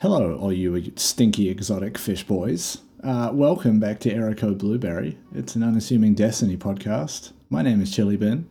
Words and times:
Hello, 0.00 0.36
all 0.36 0.52
you 0.52 0.92
stinky 0.96 1.48
exotic 1.48 1.96
fish 1.96 2.24
boys. 2.24 2.78
Uh, 3.02 3.30
welcome 3.32 3.80
back 3.80 3.98
to 4.00 4.12
Error 4.12 4.34
Code 4.34 4.58
Blueberry. 4.58 5.18
It's 5.34 5.56
an 5.56 5.62
unassuming 5.62 6.14
Destiny 6.14 6.56
podcast. 6.56 7.32
My 7.50 7.62
name 7.62 7.80
is 7.80 7.90
chillybin. 7.92 8.44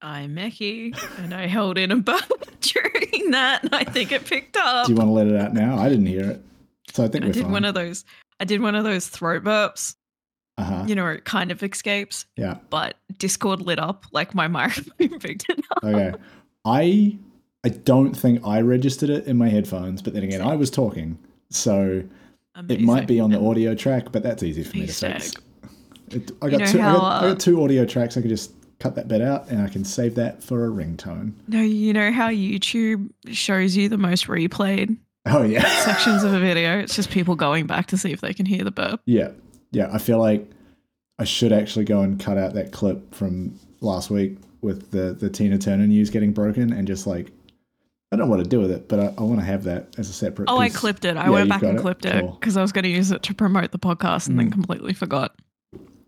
I'm 0.00 0.34
Meckii, 0.34 0.96
and 1.18 1.34
I 1.34 1.46
held 1.46 1.76
in 1.78 1.90
a 1.92 1.96
burp 2.00 2.60
during 2.60 3.30
that, 3.32 3.64
and 3.64 3.74
I 3.74 3.84
think 3.84 4.12
it 4.12 4.24
picked 4.24 4.56
up. 4.56 4.86
Do 4.86 4.92
you 4.92 4.96
want 4.96 5.08
to 5.08 5.12
let 5.12 5.26
it 5.26 5.36
out 5.36 5.54
now? 5.54 5.76
I 5.78 5.88
didn't 5.88 6.06
hear 6.06 6.28
it, 6.30 6.42
so 6.92 7.04
I 7.04 7.08
think 7.08 7.24
I 7.24 7.28
did 7.30 7.42
fine. 7.44 7.52
one 7.52 7.64
of 7.64 7.74
those. 7.74 8.04
I 8.40 8.44
did 8.44 8.60
one 8.60 8.74
of 8.74 8.84
those 8.84 9.08
throat 9.08 9.44
burps. 9.44 9.96
uh 10.56 10.64
huh. 10.64 10.84
You 10.86 10.94
know, 10.94 11.06
it 11.08 11.24
kind 11.24 11.50
of 11.50 11.62
escapes, 11.62 12.26
Yeah. 12.36 12.58
but 12.70 12.96
Discord 13.18 13.60
lit 13.60 13.78
up 13.78 14.04
like 14.12 14.34
my 14.34 14.48
microphone 14.48 15.18
picked 15.20 15.48
it 15.50 15.60
up. 15.76 15.84
Okay. 15.84 16.14
I 16.64 17.18
I 17.64 17.70
don't 17.70 18.14
think 18.14 18.44
I 18.46 18.60
registered 18.60 19.10
it 19.10 19.26
in 19.26 19.36
my 19.36 19.48
headphones, 19.48 20.02
but 20.02 20.14
then 20.14 20.22
again, 20.22 20.40
I 20.40 20.56
was 20.56 20.70
talking, 20.70 21.18
so 21.50 22.02
it 22.68 22.80
might 22.80 23.06
be 23.06 23.20
on 23.20 23.30
the 23.30 23.40
audio 23.40 23.74
track, 23.74 24.12
but 24.12 24.22
that's 24.22 24.42
easy 24.42 24.62
for 24.62 24.76
me 24.76 24.86
to 24.86 24.92
fix. 24.92 25.32
It, 26.10 26.30
I 26.40 26.46
You 26.46 26.50
got 26.52 26.60
know 26.60 26.66
two. 26.66 26.80
I, 26.80 26.82
got, 26.82 27.02
I 27.02 27.16
uh, 27.16 27.32
got 27.32 27.40
two 27.40 27.62
audio 27.62 27.84
tracks. 27.84 28.16
I 28.16 28.22
could 28.22 28.30
just 28.30 28.52
cut 28.78 28.94
that 28.94 29.08
bit 29.08 29.20
out, 29.20 29.48
and 29.48 29.60
I 29.60 29.68
can 29.68 29.84
save 29.84 30.14
that 30.14 30.42
for 30.42 30.66
a 30.66 30.68
ringtone. 30.68 31.32
No, 31.48 31.60
you 31.60 31.92
know 31.92 32.12
how 32.12 32.30
YouTube 32.30 33.10
shows 33.30 33.76
you 33.76 33.88
the 33.88 33.98
most 33.98 34.26
replayed 34.26 34.96
Oh 35.30 35.42
yeah. 35.42 35.68
sections 35.84 36.24
of 36.24 36.32
a 36.32 36.40
video? 36.40 36.78
It's 36.78 36.96
just 36.96 37.10
people 37.10 37.36
going 37.36 37.66
back 37.66 37.86
to 37.88 37.96
see 37.96 38.12
if 38.12 38.20
they 38.20 38.32
can 38.32 38.46
hear 38.46 38.64
the 38.64 38.70
burp. 38.70 39.00
Yeah, 39.04 39.30
yeah. 39.70 39.90
I 39.92 39.98
feel 39.98 40.18
like 40.18 40.48
I 41.18 41.24
should 41.24 41.52
actually 41.52 41.84
go 41.84 42.00
and 42.00 42.18
cut 42.18 42.38
out 42.38 42.54
that 42.54 42.72
clip 42.72 43.14
from 43.14 43.58
last 43.80 44.10
week 44.10 44.38
with 44.60 44.90
the 44.90 45.14
the 45.14 45.30
Tina 45.30 45.58
Turner 45.58 45.86
news 45.86 46.10
getting 46.10 46.32
broken 46.32 46.72
and 46.72 46.86
just 46.86 47.06
like 47.06 47.30
I 48.10 48.16
don't 48.16 48.26
know 48.26 48.30
what 48.36 48.42
to 48.42 48.48
do 48.48 48.58
with 48.60 48.70
it, 48.70 48.88
but 48.88 49.00
I, 49.00 49.14
I 49.18 49.22
want 49.22 49.38
to 49.40 49.44
have 49.44 49.64
that 49.64 49.88
as 49.98 50.08
a 50.08 50.12
separate. 50.14 50.48
Oh, 50.50 50.58
I 50.58 50.70
clipped 50.70 51.04
it. 51.04 51.16
I 51.18 51.24
Yeah, 51.24 51.30
went 51.30 51.48
back 51.50 51.62
and 51.62 51.78
it? 51.78 51.80
clipped 51.82 52.06
it 52.06 52.20
Cool. 52.20 52.36
because 52.40 52.56
I 52.56 52.62
was 52.62 52.72
going 52.72 52.84
to 52.84 52.88
use 52.90 53.10
it 53.10 53.22
to 53.24 53.34
promote 53.34 53.70
the 53.72 53.78
podcast 53.78 54.28
and 54.28 54.38
then 54.38 54.48
Mm. 54.48 54.52
completely 54.52 54.94
forgot. 54.94 55.34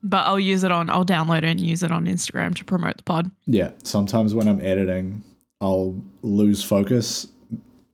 But 0.03 0.27
I'll 0.27 0.41
use 0.41 0.65
it 0.65 0.73
on, 0.73 0.89
I'll 0.89 1.05
download 1.05 1.39
it 1.39 1.45
and 1.45 1.61
use 1.61 1.83
it 1.83 1.93
on 1.93 2.07
Instagram 2.07 2.55
to 2.57 2.65
promote 2.65 2.97
the 2.97 3.03
pod. 3.03 3.31
Yeah, 3.47 3.73
sometimes 3.85 4.33
when 4.35 4.49
I'm 4.49 4.61
editing, 4.63 5.23
I'll 5.61 5.95
lose 6.23 6.65
focus, 6.65 7.27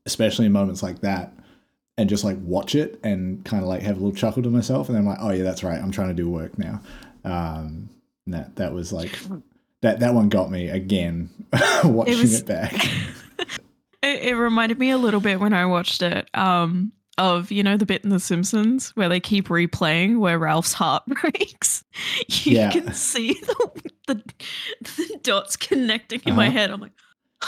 especially 0.07 0.47
in 0.47 0.53
moments 0.53 0.85
like 0.85 1.01
that, 1.01 1.33
and 1.99 2.09
just 2.09 2.23
like 2.23 2.37
watch 2.43 2.77
it 2.77 3.01
and 3.03 3.45
kind 3.45 3.61
of 3.65 3.69
like 3.69 3.83
have 3.83 3.97
a 3.97 3.99
little 3.99 4.15
chuckle 4.17 4.45
to 4.45 4.51
myself, 4.51 4.89
and 4.89 4.95
then 4.95 5.03
I'm 5.03 5.09
like, 5.09 5.19
oh 5.21 5.31
yeah, 5.31 5.43
that's 5.43 5.65
right, 5.65 5.81
I'm 5.83 5.91
trying 5.91 6.09
to 6.09 6.15
do 6.15 6.31
work 6.31 6.57
now. 6.59 6.81
Um, 7.25 7.89
and 8.25 8.35
that 8.35 8.55
that 8.55 8.73
was 8.73 8.93
like 8.93 9.19
that 9.83 9.99
that 9.99 10.15
one 10.15 10.29
got 10.29 10.49
me 10.49 10.69
again 10.69 11.29
watching 11.85 12.15
it, 12.15 12.21
was- 12.21 12.43
back. 12.43 12.73
It, 14.07 14.23
it 14.23 14.35
reminded 14.37 14.79
me 14.79 14.91
a 14.91 14.99
little 14.99 15.21
bit 15.21 15.41
when 15.41 15.53
I 15.53 15.67
watched 15.67 16.01
it 16.03 16.29
um, 16.35 16.93
of, 17.19 17.51
you 17.51 17.63
know, 17.63 17.77
the 17.77 17.87
bit 17.87 18.05
in 18.05 18.11
The 18.11 18.21
Simpsons 18.21 18.91
where 18.91 19.09
they 19.09 19.21
keep 19.21 19.49
replaying 19.49 20.19
where 20.19 20.39
Ralph's 20.39 20.73
heart 20.73 21.03
breaks. 21.23 21.83
You 22.29 22.53
Yeah. 22.57 22.71
can 22.71 22.93
see 22.95 23.33
the, 23.43 23.83
the, 24.07 24.23
the 24.81 25.19
dots 25.23 25.57
connecting 25.57 26.21
in 26.25 26.35
my 26.35 26.47
Uh-huh. 26.49 26.53
head. 26.57 26.71
I'm 26.71 26.81
like, 26.81 26.93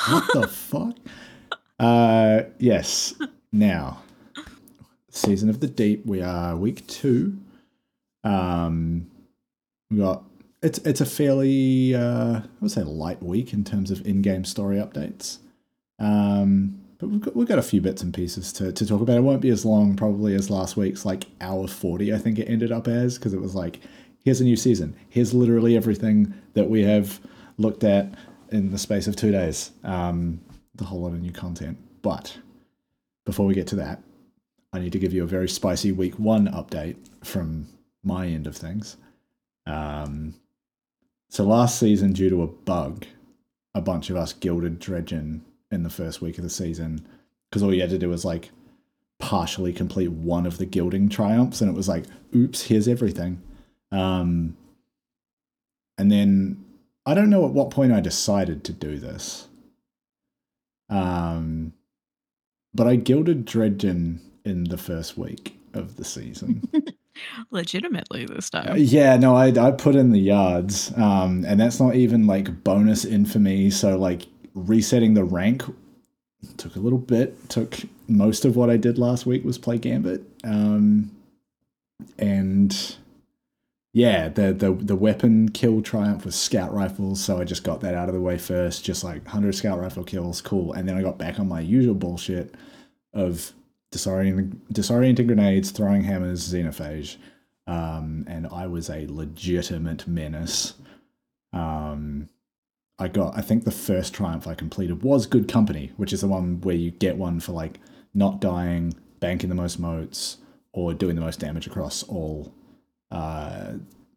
what 0.09 0.25
the 0.33 0.48
fuck? 0.48 0.97
Uh, 1.79 2.42
yes. 2.59 3.14
Now, 3.53 4.03
season 5.11 5.48
of 5.48 5.61
the 5.61 5.69
deep. 5.69 6.05
We 6.06 6.20
are 6.23 6.56
week 6.56 6.86
two. 6.86 7.39
Um, 8.25 9.11
we 9.91 9.98
got 9.98 10.25
it's 10.62 10.79
it's 10.79 11.01
a 11.01 11.06
fairly 11.06 11.95
uh, 11.95 12.41
I 12.41 12.42
would 12.61 12.70
say 12.73 12.83
light 12.83 13.23
week 13.23 13.53
in 13.53 13.62
terms 13.64 13.91
of 13.92 14.05
in-game 14.06 14.45
story 14.45 14.77
updates. 14.77 15.39
Um, 15.99 16.81
but 16.99 17.09
we've 17.09 17.21
got 17.21 17.37
we've 17.37 17.49
got 17.49 17.59
a 17.59 17.63
few 17.63 17.81
bits 17.81 18.03
and 18.03 18.13
pieces 18.13 18.53
to 18.55 18.73
to 18.73 18.87
talk 18.87 19.01
about. 19.01 19.17
It 19.17 19.23
won't 19.23 19.41
be 19.41 19.51
as 19.51 19.65
long 19.65 19.95
probably 19.95 20.35
as 20.35 20.51
last 20.51 20.77
week's 20.77 21.05
like 21.05 21.27
hour 21.41 21.69
forty. 21.69 22.13
I 22.13 22.19
think 22.19 22.39
it 22.39 22.48
ended 22.48 22.73
up 22.73 22.89
as 22.89 23.19
because 23.19 23.35
it 23.35 23.41
was 23.41 23.55
like 23.55 23.81
here's 24.25 24.41
a 24.41 24.45
new 24.45 24.57
season. 24.57 24.97
Here's 25.08 25.33
literally 25.33 25.77
everything 25.77 26.35
that 26.55 26.69
we 26.69 26.83
have 26.83 27.20
looked 27.57 27.85
at 27.85 28.14
in 28.51 28.73
the 28.73 28.79
space 28.79 29.07
of 29.07 29.17
two 29.17 29.31
days. 29.31 29.70
Um, 29.85 30.41
the 30.75 30.85
whole 30.85 31.01
lot 31.01 31.13
of 31.13 31.20
new 31.20 31.33
content. 31.33 31.79
But 32.03 32.37
before 33.25 33.47
we 33.47 33.55
get 33.55 33.67
to 33.69 33.77
that, 33.77 34.03
I 34.73 34.79
need 34.79 34.92
to 34.92 34.98
give 34.98 35.13
you 35.13 35.23
a 35.23 35.27
very 35.27 35.48
spicy 35.48 35.92
week 35.92 36.19
one 36.19 36.48
update 36.48 36.97
from 37.25 37.69
my 38.03 38.27
end 38.27 38.47
of 38.47 38.57
things. 38.57 38.97
Um, 39.67 40.35
so 41.29 41.45
last 41.45 41.79
season, 41.79 42.13
due 42.13 42.31
to 42.31 42.42
a 42.42 42.47
bug, 42.47 43.07
a 43.75 43.81
bunch 43.81 44.08
of 44.08 44.17
us 44.17 44.33
gilded 44.33 44.81
Dredgen 44.81 45.42
in 45.70 45.83
the 45.83 45.90
first 45.90 46.20
week 46.20 46.39
of 46.39 46.45
the 46.45 46.51
season 46.51 47.06
because 47.48 47.62
all 47.62 47.73
you 47.73 47.80
had 47.80 47.90
to 47.90 47.98
do 47.98 48.08
was 48.08 48.24
like 48.24 48.51
partially 49.18 49.73
complete 49.73 50.11
one 50.11 50.46
of 50.46 50.58
the 50.58 50.67
gilding 50.67 51.08
triumphs, 51.08 51.61
and 51.61 51.70
it 51.70 51.77
was 51.77 51.89
like, 51.89 52.05
oops, 52.34 52.62
here's 52.62 52.89
everything. 52.89 53.40
Um, 53.90 54.57
and 55.96 56.11
then 56.11 56.64
I 57.05 57.14
don't 57.14 57.30
know 57.30 57.45
at 57.45 57.52
what 57.52 57.70
point 57.70 57.92
I 57.92 58.01
decided 58.01 58.64
to 58.64 58.73
do 58.73 58.98
this. 58.98 59.48
Um, 60.89 61.73
but 62.74 62.86
I 62.86 62.96
gilded 62.96 63.46
Dredgen 63.46 64.20
in 64.45 64.64
the 64.64 64.78
first 64.78 65.18
week 65.18 65.58
of 65.74 65.96
the 65.96 66.05
season. 66.05 66.62
legitimately 67.51 68.27
this 68.27 68.51
time. 68.51 68.73
Uh, 68.73 68.77
yeah, 68.77 69.17
no, 69.17 69.34
I 69.34 69.48
I 69.48 69.73
put 69.73 69.96
in 69.96 70.12
the 70.12 70.20
yards, 70.20 70.92
um, 70.96 71.45
and 71.46 71.58
that's 71.58 71.80
not 71.80 71.95
even 71.95 72.27
like 72.27 72.62
bonus 72.62 73.05
infamy. 73.05 73.70
So 73.70 73.98
like 73.98 74.27
resetting 74.55 75.14
the 75.14 75.25
rank 75.25 75.63
took 76.57 76.77
a 76.77 76.81
little 76.81 76.98
bit. 76.98 77.48
Took 77.48 77.79
most 78.07 78.45
of 78.45 78.57
what 78.57 78.70
I 78.70 78.77
did 78.77 78.98
last 78.98 79.27
week 79.27 79.45
was 79.45 79.59
play 79.59 79.79
Gambit, 79.79 80.23
um, 80.45 81.11
and 82.19 82.97
yeah, 83.92 84.29
the 84.29 84.53
the 84.53 84.73
the 84.73 84.97
weapon 84.97 85.51
kill 85.51 85.83
triumph 85.83 86.25
was 86.25 86.35
scout 86.35 86.73
rifles. 86.73 87.23
So 87.23 87.39
I 87.39 87.45
just 87.45 87.64
got 87.64 87.81
that 87.81 87.95
out 87.95 88.08
of 88.08 88.14
the 88.14 88.20
way 88.20 88.39
first, 88.39 88.85
just 88.85 89.05
like 89.05 89.27
hundred 89.27 89.55
scout 89.55 89.81
rifle 89.81 90.05
kills, 90.05 90.41
cool. 90.41 90.73
And 90.73 90.89
then 90.89 90.97
I 90.97 91.03
got 91.03 91.19
back 91.19 91.39
on 91.41 91.48
my 91.48 91.61
usual 91.61 91.95
bullshit 91.95 92.55
of 93.13 93.53
disorienting 93.92 94.57
disorienting 94.73 95.27
grenades, 95.27 95.70
throwing 95.70 96.03
hammers, 96.05 96.53
xenophage 96.53 97.17
um, 97.69 98.25
and 98.27 98.47
I 98.47 98.67
was 98.67 98.89
a 98.89 99.07
legitimate 99.08 100.08
menace. 100.08 100.73
Um, 101.53 102.29
I 102.98 103.09
got, 103.09 103.36
I 103.36 103.42
think 103.42 103.64
the 103.64 103.70
first 103.70 104.13
triumph 104.13 104.47
I 104.47 104.55
completed 104.55 105.03
was 105.03 105.27
Good 105.27 105.48
Company, 105.48 105.92
which 105.97 106.13
is 106.13 106.20
the 106.20 106.29
one 106.29 106.61
where 106.63 106.75
you 106.75 106.91
get 106.91 107.17
one 107.17 107.39
for 107.41 107.53
like 107.53 107.79
not 108.13 108.41
dying, 108.41 108.95
banking 109.20 109.48
the 109.48 109.55
most 109.55 109.79
motes, 109.79 110.39
or 110.73 110.95
doing 110.95 111.14
the 111.14 111.20
most 111.20 111.39
damage 111.41 111.67
across 111.67 112.03
all 112.05 112.53
uh, 113.11 113.75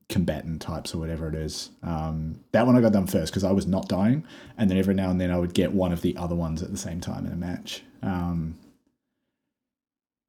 combatant 0.09 0.61
types 0.61 0.93
or 0.93 0.97
whatever 0.97 1.27
it 1.27 1.35
is. 1.35 1.69
Um, 1.83 2.39
that 2.51 2.65
one 2.65 2.75
I 2.75 2.81
got 2.81 2.91
done 2.93 3.07
first 3.07 3.31
because 3.31 3.43
I 3.43 3.51
was 3.51 3.67
not 3.67 3.87
dying, 3.87 4.23
and 4.57 4.69
then 4.69 4.77
every 4.77 4.93
now 4.93 5.09
and 5.09 5.21
then 5.21 5.31
I 5.31 5.37
would 5.37 5.53
get 5.53 5.71
one 5.71 5.91
of 5.91 6.01
the 6.01 6.17
other 6.17 6.35
ones 6.35 6.61
at 6.61 6.71
the 6.71 6.77
same 6.77 7.01
time 7.01 7.25
in 7.25 7.33
a 7.33 7.37
match. 7.37 7.83
Um, 8.01 8.57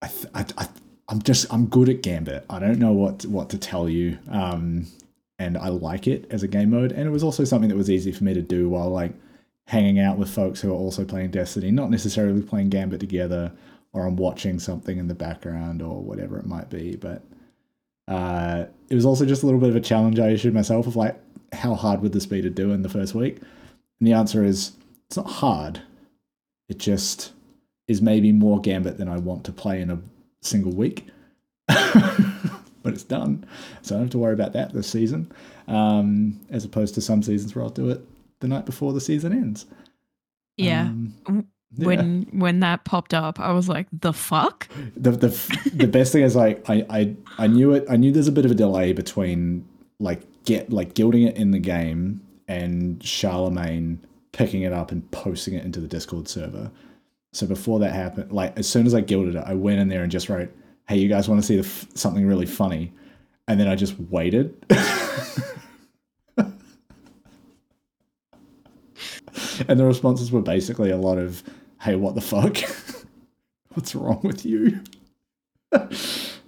I, 0.03 0.09
th- 0.09 0.27
I, 0.35 0.47
I 0.59 0.69
I'm 1.09 1.23
just 1.23 1.53
I'm 1.53 1.67
good 1.67 1.89
at 1.89 2.03
Gambit. 2.03 2.47
I 2.49 2.59
don't 2.59 2.79
know 2.79 2.93
what 2.93 3.27
what 3.27 3.51
to 3.51 3.59
tell 3.59 3.89
you. 3.89 4.19
Um, 4.31 4.87
and 5.39 5.57
I 5.57 5.69
like 5.69 6.07
it 6.07 6.27
as 6.31 6.43
a 6.43 6.49
game 6.49 6.71
mode. 6.71 6.93
And 6.93 7.07
it 7.07 7.11
was 7.11 7.25
also 7.25 7.45
something 7.45 7.69
that 7.69 7.77
was 7.77 7.91
easy 7.91 8.13
for 8.13 8.25
me 8.25 8.35
to 8.35 8.43
do 8.43 8.69
while 8.69 8.91
like 8.91 9.13
hanging 9.67 9.99
out 9.99 10.19
with 10.19 10.31
folks 10.31 10.61
who 10.61 10.71
are 10.71 10.77
also 10.77 11.05
playing 11.05 11.31
Destiny, 11.31 11.71
not 11.71 11.91
necessarily 11.91 12.43
playing 12.43 12.71
Gambit 12.71 13.01
together, 13.01 13.53
or 13.93 14.07
I'm 14.07 14.17
watching 14.17 14.59
something 14.59 14.99
in 14.99 15.09
the 15.09 15.15
background 15.15 15.83
or 15.83 16.03
whatever 16.03 16.39
it 16.39 16.47
might 16.47 16.71
be. 16.71 16.97
But 16.97 17.23
uh, 18.09 18.67
it 18.89 18.95
was 18.95 19.07
also 19.07 19.25
just 19.25 19.43
a 19.43 19.47
little 19.47 19.61
bit 19.61 19.71
of 19.71 19.77
a 19.77 19.81
challenge 19.81 20.19
I 20.19 20.31
issued 20.31 20.55
myself 20.55 20.87
of 20.87 20.97
like, 20.97 21.19
how 21.53 21.75
hard 21.75 22.01
would 22.01 22.13
this 22.13 22.27
be 22.27 22.41
to 22.43 22.51
do 22.51 22.73
in 22.73 22.83
the 22.83 22.89
first 22.89 23.15
week? 23.15 23.39
And 23.39 24.07
the 24.09 24.15
answer 24.15 24.45
is 24.45 24.73
it's 25.07 25.17
not 25.17 25.27
hard. 25.27 25.83
It 26.69 26.79
just 26.79 27.33
is 27.89 28.01
maybe 28.01 28.33
more 28.33 28.61
Gambit 28.61 28.97
than 28.97 29.09
I 29.09 29.19
want 29.19 29.45
to 29.45 29.53
play 29.53 29.81
in 29.81 29.91
a 29.91 30.01
single 30.41 30.73
week. 30.73 31.07
but 32.83 32.93
it's 32.93 33.05
done. 33.05 33.45
So 33.83 33.95
I 33.95 33.99
don't 33.99 34.07
have 34.07 34.11
to 34.13 34.19
worry 34.19 34.35
about 34.35 34.53
that 34.55 34.73
this 34.73 34.89
season. 34.89 35.31
Um, 35.69 36.41
as 36.51 36.65
opposed 36.65 36.95
to 36.97 37.01
some 37.01 37.23
seasons 37.23 37.55
where 37.55 37.65
I'll 37.65 37.71
do 37.71 37.89
it 37.91 38.01
the 38.41 38.49
night 38.49 38.67
before 38.67 38.93
the 38.93 39.01
season 39.01 39.33
ends. 39.33 39.67
yeah. 40.57 40.83
Um, 40.83 41.47
yeah. 41.75 41.87
When 41.87 42.27
when 42.33 42.61
that 42.61 42.85
popped 42.85 43.15
up, 43.15 43.41
I 43.41 43.53
was 43.53 43.67
like, 43.67 43.87
the 43.93 44.13
fuck? 44.13 44.69
the 44.95 45.13
the 45.13 45.71
the 45.73 45.87
best 45.87 46.13
thing 46.13 46.23
is 46.23 46.37
like 46.37 46.69
I, 46.69 46.85
I 46.91 47.17
I 47.39 47.47
knew 47.47 47.73
it 47.73 47.87
I 47.89 47.97
knew 47.97 48.13
there's 48.13 48.29
a 48.29 48.33
bit 48.33 48.45
of 48.45 48.51
a 48.51 48.55
delay 48.55 48.93
between 48.93 49.67
like 49.99 50.21
get 50.45 50.71
like 50.71 50.93
gilding 50.93 51.23
it 51.23 51.37
in 51.37 51.51
the 51.51 51.59
game 51.59 52.21
and 52.47 53.03
Charlemagne 53.03 54.05
picking 54.33 54.63
it 54.63 54.73
up 54.75 54.93
and 54.93 55.09
posting 55.13 55.55
it 55.55 55.65
into 55.65 55.81
the 55.81 55.87
Discord 55.89 56.29
server. 56.29 56.71
So 57.33 57.47
before 57.47 57.79
that 57.79 57.95
happened, 57.95 58.33
like 58.33 58.59
as 58.59 58.69
soon 58.69 58.87
as 58.87 58.95
I 58.95 59.01
gilded 59.01 59.37
it, 59.37 59.45
I 59.47 59.55
went 59.55 59.81
in 59.81 59.89
there 59.89 60.03
and 60.03 60.13
just 60.13 60.29
wrote, 60.29 60.53
"Hey, 60.89 60.99
you 60.99 61.09
guys 61.09 61.29
want 61.29 61.41
to 61.41 61.47
see 61.47 61.57
the 61.57 61.65
f- 61.67 61.87
something 61.95 62.27
really 62.27 62.47
funny?" 62.47 62.93
And 63.49 63.59
then 63.59 63.69
I 63.69 63.75
just 63.75 63.99
waited. 63.99 64.55
and 69.69 69.79
the 69.79 69.85
responses 69.85 70.31
were 70.33 70.43
basically 70.43 70.91
a 70.91 70.97
lot 70.97 71.19
of, 71.19 71.43
"Hey, 71.81 71.97
what 71.97 72.15
the 72.15 72.21
fuck? 72.21 72.57
What's 73.75 73.95
wrong 73.95 74.21
with 74.23 74.45
you? 74.45 74.81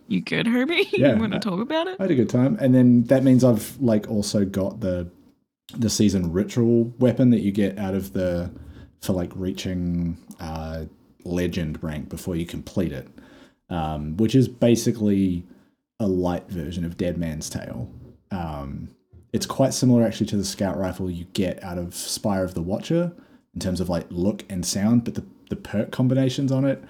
You 0.09 0.21
good, 0.21 0.47
Herbie? 0.47 0.89
Yeah. 0.93 1.15
you 1.15 1.21
want 1.21 1.33
to 1.33 1.39
talk 1.41 1.61
about 1.61 1.87
it? 1.87 1.97
I 1.99 2.05
had 2.05 2.11
a 2.11 2.15
good 2.15 2.29
time, 2.29 2.59
and 2.61 2.75
then 2.75 3.05
that 3.05 3.25
means 3.25 3.43
I've 3.43 3.77
like 3.81 4.09
also 4.11 4.45
got 4.45 4.81
the 4.81 5.09
the 5.77 5.89
season 5.89 6.31
ritual 6.33 6.93
weapon 6.99 7.31
that 7.31 7.41
you 7.41 7.51
get 7.51 7.79
out 7.79 7.95
of 7.95 8.13
the 8.13 8.51
for 9.01 9.13
like 9.15 9.31
reaching 9.35 10.17
uh, 10.41 10.85
legend 11.25 11.83
rank 11.83 12.09
before 12.11 12.37
you 12.37 12.45
complete 12.47 12.93
it, 12.93 13.09
um, 13.71 14.17
which 14.17 14.35
is 14.35 14.49
basically 14.49 15.45
a 16.01 16.07
light 16.07 16.49
version 16.49 16.85
of 16.85 16.97
Dead 16.97 17.19
Man's 17.19 17.49
Tale. 17.49 17.91
Um, 18.31 18.91
it's 19.33 19.47
quite 19.47 19.75
similar 19.75 20.05
actually 20.05 20.27
to 20.27 20.37
the 20.37 20.45
scout 20.45 20.79
rifle 20.79 21.11
you 21.11 21.25
get 21.33 21.63
out 21.63 21.79
of 21.79 21.95
Spire 21.95 22.45
of 22.45 22.55
the 22.55 22.63
Watcher 22.63 23.13
in 23.53 23.61
terms 23.61 23.81
of 23.81 23.89
like 23.89 24.07
look 24.11 24.45
and 24.49 24.65
sound, 24.65 25.05
but 25.05 25.15
the 25.15 25.25
the 25.51 25.57
perk 25.57 25.91
combinations 25.91 26.51
on 26.51 26.65
it 26.65 26.83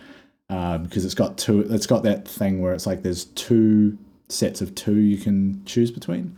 because 0.49 1.05
it's 1.05 1.15
got 1.15 1.39
two. 1.39 1.61
It's 1.71 1.87
got 1.87 2.03
that 2.05 2.29
thing 2.29 2.61
where 2.61 2.73
it's 2.73 2.87
like 2.87 3.03
there's 3.03 3.25
two 3.27 3.99
sets 4.29 4.61
of 4.61 4.75
two 4.75 4.97
you 4.97 5.19
can 5.19 5.65
choose 5.65 5.91
between. 5.91 6.37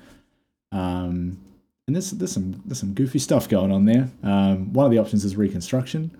Um, 0.72 1.38
and 1.86 1.94
there's 1.94 2.10
there's 2.12 2.32
some 2.32 2.62
there's 2.64 2.80
some 2.80 2.94
goofy 2.94 3.18
stuff 3.18 3.48
going 3.48 3.72
on 3.72 3.84
there. 3.84 4.08
Um, 4.22 4.72
one 4.72 4.86
of 4.86 4.92
the 4.92 4.98
options 4.98 5.24
is 5.24 5.36
reconstruction, 5.36 6.16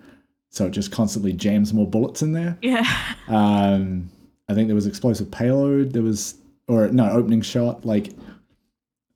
so 0.57 0.65
it 0.65 0.71
just 0.71 0.91
constantly 0.91 1.33
jams 1.33 1.71
more 1.73 1.87
bullets 1.87 2.23
in 2.23 2.33
there. 2.33 2.57
Yeah. 2.61 2.83
Um, 3.27 4.09
I 4.49 4.53
think 4.53 4.67
there 4.67 4.75
was 4.75 4.87
explosive 4.87 5.29
payload. 5.29 5.93
There 5.93 6.01
was 6.01 6.35
or 6.67 6.87
no 6.89 7.09
opening 7.11 7.41
shot. 7.41 7.85
Like 7.85 8.09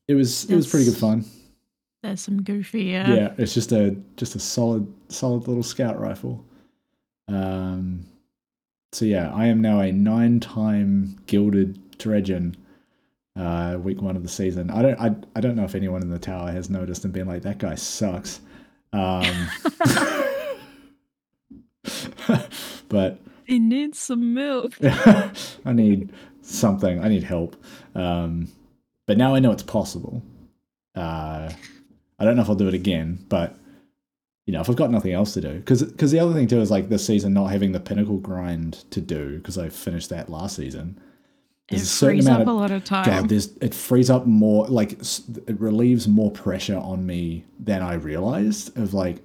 it 0.08 0.14
was 0.14 0.50
it 0.50 0.56
was 0.56 0.70
pretty 0.70 0.86
good 0.86 0.98
fun. 0.98 1.26
There's 2.04 2.22
some 2.22 2.44
goofy. 2.44 2.84
Yeah. 2.84 3.14
Yeah, 3.14 3.34
it's 3.38 3.54
just 3.54 3.72
a 3.72 3.96
just 4.18 4.36
a 4.36 4.40
solid 4.40 4.92
solid 5.10 5.48
little 5.48 5.64
scout 5.64 6.00
rifle. 6.00 6.46
Um, 7.28 8.06
so 8.92 9.06
yeah, 9.06 9.34
I 9.34 9.48
am 9.48 9.62
now 9.62 9.80
a 9.80 9.92
nine 9.92 10.40
time 10.40 11.18
gilded 11.26 11.98
dredgen. 11.98 12.56
Uh, 13.36 13.78
week 13.82 14.02
one 14.02 14.18
of 14.18 14.24
the 14.24 14.30
season. 14.30 14.70
I 14.70 14.82
don't 14.82 15.00
I, 15.00 15.16
I 15.36 15.42
don't 15.42 15.56
know 15.56 15.64
if 15.64 15.74
anyone 15.74 16.02
in 16.02 16.10
the 16.10 16.20
tower 16.20 16.52
has 16.52 16.70
noticed 16.70 17.06
and 17.06 17.14
been 17.14 17.28
like 17.28 17.44
that 17.44 17.58
guy 17.58 17.76
sucks. 17.76 18.42
Um, 18.94 19.24
but 22.90 23.20
He 23.46 23.60
needs 23.60 24.00
some 24.00 24.34
milk. 24.34 24.74
I 24.84 25.74
need 25.74 26.12
something. 26.42 27.04
I 27.04 27.08
need 27.08 27.24
help. 27.24 27.56
Um, 27.96 28.48
but 29.08 29.18
now 29.18 29.36
I 29.36 29.40
know 29.40 29.52
it's 29.52 29.64
possible. 29.64 30.22
Uh, 30.96 31.52
I 32.20 32.26
don't 32.26 32.36
know 32.36 32.42
if 32.44 32.50
I'll 32.50 32.56
do 32.56 32.68
it 32.68 32.74
again, 32.74 33.26
but 33.30 33.56
you 34.46 34.54
know, 34.54 34.62
if 34.62 34.70
I've 34.70 34.76
got 34.76 34.92
nothing 34.92 35.14
else 35.14 35.34
to 35.34 35.42
do, 35.42 35.54
because 35.60 35.84
because 35.84 36.12
the 36.12 36.20
other 36.20 36.34
thing 36.34 36.48
too 36.48 36.60
is 36.62 36.72
like 36.72 36.90
this 36.90 37.06
season 37.06 37.34
not 37.34 37.48
having 37.52 37.72
the 37.72 37.80
pinnacle 37.80 38.18
grind 38.18 38.84
to 38.92 39.00
do 39.02 39.38
because 39.38 39.58
I 39.58 39.70
finished 39.70 40.10
that 40.10 40.30
last 40.30 40.56
season. 40.56 41.00
It 41.70 41.76
There's 41.76 41.84
a 41.84 41.86
certain 41.86 42.18
frees 42.18 42.28
up 42.28 42.42
of- 42.42 42.48
a 42.48 42.52
lot 42.52 42.72
of 42.72 42.84
time. 42.84 43.06
God, 43.06 43.30
there's 43.30 43.56
it 43.62 43.74
frees 43.74 44.10
up 44.10 44.26
more 44.26 44.68
like 44.68 44.94
it 44.94 45.60
relieves 45.60 46.08
more 46.08 46.32
pressure 46.32 46.78
on 46.78 47.06
me 47.06 47.46
than 47.60 47.82
I 47.82 47.94
realized. 47.94 48.78
Of 48.78 48.94
like, 48.94 49.24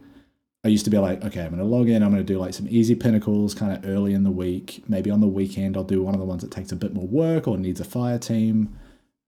I 0.67 0.69
used 0.69 0.85
to 0.87 0.91
be 0.91 0.99
like, 0.99 1.25
okay, 1.25 1.43
I'm 1.45 1.51
gonna 1.51 1.63
log 1.63 1.89
in. 1.89 2.03
I'm 2.03 2.11
gonna 2.11 2.25
do 2.25 2.39
like 2.41 2.53
some 2.53 2.67
easy 2.69 2.97
pinnacles, 2.97 3.55
kind 3.55 3.73
of 3.73 3.89
early 3.89 4.15
in 4.15 4.25
the 4.25 4.33
week. 4.33 4.83
Maybe 4.89 5.13
on 5.13 5.21
the 5.21 5.29
weekend, 5.29 5.77
I'll 5.77 5.85
do 5.85 6.03
one 6.03 6.13
of 6.13 6.19
the 6.19 6.27
ones 6.27 6.43
that 6.43 6.51
takes 6.51 6.73
a 6.73 6.77
bit 6.77 6.93
more 6.93 7.07
work 7.07 7.47
or 7.47 7.57
needs 7.57 7.79
a 7.81 7.85
fire 7.85 8.19
team. 8.19 8.77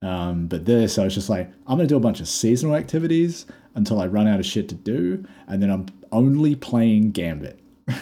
Um, 0.01 0.47
but 0.47 0.65
this, 0.65 0.97
I 0.97 1.05
was 1.05 1.13
just 1.15 1.29
like, 1.29 1.49
I'm 1.65 1.77
gonna 1.77 1.87
do 1.87 1.95
a 1.95 2.01
bunch 2.01 2.19
of 2.19 2.27
seasonal 2.27 2.75
activities 2.75 3.45
until 3.75 4.01
I 4.01 4.07
run 4.07 4.27
out 4.27 4.41
of 4.41 4.45
shit 4.45 4.67
to 4.69 4.75
do, 4.75 5.25
and 5.47 5.63
then 5.63 5.69
I'm 5.69 5.85
only 6.11 6.55
playing 6.55 7.11
Gambit. 7.11 7.57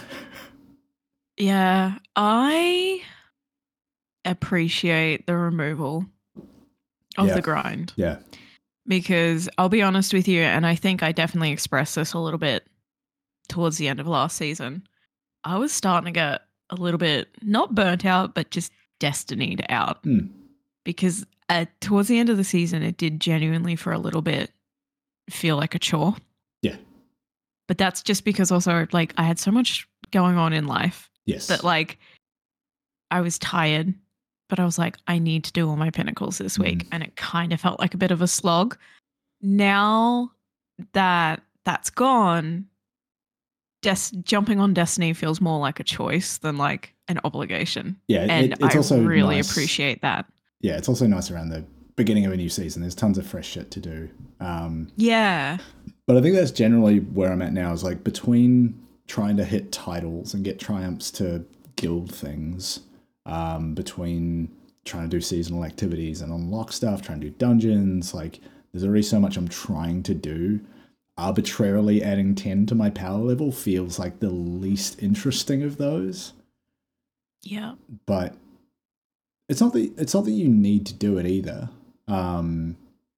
Yeah, 1.40 2.00
I 2.16 3.02
appreciate 4.26 5.28
the 5.28 5.36
removal 5.36 6.06
of 7.18 7.28
Yeah. 7.28 7.36
the 7.36 7.42
grind 7.42 7.94
Yeah, 7.96 8.18
because 8.88 9.48
I'll 9.58 9.70
be 9.70 9.82
honest 9.84 10.14
with 10.14 10.28
you, 10.28 10.42
and 10.42 10.66
I 10.66 10.74
think 10.76 11.04
I 11.04 11.12
definitely 11.12 11.52
expressed 11.52 11.96
this 11.96 12.14
a 12.14 12.20
little 12.20 12.40
bit 12.40 12.66
towards 13.50 13.78
the 13.78 13.88
end 13.88 14.00
of 14.00 14.08
last 14.08 14.38
season. 14.38 14.88
I 15.44 15.58
was 15.58 15.72
starting 15.72 16.06
to 16.06 16.12
get 16.12 16.42
a 16.70 16.76
little 16.76 16.98
bit 16.98 17.30
not 17.42 17.74
burnt 17.76 18.06
out, 18.06 18.36
but 18.36 18.52
just 18.52 18.72
destined 19.00 19.66
out 19.70 20.00
Hmm. 20.04 20.28
because 20.84 21.26
uh, 21.50 21.66
towards 21.80 22.10
the 22.10 22.20
end 22.20 22.30
of 22.30 22.38
the 22.38 22.44
season, 22.44 22.84
it 22.84 22.98
did 22.98 23.20
genuinely 23.22 23.76
for 23.76 23.94
a 23.94 24.00
little 24.00 24.22
bit 24.22 24.52
feel 25.30 25.56
like 25.56 25.76
a 25.76 25.80
chore. 25.80 26.16
Yeah. 26.62 26.76
But 27.68 27.78
that's 27.78 28.02
just 28.02 28.26
because 28.26 28.52
also 28.52 28.88
like 28.92 29.14
I 29.18 29.24
had 29.24 29.40
so 29.40 29.52
much 29.52 29.88
going 30.12 30.38
on 30.38 30.54
in 30.54 30.68
life 30.68 31.10
yes, 31.26 31.48
that 31.48 31.64
like 31.64 32.00
I 33.12 33.22
was 33.22 33.40
tired, 33.40 33.94
but 34.50 34.60
I 34.60 34.66
was 34.66 34.78
like, 34.78 34.98
I 35.08 35.20
need 35.20 35.44
to 35.46 35.54
do 35.54 35.70
all 35.70 35.76
my 35.78 35.90
pinnacles 35.90 36.38
this 36.38 36.60
week. 36.60 36.86
Mm. 36.86 36.88
And 36.92 37.04
it 37.04 37.16
kind 37.16 37.54
of 37.54 37.62
felt 37.62 37.80
like 37.80 37.94
a 37.94 37.98
bit 37.98 38.12
of 38.12 38.22
a 38.22 38.28
slog. 38.28 38.78
Now 39.42 40.32
that 40.94 41.42
that's 41.64 41.90
gone, 41.90 42.66
Des- 43.96 44.18
jumping 44.24 44.60
on 44.60 44.74
Destiny 44.74 45.14
feels 45.14 45.40
more 45.40 45.60
like 45.60 45.80
a 45.80 45.84
choice 45.84 46.38
than 46.40 46.58
like 46.58 46.94
an 47.08 47.20
obligation. 47.24 47.96
yeah. 48.08 48.24
it- 48.26 48.30
And 48.30 48.54
it's 48.54 48.76
I 48.76 48.78
also 48.78 49.02
really 49.04 49.36
nice. 49.38 49.52
appreciate 49.52 50.02
that. 50.02 50.26
yeah, 50.62 50.76
it's 50.78 50.90
also 50.90 51.08
nice 51.08 51.32
around 51.32 51.50
the 51.50 51.64
beginning 51.96 52.26
of 52.26 52.34
a 52.34 52.38
new 52.38 52.50
season. 52.50 52.82
There's 52.82 52.96
tons 52.96 53.18
of 53.18 53.26
fresh 53.26 53.48
shit 53.48 53.72
to 53.72 53.80
do. 53.80 54.10
Um, 54.40 54.90
Yeah. 54.98 55.58
but 56.06 56.18
I 56.18 56.22
think 56.22 56.36
that's 56.36 56.52
generally 56.52 57.00
where 57.00 57.32
I'm 57.32 57.42
at 57.42 57.54
now. 57.54 57.72
Is 57.74 57.84
like 57.84 58.04
between 58.04 58.78
trying 59.08 59.38
to 59.38 59.46
hit 59.46 59.72
titles 59.72 60.34
and 60.34 60.44
get 60.44 60.60
triumphs 60.60 61.10
to 61.12 61.46
gild 61.78 62.14
things, 62.14 62.82
um, 63.26 63.74
between 63.74 64.50
trying 64.86 65.04
to 65.10 65.16
do 65.18 65.22
seasonal 65.22 65.64
activities 65.66 66.22
and 66.22 66.32
unlock 66.32 66.72
stuff, 66.72 67.02
trying 67.02 67.20
to 67.22 67.30
do 67.30 67.36
dungeons. 67.38 68.14
Like 68.14 68.40
there's 68.72 68.84
already 68.84 69.02
so 69.04 69.20
much 69.20 69.38
I'm 69.38 69.48
trying 69.48 70.04
to 70.04 70.14
do. 70.14 70.60
Arbitrarily 71.18 72.04
adding 72.04 72.36
ten 72.36 72.66
to 72.68 72.76
my 72.76 72.90
power 72.90 73.20
level 73.20 73.52
feels 73.52 73.98
like 73.98 74.20
the 74.20 74.30
least 74.30 75.02
interesting 75.02 75.64
of 75.64 75.78
those. 75.78 76.34
Yeah. 77.44 77.76
but 78.06 78.36
it's 79.48 79.62
not 79.62 79.72
that 79.74 79.92
it's 79.98 80.14
not 80.14 80.26
that 80.26 80.32
you 80.32 80.48
need 80.50 80.86
to 80.88 80.94
do 80.94 81.18
it 81.18 81.26
either. 81.26 81.70
Um, 82.08 82.76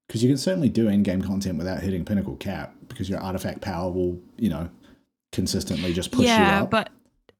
because 0.07 0.23
you 0.23 0.29
can 0.29 0.37
certainly 0.37 0.69
do 0.69 0.87
in-game 0.87 1.21
content 1.21 1.57
without 1.59 1.81
hitting 1.81 2.03
pinnacle 2.03 2.35
cap 2.37 2.73
because 2.87 3.07
your 3.09 3.19
artifact 3.19 3.61
power 3.61 3.91
will, 3.91 4.19
you 4.37 4.49
know, 4.49 4.67
consistently 5.31 5.93
just 5.93 6.11
push 6.11 6.25
yeah, 6.25 6.37
you 6.37 6.43
up. 6.43 6.61
Yeah, 6.63 6.65
but 6.65 6.89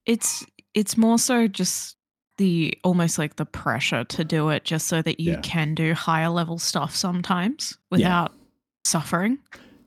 it's 0.05 0.45
it's 0.74 0.98
more 0.98 1.17
so 1.17 1.48
just 1.48 1.95
the 2.38 2.77
almost 2.84 3.17
like 3.17 3.36
the 3.38 3.45
pressure 3.45 4.03
to 4.05 4.24
do 4.24 4.50
it 4.50 4.63
just 4.65 4.88
so 4.88 5.01
that 5.01 5.19
you 5.19 5.34
Yeah. 5.34 5.41
can 5.41 5.74
do 5.75 5.93
higher 5.93 6.29
level 6.29 6.57
stuff 6.60 6.95
sometimes 6.95 7.77
without 7.91 8.34
suffering. 8.86 9.39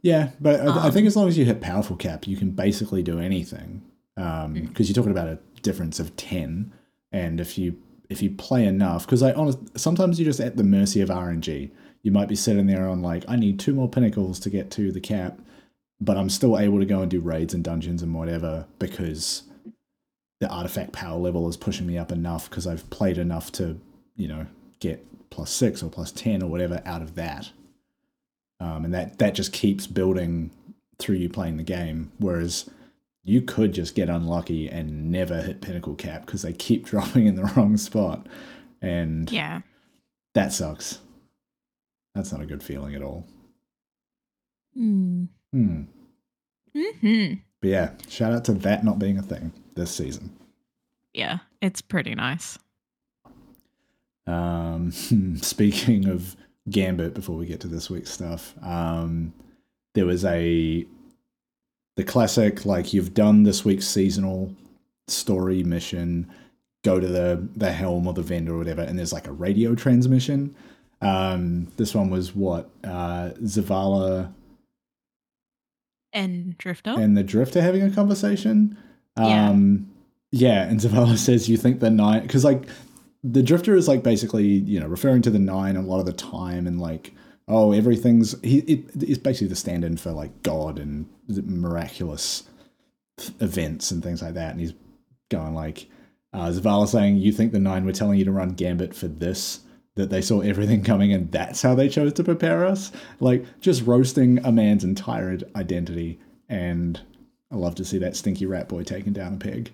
Yeah, 0.02 0.30
but 0.40 0.60
I, 0.60 0.86
I 0.88 0.90
think 0.90 1.04
Um, 1.04 1.06
as 1.06 1.16
long 1.16 1.28
as 1.28 1.38
you 1.38 1.44
hit 1.44 1.60
powerful 1.60 1.96
cap, 1.96 2.26
you 2.26 2.36
can 2.36 2.50
basically 2.50 3.02
do 3.02 3.18
anything. 3.18 3.82
Um, 4.16 4.54
Mm. 4.54 4.68
because 4.68 4.88
you're 4.88 4.94
talking 4.94 5.10
about 5.12 5.28
a 5.28 5.38
difference 5.62 5.98
of 5.98 6.14
ten, 6.16 6.72
and 7.12 7.40
if 7.40 7.56
you 7.56 7.76
if 8.10 8.20
you 8.22 8.30
play 8.30 8.66
enough, 8.66 9.06
because 9.06 9.22
I 9.22 9.32
honest 9.32 9.58
sometimes 9.78 10.18
you're 10.20 10.28
just 10.28 10.40
at 10.40 10.56
the 10.58 10.64
mercy 10.64 11.00
of 11.00 11.08
RNG. 11.08 11.70
You 12.02 12.10
might 12.12 12.28
be 12.28 12.34
sitting 12.36 12.66
there 12.66 12.86
on 12.88 13.00
like, 13.00 13.24
I 13.28 13.36
need 13.36 13.58
two 13.60 13.72
more 13.72 13.88
pinnacles 13.88 14.38
to 14.40 14.50
get 14.50 14.70
to 14.72 14.90
the 14.92 15.00
cap, 15.00 15.38
but 16.00 16.16
I'm 16.18 16.28
still 16.28 16.58
able 16.58 16.80
to 16.80 16.84
go 16.84 17.00
and 17.00 17.08
do 17.10 17.20
raids 17.20 17.54
and 17.54 17.62
dungeons 17.62 18.02
and 18.02 18.12
whatever 18.12 18.66
because 18.80 19.44
the 20.40 20.48
artifact 20.48 20.92
power 20.92 21.16
level 21.18 21.48
is 21.48 21.56
pushing 21.56 21.86
me 21.86 21.96
up 21.96 22.10
enough 22.10 22.50
because 22.50 22.66
I've 22.66 22.90
played 22.90 23.18
enough 23.18 23.52
to, 23.52 23.78
you 24.16 24.26
know, 24.26 24.46
get 24.80 25.06
plus 25.30 25.50
six 25.52 25.80
or 25.82 25.88
plus 25.88 26.10
ten 26.10 26.42
or 26.42 26.50
whatever 26.50 26.82
out 26.84 27.02
of 27.02 27.14
that. 27.14 27.50
Um, 28.62 28.84
and 28.84 28.94
that 28.94 29.18
that 29.18 29.34
just 29.34 29.52
keeps 29.52 29.86
building 29.88 30.50
through 30.98 31.16
you 31.16 31.28
playing 31.28 31.56
the 31.56 31.62
game. 31.64 32.12
Whereas 32.18 32.70
you 33.24 33.42
could 33.42 33.72
just 33.72 33.94
get 33.96 34.08
unlucky 34.08 34.68
and 34.68 35.10
never 35.10 35.40
hit 35.42 35.60
pinnacle 35.60 35.94
cap 35.96 36.26
because 36.26 36.42
they 36.42 36.52
keep 36.52 36.84
dropping 36.92 37.26
in 37.26 37.34
the 37.34 37.44
wrong 37.56 37.76
spot, 37.76 38.26
and 38.80 39.30
Yeah. 39.32 39.62
that 40.34 40.52
sucks. 40.52 41.00
That's 42.14 42.30
not 42.30 42.40
a 42.42 42.46
good 42.46 42.62
feeling 42.62 42.94
at 42.94 43.02
all. 43.02 43.24
Mm. 44.78 45.28
Hmm. 45.52 45.82
hmm 46.74 47.34
But 47.60 47.68
yeah, 47.68 47.90
shout 48.08 48.32
out 48.32 48.44
to 48.44 48.52
that 48.54 48.84
not 48.84 48.98
being 48.98 49.18
a 49.18 49.22
thing 49.22 49.52
this 49.74 49.90
season. 49.90 50.30
Yeah, 51.14 51.38
it's 51.60 51.80
pretty 51.82 52.14
nice. 52.14 52.58
Um, 54.26 54.90
speaking 55.42 56.08
of 56.08 56.36
Gambit, 56.70 57.14
before 57.14 57.36
we 57.36 57.46
get 57.46 57.60
to 57.60 57.68
this 57.68 57.90
week's 57.90 58.10
stuff, 58.10 58.54
um, 58.62 59.32
there 59.94 60.06
was 60.06 60.24
a 60.24 60.86
the 61.96 62.04
classic 62.04 62.64
like 62.64 62.92
you've 62.94 63.14
done 63.14 63.42
this 63.42 63.64
week's 63.64 63.86
seasonal 63.86 64.54
story 65.08 65.62
mission, 65.64 66.30
go 66.84 66.98
to 67.00 67.06
the 67.06 67.46
the 67.56 67.72
helm 67.72 68.06
or 68.06 68.12
the 68.14 68.22
vendor 68.22 68.54
or 68.54 68.58
whatever, 68.58 68.82
and 68.82 68.98
there's 68.98 69.12
like 69.12 69.26
a 69.26 69.32
radio 69.32 69.74
transmission. 69.74 70.54
Um, 71.00 71.66
this 71.78 71.94
one 71.94 72.10
was 72.10 72.34
what 72.34 72.70
uh, 72.84 73.30
Zavala 73.42 74.32
And 76.12 76.56
Drifter. 76.58 76.90
and 76.90 77.16
the 77.16 77.24
Drifter 77.24 77.60
having 77.60 77.82
a 77.82 77.90
conversation. 77.90 78.76
Yeah. 79.18 79.50
Um, 79.50 79.90
Yeah, 80.30 80.62
and 80.68 80.78
Zavala 80.80 81.18
says 81.18 81.48
you 81.48 81.56
think 81.56 81.80
the 81.80 81.90
nine 81.90 82.22
because 82.22 82.44
like 82.44 82.68
the 83.22 83.42
drifter 83.42 83.76
is 83.76 83.88
like 83.88 84.02
basically 84.02 84.46
you 84.46 84.80
know 84.80 84.86
referring 84.86 85.22
to 85.22 85.30
the 85.30 85.38
nine 85.38 85.76
a 85.76 85.82
lot 85.82 86.00
of 86.00 86.06
the 86.06 86.12
time 86.12 86.66
and 86.66 86.80
like 86.80 87.12
oh 87.48 87.72
everything's 87.72 88.40
he 88.42 88.58
it, 88.60 88.84
it's 89.00 89.18
basically 89.18 89.48
the 89.48 89.56
stand-in 89.56 89.96
for 89.96 90.12
like 90.12 90.42
God 90.42 90.78
and 90.78 91.06
miraculous 91.28 92.44
events 93.40 93.90
and 93.90 94.02
things 94.02 94.22
like 94.22 94.34
that, 94.34 94.52
and 94.52 94.60
he's 94.60 94.74
going 95.30 95.54
like 95.54 95.86
uh, 96.32 96.48
Zavala 96.48 96.88
saying 96.88 97.16
you 97.16 97.32
think 97.32 97.52
the 97.52 97.60
nine 97.60 97.84
were 97.84 97.92
telling 97.92 98.18
you 98.18 98.24
to 98.24 98.32
run 98.32 98.50
Gambit 98.50 98.94
for 98.94 99.08
this 99.08 99.60
that 99.94 100.08
they 100.08 100.22
saw 100.22 100.40
everything 100.40 100.82
coming 100.82 101.12
and 101.12 101.30
that's 101.30 101.60
how 101.60 101.74
they 101.74 101.88
chose 101.88 102.14
to 102.14 102.24
prepare 102.24 102.64
us? 102.64 102.92
Like 103.20 103.44
just 103.60 103.86
roasting 103.86 104.38
a 104.44 104.50
man's 104.50 104.84
entire 104.84 105.38
identity. 105.54 106.18
And 106.48 106.98
I 107.50 107.56
love 107.56 107.74
to 107.74 107.84
see 107.84 107.98
that 107.98 108.16
stinky 108.16 108.46
rat 108.46 108.68
boy 108.68 108.84
taking 108.84 109.12
down 109.12 109.34
a 109.34 109.36
peg. 109.36 109.70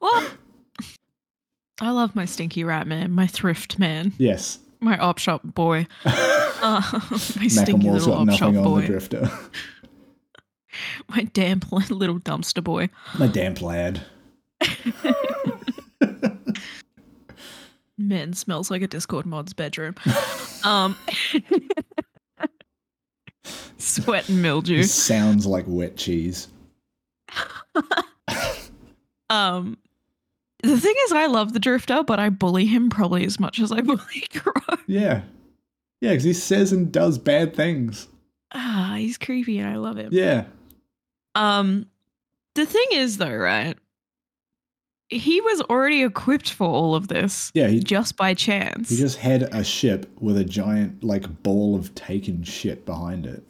Well, 0.00 0.30
I 1.80 1.90
love 1.90 2.14
my 2.14 2.24
stinky 2.26 2.64
rat 2.64 2.86
man, 2.86 3.10
my 3.12 3.26
thrift 3.26 3.78
man, 3.78 4.12
Yes. 4.18 4.58
my 4.80 4.98
op 4.98 5.18
shop 5.18 5.40
boy, 5.42 5.86
uh, 6.04 6.82
my 7.38 7.48
stinky 7.48 7.86
Macklemore's 7.88 8.06
little 8.06 8.12
got 8.14 8.20
op 8.20 8.26
nothing 8.26 8.38
shop 8.38 8.48
on 8.48 8.64
boy, 8.64 8.80
the 8.82 8.86
drifter. 8.86 9.30
my 11.08 11.24
damp 11.32 11.70
little 11.72 12.18
dumpster 12.20 12.62
boy. 12.62 12.88
My 13.18 13.26
damp 13.26 13.60
lad. 13.62 14.02
Man 17.98 18.32
smells 18.32 18.70
like 18.70 18.82
a 18.82 18.86
Discord 18.88 19.26
mod's 19.26 19.52
bedroom. 19.52 19.94
um, 20.64 20.96
sweat 23.78 24.28
and 24.28 24.42
mildew. 24.42 24.82
Sounds 24.84 25.46
like 25.46 25.64
wet 25.68 25.96
cheese. 25.96 26.48
Um, 29.30 29.78
the 30.62 30.78
thing 30.80 30.94
is, 31.04 31.12
I 31.12 31.26
love 31.26 31.52
the 31.52 31.60
drifter, 31.60 32.02
but 32.02 32.18
I 32.20 32.28
bully 32.30 32.66
him 32.66 32.88
probably 32.90 33.24
as 33.24 33.38
much 33.40 33.60
as 33.60 33.72
I 33.72 33.80
bully 33.82 34.26
Crow. 34.34 34.76
Yeah. 34.86 35.22
Yeah, 36.00 36.10
because 36.10 36.24
he 36.24 36.32
says 36.32 36.72
and 36.72 36.90
does 36.92 37.18
bad 37.18 37.54
things. 37.54 38.08
Ah, 38.52 38.94
he's 38.98 39.18
creepy 39.18 39.58
and 39.58 39.68
I 39.68 39.76
love 39.76 39.96
him. 39.96 40.10
Yeah. 40.12 40.44
Um, 41.34 41.86
the 42.54 42.66
thing 42.66 42.86
is, 42.92 43.18
though, 43.18 43.34
right? 43.34 43.76
He 45.08 45.40
was 45.40 45.60
already 45.62 46.02
equipped 46.02 46.50
for 46.52 46.66
all 46.66 46.94
of 46.94 47.08
this 47.08 47.50
Yeah, 47.54 47.68
he, 47.68 47.80
just 47.80 48.16
by 48.16 48.34
chance. 48.34 48.88
he 48.88 48.96
just 48.96 49.18
had 49.18 49.42
a 49.54 49.62
ship 49.62 50.10
with 50.20 50.38
a 50.38 50.44
giant, 50.44 51.04
like, 51.04 51.42
ball 51.42 51.76
of 51.76 51.94
taken 51.94 52.42
shit 52.42 52.84
behind 52.86 53.26
it. 53.26 53.42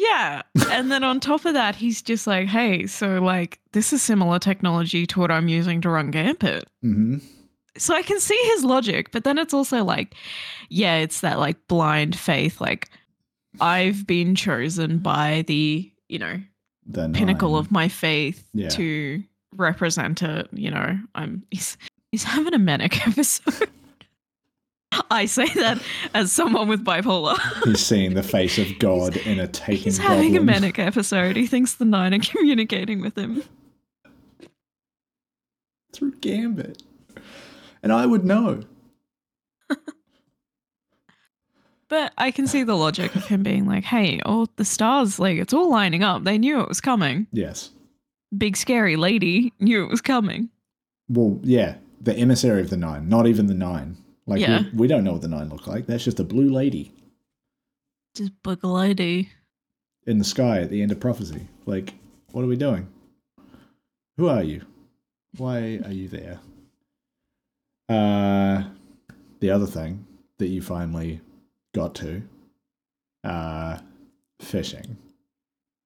Yeah, 0.00 0.42
and 0.70 0.90
then 0.90 1.04
on 1.04 1.20
top 1.20 1.44
of 1.44 1.54
that, 1.54 1.74
he's 1.76 2.00
just 2.02 2.26
like, 2.26 2.48
"Hey, 2.48 2.86
so 2.86 3.20
like, 3.20 3.58
this 3.72 3.92
is 3.92 4.02
similar 4.02 4.38
technology 4.38 5.06
to 5.06 5.20
what 5.20 5.30
I'm 5.30 5.48
using 5.48 5.80
to 5.82 5.90
run 5.90 6.10
Gambit." 6.10 6.64
hmm 6.82 7.18
so 7.76 7.94
I 7.94 8.02
can 8.02 8.18
see 8.18 8.36
his 8.54 8.64
logic, 8.64 9.12
but 9.12 9.22
then 9.22 9.38
it's 9.38 9.54
also 9.54 9.84
like, 9.84 10.14
yeah, 10.70 10.96
it's 10.96 11.20
that 11.20 11.38
like 11.38 11.56
blind 11.68 12.18
faith. 12.18 12.60
Like, 12.60 12.90
I've 13.60 14.06
been 14.08 14.34
chosen 14.34 14.98
by 14.98 15.44
the, 15.46 15.90
you 16.08 16.18
know, 16.18 16.40
The 16.84 17.08
pinnacle 17.10 17.56
of 17.56 17.70
my 17.70 17.88
faith 17.88 18.44
Yeah. 18.52 18.70
to 18.70 19.22
represent 19.54 20.20
it. 20.20 20.48
You 20.52 20.72
know, 20.72 20.98
I'm 21.14 21.44
he's 21.52 21.78
he's 22.10 22.24
having 22.24 22.54
a 22.54 22.58
manic 22.58 23.06
episode. 23.06 23.68
I 25.10 25.26
say 25.26 25.46
that 25.54 25.80
as 26.14 26.32
someone 26.32 26.68
with 26.68 26.84
bipolar. 26.84 27.38
He's 27.64 27.80
seeing 27.84 28.14
the 28.14 28.22
face 28.22 28.58
of 28.58 28.78
God 28.78 29.16
in 29.18 29.38
a 29.38 29.46
taken 29.46 29.84
He's 29.84 29.98
having 29.98 30.36
a 30.36 30.40
manic 30.40 30.78
episode. 30.78 31.36
He 31.36 31.46
thinks 31.46 31.74
the 31.74 31.84
nine 31.84 32.12
are 32.14 32.18
communicating 32.22 33.00
with 33.00 33.16
him. 33.16 33.42
through 35.92 36.12
Gambit. 36.20 36.82
And 37.82 37.92
I 37.92 38.06
would 38.06 38.24
know. 38.24 38.62
But 41.88 42.12
I 42.16 42.30
can 42.30 42.46
see 42.46 42.62
the 42.62 42.76
logic 42.76 43.16
of 43.16 43.26
him 43.26 43.42
being 43.42 43.66
like, 43.66 43.82
hey, 43.82 44.20
all 44.24 44.48
the 44.54 44.64
stars, 44.64 45.18
like, 45.18 45.38
it's 45.38 45.52
all 45.52 45.68
lining 45.68 46.04
up. 46.04 46.22
They 46.22 46.38
knew 46.38 46.60
it 46.60 46.68
was 46.68 46.80
coming. 46.80 47.26
Yes. 47.32 47.70
big 48.38 48.56
scary 48.56 48.94
lady 48.94 49.52
knew 49.58 49.82
it 49.82 49.90
was 49.90 50.00
coming. 50.00 50.50
Well, 51.08 51.40
yeah, 51.42 51.78
the 52.00 52.14
emissary 52.14 52.60
of 52.60 52.70
the 52.70 52.76
nine, 52.76 53.08
not 53.08 53.26
even 53.26 53.46
the 53.48 53.54
nine. 53.54 53.96
Like 54.30 54.40
Yeah. 54.40 54.62
we, 54.72 54.78
we 54.80 54.86
don't 54.86 55.02
know 55.04 55.12
what 55.12 55.22
the 55.22 55.28
nine 55.28 55.48
look 55.48 55.66
like. 55.66 55.86
That's 55.86 56.04
just 56.04 56.20
a 56.20 56.24
blue 56.24 56.50
lady 56.50 56.92
Just 58.14 58.32
big 58.44 58.62
lady. 58.64 59.28
in 60.06 60.18
the 60.18 60.24
sky 60.24 60.60
at 60.60 60.70
the 60.70 60.80
end 60.82 60.92
of 60.92 61.00
prophecy. 61.00 61.48
Like, 61.66 61.94
what 62.32 62.42
are 62.44 62.46
we 62.48 62.56
doing? 62.56 62.86
Who 64.16 64.28
are 64.28 64.42
you? 64.42 64.62
Why 65.36 65.80
are 65.84 65.92
you 65.92 66.06
there? 66.08 66.38
Uh, 67.88 68.64
the 69.40 69.50
other 69.50 69.66
thing 69.66 70.06
that 70.38 70.46
you 70.48 70.62
finally 70.62 71.20
got 71.74 71.94
to, 71.96 72.22
uh, 73.24 73.78
fishing. 74.40 74.96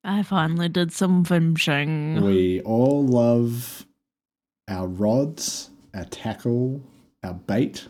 I 0.05 0.23
finally 0.23 0.69
did 0.69 0.93
some 0.93 1.25
fishing. 1.25 2.23
We 2.23 2.61
all 2.61 3.07
love 3.07 3.87
our 4.69 4.87
rods, 4.87 5.71
our 5.95 6.05
tackle, 6.05 6.83
our 7.23 7.35
bait, 7.35 7.89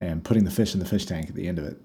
and 0.00 0.22
putting 0.24 0.44
the 0.44 0.50
fish 0.50 0.74
in 0.74 0.80
the 0.80 0.86
fish 0.86 1.06
tank 1.06 1.28
at 1.28 1.34
the 1.34 1.48
end 1.48 1.58
of 1.58 1.64
it. 1.66 1.80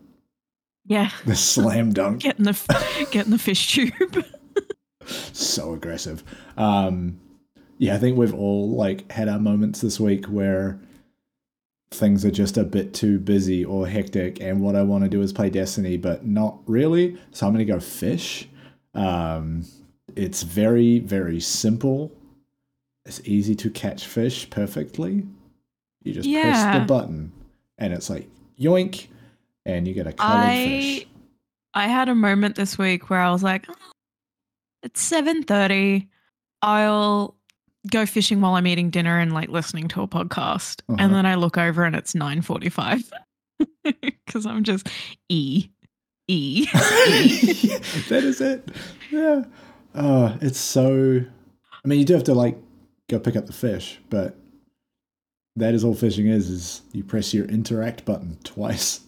Yeah, 0.86 1.10
The 1.26 1.36
slam 1.36 1.94
dunk. 1.94 2.22
getting 2.22 2.46
the 2.46 3.08
getting 3.12 3.32
the 3.32 3.38
fish 3.40 3.72
tube. 3.74 4.26
so 5.06 5.74
aggressive. 5.74 6.24
Um, 6.58 7.20
yeah, 7.78 7.96
I 7.96 7.98
think 7.98 8.18
we've 8.18 8.34
all 8.34 8.70
like 8.72 9.12
had 9.12 9.28
our 9.30 9.40
moments 9.40 9.82
this 9.82 10.00
week 10.00 10.26
where 10.26 10.80
things 11.92 12.26
are 12.26 12.32
just 12.32 12.58
a 12.58 12.64
bit 12.64 12.94
too 12.94 13.20
busy 13.20 13.64
or 13.64 13.88
hectic, 13.88 14.42
and 14.42 14.62
what 14.62 14.76
I 14.76 14.84
want 14.84 15.04
to 15.04 15.10
do 15.10 15.22
is 15.22 15.32
play 15.34 15.50
Destiny, 15.50 15.98
but 15.98 16.26
not 16.26 16.58
really. 16.66 17.18
So 17.32 17.46
I'm 17.48 17.54
gonna 17.54 17.66
go 17.66 17.80
fish. 17.80 18.48
Um, 18.94 19.66
it's 20.16 20.44
very 20.44 21.00
very 21.00 21.40
simple. 21.40 22.12
It's 23.06 23.22
easy 23.26 23.56
to 23.56 23.70
catch 23.70 24.06
fish 24.06 24.50
perfectly. 24.50 25.24
You 26.04 26.14
just 26.14 26.30
press 26.32 26.78
the 26.78 26.86
button, 26.86 27.32
and 27.78 27.94
it's 27.94 28.10
like 28.10 28.28
yoink, 28.60 29.08
and 29.66 29.88
you 29.88 29.94
get 29.94 30.08
a 30.08 30.14
colored 30.14 30.34
I 30.46 30.56
fish. 30.66 31.08
I 31.74 31.88
had 31.88 32.10
a 32.10 32.16
moment 32.16 32.56
this 32.56 32.78
week 32.78 33.10
where 33.10 33.20
I 33.20 33.32
was 33.32 33.44
like, 33.44 33.66
"Oh, 33.70 33.76
it's 34.84 35.02
seven 35.02 35.44
thirty. 35.44 36.10
I'll 36.62 37.36
go 37.92 38.06
fishing 38.06 38.40
while 38.40 38.56
I'm 38.56 38.68
eating 38.68 38.90
dinner 38.90 39.20
and 39.20 39.34
like 39.34 39.50
listening 39.50 39.88
to 39.90 40.02
a 40.02 40.08
podcast, 40.08 40.82
Uh-huh. 40.88 40.98
and 41.00 41.14
then 41.14 41.26
I 41.26 41.36
look 41.36 41.58
over 41.58 41.84
and 41.84 41.96
it's 41.96 42.16
nine 42.16 42.42
forty 42.42 42.70
five 42.70 43.02
because 43.84 44.46
I'm 44.46 44.64
just 44.64 44.88
e 45.30 45.70
e. 46.28 46.66
e. 46.66 46.66
that 48.10 48.22
is 48.24 48.40
it. 48.40 48.70
Yeah. 49.12 49.44
Uh, 49.96 50.38
it's 50.42 50.60
so. 50.60 51.22
I 51.84 51.88
mean, 51.88 52.00
you 52.00 52.06
do 52.06 52.14
have 52.14 52.24
to 52.26 52.34
like 52.34 52.58
go 53.10 53.20
pick 53.20 53.36
up 53.36 53.46
the 53.48 53.54
fish, 53.54 54.00
but 54.10 54.36
that 55.56 55.74
is 55.74 55.84
all 55.84 55.94
fishing 55.94 56.28
is. 56.28 56.50
Is 56.50 56.82
you 56.92 57.04
press 57.04 57.34
your 57.34 57.46
interact 57.46 58.06
button 58.06 58.38
twice, 58.44 59.02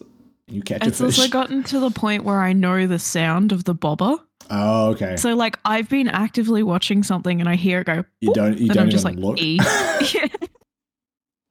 you 0.48 0.62
catch 0.62 0.86
It's 0.86 1.00
a 1.00 1.04
fish. 1.04 1.14
It's 1.14 1.18
also 1.18 1.30
gotten 1.30 1.62
to 1.64 1.80
the 1.80 1.90
point 1.90 2.24
where 2.24 2.40
I 2.40 2.52
know 2.52 2.86
the 2.86 2.98
sound 2.98 3.52
of 3.52 3.64
the 3.64 3.74
bobber. 3.74 4.16
oh, 4.50 4.90
okay. 4.90 5.16
So 5.16 5.34
like 5.34 5.58
I've 5.64 5.88
been 5.88 6.08
actively 6.08 6.62
watching 6.62 7.02
something 7.02 7.40
and 7.40 7.48
I 7.48 7.56
hear 7.56 7.80
it 7.80 7.86
go. 7.86 8.04
you 8.20 8.32
don't. 8.32 8.58
You 8.58 8.68
don't 8.68 8.78
I'm 8.78 8.82
even 8.84 8.90
just 8.90 9.04
like 9.04 9.16
look. 9.16 9.40
E. 9.40 9.58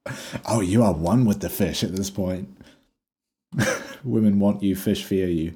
Oh, 0.47 0.61
you 0.61 0.83
are 0.83 0.93
one 0.93 1.25
with 1.25 1.39
the 1.39 1.49
fish 1.49 1.83
at 1.83 1.95
this 1.95 2.11
point. 2.11 2.55
Women 4.03 4.39
want 4.39 4.61
you, 4.61 4.75
fish 4.75 5.03
fear 5.03 5.27
you. 5.27 5.55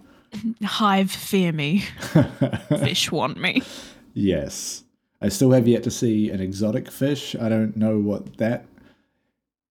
Hive 0.64 1.12
fear 1.12 1.52
me. 1.52 1.80
Fish 2.70 3.12
want 3.12 3.38
me. 3.40 3.62
Yes. 4.14 4.84
I 5.22 5.30
still 5.30 5.52
have 5.52 5.68
yet 5.68 5.84
to 5.84 5.92
see 5.92 6.30
an 6.30 6.40
exotic 6.40 6.90
fish. 6.90 7.36
I 7.36 7.50
don't 7.50 7.76
know 7.76 8.00
what 8.00 8.38
that 8.38 8.69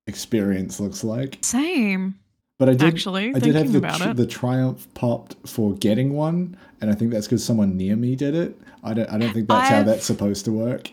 experience 0.09 0.81
looks 0.81 1.05
like. 1.05 1.39
Same. 1.43 2.19
But 2.59 2.69
I 2.69 2.73
did 2.75 2.89
actually, 2.95 3.33
I 3.35 3.39
did 3.39 3.55
have 3.55 3.71
the, 3.73 3.79
about 3.79 3.99
tr- 4.01 4.09
it. 4.11 4.17
the 4.17 4.27
triumph 4.27 4.93
popped 4.95 5.37
for 5.49 5.75
getting 5.75 6.15
one, 6.15 6.57
and 6.81 6.91
I 6.91 6.95
think 6.95 7.13
that's 7.13 7.27
because 7.29 7.45
someone 7.45 7.77
near 7.77 7.95
me 7.95 8.17
did 8.17 8.35
it. 8.35 8.59
I 8.83 8.95
don't 8.95 9.09
I 9.11 9.19
don't 9.19 9.33
think 9.33 9.47
that's 9.47 9.69
how 9.69 9.79
I've- 9.81 9.89
that's 9.89 10.05
supposed 10.05 10.45
to 10.47 10.53
work. 10.53 10.91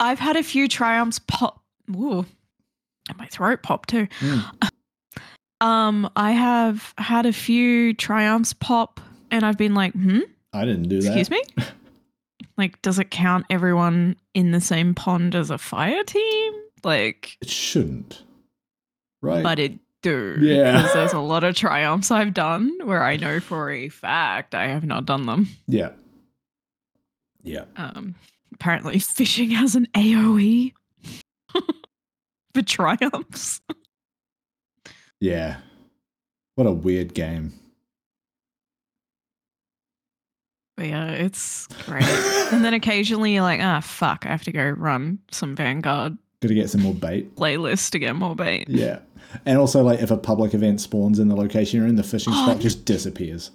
I've 0.00 0.18
had 0.18 0.36
a 0.36 0.42
few 0.42 0.66
triumphs 0.66 1.18
pop. 1.18 1.62
Ooh, 1.94 2.24
and 3.08 3.18
my 3.18 3.26
throat 3.26 3.62
popped 3.62 3.90
too. 3.90 4.06
Mm. 4.20 4.68
Um, 5.60 6.10
I 6.14 6.32
have 6.32 6.92
had 6.98 7.24
a 7.24 7.32
few 7.32 7.94
triumphs 7.94 8.52
pop, 8.52 9.00
and 9.30 9.46
I've 9.46 9.56
been 9.56 9.72
like, 9.72 9.92
hmm, 9.94 10.18
I 10.52 10.64
didn't 10.66 10.88
do 10.88 11.00
that. 11.00 11.16
excuse 11.16 11.30
me. 11.30 11.42
like, 12.58 12.82
does 12.82 12.98
it 12.98 13.10
count 13.10 13.46
everyone 13.48 14.16
in 14.34 14.50
the 14.50 14.60
same 14.60 14.94
pond 14.94 15.34
as 15.34 15.50
a 15.50 15.56
fire 15.56 16.02
team? 16.04 16.52
Like, 16.82 17.38
It 17.40 17.48
shouldn't. 17.48 18.22
Right? 19.24 19.42
but 19.42 19.58
it 19.58 19.78
do. 20.02 20.36
Yeah. 20.38 20.76
Because 20.76 20.92
there's 20.92 21.12
a 21.14 21.18
lot 21.18 21.44
of 21.44 21.56
triumphs 21.56 22.10
I've 22.10 22.34
done 22.34 22.70
where 22.84 23.02
I 23.02 23.16
know 23.16 23.40
for 23.40 23.70
a 23.70 23.88
fact 23.88 24.54
I 24.54 24.68
have 24.68 24.84
not 24.84 25.06
done 25.06 25.26
them. 25.26 25.48
yeah. 25.66 25.90
Yeah. 27.42 27.64
Um, 27.76 28.14
apparently, 28.54 28.98
fishing 28.98 29.50
has 29.50 29.74
an 29.74 29.86
AOE. 29.94 30.72
for 32.54 32.62
triumphs. 32.62 33.60
Yeah. 35.20 35.56
What 36.54 36.66
a 36.66 36.72
weird 36.72 37.12
game. 37.14 37.52
But 40.76 40.86
yeah, 40.86 41.10
it's 41.10 41.66
great. 41.86 42.04
and 42.04 42.64
then 42.64 42.74
occasionally 42.74 43.34
you're 43.34 43.42
like, 43.42 43.60
ah, 43.60 43.80
fuck, 43.80 44.26
I 44.26 44.30
have 44.30 44.44
to 44.44 44.52
go 44.52 44.70
run 44.70 45.18
some 45.30 45.54
Vanguard 45.54 46.16
Gotta 46.48 46.54
get 46.54 46.70
some 46.70 46.82
more 46.82 46.94
bait. 46.94 47.34
playlist 47.36 47.90
to 47.90 47.98
get 47.98 48.14
more 48.16 48.36
bait. 48.36 48.68
Yeah. 48.68 49.00
And 49.44 49.58
also, 49.58 49.82
like, 49.82 50.00
if 50.00 50.10
a 50.10 50.16
public 50.16 50.54
event 50.54 50.80
spawns 50.80 51.18
in 51.18 51.28
the 51.28 51.34
location 51.36 51.80
you're 51.80 51.88
in, 51.88 51.96
the 51.96 52.02
fishing 52.02 52.32
Oh, 52.34 52.44
spot 52.46 52.60
just 52.60 52.84
disappears. 52.84 53.50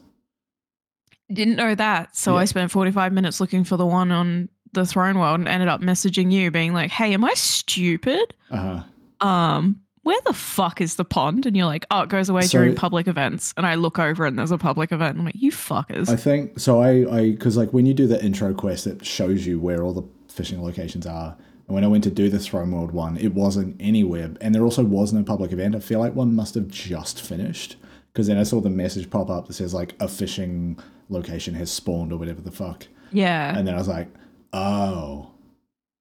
Didn't 1.31 1.55
know 1.57 1.75
that. 1.75 2.15
So 2.15 2.33
Yeah. 2.33 2.39
I 2.41 2.45
spent 2.45 2.71
45 2.71 3.13
minutes 3.13 3.39
looking 3.39 3.63
for 3.63 3.77
the 3.77 3.85
one 3.85 4.11
on 4.11 4.49
the 4.73 4.85
throne 4.85 5.17
world 5.19 5.39
and 5.39 5.47
ended 5.47 5.67
up 5.69 5.81
messaging 5.81 6.31
you 6.31 6.51
being 6.51 6.73
like, 6.73 6.91
hey, 6.91 7.13
am 7.13 7.23
I 7.23 7.33
stupid? 7.35 8.33
Uh 8.51 8.83
huh. 9.21 9.27
Um, 9.27 9.81
where 10.03 10.19
the 10.25 10.33
fuck 10.33 10.81
is 10.81 10.95
the 10.95 11.05
pond? 11.05 11.45
And 11.45 11.55
you're 11.55 11.65
like, 11.65 11.85
oh, 11.91 12.01
it 12.01 12.09
goes 12.09 12.29
away 12.29 12.41
So- 12.43 12.57
during 12.59 12.75
public 12.75 13.07
events. 13.07 13.53
And 13.57 13.65
I 13.65 13.75
look 13.75 13.99
over 13.99 14.25
and 14.25 14.39
there's 14.39 14.51
a 14.51 14.57
public 14.57 14.91
event. 14.91 15.17
I'm 15.19 15.25
like, 15.25 15.35
you 15.35 15.51
fuckers. 15.51 16.09
I 16.09 16.15
think 16.15 16.59
so. 16.59 16.81
I, 16.81 17.05
I, 17.15 17.31
because 17.31 17.57
like 17.57 17.71
when 17.73 17.85
you 17.85 17.93
do 17.93 18.07
the 18.07 18.23
intro 18.23 18.53
quest, 18.53 18.87
it 18.87 19.05
shows 19.05 19.45
you 19.45 19.59
where 19.59 19.83
all 19.83 19.93
the 19.93 20.03
fishing 20.33 20.63
locations 20.63 21.05
are. 21.05 21.37
And 21.69 21.75
when 21.75 21.83
I 21.83 21.87
went 21.87 22.03
to 22.05 22.09
do 22.09 22.29
the 22.29 22.39
Throne 22.39 22.71
World 22.71 22.93
one, 22.93 23.15
it 23.17 23.35
wasn't 23.35 23.75
anywhere. 23.79 24.31
And 24.41 24.55
there 24.55 24.63
also 24.63 24.83
was 24.83 25.13
no 25.13 25.21
public 25.21 25.51
event. 25.51 25.75
I 25.75 25.79
feel 25.79 25.99
like 25.99 26.15
one 26.15 26.35
must 26.35 26.55
have 26.55 26.67
just 26.67 27.21
finished. 27.21 27.75
Because 28.11 28.25
then 28.25 28.39
I 28.39 28.43
saw 28.43 28.59
the 28.59 28.71
message 28.71 29.11
pop 29.11 29.29
up 29.29 29.45
that 29.45 29.53
says 29.53 29.71
like 29.71 29.93
a 29.99 30.07
fishing 30.07 30.79
location 31.09 31.53
has 31.53 31.69
spawned 31.69 32.11
or 32.11 32.17
whatever 32.17 32.41
the 32.41 32.49
fuck. 32.49 32.87
yeah. 33.11 33.55
And 33.55 33.67
then 33.67 33.75
I 33.75 33.77
was 33.77 33.87
like, 33.87 34.07
oh, 34.51 35.29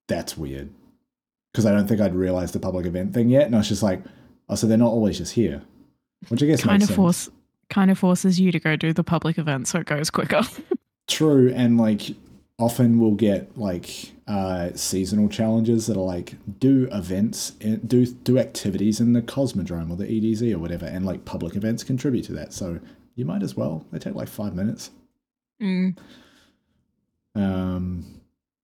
that's 0.07 0.35
weird. 0.35 0.71
Because 1.51 1.67
I 1.67 1.71
don't 1.71 1.85
think 1.87 2.01
I'd 2.01 2.15
realized 2.15 2.55
the 2.55 2.59
public 2.59 2.87
event 2.87 3.13
thing 3.13 3.29
yet. 3.29 3.45
And 3.45 3.53
I 3.53 3.59
was 3.59 3.69
just 3.69 3.83
like, 3.83 4.01
oh, 4.49 4.55
so 4.55 4.65
they're 4.65 4.75
not 4.75 4.89
always 4.89 5.19
just 5.19 5.33
here. 5.33 5.61
Which 6.29 6.41
I 6.41 6.47
guess 6.47 6.63
kind 6.63 6.81
of 6.81 6.89
force 6.89 7.29
kind 7.69 7.91
of 7.91 7.99
forces 7.99 8.39
you 8.39 8.51
to 8.51 8.59
go 8.59 8.75
do 8.75 8.91
the 8.91 9.03
public 9.03 9.37
event 9.37 9.67
so 9.67 9.81
it 9.81 9.85
goes 9.85 10.09
quicker. 10.09 10.41
True, 11.07 11.53
and 11.55 11.77
like 11.79 12.01
often 12.59 12.99
we'll 12.99 13.15
get 13.15 13.57
like 13.57 14.11
uh, 14.27 14.69
seasonal 14.75 15.29
challenges 15.29 15.87
that 15.87 15.97
are 15.97 16.03
like 16.03 16.35
do 16.59 16.87
events, 16.91 17.51
do 17.87 18.05
do 18.05 18.37
activities 18.37 18.99
in 18.99 19.13
the 19.13 19.21
Cosmodrome 19.21 19.89
or 19.89 19.95
the 19.95 20.05
EDZ 20.05 20.53
or 20.53 20.59
whatever, 20.59 20.85
and 20.85 21.05
like 21.05 21.25
public 21.25 21.55
events 21.55 21.83
contribute 21.83 22.25
to 22.25 22.33
that. 22.33 22.53
So 22.53 22.79
you 23.15 23.25
might 23.25 23.41
as 23.41 23.55
well. 23.55 23.85
They 23.91 23.99
take 23.99 24.15
like 24.15 24.27
five 24.27 24.53
minutes. 24.53 24.91
Mm. 25.61 25.97
Um, 27.35 28.21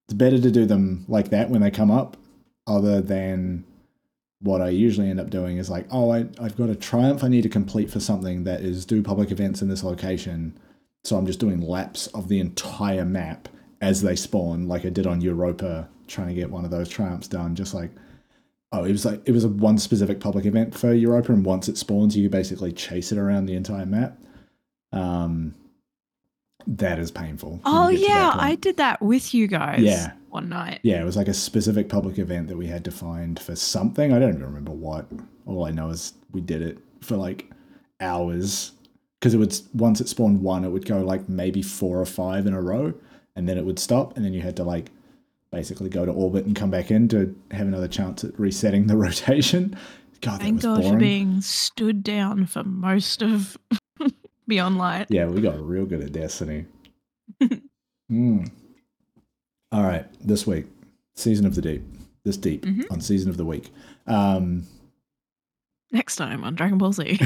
it's 0.07 0.13
better 0.13 0.39
to 0.39 0.51
do 0.51 0.65
them 0.65 1.05
like 1.07 1.29
that 1.29 1.49
when 1.49 1.61
they 1.61 1.71
come 1.71 1.89
up, 1.89 2.17
other 2.67 3.01
than 3.01 3.63
what 4.41 4.61
I 4.61 4.69
usually 4.69 5.09
end 5.09 5.19
up 5.19 5.29
doing 5.29 5.57
is 5.57 5.69
like, 5.69 5.87
oh, 5.89 6.11
I, 6.11 6.27
I've 6.39 6.57
got 6.57 6.69
a 6.69 6.75
triumph 6.75 7.23
I 7.23 7.29
need 7.29 7.43
to 7.43 7.49
complete 7.49 7.89
for 7.89 7.99
something 7.99 8.43
that 8.43 8.61
is 8.61 8.85
do 8.85 9.01
public 9.01 9.31
events 9.31 9.61
in 9.61 9.69
this 9.69 9.83
location. 9.83 10.57
So 11.03 11.17
I'm 11.17 11.25
just 11.25 11.39
doing 11.39 11.61
laps 11.61 12.07
of 12.07 12.27
the 12.27 12.39
entire 12.39 13.05
map 13.05 13.49
as 13.85 14.01
they 14.01 14.15
spawn, 14.15 14.67
like 14.67 14.83
I 14.83 14.89
did 14.89 15.05
on 15.05 15.21
Europa, 15.21 15.87
trying 16.07 16.29
to 16.29 16.33
get 16.33 16.49
one 16.49 16.65
of 16.65 16.71
those 16.71 16.89
triumphs 16.89 17.27
done. 17.27 17.53
Just 17.55 17.75
like, 17.75 17.91
oh, 18.71 18.83
it 18.83 18.91
was 18.91 19.05
like 19.05 19.21
it 19.25 19.31
was 19.31 19.43
a 19.43 19.49
one 19.49 19.77
specific 19.77 20.19
public 20.19 20.45
event 20.45 20.75
for 20.75 20.91
Europa, 20.91 21.31
and 21.31 21.45
once 21.45 21.69
it 21.69 21.77
spawns, 21.77 22.17
you 22.17 22.27
basically 22.27 22.71
chase 22.71 23.11
it 23.11 23.19
around 23.19 23.45
the 23.45 23.53
entire 23.53 23.85
map. 23.85 24.17
Um, 24.91 25.53
that 26.65 26.97
is 26.97 27.11
painful. 27.11 27.59
Oh 27.63 27.89
you 27.89 27.99
get 27.99 28.07
to 28.07 28.13
that 28.13 28.35
yeah. 28.35 28.43
I 28.43 28.55
did 28.55 28.77
that 28.77 29.01
with 29.03 29.35
you 29.35 29.45
guys. 29.45 29.81
Yeah. 29.81 30.13
One 30.29 30.49
night. 30.49 30.79
Yeah, 30.81 30.99
it 30.99 31.05
was 31.05 31.15
like 31.15 31.27
a 31.27 31.33
specific 31.33 31.87
public 31.87 32.17
event 32.17 32.47
that 32.47 32.57
we 32.57 32.65
had 32.65 32.83
to 32.85 32.91
find 32.91 33.39
for 33.39 33.55
something. 33.55 34.11
I 34.11 34.19
don't 34.19 34.29
even 34.29 34.43
remember 34.43 34.71
what. 34.71 35.05
All 35.45 35.63
I 35.63 35.71
know 35.71 35.89
is 35.89 36.13
we 36.31 36.41
did 36.41 36.63
it 36.63 36.79
for 37.01 37.17
like 37.17 37.51
hours 38.01 38.71
because 39.19 39.35
it 39.35 39.37
would 39.37 39.55
once 39.75 40.01
it 40.01 40.09
spawned 40.09 40.41
one, 40.41 40.65
it 40.65 40.69
would 40.69 40.85
go 40.85 41.01
like 41.01 41.29
maybe 41.29 41.61
four 41.61 42.01
or 42.01 42.05
five 42.05 42.47
in 42.47 42.53
a 42.53 42.61
row, 42.61 42.95
and 43.35 43.47
then 43.49 43.57
it 43.57 43.65
would 43.65 43.79
stop, 43.79 44.15
and 44.15 44.25
then 44.25 44.33
you 44.33 44.41
had 44.41 44.55
to 44.57 44.63
like 44.63 44.91
basically 45.51 45.89
go 45.89 46.05
to 46.05 46.11
orbit 46.11 46.45
and 46.45 46.55
come 46.55 46.69
back 46.71 46.91
in 46.91 47.07
to 47.09 47.35
have 47.51 47.67
another 47.67 47.87
chance 47.87 48.23
at 48.23 48.37
resetting 48.39 48.87
the 48.87 48.97
rotation. 49.05 49.75
God, 50.21 50.41
Thank 50.41 50.55
was 50.55 50.63
God 50.63 50.81
boring. 50.81 50.93
for 50.93 50.99
being 50.99 51.41
stood 51.41 52.03
down 52.03 52.45
for 52.45 52.63
most 52.63 53.21
of 53.21 53.57
Beyond 54.47 54.77
Light. 54.77 55.07
Yeah, 55.09 55.25
we 55.27 55.41
got 55.41 55.59
real 55.59 55.85
good 55.85 56.01
at 56.01 56.11
Destiny. 56.13 56.65
mm. 58.11 58.49
All 59.71 59.83
right, 59.83 60.05
this 60.21 60.45
week, 60.47 60.65
season 61.15 61.45
of 61.45 61.55
the 61.55 61.61
deep. 61.61 61.83
This 62.23 62.37
deep 62.37 62.63
Mhm. 62.65 62.91
on 62.91 63.01
season 63.01 63.29
of 63.29 63.37
the 63.37 63.45
week. 63.45 63.71
Um, 64.07 64.63
Next 65.91 66.15
time 66.15 66.43
on 66.43 66.55
Dragon 66.55 66.77
Ball 66.79 66.91
Z. 66.93 67.19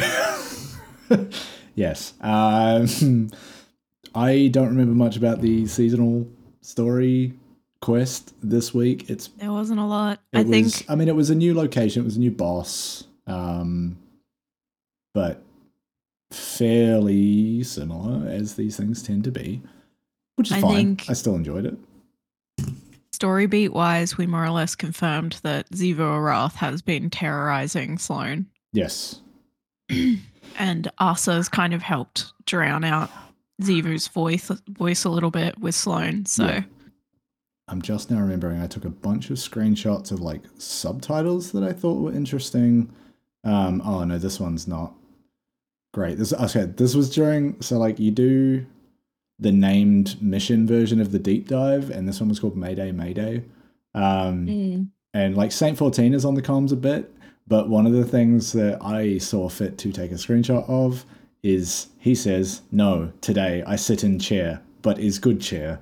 yes. 1.76 2.14
Um, 2.22 3.30
I 4.16 4.48
don't 4.52 4.68
remember 4.70 4.94
much 4.94 5.18
about 5.18 5.42
the 5.42 5.66
seasonal 5.68 6.28
story 6.62 7.34
quest 7.82 8.34
this 8.42 8.74
week. 8.74 9.10
It's 9.10 9.28
there 9.38 9.52
wasn't 9.52 9.80
a 9.80 9.86
lot. 9.86 10.20
it 10.34 10.40
I 10.40 10.44
was, 10.44 10.50
think 10.76 10.90
I 10.90 10.96
mean, 10.96 11.08
it 11.08 11.16
was 11.16 11.30
a 11.30 11.36
new 11.36 11.54
location. 11.54 12.02
It 12.02 12.06
was 12.06 12.18
a 12.18 12.20
new 12.20 12.32
boss. 12.32 13.06
Um, 13.28 13.98
but 15.14 15.42
fairly 16.32 17.64
similar 17.64 18.28
as 18.30 18.56
these 18.56 18.78
things 18.78 19.02
tend 19.04 19.24
to 19.24 19.32
be, 19.32 19.62
which 20.36 20.52
is 20.52 20.58
I 20.58 20.62
fine. 20.62 20.76
think- 20.76 21.06
I 21.10 21.14
still 21.14 21.36
enjoyed 21.36 21.66
it. 21.66 21.78
story 23.12 23.48
beat 23.48 23.74
wise, 23.74 24.18
we 24.18 24.26
more 24.28 24.46
or 24.46 24.50
less 24.52 24.76
confirmed 24.76 25.40
that 25.44 25.70
Xivu 25.72 25.98
Arath 25.98 26.56
has 26.56 26.82
been 26.82 27.10
terrorizing 27.10 27.98
Sloane. 27.98 28.46
Yes. 28.72 29.22
and 29.90 30.92
Ahsa's 31.00 31.50
kind 31.50 31.74
of 31.74 31.82
helped 31.82 32.32
drown 32.46 32.84
out 32.84 33.10
Xivu's 33.62 34.08
voice 34.08 34.52
voice 34.68 35.04
a 35.04 35.10
little 35.10 35.32
bit 35.32 35.60
with 35.60 35.76
Sloane. 35.76 36.26
So 36.26 36.46
Yeah. 36.46 36.64
I'm 37.68 37.82
just 37.82 38.10
now 38.10 38.20
remembering 38.20 38.62
I 38.62 38.68
took 38.68 38.86
a 38.86 38.90
bunch 38.90 39.30
of 39.30 39.38
screenshots 39.38 40.12
of 40.12 40.22
like 40.22 40.42
subtitles 40.58 41.52
that 41.52 41.64
I 41.64 41.72
thought 41.72 42.02
were 42.02 42.12
interesting. 42.12 42.92
Um, 43.44 43.82
oh 43.86 44.04
no, 44.04 44.18
this 44.18 44.40
one's 44.40 44.68
not 44.68 44.94
great. 45.94 46.18
This 46.18 46.34
okay. 46.34 46.66
This 46.66 46.96
was 46.96 47.10
during 47.10 47.62
so 47.62 47.78
like 47.78 48.00
you 48.00 48.12
do 48.12 48.66
the 49.38 49.52
named 49.52 50.22
mission 50.22 50.66
version 50.68 51.00
of 51.00 51.12
the 51.12 51.20
deep 51.20 51.48
dive, 51.48 51.90
and 51.92 52.08
this 52.08 52.20
one 52.20 52.30
was 52.30 52.40
called 52.40 52.58
Mayday 52.58 52.92
Mayday. 52.92 53.46
Um, 53.94 54.46
and 55.14 55.38
like 55.38 55.52
Saint 55.52 55.78
14 55.78 56.14
is 56.14 56.26
on 56.26 56.36
the 56.36 56.42
comms 56.42 56.72
a 56.72 56.76
bit, 56.76 57.12
but 57.48 57.70
one 57.70 57.86
of 57.86 57.94
the 57.94 58.04
things 58.06 58.52
that 58.54 58.84
I 58.84 59.18
saw 59.18 59.48
fit 59.48 59.78
to 59.80 59.92
take 59.92 60.12
a 60.12 60.16
screenshot 60.16 60.68
of 60.70 61.06
is 61.44 61.88
he 61.98 62.16
says, 62.16 62.62
No, 62.72 63.12
today 63.22 63.64
I 63.66 63.76
sit 63.76 64.04
in 64.04 64.20
chair, 64.20 64.62
but 64.82 65.00
is 65.00 65.20
good 65.20 65.42
chair. 65.42 65.80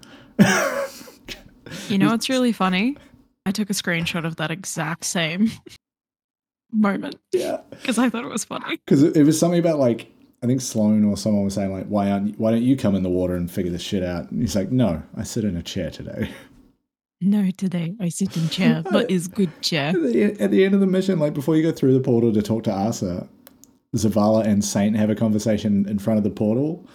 you 1.88 1.98
know 1.98 2.10
what's 2.10 2.30
really 2.30 2.52
funny? 2.52 2.98
I 3.46 3.52
took 3.52 3.70
a 3.70 3.74
screenshot 3.74 4.26
of 4.26 4.36
that 4.38 4.52
exact 4.52 5.06
same 5.06 5.52
moment 6.72 7.15
yeah. 7.32 7.62
because 7.70 7.98
I 7.98 8.10
thought 8.10 8.26
it 8.26 8.32
was 8.32 8.43
funny. 8.43 8.78
Because 8.86 9.04
it, 9.04 9.24
was 9.24 9.39
something 9.39 9.60
about 9.60 9.80
like, 9.80 10.12
I 10.43 10.48
think 10.48 10.62
Sloane 10.62 11.06
or 11.06 11.15
someone 11.15 11.46
was 11.46 11.54
saying, 11.54 11.72
like, 11.72 11.88
why 11.88 12.12
aren't 12.12 12.38
why 12.39 12.52
don't 12.52 12.63
you 12.63 12.76
come 12.76 12.96
in 12.96 13.04
the 13.04 13.10
water 13.10 13.36
and 13.36 13.50
figure 13.50 13.72
this 13.72 13.82
shit 13.82 14.04
out? 14.04 14.30
And 14.32 14.41
he's 14.41 14.56
like, 14.56 14.72
No, 14.72 15.02
I 15.15 15.24
sit 15.24 15.43
in 15.43 15.58
a 15.58 15.63
chair 15.63 15.89
today. 15.89 16.30
No, 17.20 17.50
today 17.50 17.96
I 18.00 18.10
sit 18.10 18.38
in 18.38 18.48
chair, 18.50 18.84
but 18.91 19.10
is 19.10 19.28
good 19.28 19.62
chair. 19.62 19.88
At 19.96 20.04
the, 20.04 20.24
at 20.39 20.52
the 20.52 20.63
end 20.63 20.76
of 20.76 20.82
the 20.82 20.86
mission, 20.86 21.17
like 21.17 21.34
before 21.34 21.56
you 21.56 21.63
go 21.63 21.72
through 21.72 21.93
the 21.93 22.00
portal 22.00 22.32
to 22.32 22.41
talk 22.43 22.63
to 22.65 22.72
Ahsa, 22.72 23.28
Zavala 23.98 24.46
and 24.46 24.64
Saint 24.64 24.96
have 24.96 25.10
a 25.10 25.16
conversation 25.16 25.88
in 25.88 26.00
front 26.00 26.18
of 26.18 26.24
the 26.24 26.30
portal, 26.30 26.86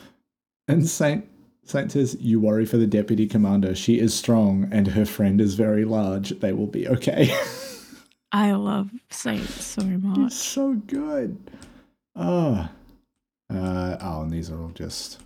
and 0.68 0.88
Saint 0.88 1.26
Saint 1.64 1.92
says, 1.92 2.16
"You 2.20 2.40
worry 2.40 2.64
for 2.66 2.76
the 2.76 2.86
deputy 2.86 3.26
commander. 3.26 3.74
She 3.74 3.98
is 4.00 4.12
strong, 4.14 4.68
and 4.72 4.88
her 4.88 5.04
friend 5.06 5.40
is 5.40 5.54
very 5.54 5.84
large. 5.84 6.30
They 6.40 6.52
will 6.52 6.66
be 6.66 6.88
okay." 6.88 7.34
I 8.32 8.52
love 8.52 8.90
Saint 9.10 9.46
so 9.48 9.82
He's 9.82 10.00
much. 10.02 10.32
so 10.32 10.72
good. 10.86 11.36
Oh, 12.16 12.68
uh, 13.50 13.96
oh, 14.00 14.22
and 14.22 14.30
these 14.30 14.50
are 14.50 14.58
all 14.60 14.70
just, 14.70 15.20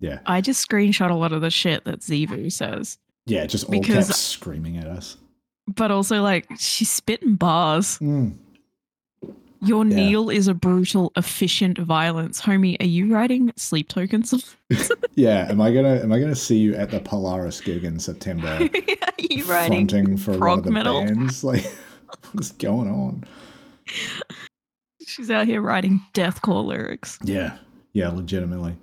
yeah, 0.00 0.18
I 0.26 0.40
just 0.40 0.68
screenshot 0.68 1.10
a 1.10 1.14
lot 1.14 1.32
of 1.32 1.40
the 1.42 1.50
shit 1.50 1.84
that 1.84 2.00
Xivu 2.00 2.50
says, 2.50 2.98
yeah, 3.26 3.46
just 3.46 3.64
all 3.66 3.70
Because- 3.70 4.08
caps 4.08 4.18
screaming 4.18 4.76
at 4.78 4.86
us. 4.86 5.16
but 5.76 5.90
also 5.92 6.22
like 6.22 6.46
she's 6.58 6.90
spitting 6.90 7.36
bars. 7.36 7.98
Mm. 8.00 8.34
Your 9.64 9.86
Yeah. 9.86 9.96
Neil 9.96 10.28
is 10.30 10.48
a 10.48 10.54
brutal, 10.54 11.12
efficient 11.16 11.78
violence. 11.78 12.40
Homie, 12.40 12.76
are 12.80 12.86
you 12.86 13.14
writing 13.14 13.52
sleep 13.56 13.88
tokens? 13.88 14.56
Yeah, 15.14 15.46
am 15.50 15.60
I 15.60 15.70
gonna 15.74 16.00
am 16.00 16.10
I 16.10 16.18
gonna 16.18 16.34
see 16.34 16.56
you 16.56 16.74
at 16.74 16.90
the 16.90 16.98
Polaris 16.98 17.60
gig 17.60 17.84
in 17.84 17.98
September? 17.98 18.48
are 18.72 19.12
you 19.18 19.44
writing? 19.44 19.86
fronting 19.86 20.16
for 20.16 20.38
one 20.38 20.58
of 20.60 20.64
the 20.64 20.70
metal? 20.70 21.04
bands. 21.04 21.44
Like, 21.44 21.70
what's 22.32 22.52
going 22.52 22.88
on? 22.88 23.24
She's 25.06 25.30
out 25.30 25.46
here 25.46 25.60
writing 25.60 26.00
deathcore 26.14 26.64
lyrics. 26.64 27.18
Yeah, 27.22 27.58
yeah, 27.92 28.08
legitimately. 28.08 28.76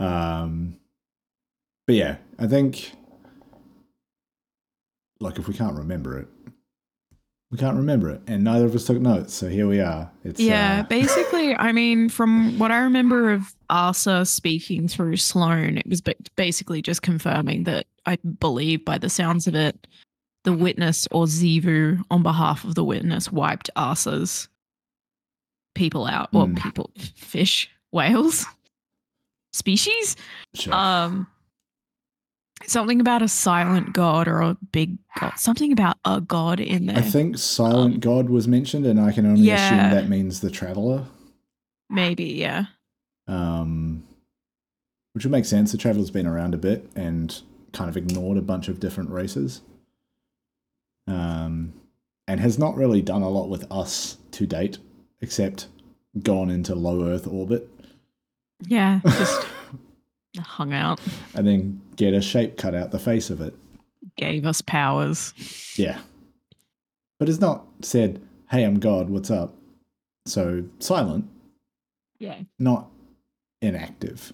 Um, 0.00 0.76
but 1.86 1.94
yeah, 1.94 2.16
I 2.40 2.48
think, 2.48 2.90
like, 5.20 5.38
if 5.38 5.46
we 5.46 5.54
can't 5.54 5.76
remember 5.76 6.18
it, 6.18 6.26
We 7.52 7.58
can't 7.58 7.76
remember 7.76 8.10
it, 8.10 8.22
and 8.26 8.42
neither 8.42 8.64
of 8.66 8.74
us 8.74 8.86
took 8.86 8.98
notes. 9.00 9.32
So 9.32 9.48
here 9.48 9.68
we 9.68 9.80
are. 9.80 10.10
It's 10.24 10.40
yeah, 10.40 10.80
uh, 10.80 10.82
basically, 10.88 11.54
I 11.54 11.70
mean, 11.70 12.08
from 12.08 12.58
what 12.58 12.72
I 12.72 12.78
remember 12.78 13.32
of 13.32 13.54
Ahsa 13.70 14.26
speaking 14.26 14.88
through 14.88 15.16
Sloane 15.16 15.78
it 15.78 15.86
was 15.86 16.02
basically 16.36 16.82
just 16.82 17.02
confirming 17.02 17.62
that 17.64 17.86
I 18.04 18.16
believe, 18.16 18.84
by 18.84 18.98
the 18.98 19.08
sounds 19.08 19.46
of 19.46 19.54
it, 19.54 19.86
the 20.42 20.52
witness 20.52 21.06
or 21.12 21.26
Xivu, 21.26 22.02
on 22.10 22.22
behalf 22.24 22.64
of 22.64 22.74
the 22.74 22.84
witness, 22.84 23.30
wiped 23.30 23.70
Ahsa's 23.76 24.48
people 25.76 26.06
out, 26.06 26.30
or 26.34 26.46
Hmm. 26.46 26.54
people, 26.56 26.90
fish, 27.16 27.70
whales, 27.92 28.44
species. 29.52 30.16
sure. 30.54 30.74
Um, 30.74 31.26
something 32.66 33.00
about 33.00 33.22
a 33.22 33.28
silent 33.28 33.92
god 33.92 34.28
or 34.28 34.40
a 34.40 34.56
big 34.72 34.96
god. 35.20 35.34
Something 35.38 35.72
about 35.72 35.98
a 36.04 36.20
god 36.20 36.60
in 36.60 36.86
there. 36.86 36.96
I 36.98 37.00
think 37.02 37.38
Silent 37.38 38.00
God 38.00 38.28
was 38.30 38.46
mentioned, 38.48 38.86
and 38.86 39.00
I 39.00 39.12
can 39.12 39.26
only 39.26 39.42
Yeah. 39.42 39.66
assume 39.66 39.90
that 39.90 40.08
means 40.08 40.40
the 40.40 40.50
Traveler. 40.50 41.04
Maybe, 41.88 42.24
yeah. 42.24 42.66
um, 43.28 44.02
which 45.12 45.24
would 45.24 45.32
make 45.32 45.44
sense. 45.46 45.72
The 45.72 45.78
Traveler's 45.78 46.10
been 46.10 46.26
around 46.26 46.54
a 46.54 46.58
bit 46.58 46.88
and 46.96 47.40
kind 47.72 47.88
of 47.88 47.96
ignored 47.96 48.36
a 48.38 48.42
bunch 48.42 48.68
of 48.68 48.80
different 48.80 49.10
races, 49.10 49.60
um, 51.06 51.72
and 52.28 52.40
has 52.40 52.58
not 52.58 52.76
really 52.76 53.02
done 53.02 53.22
a 53.22 53.28
lot 53.28 53.48
with 53.48 53.70
us 53.70 54.18
to 54.32 54.46
date, 54.46 54.78
except 55.20 55.68
gone 56.22 56.50
into 56.50 56.74
low 56.74 57.06
Earth 57.06 57.26
orbit 57.26 57.68
Yeah, 58.66 59.00
just 59.06 59.46
hung 60.40 60.72
out, 60.72 61.00
and 61.34 61.46
then 61.46 61.80
get 61.96 62.14
a 62.14 62.20
shape 62.20 62.56
cut 62.56 62.74
out 62.74 62.90
the 62.90 62.98
face 62.98 63.30
of 63.30 63.40
it. 63.40 63.54
gave 64.16 64.46
us 64.46 64.60
powers. 64.62 65.32
Yeah, 65.76 65.98
but 67.18 67.28
has 67.28 67.40
not 67.40 67.66
said, 67.82 68.20
"Hey, 68.50 68.64
I'm 68.64 68.78
God. 68.78 69.10
What's 69.10 69.30
up?" 69.30 69.54
So 70.26 70.64
silent, 70.78 71.28
Yeah. 72.18 72.40
not 72.58 72.88
inactive. 73.62 74.32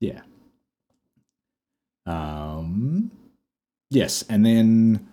Yeah. 0.00 0.20
Um 2.06 3.10
yes, 3.90 4.24
and 4.28 4.44
then 4.44 5.06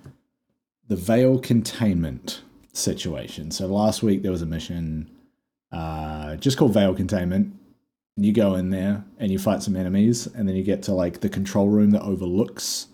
the 0.87 0.95
veil 0.95 1.39
containment 1.39 2.41
situation. 2.73 3.51
So 3.51 3.67
last 3.67 4.03
week 4.03 4.21
there 4.23 4.31
was 4.31 4.41
a 4.41 4.45
mission 4.45 5.09
uh 5.71 6.35
just 6.37 6.57
called 6.57 6.73
veil 6.73 6.93
containment. 6.93 7.53
You 8.17 8.33
go 8.33 8.55
in 8.55 8.69
there 8.69 9.03
and 9.17 9.31
you 9.31 9.39
fight 9.39 9.63
some 9.63 9.75
enemies 9.75 10.27
and 10.27 10.47
then 10.47 10.55
you 10.55 10.63
get 10.63 10.83
to 10.83 10.93
like 10.93 11.21
the 11.21 11.29
control 11.29 11.69
room 11.69 11.91
that 11.91 12.01
overlooks 12.01 12.87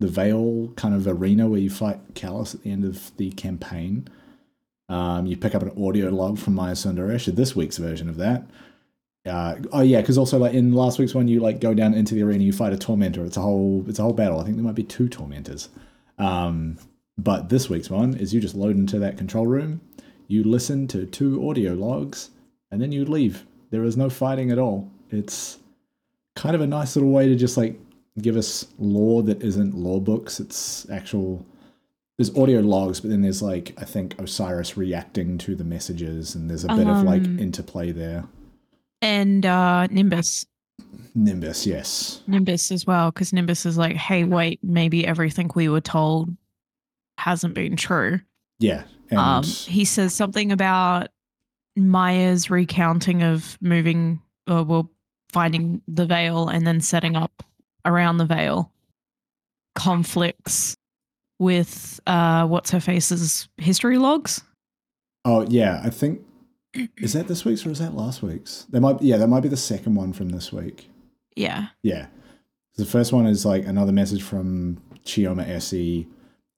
the 0.00 0.08
veil 0.08 0.72
kind 0.76 0.94
of 0.94 1.06
arena 1.06 1.46
where 1.46 1.60
you 1.60 1.70
fight 1.70 2.14
Calus 2.14 2.54
at 2.54 2.62
the 2.62 2.72
end 2.72 2.84
of 2.84 3.16
the 3.16 3.30
campaign. 3.32 4.08
Um, 4.88 5.26
you 5.26 5.36
pick 5.36 5.54
up 5.54 5.62
an 5.62 5.72
audio 5.82 6.10
log 6.10 6.38
from 6.38 6.54
Maya 6.54 6.72
Sundaresh, 6.72 7.34
this 7.34 7.54
week's 7.54 7.78
version 7.78 8.08
of 8.08 8.16
that. 8.16 8.44
Uh, 9.24 9.56
oh 9.72 9.82
yeah, 9.82 10.00
because 10.00 10.18
also 10.18 10.38
like 10.38 10.54
in 10.54 10.72
last 10.72 10.98
week's 10.98 11.14
one, 11.14 11.28
you 11.28 11.38
like 11.38 11.60
go 11.60 11.72
down 11.72 11.94
into 11.94 12.14
the 12.14 12.22
arena, 12.22 12.42
you 12.42 12.52
fight 12.52 12.72
a 12.72 12.78
tormentor. 12.78 13.24
It's 13.24 13.36
a 13.36 13.40
whole, 13.40 13.84
it's 13.86 14.00
a 14.00 14.02
whole 14.02 14.12
battle. 14.12 14.40
I 14.40 14.44
think 14.44 14.56
there 14.56 14.64
might 14.64 14.74
be 14.74 14.82
two 14.82 15.08
tormentors. 15.08 15.68
Um, 16.18 16.78
but 17.16 17.48
this 17.48 17.68
week's 17.70 17.90
one 17.90 18.14
is 18.14 18.34
you 18.34 18.40
just 18.40 18.54
load 18.54 18.76
into 18.76 18.98
that 18.98 19.16
control 19.16 19.46
room, 19.46 19.80
you 20.26 20.42
listen 20.42 20.88
to 20.88 21.06
two 21.06 21.48
audio 21.48 21.74
logs, 21.74 22.30
and 22.70 22.80
then 22.80 22.90
you 22.90 23.04
leave. 23.04 23.46
There 23.72 23.82
is 23.84 23.96
no 23.96 24.08
fighting 24.08 24.52
at 24.52 24.58
all. 24.58 24.88
It's 25.10 25.58
kind 26.36 26.54
of 26.54 26.60
a 26.60 26.66
nice 26.66 26.94
little 26.94 27.10
way 27.10 27.26
to 27.28 27.34
just 27.34 27.56
like 27.56 27.76
give 28.20 28.36
us 28.36 28.66
lore 28.78 29.22
that 29.24 29.42
isn't 29.42 29.74
lore 29.74 30.00
books. 30.00 30.38
It's 30.38 30.88
actual 30.90 31.44
there's 32.18 32.36
audio 32.36 32.60
logs, 32.60 33.00
but 33.00 33.10
then 33.10 33.22
there's 33.22 33.42
like 33.42 33.74
I 33.78 33.84
think 33.84 34.14
Osiris 34.20 34.76
reacting 34.76 35.38
to 35.38 35.56
the 35.56 35.64
messages, 35.64 36.34
and 36.36 36.48
there's 36.48 36.64
a 36.64 36.68
bit 36.68 36.86
of 36.86 37.02
like 37.02 37.24
Um, 37.24 37.38
interplay 37.40 37.90
there. 37.90 38.24
And 39.00 39.44
uh 39.44 39.88
Nimbus. 39.88 40.46
Nimbus, 41.14 41.66
yes, 41.66 42.20
Nimbus 42.26 42.70
as 42.70 42.86
well, 42.86 43.10
because 43.10 43.32
Nimbus 43.32 43.66
is 43.66 43.76
like, 43.76 43.96
hey, 43.96 44.24
wait, 44.24 44.60
maybe 44.62 45.06
everything 45.06 45.50
we 45.54 45.68
were 45.68 45.80
told 45.80 46.34
hasn't 47.18 47.54
been 47.54 47.76
true. 47.76 48.20
yeah, 48.58 48.84
and 49.10 49.18
um 49.18 49.44
he 49.44 49.84
says 49.84 50.14
something 50.14 50.52
about 50.52 51.08
Maya's 51.76 52.50
recounting 52.50 53.22
of 53.22 53.56
moving 53.60 54.20
or 54.48 54.62
well 54.64 54.90
finding 55.30 55.80
the 55.88 56.06
veil 56.06 56.48
and 56.48 56.66
then 56.66 56.80
setting 56.80 57.16
up 57.16 57.42
around 57.84 58.18
the 58.18 58.26
veil 58.26 58.70
conflicts 59.74 60.76
with 61.38 61.98
uh 62.06 62.46
what's 62.46 62.70
her 62.70 62.80
face's 62.80 63.48
history 63.56 63.98
logs. 63.98 64.42
oh 65.24 65.46
yeah, 65.48 65.80
I 65.82 65.90
think 65.90 66.20
is 66.98 67.12
that 67.12 67.28
this 67.28 67.44
week's 67.44 67.66
or 67.66 67.70
is 67.70 67.78
that 67.78 67.94
last 67.94 68.22
week's? 68.22 68.66
There 68.70 68.80
might 68.80 69.00
yeah, 69.02 69.16
that 69.16 69.28
might 69.28 69.42
be 69.42 69.48
the 69.48 69.56
second 69.56 69.94
one 69.94 70.12
from 70.12 70.30
this 70.30 70.52
week. 70.52 70.88
Yeah. 71.36 71.68
Yeah. 71.82 72.06
The 72.76 72.84
first 72.86 73.12
one 73.12 73.26
is 73.26 73.44
like 73.44 73.66
another 73.66 73.92
message 73.92 74.22
from 74.22 74.80
Chioma 75.04 75.46
Esi, 75.46 76.06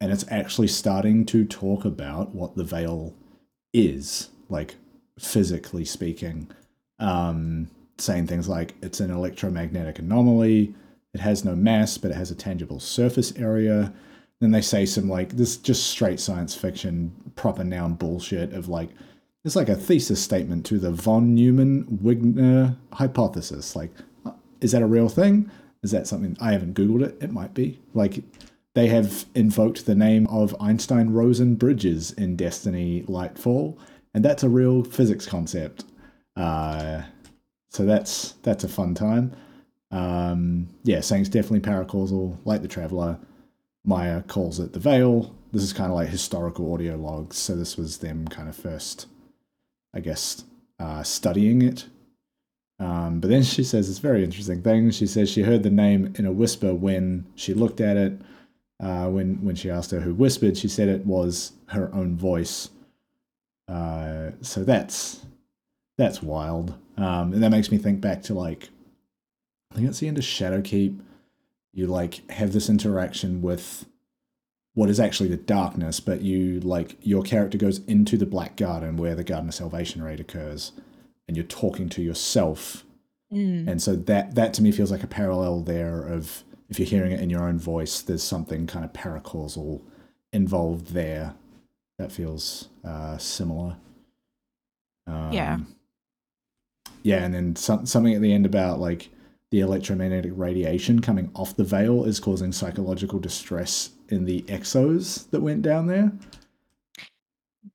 and 0.00 0.12
it's 0.12 0.24
actually 0.30 0.68
starting 0.68 1.26
to 1.26 1.44
talk 1.44 1.84
about 1.84 2.34
what 2.34 2.56
the 2.56 2.64
veil 2.64 3.14
is, 3.72 4.30
like 4.48 4.76
physically 5.18 5.84
speaking. 5.84 6.48
Um, 6.98 7.70
saying 7.98 8.26
things 8.26 8.48
like 8.48 8.74
it's 8.82 9.00
an 9.00 9.10
electromagnetic 9.10 9.98
anomaly, 9.98 10.74
it 11.12 11.20
has 11.20 11.44
no 11.44 11.54
mass, 11.54 11.96
but 11.96 12.10
it 12.10 12.16
has 12.16 12.30
a 12.30 12.34
tangible 12.34 12.80
surface 12.80 13.32
area. 13.36 13.92
Then 14.40 14.50
they 14.50 14.60
say 14.60 14.84
some 14.84 15.08
like 15.08 15.36
this 15.36 15.56
just 15.56 15.86
straight 15.86 16.18
science 16.20 16.54
fiction, 16.54 17.14
proper 17.36 17.64
noun 17.64 17.94
bullshit 17.94 18.52
of 18.52 18.68
like 18.68 18.90
it's 19.44 19.56
like 19.56 19.68
a 19.68 19.76
thesis 19.76 20.22
statement 20.22 20.64
to 20.66 20.78
the 20.78 20.90
von 20.90 21.34
Neumann 21.34 21.84
Wigner 22.02 22.76
hypothesis. 22.92 23.76
Like, 23.76 23.90
is 24.60 24.72
that 24.72 24.82
a 24.82 24.86
real 24.86 25.08
thing? 25.08 25.50
Is 25.82 25.90
that 25.90 26.06
something 26.06 26.36
I 26.40 26.52
haven't 26.52 26.74
Googled 26.74 27.04
it? 27.04 27.18
It 27.20 27.30
might 27.30 27.52
be. 27.52 27.78
Like, 27.92 28.24
they 28.72 28.86
have 28.86 29.26
invoked 29.34 29.84
the 29.84 29.94
name 29.94 30.26
of 30.28 30.56
Einstein 30.58 31.10
Rosen 31.10 31.56
bridges 31.56 32.12
in 32.12 32.36
Destiny 32.36 33.02
Lightfall, 33.02 33.76
and 34.14 34.24
that's 34.24 34.42
a 34.42 34.48
real 34.48 34.84
physics 34.84 35.26
concept. 35.26 35.84
Uh, 36.36 37.02
so 37.70 37.84
that's 37.84 38.32
that's 38.42 38.64
a 38.64 38.68
fun 38.68 38.94
time. 38.94 39.32
Um, 39.90 40.68
yeah, 40.82 41.00
saying 41.00 41.22
it's 41.22 41.30
definitely 41.30 41.60
paracausal, 41.60 42.38
like 42.44 42.62
the 42.62 42.68
Traveler. 42.68 43.18
Maya 43.84 44.22
calls 44.22 44.58
it 44.60 44.72
the 44.72 44.78
Veil. 44.78 45.34
This 45.52 45.62
is 45.62 45.72
kind 45.72 45.90
of 45.90 45.96
like 45.96 46.08
historical 46.08 46.72
audio 46.72 46.96
logs. 46.96 47.36
So 47.36 47.54
this 47.54 47.76
was 47.76 47.98
them 47.98 48.26
kind 48.28 48.48
of 48.48 48.56
first, 48.56 49.06
I 49.92 50.00
guess, 50.00 50.44
uh, 50.78 51.02
studying 51.02 51.62
it. 51.62 51.86
Um, 52.80 53.20
but 53.20 53.30
then 53.30 53.42
she 53.42 53.62
says 53.62 53.88
this 53.88 53.98
very 53.98 54.24
interesting 54.24 54.62
thing. 54.62 54.90
She 54.90 55.06
says 55.06 55.30
she 55.30 55.42
heard 55.42 55.62
the 55.62 55.70
name 55.70 56.12
in 56.16 56.26
a 56.26 56.32
whisper 56.32 56.74
when 56.74 57.26
she 57.34 57.54
looked 57.54 57.80
at 57.80 57.96
it. 57.96 58.20
Uh, 58.80 59.08
when 59.08 59.44
when 59.44 59.54
she 59.54 59.70
asked 59.70 59.92
her 59.92 60.00
who 60.00 60.14
whispered, 60.14 60.56
she 60.56 60.68
said 60.68 60.88
it 60.88 61.06
was 61.06 61.52
her 61.66 61.92
own 61.94 62.16
voice. 62.16 62.70
Uh, 63.68 64.30
so 64.42 64.62
that's 64.64 65.24
that's 65.96 66.22
wild, 66.22 66.74
um, 66.96 67.32
and 67.32 67.42
that 67.42 67.50
makes 67.50 67.70
me 67.70 67.78
think 67.78 68.00
back 68.00 68.22
to 68.22 68.34
like 68.34 68.68
I 69.72 69.76
think 69.76 69.88
it's 69.88 70.00
the 70.00 70.08
end 70.08 70.18
of 70.18 70.24
Shadowkeep. 70.24 70.98
You 71.72 71.86
like 71.86 72.28
have 72.30 72.52
this 72.52 72.68
interaction 72.68 73.42
with 73.42 73.86
what 74.74 74.90
is 74.90 74.98
actually 75.00 75.28
the 75.28 75.36
darkness, 75.36 76.00
but 76.00 76.20
you 76.20 76.60
like 76.60 76.96
your 77.00 77.22
character 77.22 77.56
goes 77.58 77.78
into 77.86 78.16
the 78.16 78.26
Black 78.26 78.56
Garden 78.56 78.96
where 78.96 79.14
the 79.14 79.24
Garden 79.24 79.48
of 79.48 79.54
Salvation 79.54 80.02
raid 80.02 80.20
occurs, 80.20 80.72
and 81.26 81.36
you're 81.36 81.46
talking 81.46 81.88
to 81.90 82.02
yourself 82.02 82.84
Mm. 83.32 83.66
and 83.66 83.82
so 83.82 83.96
that 83.96 84.34
that 84.36 84.52
to 84.54 84.62
me 84.62 84.70
feels 84.70 84.92
like 84.92 85.02
a 85.02 85.08
parallel 85.08 85.60
there 85.62 86.02
of 86.02 86.44
if 86.68 86.78
you're 86.78 86.86
hearing 86.86 87.10
it 87.10 87.20
in 87.20 87.30
your 87.30 87.48
own 87.48 87.58
voice 87.58 88.02
there's 88.02 88.22
something 88.22 88.66
kind 88.66 88.84
of 88.84 88.92
paracausal 88.92 89.80
involved 90.32 90.88
there 90.92 91.34
that 91.98 92.10
feels 92.12 92.68
uh, 92.84 93.16
similar 93.18 93.76
um, 95.06 95.32
Yeah. 95.32 95.58
yeah 97.02 97.24
and 97.24 97.34
then 97.34 97.56
some, 97.56 97.86
something 97.86 98.14
at 98.14 98.20
the 98.22 98.32
end 98.32 98.46
about 98.46 98.80
like 98.80 99.10
the 99.50 99.60
electromagnetic 99.60 100.32
radiation 100.34 101.00
coming 101.00 101.30
off 101.34 101.54
the 101.56 101.64
veil 101.64 102.04
is 102.04 102.18
causing 102.18 102.50
psychological 102.52 103.18
distress 103.20 103.90
in 104.08 104.24
the 104.24 104.42
exos 104.42 105.30
that 105.30 105.40
went 105.40 105.62
down 105.62 105.86
there 105.86 106.10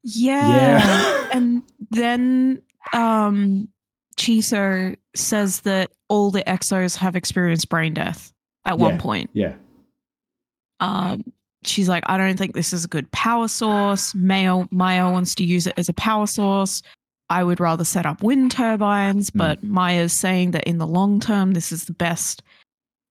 Yeah. 0.03 0.49
Yeah. 0.49 1.27
and 1.33 1.63
then 1.91 2.61
um 2.93 3.69
Chiso 4.17 4.97
says 5.15 5.61
that 5.61 5.91
all 6.09 6.29
the 6.31 6.43
exos 6.43 6.97
have 6.97 7.15
experienced 7.15 7.69
brain 7.69 7.93
death 7.93 8.33
at 8.65 8.77
one 8.77 8.97
point. 8.97 9.29
yeah 9.33 9.53
Um 10.81 11.23
she's 11.63 11.89
like, 11.89 12.03
I 12.07 12.17
don't 12.17 12.37
think 12.37 12.53
this 12.53 12.73
is 12.73 12.85
a 12.85 12.87
good 12.87 13.09
power 13.11 13.47
source. 13.47 14.13
Maya 14.15 14.65
Maya 14.71 15.11
wants 15.11 15.35
to 15.35 15.43
use 15.43 15.67
it 15.67 15.73
as 15.77 15.89
a 15.89 15.93
power 15.93 16.27
source. 16.27 16.81
I 17.29 17.43
would 17.43 17.59
rather 17.59 17.83
set 17.83 18.05
up 18.07 18.23
wind 18.23 18.51
turbines, 18.51 19.29
but 19.29 19.63
Maya's 19.63 20.13
saying 20.13 20.51
that 20.51 20.63
in 20.63 20.79
the 20.79 20.87
long 20.87 21.19
term 21.19 21.53
this 21.53 21.71
is 21.71 21.85
the 21.85 21.93
best. 21.93 22.41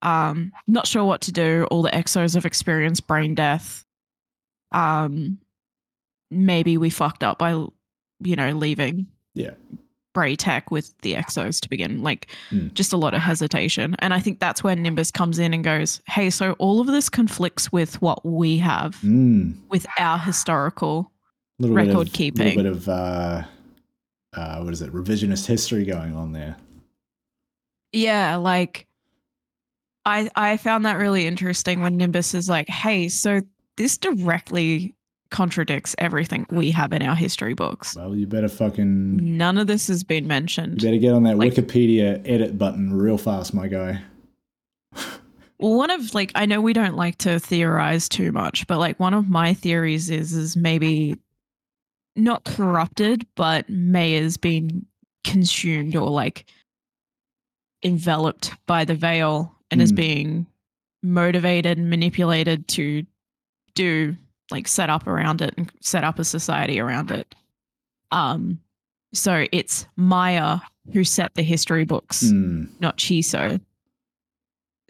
Um, 0.02 0.52
not 0.66 0.87
sure 0.87 1.04
what 1.04 1.20
to 1.22 1.32
do. 1.32 1.66
All 1.70 1.82
the 1.82 1.90
exos 1.90 2.34
have 2.34 2.44
experienced 2.46 3.06
brain 3.06 3.34
death. 3.34 3.84
um, 4.72 5.38
maybe 6.30 6.76
we 6.76 6.90
fucked 6.90 7.22
up 7.24 7.38
by, 7.38 7.52
you 7.52 8.37
know, 8.37 8.50
leaving 8.52 9.06
Yeah. 9.34 9.52
Braytech 10.14 10.71
with 10.71 10.92
the 11.03 11.14
Exos 11.14 11.61
to 11.61 11.68
begin. 11.68 12.03
Like, 12.03 12.29
Mm. 12.51 12.73
just 12.75 12.92
a 12.92 12.97
lot 12.97 13.14
of 13.14 13.21
hesitation. 13.21 13.94
And 14.01 14.12
I 14.14 14.21
think 14.21 14.40
that's 14.40 14.64
where 14.64 14.75
Nimbus 14.75 15.11
comes 15.11 15.38
in 15.38 15.55
and 15.55 15.62
goes, 15.62 16.01
hey, 16.09 16.31
so 16.31 16.53
all 16.59 16.81
of 16.81 16.87
this 16.88 17.09
conflicts 17.09 17.71
with 17.71 18.01
what 18.03 18.25
we 18.25 18.59
have, 18.59 18.97
Mm. 19.03 19.55
with 19.68 19.87
our 19.99 20.18
historical. 20.18 21.12
Little 21.61 21.77
Record 21.77 22.07
of, 22.09 22.12
keeping. 22.12 22.42
A 22.53 22.55
little 22.55 22.62
bit 22.62 22.73
of 22.73 22.88
uh, 22.88 23.42
uh, 24.35 24.61
what 24.62 24.73
is 24.73 24.81
it? 24.83 24.92
Revisionist 24.92 25.47
history 25.47 25.85
going 25.85 26.14
on 26.14 26.33
there. 26.33 26.57
Yeah, 27.92 28.37
like, 28.37 28.87
I 30.05 30.31
I 30.37 30.57
found 30.57 30.85
that 30.87 30.99
really 30.99 31.27
interesting 31.27 31.81
when 31.81 31.97
Nimbus 31.97 32.35
is 32.35 32.49
like, 32.49 32.68
hey, 32.68 33.09
so 33.09 33.40
this 33.77 33.99
directly 33.99 34.94
contradicts 35.31 35.95
everything 35.99 36.47
we 36.51 36.71
have 36.71 36.93
in 36.93 37.03
our 37.03 37.14
history 37.14 37.55
books. 37.55 37.95
Well, 37.97 38.17
you 38.17 38.27
better 38.27 38.49
fucking 38.49 39.37
None 39.37 39.59
of 39.59 39.67
this 39.67 39.87
has 39.88 40.03
been 40.03 40.25
you 40.25 40.29
mentioned. 40.29 40.81
better 40.81 40.97
get 40.99 41.12
on 41.12 41.23
that 41.25 41.37
Like- 41.37 41.53
Wikipedia 41.55 42.23
edit 42.25 42.57
button 42.59 42.93
real 42.95 43.19
fast, 43.19 43.53
my 43.53 43.69
guy. 43.69 44.03
Well, 45.61 45.75
one 45.77 45.91
of 45.91 46.14
like 46.14 46.31
I 46.35 46.47
know 46.47 46.61
we 46.61 46.73
don't 46.73 46.95
like 46.97 47.19
to 47.19 47.38
theorize 47.41 48.09
too 48.09 48.31
much, 48.33 48.67
but 48.69 48.79
like 48.79 48.99
one 49.01 49.12
of 49.12 49.29
my 49.29 49.55
theories 49.55 50.09
is 50.09 50.33
is 50.33 50.57
maybe 50.57 51.17
not 52.17 52.45
corrupted, 52.45 53.27
but 53.35 53.69
may 53.69 54.12
has 54.14 54.37
been 54.37 54.87
consumed 55.25 55.95
or 55.97 56.09
like 56.11 56.45
enveloped 57.85 58.53
by 58.67 58.85
the 58.85 58.95
veil 58.95 59.55
and 59.71 59.83
is 59.83 59.91
Hmm. 59.91 59.97
being 59.97 60.47
motivated 61.03 61.77
and 61.79 61.91
manipulated 61.91 62.67
to 62.69 63.05
do 63.75 64.17
like 64.50 64.66
set 64.68 64.90
up 64.90 65.06
around 65.06 65.42
it 65.42 65.54
and 65.56 65.70
set 65.80 66.04
up 66.04 66.18
a 66.18 66.24
society 66.24 66.80
around 66.80 67.11
it. 67.11 67.34
Um 68.11 68.61
so 69.14 69.46
it's 69.52 69.87
Maya 69.96 70.58
who 70.92 71.04
set 71.04 71.34
the 71.34 71.42
history 71.42 71.84
books 71.84 72.24
Mm. 72.24 72.68
not 72.80 72.96
Chiso. 72.98 73.61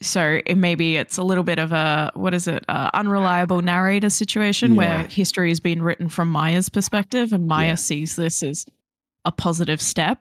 So 0.01 0.41
it, 0.47 0.55
maybe 0.57 0.97
it's 0.97 1.19
a 1.19 1.25
little 1.25 1.43
bit 1.43 1.59
of 1.59 1.73
a 1.73 2.13
what 2.15 2.33
is 2.33 2.47
it, 2.47 2.65
uh, 2.69 2.89
unreliable 2.95 3.63
narrator 3.63 4.11
situation 4.11 4.77
where 4.77 5.03
history 5.09 5.51
is 5.51 5.59
being 5.59 5.83
written 5.83 6.09
from 6.09 6.31
Maya's 6.31 6.69
perspective, 6.69 7.33
and 7.33 7.49
Maya 7.49 7.71
Yeah. 7.71 7.75
sees 7.75 8.15
this 8.15 8.45
as 8.45 8.65
a 9.25 9.33
positive 9.33 9.83
step. 9.83 10.21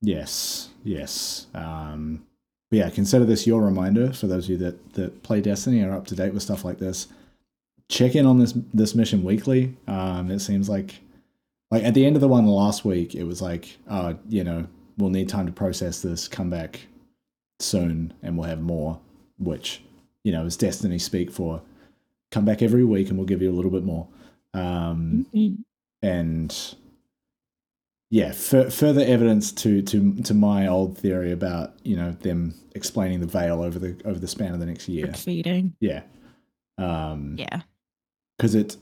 Yes, 0.00 0.70
yes. 0.84 1.46
Um, 1.54 2.24
but 2.72 2.78
yeah, 2.78 2.88
consider 2.88 3.26
this 3.26 3.46
your 3.46 3.60
reminder 3.60 4.14
for 4.14 4.26
those 4.26 4.44
of 4.44 4.50
you 4.52 4.56
that 4.56 4.94
that 4.94 5.22
play 5.22 5.42
Destiny 5.42 5.84
are 5.84 5.92
up 5.92 6.06
to 6.06 6.16
date 6.16 6.32
with 6.32 6.42
stuff 6.42 6.64
like 6.64 6.78
this. 6.78 7.06
Check 7.90 8.14
in 8.14 8.24
on 8.24 8.38
this 8.38 8.54
this 8.72 8.94
mission 8.94 9.22
weekly. 9.22 9.76
Um, 9.86 10.30
it 10.30 10.38
seems 10.38 10.70
like 10.70 10.98
like 11.70 11.84
at 11.84 11.92
the 11.92 12.06
end 12.06 12.16
of 12.16 12.22
the 12.22 12.28
one 12.28 12.46
last 12.46 12.82
week, 12.82 13.14
it 13.14 13.24
was 13.24 13.42
like, 13.42 13.76
uh, 13.90 14.14
you 14.26 14.42
know, 14.42 14.66
we'll 14.96 15.10
need 15.10 15.28
time 15.28 15.44
to 15.44 15.52
process 15.52 16.00
this. 16.00 16.26
Come 16.26 16.48
back 16.48 16.80
soon, 17.60 18.14
and 18.22 18.38
we'll 18.38 18.48
have 18.48 18.62
more. 18.62 18.98
Which 19.38 19.82
you 20.24 20.32
know 20.32 20.46
is 20.46 20.56
Destiny 20.56 20.98
speak 20.98 21.30
for. 21.30 21.60
Come 22.30 22.46
back 22.46 22.62
every 22.62 22.84
week, 22.84 23.10
and 23.10 23.18
we'll 23.18 23.26
give 23.26 23.42
you 23.42 23.50
a 23.50 23.52
little 23.52 23.70
bit 23.70 23.84
more. 23.84 24.08
Um, 24.54 25.26
and 26.00 26.74
yeah, 28.12 28.32
fur 28.32 28.68
further 28.68 29.00
evidence 29.00 29.50
to 29.52 29.80
to 29.80 30.14
to 30.22 30.34
my 30.34 30.66
old 30.66 30.98
theory 30.98 31.32
about 31.32 31.72
you 31.82 31.96
know 31.96 32.12
them 32.12 32.54
explaining 32.74 33.20
the 33.20 33.26
veil 33.26 33.62
over 33.62 33.78
the 33.78 33.96
over 34.04 34.18
the 34.18 34.28
span 34.28 34.52
of 34.52 34.60
the 34.60 34.66
next 34.66 34.86
year. 34.86 35.14
Feeding. 35.14 35.74
Yeah, 35.80 36.02
um, 36.76 37.36
Yeah. 37.38 37.62
because 38.36 38.54
it 38.54 38.76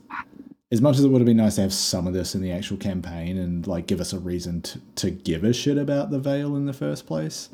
as 0.69 0.81
much 0.81 0.97
as 0.97 1.05
it 1.05 1.07
would 1.07 1.21
have 1.21 1.25
been 1.25 1.37
nice 1.37 1.55
to 1.55 1.61
have 1.61 1.73
some 1.73 2.07
of 2.07 2.13
this 2.13 2.35
in 2.35 2.41
the 2.41 2.51
actual 2.51 2.75
campaign 2.75 3.37
and 3.37 3.65
like 3.67 3.87
give 3.87 4.01
us 4.01 4.11
a 4.11 4.19
reason 4.19 4.61
to 4.63 4.79
to 4.95 5.09
give 5.11 5.45
a 5.45 5.53
shit 5.53 5.77
about 5.77 6.11
the 6.11 6.19
veil 6.19 6.57
in 6.57 6.65
the 6.65 6.73
first 6.73 7.07
place, 7.07 7.49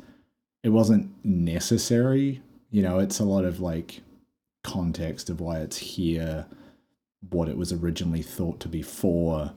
it 0.64 0.70
wasn't 0.70 1.08
necessary. 1.24 2.42
You 2.72 2.82
know, 2.82 2.98
it's 2.98 3.20
a 3.20 3.24
lot 3.24 3.44
of 3.44 3.60
like 3.60 4.00
context 4.64 5.30
of 5.30 5.40
why 5.40 5.60
it's 5.60 5.76
here, 5.76 6.44
what 7.30 7.48
it 7.48 7.56
was 7.56 7.72
originally 7.72 8.22
thought 8.22 8.58
to 8.60 8.68
be 8.68 8.82
for. 8.82 9.52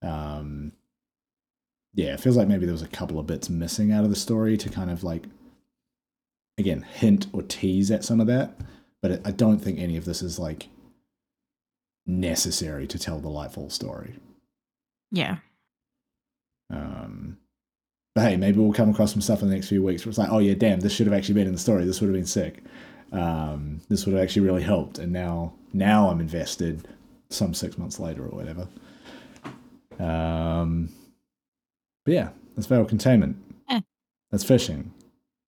Um, 0.00 0.72
yeah, 1.94 2.14
it 2.14 2.20
feels 2.20 2.36
like 2.36 2.48
maybe 2.48 2.64
there 2.64 2.72
was 2.72 2.82
a 2.82 2.88
couple 2.88 3.18
of 3.18 3.26
bits 3.26 3.50
missing 3.50 3.92
out 3.92 4.04
of 4.04 4.10
the 4.10 4.16
story 4.16 4.56
to 4.56 4.68
kind 4.70 4.90
of 4.90 5.04
like, 5.04 5.24
again, 6.58 6.82
hint 6.82 7.26
or 7.32 7.42
tease 7.42 7.90
at 7.90 8.04
some 8.04 8.20
of 8.20 8.26
that. 8.28 8.58
But 9.02 9.26
I 9.26 9.30
don't 9.30 9.58
think 9.58 9.78
any 9.78 9.96
of 9.96 10.04
this 10.04 10.22
is 10.22 10.38
like 10.38 10.68
necessary 12.06 12.86
to 12.86 12.98
tell 12.98 13.18
the 13.18 13.28
Lightfall 13.28 13.70
story. 13.70 14.16
Yeah. 15.10 15.38
Um, 16.70 17.38
but 18.14 18.22
hey, 18.22 18.36
maybe 18.36 18.60
we'll 18.60 18.72
come 18.72 18.90
across 18.90 19.12
some 19.12 19.20
stuff 19.20 19.42
in 19.42 19.48
the 19.48 19.54
next 19.54 19.68
few 19.68 19.82
weeks 19.82 20.04
where 20.04 20.10
it's 20.10 20.18
like, 20.18 20.30
oh 20.30 20.38
yeah, 20.38 20.54
damn, 20.54 20.80
this 20.80 20.92
should 20.94 21.06
have 21.06 21.14
actually 21.14 21.34
been 21.34 21.46
in 21.46 21.52
the 21.52 21.58
story. 21.58 21.84
This 21.84 22.00
would 22.00 22.08
have 22.08 22.16
been 22.16 22.26
sick. 22.26 22.62
Um, 23.12 23.80
this 23.88 24.06
would 24.06 24.14
have 24.14 24.22
actually 24.22 24.46
really 24.46 24.62
helped. 24.62 24.98
And 24.98 25.12
now, 25.12 25.52
now 25.72 26.08
I'm 26.08 26.20
invested. 26.20 26.88
Some 27.28 27.54
six 27.54 27.78
months 27.78 27.98
later 27.98 28.24
or 28.24 28.36
whatever. 28.36 28.68
Um, 29.98 30.61
but 32.04 32.14
yeah, 32.14 32.30
that's 32.54 32.66
veil 32.66 32.84
containment. 32.84 33.36
Eh. 33.68 33.80
That's 34.30 34.44
fishing. 34.44 34.92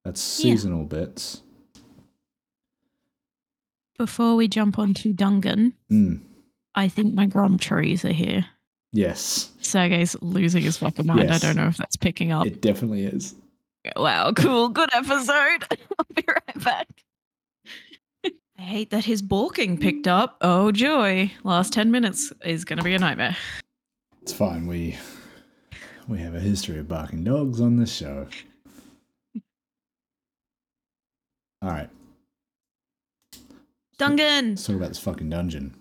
That's 0.05 0.21
Yeah. 0.45 0.53
seasonal 0.53 0.85
bits. 0.85 1.43
Before 3.99 4.35
we 4.35 4.49
jump 4.49 4.79
onto 4.79 5.13
Dungan, 5.15 5.73
Mm, 5.91 6.21
I 6.75 6.89
think 6.89 7.15
my 7.15 7.27
Grom 7.27 7.59
trees 7.59 8.05
are 8.05 8.13
here. 8.13 8.47
yes, 8.93 9.53
Sergey's 9.61 10.17
losing 10.21 10.63
his 10.65 10.77
fucking 10.77 11.07
mind. 11.07 11.29
Yes. 11.29 11.43
I 11.43 11.47
don't 11.47 11.57
know 11.57 11.69
if 11.69 11.77
that's 11.77 11.97
picking 11.97 12.33
up. 12.33 12.47
it 12.47 12.61
definitely 12.61 13.05
is. 13.05 13.35
Wow, 13.97 14.33
cool. 14.33 14.71
Good 14.71 14.89
episode. 14.95 15.65
I'll 15.99 16.07
be 16.15 16.25
right 16.29 16.65
back. 16.65 16.89
I 18.59 18.63
hate 18.63 18.91
that 18.91 19.05
his 19.05 19.21
balking 19.21 19.77
picked 19.79 20.09
up. 20.09 20.39
Oh, 20.41 20.73
joy. 20.73 21.31
Last 21.45 21.73
10 21.73 21.91
minutes 21.91 22.33
is 22.45 22.65
going 22.65 22.79
to 22.79 22.85
be 22.85 22.95
a 22.95 22.99
nightmare. 22.99 23.37
It's 24.23 24.33
fine. 24.33 24.67
We 24.67 24.97
we 26.09 26.19
have 26.19 26.35
a 26.35 26.41
history 26.41 26.79
of 26.79 26.89
barking 26.89 27.25
dogs 27.25 27.61
on 27.61 27.77
this 27.77 27.95
show. 27.95 28.27
All 31.63 31.71
right, 31.71 31.89
Dungan. 33.99 34.51
let's 34.51 34.67
talk 34.67 34.77
about 34.77 34.89
this 34.89 34.99
fucking 34.99 35.31
dungeon. 35.31 35.75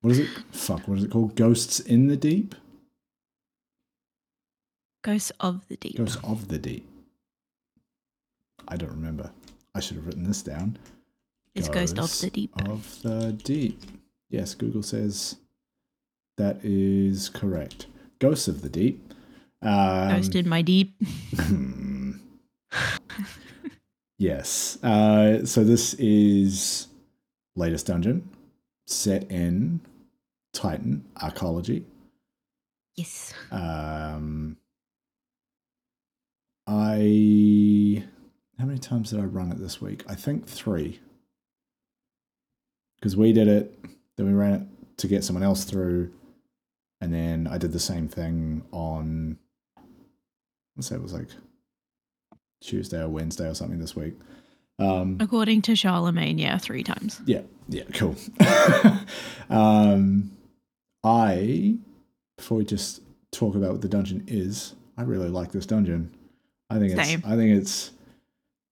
What 0.00 0.12
is 0.12 0.18
it? 0.20 0.28
Fuck, 0.50 0.88
what 0.88 0.98
is 0.98 1.04
it 1.04 1.10
called? 1.10 1.34
Ghosts 1.34 1.80
in 1.80 2.06
the 2.06 2.16
Deep? 2.16 2.54
Ghosts 5.02 5.32
of 5.40 5.66
the 5.68 5.76
Deep. 5.76 5.96
Ghosts 5.96 6.18
of 6.24 6.48
the 6.48 6.58
Deep. 6.58 6.88
I 8.66 8.76
don't 8.76 8.90
remember. 8.90 9.30
I 9.74 9.80
should 9.80 9.96
have 9.96 10.06
written 10.06 10.24
this 10.24 10.42
down. 10.42 10.78
It's 11.54 11.68
Ghost 11.68 11.98
of 11.98 12.18
the 12.20 12.30
Deep. 12.30 12.52
Of 12.68 13.02
the 13.02 13.32
Deep. 13.32 13.82
Yes, 14.30 14.54
Google 14.54 14.82
says 14.82 15.36
that 16.38 16.60
is 16.62 17.28
correct. 17.28 17.86
Ghosts 18.24 18.48
of 18.48 18.62
the 18.62 18.70
Deep. 18.70 19.12
Um, 19.60 20.08
Ghost 20.08 20.34
in 20.34 20.48
my 20.48 20.62
deep. 20.62 20.94
Yes. 24.16 24.82
Uh, 24.82 25.44
so 25.44 25.64
this 25.64 25.92
is 25.94 26.86
latest 27.56 27.86
dungeon 27.86 28.28
set 28.86 29.30
in 29.30 29.80
Titan 30.54 31.04
arcology. 31.16 31.84
Yes. 32.96 33.34
Um, 33.50 34.56
I 36.66 38.04
how 38.58 38.64
many 38.64 38.78
times 38.78 39.10
did 39.10 39.20
I 39.20 39.24
run 39.24 39.52
it 39.52 39.58
this 39.58 39.82
week? 39.82 40.04
I 40.08 40.14
think 40.14 40.46
three. 40.46 41.00
Because 42.96 43.16
we 43.16 43.32
did 43.32 43.48
it, 43.48 43.78
then 44.16 44.26
we 44.26 44.32
ran 44.32 44.54
it 44.54 44.96
to 44.98 45.08
get 45.08 45.24
someone 45.24 45.42
else 45.42 45.64
through, 45.64 46.12
and 47.04 47.12
then 47.12 47.46
I 47.46 47.58
did 47.58 47.72
the 47.72 47.78
same 47.78 48.08
thing 48.08 48.64
on. 48.72 49.36
Let's 50.74 50.88
say 50.88 50.94
it 50.94 51.02
was 51.02 51.12
like 51.12 51.28
Tuesday 52.62 53.02
or 53.02 53.10
Wednesday 53.10 53.46
or 53.46 53.54
something 53.54 53.78
this 53.78 53.94
week. 53.94 54.14
Um, 54.78 55.18
According 55.20 55.60
to 55.62 55.76
Charlemagne, 55.76 56.38
yeah, 56.38 56.56
three 56.56 56.82
times. 56.82 57.20
yeah, 57.26 57.42
yeah, 57.68 57.84
cool. 57.92 58.16
um, 59.50 60.32
I, 61.04 61.76
before 62.38 62.56
we 62.58 62.64
just 62.64 63.02
talk 63.30 63.54
about 63.54 63.72
what 63.72 63.82
the 63.82 63.88
dungeon 63.88 64.24
is, 64.26 64.74
I 64.96 65.02
really 65.02 65.28
like 65.28 65.52
this 65.52 65.66
dungeon. 65.66 66.10
I 66.70 66.78
think 66.78 66.94
it's, 66.94 67.06
Same. 67.06 67.22
I 67.26 67.36
think 67.36 67.60
it's 67.60 67.92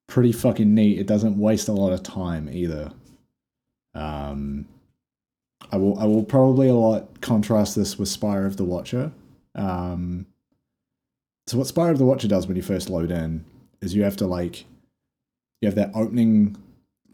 pretty 0.08 0.32
fucking 0.32 0.74
neat. 0.74 0.98
It 0.98 1.06
doesn't 1.06 1.38
waste 1.38 1.68
a 1.68 1.72
lot 1.72 1.92
of 1.92 2.02
time 2.02 2.48
either. 2.50 2.92
Um, 3.94 4.66
I 5.72 5.76
will, 5.76 5.98
I 5.98 6.04
will 6.04 6.24
probably 6.24 6.68
a 6.68 6.74
lot 6.74 7.20
contrast 7.20 7.74
this 7.74 7.98
with 7.98 8.08
Spire 8.08 8.46
of 8.46 8.56
the 8.56 8.64
Watcher. 8.64 9.10
Um, 9.54 10.26
so 11.46 11.58
what 11.58 11.66
Spire 11.66 11.90
of 11.90 11.98
the 11.98 12.04
Watcher 12.04 12.28
does 12.28 12.46
when 12.46 12.56
you 12.56 12.62
first 12.62 12.90
load 12.90 13.10
in 13.10 13.44
is 13.80 13.94
you 13.94 14.02
have 14.04 14.16
to 14.18 14.26
like, 14.26 14.66
you 15.60 15.66
have 15.66 15.74
that 15.74 15.90
opening 15.94 16.56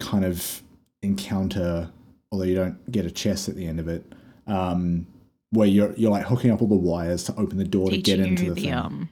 kind 0.00 0.24
of 0.24 0.62
encounter, 1.02 1.90
although 2.30 2.44
you 2.44 2.54
don't 2.54 2.90
get 2.90 3.06
a 3.06 3.10
chest 3.10 3.48
at 3.48 3.54
the 3.54 3.66
end 3.66 3.80
of 3.80 3.88
it, 3.88 4.04
um, 4.46 5.06
where 5.50 5.66
you're 5.66 5.92
you're 5.94 6.10
like 6.10 6.26
hooking 6.26 6.50
up 6.50 6.60
all 6.60 6.68
the 6.68 6.74
wires 6.74 7.24
to 7.24 7.34
open 7.36 7.58
the 7.58 7.64
door 7.64 7.88
to 7.88 7.98
get 7.98 8.20
into 8.20 8.44
the, 8.44 8.50
the 8.50 8.60
thing. 8.62 8.74
um 8.74 9.08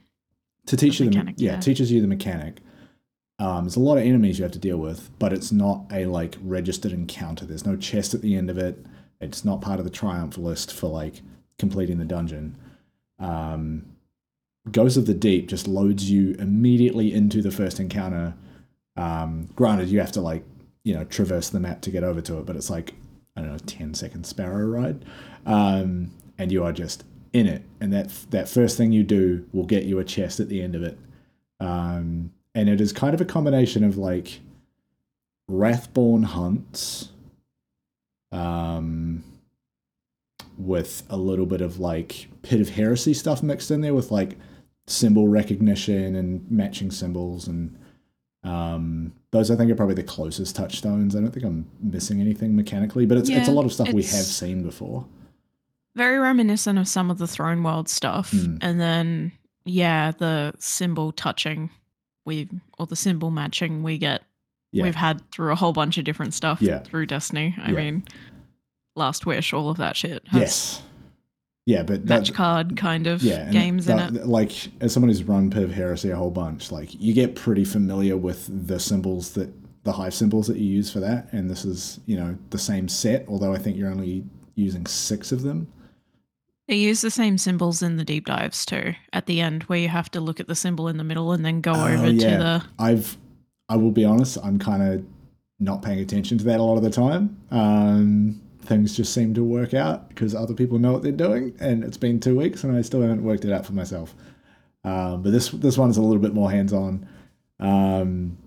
to 0.67 0.77
teach 0.77 0.97
the 0.97 1.05
you 1.05 1.09
the 1.09 1.15
mechanic, 1.15 1.35
yeah, 1.39 1.53
yeah. 1.53 1.59
teaches 1.59 1.91
you 1.91 2.01
the 2.01 2.07
mechanic. 2.07 2.59
Um, 3.39 3.65
there's 3.65 3.75
a 3.75 3.79
lot 3.79 3.97
of 3.97 4.03
enemies 4.03 4.39
you 4.39 4.43
have 4.43 4.51
to 4.53 4.59
deal 4.59 4.77
with, 4.77 5.09
but 5.19 5.31
it's 5.31 5.51
not 5.51 5.85
a 5.91 6.05
like 6.05 6.37
registered 6.41 6.91
encounter. 6.91 7.45
There's 7.45 7.65
no 7.65 7.75
chest 7.75 8.13
at 8.13 8.21
the 8.21 8.35
end 8.35 8.49
of 8.49 8.57
it. 8.57 8.85
It's 9.19 9.43
not 9.43 9.61
part 9.61 9.79
of 9.79 9.85
the 9.85 9.91
triumph 9.91 10.37
list 10.37 10.73
for 10.73 10.87
like 10.87 11.21
completing 11.57 11.97
the 11.97 12.05
dungeon. 12.05 12.55
Um, 13.19 13.85
Ghosts 14.71 14.97
of 14.97 15.05
the 15.05 15.13
Deep 15.13 15.47
just 15.47 15.67
loads 15.67 16.09
you 16.09 16.35
immediately 16.39 17.13
into 17.13 17.41
the 17.41 17.51
first 17.51 17.79
encounter. 17.79 18.35
Um, 18.95 19.47
granted, 19.55 19.89
you 19.89 19.99
have 19.99 20.11
to 20.13 20.21
like 20.21 20.43
you 20.83 20.93
know 20.93 21.03
traverse 21.05 21.49
the 21.49 21.59
map 21.59 21.81
to 21.81 21.91
get 21.91 22.03
over 22.03 22.21
to 22.21 22.39
it, 22.39 22.45
but 22.45 22.55
it's 22.55 22.69
like 22.69 22.93
I 23.35 23.41
don't 23.41 23.51
know, 23.51 23.57
10 23.59 23.93
second 23.93 24.25
sparrow 24.25 24.65
ride, 24.65 25.05
um, 25.45 26.11
and 26.37 26.51
you 26.51 26.63
are 26.63 26.73
just 26.73 27.03
in 27.33 27.45
it. 27.45 27.63
And 27.79 27.93
that 27.93 28.09
that 28.31 28.49
first 28.49 28.77
thing 28.77 28.91
you 28.91 29.03
do 29.03 29.45
will 29.53 29.65
get 29.65 29.83
you 29.83 29.99
a 29.99 30.03
chest 30.03 30.39
at 30.39 30.49
the 30.49 30.61
end 30.61 30.75
of 30.75 30.83
it. 30.83 30.97
Um, 31.59 32.31
and 32.55 32.67
it 32.67 32.81
is 32.81 32.91
kind 32.91 33.13
of 33.13 33.21
a 33.21 33.25
combination 33.25 33.83
of 33.83 33.97
like 33.97 34.39
Wrathborn 35.47 36.23
hunts, 36.23 37.09
um, 38.31 39.23
with 40.57 41.03
a 41.09 41.17
little 41.17 41.45
bit 41.45 41.61
of 41.61 41.79
like 41.79 42.27
Pit 42.41 42.61
of 42.61 42.69
Heresy 42.69 43.13
stuff 43.13 43.43
mixed 43.43 43.71
in 43.71 43.81
there 43.81 43.93
with 43.93 44.11
like 44.11 44.37
symbol 44.87 45.27
recognition 45.27 46.15
and 46.15 46.49
matching 46.49 46.91
symbols 46.91 47.47
and 47.47 47.77
um, 48.43 49.13
those 49.31 49.51
I 49.51 49.55
think 49.55 49.69
are 49.71 49.75
probably 49.75 49.95
the 49.95 50.03
closest 50.03 50.55
touchstones. 50.55 51.15
I 51.15 51.19
don't 51.19 51.31
think 51.31 51.45
I'm 51.45 51.69
missing 51.81 52.21
anything 52.21 52.55
mechanically, 52.55 53.05
but 53.05 53.17
it's 53.17 53.29
it's 53.29 53.49
a 53.49 53.51
lot 53.51 53.65
of 53.65 53.73
stuff 53.73 53.91
we 53.91 54.03
have 54.03 54.25
seen 54.25 54.63
before. 54.63 55.05
very 55.95 56.17
reminiscent 56.19 56.79
of 56.79 56.87
some 56.87 57.11
of 57.11 57.17
the 57.17 57.27
Throne 57.27 57.63
World 57.63 57.89
stuff. 57.89 58.31
Mm. 58.31 58.59
And 58.61 58.79
then 58.79 59.31
yeah, 59.65 60.11
the 60.11 60.53
symbol 60.59 61.11
touching 61.11 61.69
we 62.23 62.47
or 62.77 62.85
the 62.85 62.95
symbol 62.95 63.31
matching 63.31 63.83
we 63.83 63.97
get 63.97 64.23
Yeah. 64.77 64.83
we've 64.83 64.95
had 64.95 65.21
through 65.31 65.51
a 65.51 65.55
whole 65.55 65.73
bunch 65.73 65.97
of 65.97 66.05
different 66.05 66.33
stuff 66.33 66.61
Yeah. 66.61 66.79
through 66.79 67.07
Destiny. 67.07 67.55
I 67.61 67.71
Yeah. 67.71 67.77
mean 67.77 68.03
Last 68.95 69.25
Wish, 69.25 69.53
all 69.53 69.69
of 69.69 69.77
that 69.77 69.95
shit 69.95 70.23
Yes. 70.33 70.81
Yeah, 71.65 71.83
but 71.83 72.05
match 72.05 72.29
that, 72.29 72.33
card 72.35 72.77
kind 72.77 73.07
of 73.07 73.21
yeah, 73.21 73.49
games 73.51 73.89
in 73.89 73.99
it. 73.99 74.25
Like 74.25 74.53
as 74.79 74.93
someone 74.93 75.09
who's 75.09 75.23
run 75.25 75.51
of 75.51 75.71
Heresy 75.73 76.09
a 76.09 76.15
whole 76.15 76.31
bunch, 76.31 76.71
like 76.71 76.95
you 76.99 77.13
get 77.13 77.35
pretty 77.35 77.65
familiar 77.65 78.15
with 78.15 78.49
the 78.67 78.79
symbols 78.79 79.31
that 79.33 79.49
the 79.83 79.91
hive 79.91 80.13
symbols 80.13 80.47
that 80.47 80.57
you 80.57 80.65
use 80.65 80.89
for 80.91 81.01
that, 81.01 81.27
and 81.33 81.49
this 81.49 81.65
is 81.65 81.99
you 82.05 82.15
know 82.15 82.37
the 82.51 82.57
same 82.57 82.87
set. 82.87 83.25
Although 83.27 83.53
I 83.53 83.57
think 83.57 83.75
you're 83.75 83.89
only 83.91 84.23
using 84.55 84.85
six 84.85 85.33
of 85.33 85.41
them. 85.41 85.67
They 86.69 86.75
use 86.75 87.01
the 87.01 87.11
same 87.11 87.37
symbols 87.37 87.81
in 87.81 87.97
the 87.97 88.03
deep 88.05 88.25
dives 88.25 88.65
too. 88.65 88.93
At 89.13 89.25
the 89.25 89.39
end, 89.41 89.63
where 89.63 89.79
you 89.79 89.89
have 89.89 90.09
to 90.11 90.21
look 90.21 90.39
at 90.39 90.47
the 90.47 90.55
symbol 90.55 90.87
in 90.87 90.95
the 90.97 91.03
middle 91.03 91.31
and 91.33 91.43
then 91.45 91.59
go 91.61 91.73
Oh, 91.73 91.87
over 91.87 92.07
to 92.07 92.13
the 92.17 92.63
I've 92.79 93.17
I 93.69 93.75
will 93.75 93.91
be 93.91 94.05
honest, 94.05 94.37
I'm 94.43 94.59
kind 94.59 94.83
of 94.83 95.05
not 95.59 95.81
paying 95.81 95.99
attention 95.99 96.37
to 96.37 96.43
that 96.45 96.59
a 96.59 96.63
lot 96.63 96.77
of 96.77 96.83
the 96.83 96.89
time. 96.89 97.37
Um, 97.51 98.41
things 98.61 98.95
just 98.95 99.13
seem 99.13 99.33
to 99.33 99.43
work 99.43 99.73
out 99.73 100.09
because 100.09 100.35
other 100.35 100.53
people 100.53 100.77
know 100.79 100.93
what 100.93 101.03
they're 101.03 101.11
doing, 101.11 101.55
and 101.59 101.83
it's 101.83 101.97
been 101.97 102.19
two 102.19 102.37
weeks 102.37 102.63
and 102.63 102.75
I 102.75 102.81
still 102.81 103.01
haven't 103.01 103.23
worked 103.23 103.45
it 103.45 103.51
out 103.51 103.65
for 103.65 103.73
myself. 103.73 104.13
Um, 104.83 105.21
but 105.21 105.31
this 105.31 105.49
this 105.49 105.77
one's 105.77 105.97
a 105.97 106.01
little 106.01 106.21
bit 106.21 106.33
more 106.33 106.51
hands 106.51 106.73
on. 106.73 107.07
Um, 107.59 108.37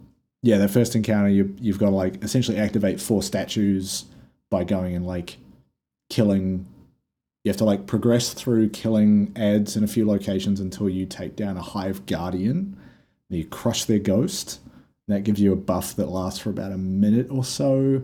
yeah, 0.42 0.58
the 0.58 0.68
first 0.68 0.94
encounter 0.96 1.28
you 1.28 1.54
you've 1.58 1.78
got 1.78 1.90
to 1.90 1.94
like 1.94 2.22
essentially 2.22 2.58
activate 2.58 3.00
four 3.00 3.22
statues 3.22 4.06
by 4.48 4.64
going 4.64 4.94
and 4.94 5.06
like 5.06 5.38
killing. 6.08 6.66
You 7.44 7.50
have 7.50 7.58
to 7.58 7.64
like 7.64 7.86
progress 7.86 8.34
through 8.34 8.70
killing 8.70 9.32
ads 9.34 9.76
in 9.76 9.82
a 9.82 9.86
few 9.86 10.06
locations 10.06 10.60
until 10.60 10.88
you 10.88 11.06
take 11.06 11.36
down 11.36 11.56
a 11.56 11.62
hive 11.62 12.04
guardian. 12.06 12.76
You 13.28 13.46
crush 13.46 13.84
their 13.84 13.98
ghost. 13.98 14.60
That 15.10 15.24
gives 15.24 15.40
you 15.40 15.52
a 15.52 15.56
buff 15.56 15.96
that 15.96 16.08
lasts 16.08 16.38
for 16.38 16.50
about 16.50 16.72
a 16.72 16.78
minute 16.78 17.28
or 17.30 17.44
so, 17.44 18.02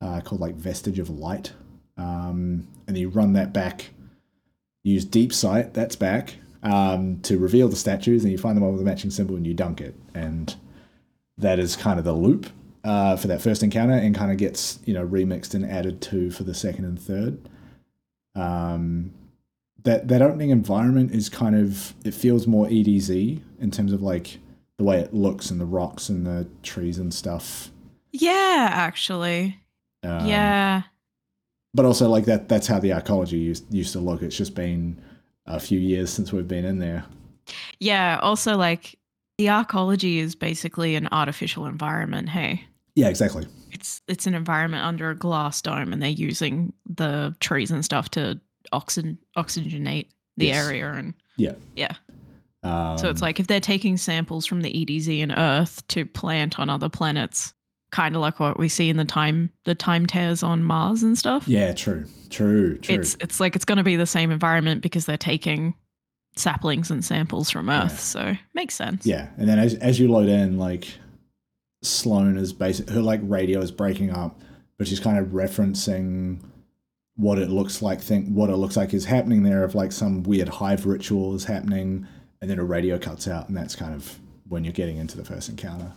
uh, 0.00 0.20
called 0.20 0.40
like 0.40 0.54
Vestige 0.54 0.98
of 0.98 1.10
Light. 1.10 1.52
Um, 1.96 2.66
and 2.86 2.96
you 2.96 3.08
run 3.08 3.32
that 3.34 3.52
back. 3.52 3.90
Use 4.82 5.04
Deep 5.04 5.32
Sight, 5.32 5.74
that's 5.74 5.96
back, 5.96 6.34
um, 6.62 7.20
to 7.20 7.38
reveal 7.38 7.68
the 7.68 7.76
statues, 7.76 8.24
and 8.24 8.32
you 8.32 8.38
find 8.38 8.56
them 8.56 8.64
all 8.64 8.72
with 8.72 8.80
a 8.80 8.84
matching 8.84 9.10
symbol, 9.10 9.36
and 9.36 9.46
you 9.46 9.54
dunk 9.54 9.80
it. 9.80 9.94
And 10.14 10.54
that 11.38 11.58
is 11.58 11.76
kind 11.76 11.98
of 11.98 12.04
the 12.04 12.12
loop 12.12 12.48
uh, 12.84 13.16
for 13.16 13.28
that 13.28 13.40
first 13.40 13.62
encounter, 13.62 13.94
and 13.94 14.14
kind 14.14 14.32
of 14.32 14.38
gets 14.38 14.80
you 14.84 14.92
know 14.92 15.06
remixed 15.06 15.54
and 15.54 15.64
added 15.64 16.00
to 16.02 16.30
for 16.30 16.42
the 16.42 16.54
second 16.54 16.84
and 16.84 17.00
third. 17.00 17.48
Um, 18.34 19.12
that 19.84 20.08
that 20.08 20.22
opening 20.22 20.50
environment 20.50 21.12
is 21.12 21.28
kind 21.28 21.56
of 21.56 21.94
it 22.04 22.14
feels 22.14 22.46
more 22.46 22.66
EDZ 22.66 23.40
in 23.60 23.70
terms 23.70 23.92
of 23.92 24.02
like 24.02 24.38
the 24.82 24.88
way 24.88 24.98
it 24.98 25.14
looks 25.14 25.50
and 25.50 25.60
the 25.60 25.64
rocks 25.64 26.08
and 26.08 26.26
the 26.26 26.48
trees 26.64 26.98
and 26.98 27.14
stuff. 27.14 27.70
Yeah, 28.10 28.68
actually. 28.72 29.56
Um, 30.02 30.26
yeah. 30.26 30.82
but 31.72 31.86
also 31.86 32.08
like 32.08 32.24
that 32.24 32.48
that's 32.48 32.66
how 32.66 32.80
the 32.80 32.90
arcology 32.90 33.40
used 33.40 33.72
used 33.72 33.92
to 33.92 34.00
look. 34.00 34.22
It's 34.22 34.36
just 34.36 34.54
been 34.56 35.00
a 35.46 35.60
few 35.60 35.78
years 35.78 36.10
since 36.10 36.32
we've 36.32 36.48
been 36.48 36.64
in 36.64 36.78
there. 36.80 37.04
Yeah. 37.78 38.18
Also 38.22 38.56
like 38.56 38.98
the 39.38 39.46
arcology 39.46 40.16
is 40.18 40.34
basically 40.34 40.96
an 40.96 41.08
artificial 41.12 41.66
environment, 41.66 42.28
hey. 42.28 42.64
Yeah, 42.96 43.08
exactly. 43.08 43.46
It's 43.70 44.02
it's 44.08 44.26
an 44.26 44.34
environment 44.34 44.84
under 44.84 45.10
a 45.10 45.14
glass 45.16 45.62
dome 45.62 45.92
and 45.92 46.02
they're 46.02 46.10
using 46.10 46.72
the 46.84 47.36
trees 47.38 47.70
and 47.70 47.84
stuff 47.84 48.08
to 48.10 48.40
oxygen 48.72 49.16
oxygenate 49.36 50.08
the 50.36 50.46
Yes. 50.46 50.66
area 50.66 50.92
and 50.92 51.14
Yeah. 51.36 51.54
Yeah. 51.76 51.92
Um, 52.62 52.96
So 52.98 53.10
it's 53.10 53.22
like 53.22 53.40
if 53.40 53.46
they're 53.46 53.60
taking 53.60 53.96
samples 53.96 54.46
from 54.46 54.62
the 54.62 54.72
EDZ 54.72 55.22
and 55.22 55.34
Earth 55.36 55.86
to 55.88 56.06
plant 56.06 56.58
on 56.58 56.70
other 56.70 56.88
planets, 56.88 57.54
kind 57.90 58.14
of 58.16 58.22
like 58.22 58.40
what 58.40 58.58
we 58.58 58.68
see 58.68 58.88
in 58.88 58.96
the 58.96 59.04
time 59.04 59.50
the 59.64 59.74
time 59.74 60.06
tears 60.06 60.42
on 60.42 60.64
Mars 60.64 61.02
and 61.02 61.18
stuff. 61.18 61.46
yeah, 61.46 61.72
true, 61.72 62.06
true, 62.30 62.78
true. 62.78 62.94
It's 62.94 63.16
it's 63.20 63.38
like 63.40 63.54
it's 63.56 63.64
going 63.64 63.78
to 63.78 63.84
be 63.84 63.96
the 63.96 64.06
same 64.06 64.30
environment 64.30 64.80
because 64.82 65.04
they're 65.06 65.18
taking 65.18 65.74
saplings 66.36 66.90
and 66.90 67.04
samples 67.04 67.50
from 67.50 67.68
Earth. 67.68 67.90
Yeah. 67.90 67.96
So 67.96 68.32
makes 68.54 68.74
sense. 68.74 69.04
Yeah, 69.04 69.28
and 69.36 69.48
then 69.48 69.58
as 69.58 69.74
as 69.74 69.98
you 70.00 70.08
load 70.08 70.28
in, 70.28 70.56
like 70.58 70.86
Sloane 71.82 72.38
is 72.38 72.52
basic, 72.52 72.88
her 72.90 73.02
like 73.02 73.20
radio 73.24 73.60
is 73.60 73.70
breaking 73.72 74.10
up, 74.10 74.40
but 74.78 74.86
she's 74.86 75.00
kind 75.00 75.18
of 75.18 75.26
referencing 75.26 76.40
what 77.16 77.38
it 77.38 77.50
looks 77.50 77.82
like. 77.82 78.00
Think 78.00 78.28
what 78.28 78.48
it 78.50 78.56
looks 78.56 78.76
like 78.76 78.94
is 78.94 79.04
happening 79.04 79.42
there. 79.42 79.64
Of 79.64 79.74
like 79.74 79.92
some 79.92 80.22
weird 80.22 80.48
hive 80.48 80.86
ritual 80.86 81.34
is 81.34 81.44
happening, 81.44 82.06
and 82.42 82.50
then 82.50 82.58
a 82.58 82.64
radio 82.64 82.98
cuts 82.98 83.28
out, 83.28 83.48
and 83.48 83.56
that's 83.56 83.76
kind 83.76 83.94
of 83.94 84.18
when 84.48 84.64
you're 84.64 84.72
getting 84.72 84.98
into 84.98 85.16
the 85.16 85.24
first 85.24 85.48
encounter. 85.48 85.92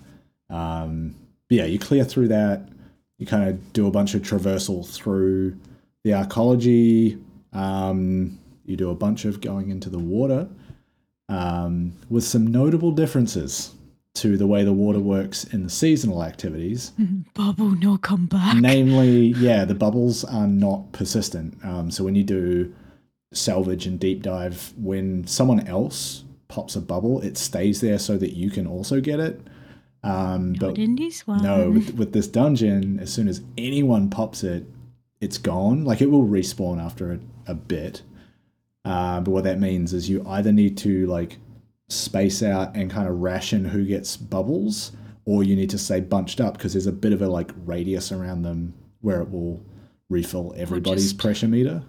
Um, 0.49 1.15
but 1.49 1.57
yeah, 1.57 1.65
you 1.65 1.79
clear 1.79 2.05
through 2.05 2.29
that. 2.29 2.69
You 3.17 3.25
kind 3.25 3.49
of 3.49 3.73
do 3.73 3.87
a 3.87 3.91
bunch 3.91 4.13
of 4.13 4.21
traversal 4.21 4.87
through 4.87 5.57
the 6.03 6.11
arcology. 6.11 7.21
Um, 7.51 8.39
you 8.63 8.77
do 8.77 8.91
a 8.91 8.95
bunch 8.95 9.25
of 9.25 9.41
going 9.41 9.71
into 9.71 9.89
the 9.89 9.97
water 9.99 10.47
um, 11.27 11.93
with 12.09 12.23
some 12.23 12.45
notable 12.47 12.91
differences 12.91 13.73
to 14.15 14.37
the 14.37 14.47
way 14.47 14.63
the 14.63 14.73
water 14.73 14.99
works 14.99 15.45
in 15.45 15.63
the 15.63 15.69
seasonal 15.69 16.23
activities. 16.23 16.91
Bubble, 17.33 17.71
no 17.71 17.97
come 17.97 18.27
back. 18.27 18.55
Namely, 18.55 19.27
yeah, 19.37 19.65
the 19.65 19.75
bubbles 19.75 20.23
are 20.23 20.47
not 20.47 20.91
persistent. 20.91 21.57
Um, 21.65 21.89
so 21.89 22.03
when 22.03 22.15
you 22.15 22.23
do 22.23 22.73
salvage 23.33 23.87
and 23.87 23.99
deep 23.99 24.21
dive, 24.21 24.73
when 24.77 25.25
someone 25.25 25.67
else 25.67 26.24
pops 26.47 26.75
a 26.75 26.81
bubble, 26.81 27.21
it 27.21 27.37
stays 27.37 27.81
there 27.81 27.99
so 27.99 28.17
that 28.17 28.33
you 28.33 28.49
can 28.49 28.67
also 28.67 29.01
get 29.01 29.19
it. 29.19 29.41
Um, 30.03 30.53
but 30.59 30.77
in 30.77 30.95
this 30.95 31.25
one. 31.25 31.41
no, 31.41 31.71
with, 31.71 31.95
with 31.95 32.13
this 32.13 32.27
dungeon, 32.27 32.99
as 32.99 33.11
soon 33.11 33.27
as 33.27 33.41
anyone 33.57 34.09
pops 34.09 34.43
it, 34.43 34.65
it's 35.19 35.39
gone. 35.39 35.83
Like 35.83 36.01
it 36.01 36.11
will 36.11 36.25
respawn 36.25 36.83
after 36.83 37.13
a, 37.13 37.19
a 37.47 37.55
bit. 37.55 38.03
Uh, 38.83 39.19
but 39.21 39.31
what 39.31 39.43
that 39.45 39.59
means 39.59 39.93
is 39.93 40.07
you 40.09 40.23
either 40.27 40.51
need 40.51 40.77
to 40.77 41.07
like 41.07 41.37
space 41.89 42.43
out 42.43 42.75
and 42.75 42.91
kind 42.91 43.07
of 43.07 43.19
ration 43.19 43.65
who 43.65 43.83
gets 43.83 44.15
bubbles, 44.15 44.91
or 45.25 45.43
you 45.43 45.55
need 45.55 45.71
to 45.71 45.77
stay 45.79 45.99
bunched 45.99 46.39
up 46.39 46.53
because 46.55 46.73
there's 46.73 46.85
a 46.85 46.91
bit 46.91 47.11
of 47.11 47.23
a 47.23 47.27
like 47.27 47.51
radius 47.65 48.11
around 48.11 48.43
them 48.43 48.75
where 49.01 49.21
it 49.21 49.31
will 49.31 49.65
refill 50.09 50.53
everybody's 50.55 51.05
just- 51.05 51.17
pressure 51.17 51.47
meter. 51.47 51.83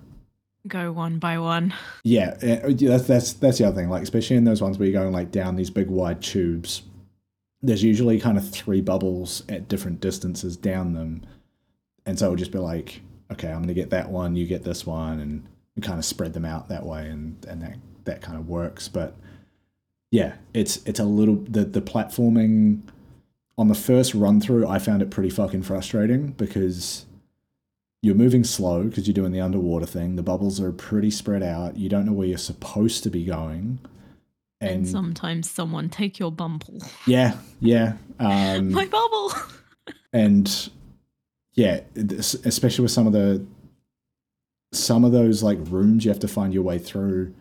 Go 0.66 0.92
one 0.92 1.18
by 1.18 1.38
one. 1.38 1.74
Yeah, 2.04 2.36
uh, 2.42 2.72
that's 2.72 3.06
that's 3.06 3.32
that's 3.34 3.58
the 3.58 3.66
other 3.66 3.76
thing. 3.76 3.88
Like 3.90 4.02
especially 4.02 4.36
in 4.36 4.44
those 4.44 4.62
ones 4.62 4.78
where 4.78 4.88
you're 4.88 5.00
going 5.00 5.12
like 5.12 5.30
down 5.30 5.56
these 5.56 5.70
big 5.70 5.88
wide 5.88 6.22
tubes, 6.22 6.82
there's 7.62 7.82
usually 7.82 8.18
kind 8.18 8.38
of 8.38 8.48
three 8.48 8.80
bubbles 8.80 9.42
at 9.48 9.68
different 9.68 10.00
distances 10.00 10.56
down 10.56 10.94
them, 10.94 11.22
and 12.04 12.18
so 12.18 12.26
it'll 12.26 12.36
just 12.36 12.52
be 12.52 12.58
like, 12.58 13.00
okay, 13.30 13.48
I'm 13.48 13.60
gonna 13.60 13.74
get 13.74 13.90
that 13.90 14.10
one, 14.10 14.36
you 14.36 14.46
get 14.46 14.64
this 14.64 14.86
one, 14.86 15.20
and 15.20 15.46
kind 15.82 15.98
of 15.98 16.04
spread 16.04 16.32
them 16.32 16.44
out 16.44 16.68
that 16.68 16.84
way, 16.84 17.08
and 17.08 17.44
and 17.46 17.62
that 17.62 17.76
that 18.04 18.22
kind 18.22 18.38
of 18.38 18.48
works. 18.48 18.88
But 18.88 19.14
yeah, 20.10 20.34
it's 20.54 20.84
it's 20.86 21.00
a 21.00 21.04
little 21.04 21.36
the 21.36 21.64
the 21.64 21.82
platforming 21.82 22.82
on 23.58 23.68
the 23.68 23.74
first 23.74 24.14
run 24.14 24.40
through, 24.40 24.66
I 24.66 24.78
found 24.78 25.02
it 25.02 25.10
pretty 25.10 25.30
fucking 25.30 25.62
frustrating 25.62 26.28
because 26.32 27.05
you're 28.02 28.14
moving 28.14 28.44
slow 28.44 28.84
because 28.84 29.06
you're 29.06 29.14
doing 29.14 29.32
the 29.32 29.40
underwater 29.40 29.86
thing. 29.86 30.16
The 30.16 30.22
bubbles 30.22 30.60
are 30.60 30.72
pretty 30.72 31.10
spread 31.10 31.42
out. 31.42 31.76
You 31.76 31.88
don't 31.88 32.06
know 32.06 32.12
where 32.12 32.28
you're 32.28 32.38
supposed 32.38 33.02
to 33.04 33.10
be 33.10 33.24
going. 33.24 33.78
And, 34.60 34.70
And, 34.70 34.88
sometimes 34.88 35.50
someone 35.50 35.88
take 35.88 36.18
your 36.18 36.30
bumble. 36.32 36.80
yeah, 37.06 37.36
yeah. 37.60 37.94
Um, 38.18 38.72
My 38.72 38.86
bubble. 38.86 39.32
and 40.12 40.70
yeah, 41.54 41.80
especially 41.94 42.82
with 42.82 42.92
some 42.92 43.06
of 43.06 43.12
the 43.12 43.44
some 44.72 45.04
of 45.04 45.12
those 45.12 45.42
like 45.42 45.58
rooms 45.68 46.04
you 46.04 46.10
have 46.10 46.20
to 46.20 46.28
find 46.28 46.52
your 46.54 46.62
way 46.62 46.78
through 46.78 47.32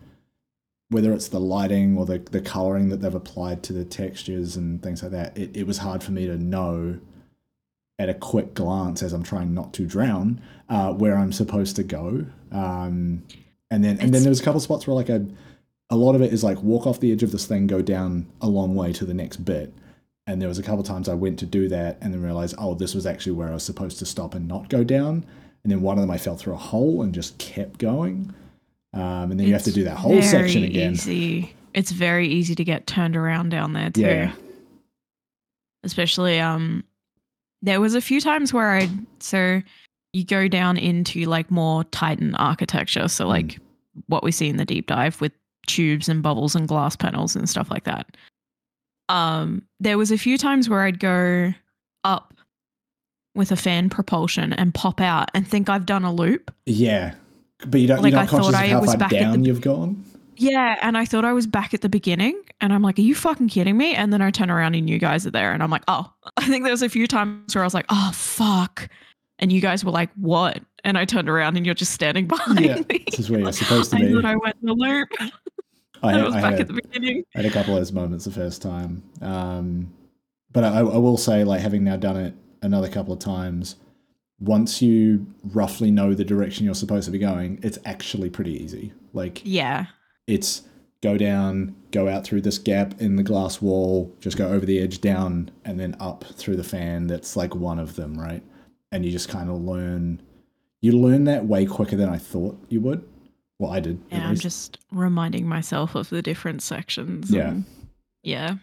whether 0.90 1.12
it's 1.12 1.28
the 1.28 1.40
lighting 1.40 1.98
or 1.98 2.06
the, 2.06 2.18
the 2.18 2.40
coloring 2.40 2.88
that 2.90 2.98
they've 3.00 3.14
applied 3.14 3.62
to 3.64 3.72
the 3.72 3.84
textures 3.84 4.56
and 4.56 4.82
things 4.82 5.02
like 5.02 5.12
that 5.12 5.36
it, 5.36 5.54
it 5.56 5.66
was 5.66 5.78
hard 5.78 6.02
for 6.02 6.12
me 6.12 6.26
to 6.26 6.36
know 6.38 6.98
at 7.98 8.08
a 8.08 8.14
quick 8.14 8.54
glance 8.54 9.02
as 9.02 9.12
i'm 9.12 9.22
trying 9.22 9.54
not 9.54 9.72
to 9.72 9.86
drown 9.86 10.40
uh, 10.68 10.92
where 10.92 11.16
i'm 11.16 11.32
supposed 11.32 11.76
to 11.76 11.82
go 11.82 12.26
um, 12.52 13.22
and 13.70 13.82
then 13.84 13.98
and 13.98 13.98
then 14.00 14.08
It's- 14.08 14.22
there 14.22 14.30
was 14.30 14.40
a 14.40 14.44
couple 14.44 14.60
spots 14.60 14.86
where 14.86 14.94
like 14.94 15.08
a, 15.08 15.26
a 15.90 15.96
lot 15.96 16.14
of 16.14 16.22
it 16.22 16.32
is 16.32 16.42
like 16.44 16.62
walk 16.62 16.86
off 16.86 17.00
the 17.00 17.12
edge 17.12 17.22
of 17.22 17.32
this 17.32 17.46
thing 17.46 17.66
go 17.66 17.82
down 17.82 18.26
a 18.40 18.48
long 18.48 18.74
way 18.74 18.92
to 18.92 19.04
the 19.04 19.14
next 19.14 19.38
bit 19.38 19.72
and 20.28 20.42
there 20.42 20.48
was 20.48 20.58
a 20.58 20.62
couple 20.62 20.82
times 20.82 21.08
I 21.08 21.14
went 21.14 21.38
to 21.38 21.46
do 21.46 21.68
that 21.68 21.98
and 22.00 22.12
then 22.12 22.20
realized, 22.20 22.56
oh, 22.58 22.74
this 22.74 22.96
was 22.96 23.06
actually 23.06 23.30
where 23.34 23.46
I 23.48 23.52
was 23.52 23.62
supposed 23.62 24.00
to 24.00 24.04
stop 24.04 24.34
and 24.34 24.48
not 24.48 24.68
go 24.68 24.82
down. 24.82 25.24
And 25.62 25.70
then 25.70 25.82
one 25.82 25.98
of 25.98 26.02
them 26.02 26.10
I 26.10 26.18
fell 26.18 26.36
through 26.36 26.54
a 26.54 26.56
hole 26.56 27.02
and 27.02 27.14
just 27.14 27.38
kept 27.38 27.78
going. 27.78 28.34
Um, 28.92 29.30
and 29.30 29.38
then 29.38 29.46
you 29.46 29.52
have 29.52 29.62
to 29.62 29.70
do 29.70 29.84
that 29.84 29.96
whole 29.96 30.20
section 30.22 30.64
again. 30.64 30.94
Easy. 30.94 31.54
It's 31.74 31.92
very 31.92 32.26
easy 32.26 32.56
to 32.56 32.64
get 32.64 32.88
turned 32.88 33.16
around 33.16 33.50
down 33.50 33.72
there 33.72 33.90
too. 33.90 34.00
Yeah. 34.00 34.32
Especially 35.84 36.40
um 36.40 36.82
there 37.62 37.80
was 37.80 37.94
a 37.94 38.00
few 38.00 38.20
times 38.20 38.52
where 38.52 38.70
I 38.72 38.88
so 39.20 39.62
you 40.12 40.24
go 40.24 40.48
down 40.48 40.76
into 40.76 41.24
like 41.26 41.50
more 41.50 41.84
Titan 41.84 42.34
architecture. 42.36 43.08
So 43.08 43.24
Mm. 43.24 43.28
like 43.28 43.58
what 44.06 44.22
we 44.22 44.30
see 44.32 44.48
in 44.48 44.56
the 44.56 44.64
deep 44.64 44.86
dive 44.86 45.20
with 45.20 45.32
tubes 45.66 46.08
and 46.08 46.22
bubbles 46.22 46.54
and 46.54 46.68
glass 46.68 46.96
panels 46.96 47.34
and 47.36 47.48
stuff 47.48 47.70
like 47.70 47.84
that. 47.84 48.16
Um 49.08 49.62
there 49.80 49.98
was 49.98 50.10
a 50.10 50.18
few 50.18 50.36
times 50.38 50.68
where 50.68 50.82
I'd 50.82 50.98
go 51.00 51.52
up 52.04 52.34
with 53.34 53.52
a 53.52 53.56
fan 53.56 53.90
propulsion 53.90 54.52
and 54.54 54.72
pop 54.74 55.00
out 55.00 55.30
and 55.34 55.46
think 55.46 55.68
I've 55.68 55.86
done 55.86 56.04
a 56.04 56.12
loop. 56.12 56.50
Yeah. 56.64 57.14
But 57.66 57.80
you 57.80 57.86
don't, 57.86 58.02
Like, 58.02 58.14
I 58.14 58.26
conscious 58.26 58.46
thought 58.46 58.54
of 58.54 58.60
I 58.60 58.68
how 58.68 58.80
was 58.80 58.90
far 58.90 58.98
back 58.98 59.10
down 59.10 59.40
the- 59.42 59.46
you've 59.48 59.60
gone. 59.60 60.04
Yeah, 60.38 60.76
and 60.82 60.98
I 60.98 61.06
thought 61.06 61.24
I 61.24 61.32
was 61.32 61.46
back 61.46 61.72
at 61.72 61.80
the 61.80 61.88
beginning, 61.88 62.38
and 62.60 62.70
I'm 62.70 62.82
like, 62.82 62.98
"Are 62.98 63.02
you 63.02 63.14
fucking 63.14 63.48
kidding 63.48 63.74
me?" 63.78 63.94
And 63.94 64.12
then 64.12 64.20
I 64.20 64.30
turn 64.30 64.50
around 64.50 64.74
and 64.74 64.88
you 64.90 64.98
guys 64.98 65.26
are 65.26 65.30
there, 65.30 65.52
and 65.54 65.62
I'm 65.62 65.70
like, 65.70 65.84
"Oh." 65.88 66.12
I 66.46 66.48
think 66.48 66.62
there 66.64 66.72
was 66.72 66.82
a 66.82 66.88
few 66.88 67.06
times 67.06 67.54
where 67.54 67.64
I 67.64 67.66
was 67.66 67.74
like, 67.74 67.86
"Oh 67.88 68.10
fuck," 68.14 68.88
and 69.40 69.52
you 69.52 69.60
guys 69.60 69.84
were 69.84 69.90
like, 69.90 70.10
"What?" 70.14 70.60
And 70.84 70.96
I 70.96 71.04
turned 71.04 71.28
around 71.28 71.56
and 71.56 71.66
you're 71.66 71.74
just 71.74 71.92
standing 71.92 72.26
behind 72.28 72.60
Yeah, 72.64 72.76
me. 72.88 73.04
This 73.10 73.18
is 73.18 73.30
where 73.30 73.40
you're 73.40 73.52
supposed 73.52 73.90
to 73.90 73.96
I 73.96 74.00
be. 74.02 74.12
thought 74.14 74.24
I 74.24 74.36
went 74.36 74.56
in 74.62 74.66
the 74.66 74.74
loop. 74.74 75.08
I, 76.02 76.08
I, 76.10 76.12
had, 76.12 76.24
was 76.24 76.34
I 76.36 76.40
back 76.40 76.52
had- 76.52 76.60
at 76.60 76.66
the 76.68 76.74
beginning. 76.74 77.24
I 77.34 77.38
had 77.42 77.46
a 77.46 77.50
couple 77.50 77.74
of 77.74 77.80
those 77.80 77.90
moments 77.92 78.24
the 78.26 78.30
first 78.30 78.62
time. 78.62 79.02
Um, 79.22 79.92
but 80.52 80.62
I, 80.62 80.78
I 80.78 80.82
will 80.82 81.16
say, 81.16 81.42
like, 81.42 81.60
having 81.60 81.82
now 81.84 81.96
done 81.96 82.16
it 82.16 82.34
another 82.62 82.88
couple 82.88 83.12
of 83.12 83.18
times, 83.18 83.76
once 84.38 84.80
you 84.80 85.26
roughly 85.42 85.90
know 85.90 86.14
the 86.14 86.24
direction 86.24 86.64
you're 86.64 86.74
supposed 86.74 87.06
to 87.06 87.10
be 87.10 87.18
going, 87.18 87.58
it's 87.62 87.78
actually 87.84 88.30
pretty 88.30 88.62
easy. 88.62 88.92
Like, 89.14 89.40
Yeah, 89.44 89.86
it's 90.28 90.62
go 91.02 91.16
down, 91.16 91.74
go 91.90 92.08
out 92.08 92.24
through 92.24 92.40
this 92.40 92.58
gap 92.58 93.00
in 93.00 93.16
the 93.16 93.22
glass 93.22 93.60
wall, 93.62 94.14
just 94.20 94.36
go 94.36 94.48
over 94.48 94.64
the 94.66 94.78
edge, 94.80 95.00
down, 95.00 95.50
and 95.64 95.78
then 95.78 95.96
up 96.00 96.24
through 96.24 96.56
the 96.56 96.64
fan. 96.64 97.06
That's 97.06 97.36
like 97.36 97.54
one 97.54 97.78
of 97.78 97.96
them, 97.96 98.18
right? 98.18 98.42
And 98.92 99.04
you 99.04 99.10
just 99.10 99.28
kind 99.28 99.50
of 99.50 99.60
learn. 99.60 100.20
You 100.80 100.92
learn 100.92 101.24
that 101.24 101.46
way 101.46 101.66
quicker 101.66 101.96
than 101.96 102.08
I 102.08 102.18
thought 102.18 102.58
you 102.68 102.80
would. 102.80 103.06
Well, 103.58 103.72
I 103.72 103.80
did. 103.80 104.00
yeah. 104.10 104.24
I'm 104.24 104.30
least. 104.30 104.42
just 104.42 104.78
reminding 104.92 105.48
myself 105.48 105.94
of 105.94 106.10
the 106.10 106.22
different 106.22 106.62
sections. 106.62 107.30
Yeah. 107.30 107.48
and- 107.48 107.64
yeah. 108.22 108.54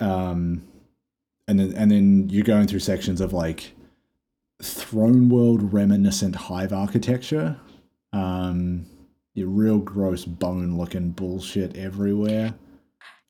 um, 0.00 0.62
and 1.46 1.60
then 1.60 1.72
and 1.74 1.90
then 1.90 2.28
you're 2.30 2.44
going 2.44 2.66
through 2.66 2.78
sections 2.80 3.20
of 3.20 3.32
like 3.32 3.72
throne 4.62 5.28
world 5.28 5.72
reminiscent 5.72 6.34
hive 6.34 6.72
architecture. 6.72 7.56
Um, 8.12 8.86
your 9.34 9.48
real 9.48 9.78
gross 9.78 10.24
bone 10.24 10.76
looking 10.76 11.10
bullshit 11.10 11.76
everywhere, 11.76 12.54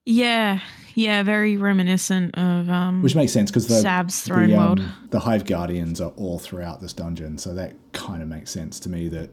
Yeah, 0.04 0.60
yeah. 0.94 1.22
Very 1.22 1.56
reminiscent 1.56 2.36
of 2.36 2.68
um, 2.68 3.02
which 3.02 3.14
makes 3.14 3.32
sense 3.32 3.50
because 3.50 3.68
the 3.68 3.80
Sab's 3.80 4.20
Throne 4.20 4.50
the, 4.50 4.56
World. 4.56 4.80
um, 4.80 5.08
the 5.10 5.20
hive 5.20 5.44
guardians 5.44 6.00
are 6.00 6.10
all 6.16 6.38
throughout 6.38 6.80
this 6.80 6.92
dungeon, 6.92 7.38
so 7.38 7.54
that 7.54 7.74
kind 7.92 8.20
of 8.22 8.28
makes 8.28 8.50
sense 8.50 8.80
to 8.80 8.88
me 8.88 9.08
that 9.08 9.30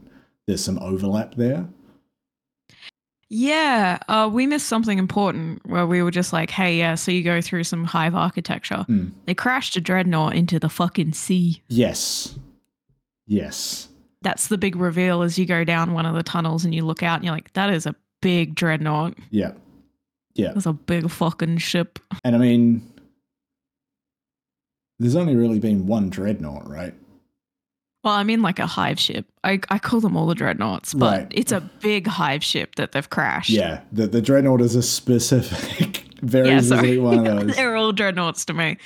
there's 0.47 0.63
some 0.63 0.78
overlap 0.80 1.36
there. 1.36 1.67
Yeah, 3.32 3.99
uh, 4.07 4.28
we 4.32 4.47
missed 4.47 4.65
something 4.67 4.97
important 4.97 5.63
where 5.67 5.86
we 5.86 6.01
were 6.01 6.09
just 6.09 6.34
like, 6.34 6.49
hey, 6.49 6.78
yeah, 6.80 6.95
so 6.95 7.11
you 7.11 7.22
go 7.24 7.41
through 7.41 7.63
some 7.63 7.84
hive 7.84 8.15
architecture. 8.15 8.86
Mm. 8.89 9.11
They 9.26 9.36
crashed 9.36 9.76
a 9.76 9.82
dreadnought 9.82 10.34
into 10.36 10.57
the 10.59 10.70
fucking 10.70 11.13
sea. 11.13 11.61
Yes, 11.67 12.39
yes, 13.28 13.89
That's 14.22 14.47
the 14.47 14.57
big 14.57 14.76
reveal 14.76 15.22
as 15.22 15.39
you 15.39 15.45
go 15.45 15.63
down 15.63 15.93
one 15.93 16.05
of 16.05 16.15
the 16.15 16.24
tunnels 16.24 16.65
and 16.65 16.76
you 16.76 16.86
look 16.86 17.03
out 17.03 17.15
and 17.15 17.24
you're 17.26 17.34
like, 17.34 17.53
that 17.53 17.70
is 17.74 17.86
a 17.86 17.95
big 18.22 18.53
dreadnought. 18.55 19.15
yeah, 19.30 19.51
yeah. 20.36 20.51
That's 20.53 20.65
a 20.65 20.74
big 20.74 21.09
fucking 21.09 21.57
ship. 21.59 21.99
And 22.26 22.36
I 22.36 22.39
mean, 22.39 22.82
there's 24.99 25.15
only 25.15 25.36
really 25.36 25.59
been 25.59 25.88
one 25.88 26.09
dreadnought, 26.09 26.70
right? 26.70 26.93
Well, 28.03 28.13
I 28.13 28.24
mean, 28.24 28.41
like 28.41 28.59
a 28.59 28.65
hive 28.65 28.99
ship. 28.99 29.26
I, 29.43 29.59
I 29.70 29.78
call 29.80 29.99
them 29.99 30.15
all 30.15 30.26
the 30.28 30.36
dreadnoughts, 30.36 30.93
but 30.93 31.17
Right. 31.20 31.28
it's 31.32 31.51
a 31.51 31.61
big 31.82 32.07
hive 32.07 32.43
ship 32.43 32.76
that 32.76 32.91
they've 32.93 33.09
crashed. 33.09 33.49
Yeah, 33.49 33.82
the 33.91 34.07
the 34.07 34.22
dreadnought 34.22 34.61
is 34.61 34.76
a 34.76 34.82
specific, 34.84 36.05
very 36.22 36.49
Yeah, 36.49 36.59
specific 36.61 37.01
one 37.01 37.26
of 37.26 37.26
those. 37.47 37.55
They're 37.55 37.76
all 37.76 37.91
dreadnoughts 37.91 38.45
to 38.45 38.53
me. 38.53 38.78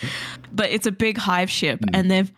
But 0.51 0.71
it's 0.71 0.87
a 0.87 0.91
big 0.91 1.17
hive 1.17 1.49
ship 1.51 1.79
Mm. 1.81 1.89
and 1.93 2.11
they've 2.11 2.31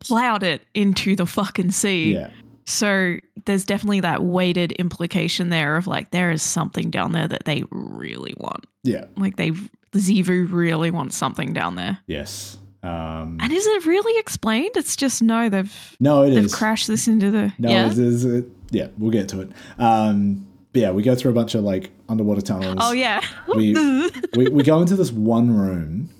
plowed 0.00 0.42
it 0.42 0.62
into 0.74 1.16
the 1.16 1.26
fucking 1.26 1.70
sea. 1.72 2.14
Yeah, 2.14 2.30
So 2.66 3.16
there's 3.46 3.64
definitely 3.64 4.00
that 4.00 4.22
weighted 4.22 4.72
implication 4.72 5.48
there 5.50 5.76
of 5.76 5.86
like 5.86 6.10
there 6.10 6.30
is 6.30 6.42
something 6.42 6.90
down 6.90 7.12
there 7.12 7.28
that 7.28 7.44
they 7.44 7.64
really 7.70 8.34
want. 8.38 8.66
yeah, 8.84 9.04
Like 9.16 9.36
they 9.36 9.52
Xivu 9.92 10.50
really 10.52 10.90
wants 10.90 11.16
something 11.16 11.52
down 11.52 11.74
there. 11.76 11.98
yes. 12.06 12.58
Um, 12.82 13.38
And 13.40 13.52
is 13.52 13.66
it 13.66 13.86
really 13.86 14.18
explained? 14.20 14.70
It's 14.76 14.94
just 14.94 15.20
no, 15.20 15.48
they've 15.48 15.96
no, 15.98 16.22
it 16.22 16.30
they've 16.30 16.44
is. 16.44 16.54
crashed 16.54 16.86
this 16.86 17.08
into 17.08 17.30
the 17.32 17.52
No, 17.58 17.68
yeah. 17.70 17.86
it 17.90 17.98
is. 17.98 18.24
It, 18.24 18.46
yeah, 18.70 18.86
we'll 18.98 19.10
get 19.10 19.28
to 19.30 19.40
it. 19.40 19.50
Um, 19.80 20.46
but 20.72 20.82
yeah, 20.82 20.90
we 20.92 21.02
go 21.02 21.16
through 21.16 21.32
a 21.32 21.34
bunch 21.34 21.56
of 21.56 21.64
like 21.64 21.90
underwater 22.08 22.40
tunnels. 22.40 22.76
Oh 22.80 22.92
yeah. 22.92 23.20
We- 23.56 23.72
we 24.36 24.48
we 24.48 24.62
go 24.62 24.80
into 24.80 24.94
this 24.94 25.10
one 25.10 25.50
room, 25.56 26.10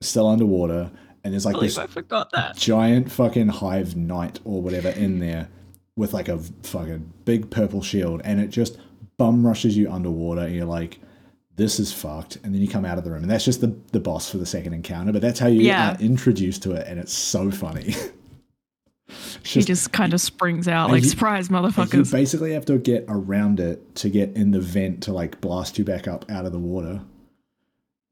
still 0.00 0.26
underwater, 0.26 0.90
and 1.26 1.32
there's 1.34 1.44
like 1.44 1.60
this 1.60 1.76
I 1.76 1.86
forgot 1.86 2.30
that. 2.32 2.56
giant 2.56 3.10
fucking 3.12 3.48
hive 3.48 3.96
knight 3.96 4.40
or 4.44 4.62
whatever 4.62 4.88
in 4.90 5.18
there 5.18 5.48
with 5.96 6.12
like 6.14 6.28
a 6.28 6.38
fucking 6.62 7.12
big 7.24 7.50
purple 7.50 7.82
shield 7.82 8.22
and 8.24 8.40
it 8.40 8.48
just 8.48 8.78
bum 9.18 9.46
rushes 9.46 9.76
you 9.76 9.90
underwater 9.90 10.42
and 10.42 10.54
you're 10.54 10.64
like 10.66 11.00
this 11.56 11.80
is 11.80 11.92
fucked 11.92 12.36
and 12.44 12.54
then 12.54 12.60
you 12.60 12.68
come 12.68 12.84
out 12.84 12.98
of 12.98 13.04
the 13.04 13.10
room 13.10 13.22
and 13.22 13.30
that's 13.30 13.44
just 13.46 13.60
the, 13.62 13.74
the 13.92 13.98
boss 14.00 14.30
for 14.30 14.36
the 14.38 14.44
second 14.46 14.72
encounter 14.74 15.10
but 15.12 15.22
that's 15.22 15.38
how 15.40 15.46
you 15.48 15.62
Yeah. 15.62 15.92
are 15.94 16.00
introduced 16.00 16.62
to 16.64 16.72
it 16.72 16.86
and 16.86 16.98
it's 17.00 17.12
so 17.12 17.50
funny 17.50 17.94
It's 19.08 19.52
He 19.52 19.60
just- 19.60 19.68
just 19.68 19.92
kind 19.92 20.12
of 20.12 20.20
springs 20.20 20.66
out 20.68 20.90
like 20.90 21.02
you- 21.04 21.08
surprise 21.08 21.48
like, 21.50 21.92
you 21.92 22.04
basically 22.10 22.52
have 22.54 22.66
to 22.66 22.76
get 22.78 23.04
around 23.08 23.60
it 23.60 23.94
to 23.96 24.08
get 24.10 24.36
in 24.36 24.50
the 24.50 24.60
vent 24.60 25.02
to 25.04 25.12
like 25.12 25.40
blast 25.40 25.78
you 25.78 25.84
back 25.84 26.06
up 26.08 26.24
out 26.30 26.44
of 26.44 26.52
the 26.52 26.58
water 26.58 27.00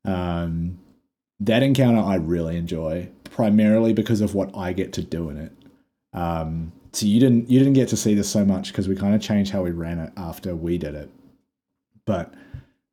um 0.05 0.79
that 1.41 1.63
encounter 1.63 2.01
i 2.01 2.15
really 2.15 2.57
enjoy 2.57 3.09
primarily 3.31 3.93
because 3.93 4.21
of 4.21 4.35
what 4.35 4.57
i 4.57 4.73
get 4.73 4.93
to 4.93 5.03
do 5.03 5.29
in 5.29 5.37
it. 5.37 5.53
Um 6.13 6.73
so 6.93 7.07
you 7.07 7.19
didn't 7.19 7.51
you 7.51 7.59
didn't 7.59 7.73
get 7.75 7.89
to 7.89 7.97
see 7.97 8.15
this 8.15 8.29
so 8.29 8.45
much 8.45 8.69
because 8.69 8.87
we 8.87 8.95
kind 8.95 9.15
of 9.15 9.21
changed 9.21 9.51
how 9.51 9.63
we 9.63 9.73
ran 9.73 9.99
it 9.99 10.13
after 10.17 10.55
we 10.55 10.79
did 10.79 10.95
it. 10.95 11.11
But 12.07 12.33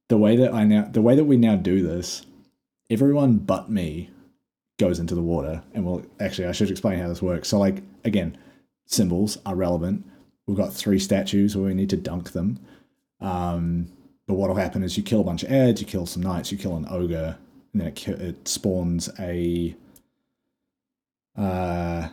the 0.09 0.17
way 0.17 0.35
that 0.35 0.53
i 0.53 0.63
now 0.63 0.87
the 0.91 1.01
way 1.01 1.15
that 1.15 1.25
we 1.25 1.37
now 1.37 1.55
do 1.55 1.83
this 1.83 2.25
everyone 2.89 3.37
but 3.37 3.69
me 3.69 4.09
goes 4.79 4.99
into 4.99 5.13
the 5.13 5.21
water 5.21 5.61
and 5.73 5.85
well 5.85 6.01
actually 6.19 6.47
i 6.47 6.51
should 6.51 6.71
explain 6.71 6.99
how 6.99 7.07
this 7.07 7.21
works. 7.21 7.49
So 7.49 7.59
like 7.59 7.83
again 8.03 8.37
symbols 8.87 9.37
are 9.45 9.55
relevant. 9.55 10.05
We've 10.47 10.57
got 10.57 10.73
three 10.73 10.99
statues 10.99 11.55
where 11.55 11.67
we 11.67 11.75
need 11.75 11.91
to 11.91 11.97
dunk 11.97 12.31
them. 12.31 12.59
Um 13.19 13.91
but 14.27 14.33
what'll 14.33 14.55
happen 14.55 14.81
is 14.81 14.97
you 14.97 15.03
kill 15.03 15.21
a 15.21 15.25
bunch 15.25 15.43
of 15.43 15.51
ads 15.51 15.79
you 15.79 15.85
kill 15.85 16.07
some 16.07 16.23
knights 16.23 16.51
you 16.51 16.57
kill 16.57 16.75
an 16.75 16.87
ogre 16.89 17.37
and 17.73 17.81
then 17.81 17.87
it, 17.87 18.07
it 18.07 18.47
spawns 18.47 19.09
a 19.19 19.75
uh 21.37 22.09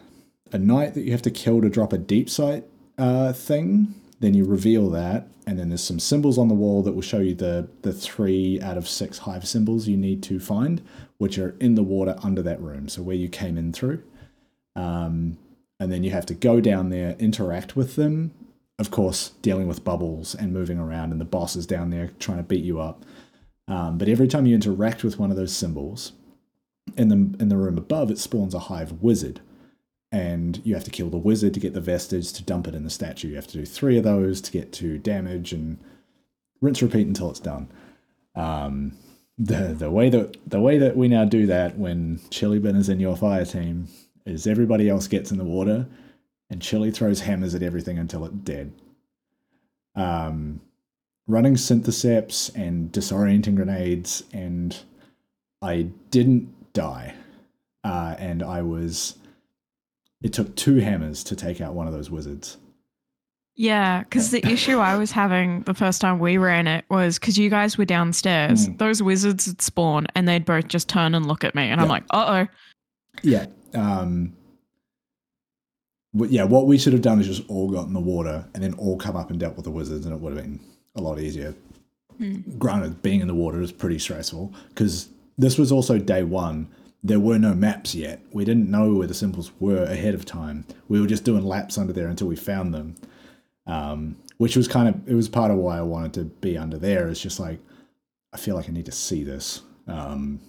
a 0.52 0.58
knight 0.58 0.94
that 0.94 1.02
you 1.02 1.12
have 1.12 1.22
to 1.22 1.30
kill 1.30 1.60
to 1.60 1.68
drop 1.68 1.92
a 1.92 1.98
deep 1.98 2.30
sight 2.30 2.64
uh 2.96 3.32
thing 3.32 3.94
then 4.20 4.34
you 4.34 4.44
reveal 4.44 4.90
that, 4.90 5.28
and 5.46 5.58
then 5.58 5.68
there's 5.68 5.82
some 5.82 6.00
symbols 6.00 6.38
on 6.38 6.48
the 6.48 6.54
wall 6.54 6.82
that 6.82 6.92
will 6.92 7.02
show 7.02 7.20
you 7.20 7.34
the 7.34 7.68
the 7.82 7.92
three 7.92 8.60
out 8.60 8.76
of 8.76 8.88
six 8.88 9.18
hive 9.18 9.46
symbols 9.46 9.86
you 9.86 9.96
need 9.96 10.22
to 10.24 10.40
find, 10.40 10.82
which 11.18 11.38
are 11.38 11.56
in 11.60 11.74
the 11.76 11.82
water 11.82 12.16
under 12.22 12.42
that 12.42 12.60
room, 12.60 12.88
so 12.88 13.02
where 13.02 13.16
you 13.16 13.28
came 13.28 13.56
in 13.56 13.72
through. 13.72 14.02
Um, 14.74 15.38
and 15.80 15.92
then 15.92 16.02
you 16.02 16.10
have 16.10 16.26
to 16.26 16.34
go 16.34 16.60
down 16.60 16.90
there, 16.90 17.14
interact 17.18 17.76
with 17.76 17.94
them. 17.94 18.32
Of 18.80 18.90
course, 18.90 19.32
dealing 19.42 19.68
with 19.68 19.84
bubbles 19.84 20.34
and 20.34 20.52
moving 20.52 20.78
around, 20.78 21.12
and 21.12 21.20
the 21.20 21.24
boss 21.24 21.54
is 21.56 21.66
down 21.66 21.90
there 21.90 22.10
trying 22.18 22.38
to 22.38 22.44
beat 22.44 22.64
you 22.64 22.80
up. 22.80 23.04
Um, 23.68 23.98
but 23.98 24.08
every 24.08 24.28
time 24.28 24.46
you 24.46 24.54
interact 24.54 25.04
with 25.04 25.18
one 25.18 25.30
of 25.30 25.36
those 25.36 25.54
symbols, 25.54 26.12
in 26.96 27.08
the 27.08 27.14
in 27.40 27.48
the 27.48 27.56
room 27.56 27.78
above, 27.78 28.10
it 28.10 28.18
spawns 28.18 28.54
a 28.54 28.58
hive 28.58 28.92
wizard 29.02 29.40
and 30.10 30.60
you 30.64 30.74
have 30.74 30.84
to 30.84 30.90
kill 30.90 31.10
the 31.10 31.18
wizard 31.18 31.52
to 31.54 31.60
get 31.60 31.74
the 31.74 31.80
vestige 31.80 32.32
to 32.32 32.42
dump 32.42 32.66
it 32.66 32.74
in 32.74 32.84
the 32.84 32.90
statue. 32.90 33.28
You 33.28 33.36
have 33.36 33.46
to 33.48 33.58
do 33.58 33.66
three 33.66 33.98
of 33.98 34.04
those 34.04 34.40
to 34.40 34.52
get 34.52 34.72
to 34.74 34.98
damage 34.98 35.52
and 35.52 35.78
rinse 36.60 36.80
repeat 36.80 37.06
until 37.06 37.30
it's 37.30 37.40
done. 37.40 37.68
Um, 38.34 38.92
the 39.36 39.74
the 39.78 39.90
way 39.90 40.08
that 40.08 40.36
the 40.48 40.60
way 40.60 40.78
that 40.78 40.96
we 40.96 41.08
now 41.08 41.24
do 41.24 41.46
that 41.46 41.76
when 41.76 42.18
chillybin 42.30 42.76
is 42.76 42.88
in 42.88 43.00
your 43.00 43.16
fire 43.16 43.44
team 43.44 43.88
is 44.24 44.46
everybody 44.46 44.88
else 44.88 45.06
gets 45.08 45.30
in 45.30 45.38
the 45.38 45.44
water 45.44 45.86
and 46.50 46.62
Chili 46.62 46.90
throws 46.90 47.20
hammers 47.20 47.54
at 47.54 47.62
everything 47.62 47.98
until 47.98 48.24
it's 48.24 48.34
dead. 48.34 48.72
Um, 49.94 50.60
running 51.28 51.54
Synthoceps 51.54 52.52
and 52.56 52.90
disorienting 52.90 53.54
grenades 53.54 54.24
and 54.32 54.76
I 55.62 55.82
didn't 56.10 56.72
die. 56.72 57.14
Uh, 57.84 58.16
and 58.18 58.42
I 58.42 58.62
was 58.62 59.16
it 60.20 60.32
took 60.32 60.56
two 60.56 60.76
hammers 60.76 61.22
to 61.24 61.36
take 61.36 61.60
out 61.60 61.74
one 61.74 61.86
of 61.86 61.92
those 61.92 62.10
wizards. 62.10 62.56
Yeah, 63.54 64.02
because 64.02 64.30
the 64.30 64.44
issue 64.50 64.78
I 64.78 64.96
was 64.96 65.12
having 65.12 65.62
the 65.62 65.74
first 65.74 66.00
time 66.00 66.18
we 66.18 66.38
ran 66.38 66.66
it 66.66 66.84
was 66.88 67.18
because 67.18 67.38
you 67.38 67.50
guys 67.50 67.78
were 67.78 67.84
downstairs. 67.84 68.68
Mm. 68.68 68.78
Those 68.78 69.02
wizards 69.02 69.46
would 69.46 69.62
spawn 69.62 70.06
and 70.14 70.26
they'd 70.26 70.44
both 70.44 70.68
just 70.68 70.88
turn 70.88 71.14
and 71.14 71.26
look 71.26 71.44
at 71.44 71.54
me. 71.54 71.68
And 71.68 71.80
I'm 71.80 71.88
like, 71.88 72.04
uh 72.10 72.46
oh. 72.46 72.54
Yeah. 73.22 73.46
Um, 73.74 74.32
but 76.14 76.30
yeah, 76.30 76.44
what 76.44 76.66
we 76.66 76.78
should 76.78 76.94
have 76.94 77.02
done 77.02 77.20
is 77.20 77.26
just 77.26 77.48
all 77.48 77.70
got 77.70 77.86
in 77.86 77.92
the 77.92 78.00
water 78.00 78.46
and 78.54 78.62
then 78.62 78.74
all 78.74 78.96
come 78.96 79.14
up 79.14 79.30
and 79.30 79.38
dealt 79.38 79.56
with 79.56 79.64
the 79.64 79.70
wizards, 79.70 80.06
and 80.06 80.14
it 80.14 80.20
would 80.20 80.34
have 80.34 80.42
been 80.42 80.60
a 80.98 81.02
lot 81.02 81.18
easier. 81.20 81.54
Granted, 82.58 83.00
being 83.02 83.20
in 83.20 83.28
the 83.28 83.34
water 83.34 83.62
is 83.62 83.70
pretty 83.70 83.98
stressful 83.98 84.52
because 84.70 85.08
this 85.36 85.56
was 85.56 85.70
also 85.70 85.98
day 85.98 86.24
one. 86.24 86.68
There 87.04 87.20
were 87.20 87.38
no 87.38 87.54
maps 87.54 87.94
yet. 87.94 88.20
We 88.32 88.44
didn't 88.44 88.68
know 88.68 88.94
where 88.94 89.06
the 89.06 89.14
symbols 89.14 89.52
were 89.60 89.84
ahead 89.84 90.14
of 90.14 90.24
time. 90.24 90.66
We 90.88 91.00
were 91.00 91.06
just 91.06 91.22
doing 91.24 91.44
laps 91.44 91.78
under 91.78 91.92
there 91.92 92.08
until 92.08 92.26
we 92.26 92.34
found 92.34 92.74
them, 92.74 92.96
um, 93.68 94.16
which 94.38 94.56
was 94.56 94.66
kind 94.66 94.88
of 94.88 95.08
it 95.08 95.14
was 95.14 95.28
part 95.28 95.52
of 95.52 95.58
why 95.58 95.78
I 95.78 95.82
wanted 95.82 96.14
to 96.14 96.24
be 96.24 96.58
under 96.58 96.76
there. 96.76 97.08
It's 97.08 97.20
just 97.20 97.38
like 97.38 97.60
I 98.32 98.36
feel 98.36 98.56
like 98.56 98.68
I 98.68 98.72
need 98.72 98.86
to 98.86 98.92
see 98.92 99.22
this. 99.22 99.62
Um, 99.86 100.40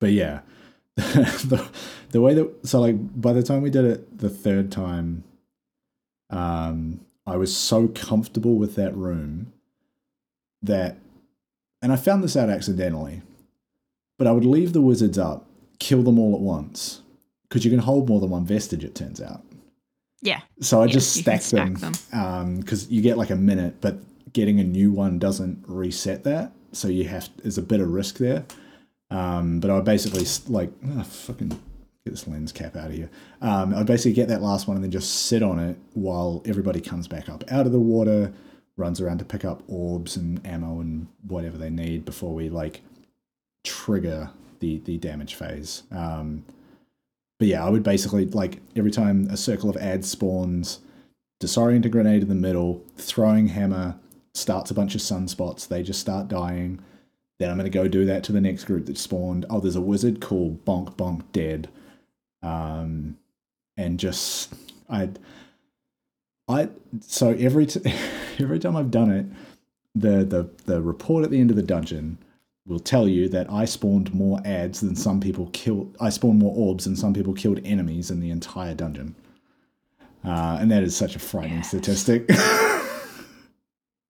but 0.00 0.12
yeah, 0.12 0.40
the 0.96 1.68
the 2.10 2.20
way 2.22 2.32
that 2.34 2.66
so 2.66 2.80
like 2.80 2.96
by 3.20 3.34
the 3.34 3.42
time 3.42 3.60
we 3.60 3.70
did 3.70 3.84
it 3.84 4.18
the 4.18 4.30
third 4.30 4.72
time, 4.72 5.24
um, 6.30 7.00
I 7.28 7.36
was 7.36 7.54
so 7.54 7.88
comfortable 7.88 8.54
with 8.54 8.74
that 8.76 8.96
room 8.96 9.52
that, 10.62 10.96
and 11.82 11.92
I 11.92 11.96
found 11.96 12.24
this 12.24 12.36
out 12.36 12.48
accidentally, 12.48 13.20
but 14.16 14.26
I 14.26 14.32
would 14.32 14.46
leave 14.46 14.72
the 14.72 14.80
wizards 14.80 15.18
up, 15.18 15.46
kill 15.78 16.02
them 16.02 16.18
all 16.18 16.34
at 16.34 16.40
once, 16.40 17.02
because 17.42 17.66
you 17.66 17.70
can 17.70 17.80
hold 17.80 18.08
more 18.08 18.18
than 18.18 18.30
one 18.30 18.46
vestige. 18.46 18.82
It 18.82 18.94
turns 18.94 19.20
out. 19.20 19.42
Yeah. 20.22 20.40
So 20.60 20.80
I 20.80 20.86
Yes, 20.86 20.94
just 20.94 21.14
stack 21.16 21.42
them 21.42 21.74
because 22.60 22.90
you 22.90 23.02
get 23.02 23.18
like 23.18 23.30
a 23.30 23.36
minute, 23.36 23.80
but 23.82 23.98
getting 24.32 24.58
a 24.58 24.64
new 24.64 24.90
one 24.90 25.18
doesn't 25.18 25.62
reset 25.68 26.24
that, 26.24 26.52
so 26.72 26.88
you 26.88 27.04
have 27.08 27.28
there's 27.42 27.58
a 27.58 27.62
bit 27.62 27.80
of 27.80 27.90
risk 27.90 28.16
there. 28.16 28.46
Um, 29.10 29.60
but 29.60 29.70
I 29.70 29.80
basically 29.80 30.24
like 30.52 30.72
oh, 30.96 31.02
fucking 31.02 31.60
get 32.08 32.12
this 32.12 32.26
lens 32.26 32.52
cap 32.52 32.76
out 32.76 32.88
of 32.88 32.96
here. 32.96 33.10
Um, 33.40 33.74
I'd 33.74 33.86
basically 33.86 34.12
get 34.12 34.28
that 34.28 34.42
last 34.42 34.66
one 34.66 34.76
and 34.76 34.84
then 34.84 34.90
just 34.90 35.26
sit 35.26 35.42
on 35.42 35.58
it 35.58 35.76
while 35.94 36.42
everybody 36.44 36.80
comes 36.80 37.06
back 37.06 37.28
up 37.28 37.44
out 37.50 37.66
of 37.66 37.72
the 37.72 37.80
water, 37.80 38.32
runs 38.76 39.00
around 39.00 39.18
to 39.18 39.24
pick 39.24 39.44
up 39.44 39.62
orbs 39.68 40.16
and 40.16 40.44
ammo 40.46 40.80
and 40.80 41.08
whatever 41.26 41.58
they 41.58 41.70
need 41.70 42.04
before 42.04 42.34
we 42.34 42.48
like 42.48 42.80
trigger 43.64 44.30
the 44.60 44.78
the 44.80 44.96
damage 44.98 45.34
phase. 45.34 45.82
Um, 45.90 46.44
but 47.38 47.48
yeah, 47.48 47.64
I 47.64 47.70
would 47.70 47.82
basically 47.82 48.26
like 48.26 48.60
every 48.74 48.90
time 48.90 49.28
a 49.30 49.36
circle 49.36 49.70
of 49.70 49.76
ads 49.76 50.08
spawns, 50.08 50.80
disorient 51.40 51.88
grenade 51.90 52.22
in 52.22 52.28
the 52.28 52.34
middle, 52.34 52.84
throwing 52.96 53.48
hammer 53.48 53.96
starts 54.34 54.70
a 54.70 54.74
bunch 54.74 54.94
of 54.94 55.00
sunspots. 55.00 55.68
They 55.68 55.82
just 55.82 56.00
start 56.00 56.28
dying. 56.28 56.80
Then 57.38 57.50
I'm 57.50 57.56
gonna 57.56 57.70
go 57.70 57.86
do 57.86 58.04
that 58.06 58.24
to 58.24 58.32
the 58.32 58.40
next 58.40 58.64
group 58.64 58.86
that 58.86 58.98
spawned. 58.98 59.46
Oh, 59.48 59.60
there's 59.60 59.76
a 59.76 59.80
wizard 59.80 60.20
called 60.20 60.64
Bonk 60.64 60.96
Bonk 60.96 61.22
Dead, 61.32 61.68
um, 62.42 63.16
and 63.76 63.98
just 63.98 64.54
I, 64.88 65.10
I 66.48 66.68
so 67.00 67.30
every 67.30 67.66
t- 67.66 67.80
every 68.38 68.58
time 68.58 68.76
I've 68.76 68.90
done 68.90 69.10
it, 69.10 69.26
the 69.94 70.24
the 70.24 70.50
the 70.64 70.82
report 70.82 71.24
at 71.24 71.30
the 71.30 71.40
end 71.40 71.50
of 71.50 71.56
the 71.56 71.62
dungeon 71.62 72.18
will 72.66 72.78
tell 72.78 73.08
you 73.08 73.28
that 73.30 73.50
I 73.50 73.64
spawned 73.64 74.12
more 74.12 74.40
ads 74.44 74.80
than 74.80 74.94
some 74.94 75.20
people 75.20 75.48
killed. 75.52 75.96
I 76.00 76.10
spawned 76.10 76.38
more 76.38 76.54
orbs 76.54 76.84
than 76.84 76.96
some 76.96 77.14
people 77.14 77.32
killed 77.32 77.60
enemies 77.64 78.10
in 78.10 78.20
the 78.20 78.30
entire 78.30 78.74
dungeon. 78.74 79.14
Uh, 80.24 80.58
and 80.60 80.70
that 80.70 80.82
is 80.82 80.94
such 80.94 81.16
a 81.16 81.18
frightening 81.18 81.62
statistic. 81.62 82.28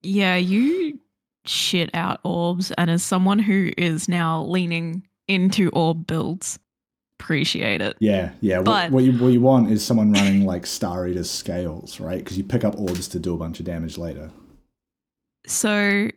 Yeah, 0.02 0.36
you 0.36 0.98
shit 1.44 1.90
out 1.94 2.20
orbs. 2.24 2.72
And 2.72 2.90
as 2.90 3.02
someone 3.02 3.38
who 3.38 3.72
is 3.76 4.08
now 4.08 4.44
leaning 4.44 5.06
into 5.26 5.70
orb 5.70 6.06
builds, 6.06 6.58
appreciate 7.20 7.80
it. 7.80 7.96
yeah, 8.00 8.30
yeah. 8.40 8.60
But- 8.62 8.90
what, 8.90 8.92
what 8.92 9.04
you 9.04 9.12
what 9.22 9.32
you 9.32 9.40
want 9.40 9.70
is 9.70 9.84
someone 9.84 10.12
running 10.12 10.44
like 10.44 10.66
Star 10.66 11.06
Eater 11.08 11.24
scales, 11.24 12.00
right? 12.00 12.18
Because 12.18 12.38
you 12.38 12.44
pick 12.44 12.64
up 12.64 12.78
orbs 12.78 13.08
to 13.08 13.18
do 13.18 13.34
a 13.34 13.38
bunch 13.38 13.58
of 13.60 13.66
damage 13.66 13.98
later. 13.98 14.30
So 15.46 16.08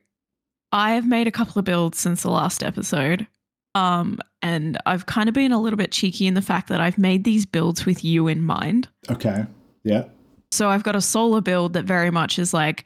I 0.71 0.91
have 0.93 1.07
made 1.07 1.27
a 1.27 1.31
couple 1.31 1.59
of 1.59 1.65
builds 1.65 1.99
since 1.99 2.21
the 2.23 2.29
last 2.31 2.63
episode. 2.63 3.27
Um, 3.73 4.19
and 4.41 4.77
I've 4.85 5.05
kind 5.05 5.29
of 5.29 5.35
been 5.35 5.51
a 5.51 5.61
little 5.61 5.77
bit 5.77 5.91
cheeky 5.91 6.27
in 6.27 6.33
the 6.33 6.41
fact 6.41 6.67
that 6.69 6.81
I've 6.81 6.97
made 6.97 7.23
these 7.23 7.45
builds 7.45 7.85
with 7.85 8.03
you 8.03 8.27
in 8.27 8.41
mind. 8.43 8.89
Okay. 9.09 9.45
Yeah. 9.83 10.05
So 10.51 10.69
I've 10.69 10.83
got 10.83 10.95
a 10.95 11.01
solar 11.01 11.39
build 11.41 11.73
that 11.73 11.85
very 11.85 12.11
much 12.11 12.37
is 12.37 12.53
like 12.53 12.85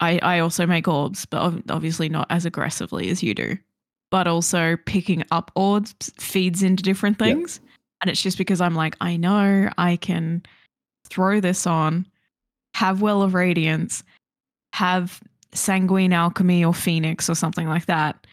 I, 0.00 0.18
I 0.22 0.38
also 0.38 0.66
make 0.66 0.88
orbs, 0.88 1.26
but 1.26 1.42
ob- 1.42 1.62
obviously 1.70 2.08
not 2.08 2.26
as 2.30 2.46
aggressively 2.46 3.10
as 3.10 3.22
you 3.22 3.34
do. 3.34 3.58
But 4.14 4.28
also 4.28 4.76
picking 4.86 5.24
up 5.32 5.50
orbs 5.56 5.92
feeds 6.20 6.62
into 6.62 6.84
different 6.84 7.16
Yep. 7.18 7.36
things. 7.36 7.58
And 8.00 8.08
it's 8.08 8.22
just 8.22 8.38
because 8.38 8.60
I'm 8.60 8.76
like, 8.76 8.94
I 9.00 9.16
know 9.16 9.68
I 9.76 9.96
can 9.96 10.44
throw 11.08 11.40
this 11.40 11.66
on, 11.66 12.06
have 12.76 13.02
Well 13.02 13.22
of 13.22 13.34
Radiance, 13.34 14.04
have 14.72 15.20
Sanguine 15.52 16.12
Alchemy 16.12 16.64
or 16.64 16.72
Phoenix 16.72 17.28
or 17.28 17.34
something 17.34 17.66
like 17.66 17.86
that. 17.86 18.24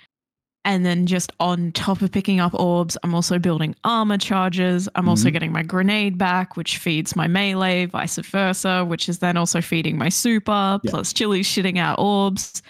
And 0.65 0.85
then 0.85 1.07
just 1.07 1.31
on 1.39 1.71
top 1.71 2.03
of 2.03 2.11
picking 2.11 2.39
up 2.39 2.53
orbs, 2.53 2.95
I'm 3.01 3.15
also 3.15 3.39
building 3.39 3.73
armor 3.83 4.19
charges. 4.19 4.87
I'm 4.93 5.09
also 5.09 5.29
Mhm. 5.29 5.33
getting 5.33 5.51
my 5.51 5.63
grenade 5.63 6.15
back, 6.19 6.55
which 6.55 6.77
feeds 6.77 7.15
my 7.15 7.25
melee, 7.25 7.85
vice 7.87 8.17
versa, 8.19 8.85
which 8.85 9.09
is 9.09 9.17
then 9.17 9.35
also 9.35 9.61
feeding 9.61 9.97
my 9.97 10.09
super, 10.09 10.79
plus 10.85 11.11
Chili's 11.11 11.47
shitting 11.47 11.79
out 11.79 11.97
orbs. 11.97 12.61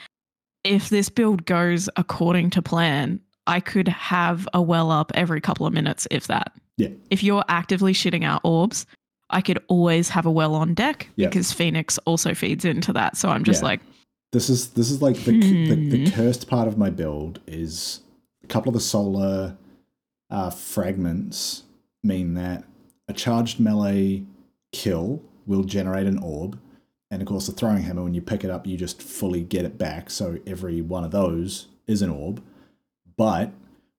If 0.64 0.90
this 0.90 1.10
build 1.10 1.46
goes 1.46 1.90
according 1.98 2.52
to 2.52 2.62
plan, 2.62 3.20
I 3.48 3.60
could 3.60 3.88
have 3.88 4.48
a 4.54 4.62
well 4.62 4.92
up 4.92 5.12
every 5.16 5.42
couple 5.42 5.66
of 5.66 5.74
minutes, 5.74 6.08
if 6.12 6.28
that. 6.28 6.54
Yeah. 6.78 6.90
If 7.10 7.24
you're 7.24 7.44
actively 7.50 7.94
shitting 7.94 8.24
out 8.24 8.42
orbs, 8.44 8.86
I 9.30 9.42
could 9.42 9.60
always 9.68 10.10
have 10.10 10.26
a 10.26 10.32
well 10.32 10.54
on 10.56 10.74
deck 10.74 11.10
Yeah. 11.16 11.30
because 11.30 11.52
Phoenix 11.52 11.98
also 12.00 12.34
feeds 12.36 12.66
into 12.66 12.94
that. 12.94 13.18
So 13.18 13.30
I'm 13.30 13.44
just 13.44 13.62
Yeah. 13.62 13.68
like, 13.70 13.82
This 14.32 14.50
is 14.50 14.70
this 14.70 14.90
is 14.92 15.02
like 15.02 15.18
the, 15.26 15.32
the 15.34 15.76
the 15.76 16.06
Hmm. 16.06 16.16
cursed 16.16 16.48
part 16.48 16.68
of 16.68 16.78
my 16.78 16.90
build 16.90 17.40
is 17.48 18.00
a 18.44 18.48
couple 18.48 18.70
of 18.70 18.74
the 18.76 18.80
solar 18.80 19.58
uh, 20.30 20.50
fragments 20.50 21.64
mean 22.04 22.36
that 22.36 22.64
a 23.10 23.14
charged 23.14 23.60
melee 23.60 24.24
kill 24.72 25.22
will 25.46 25.64
generate 25.64 26.08
an 26.08 26.18
orb, 26.20 26.58
and 27.12 27.22
of 27.22 27.28
course 27.28 27.46
the 27.46 27.52
throwing 27.52 27.84
hammer 27.84 28.04
when 28.04 28.16
you 28.16 28.22
pick 28.22 28.44
it 28.44 28.50
up 28.50 28.66
you 28.66 28.78
just 28.78 29.04
fully 29.04 29.42
get 29.42 29.66
it 29.66 29.78
back. 29.78 30.10
So 30.10 30.40
every 30.48 30.82
one 30.82 31.04
of 31.04 31.12
those 31.12 31.68
is 31.86 32.02
an 32.02 32.10
orb, 32.10 32.42
but 33.18 33.52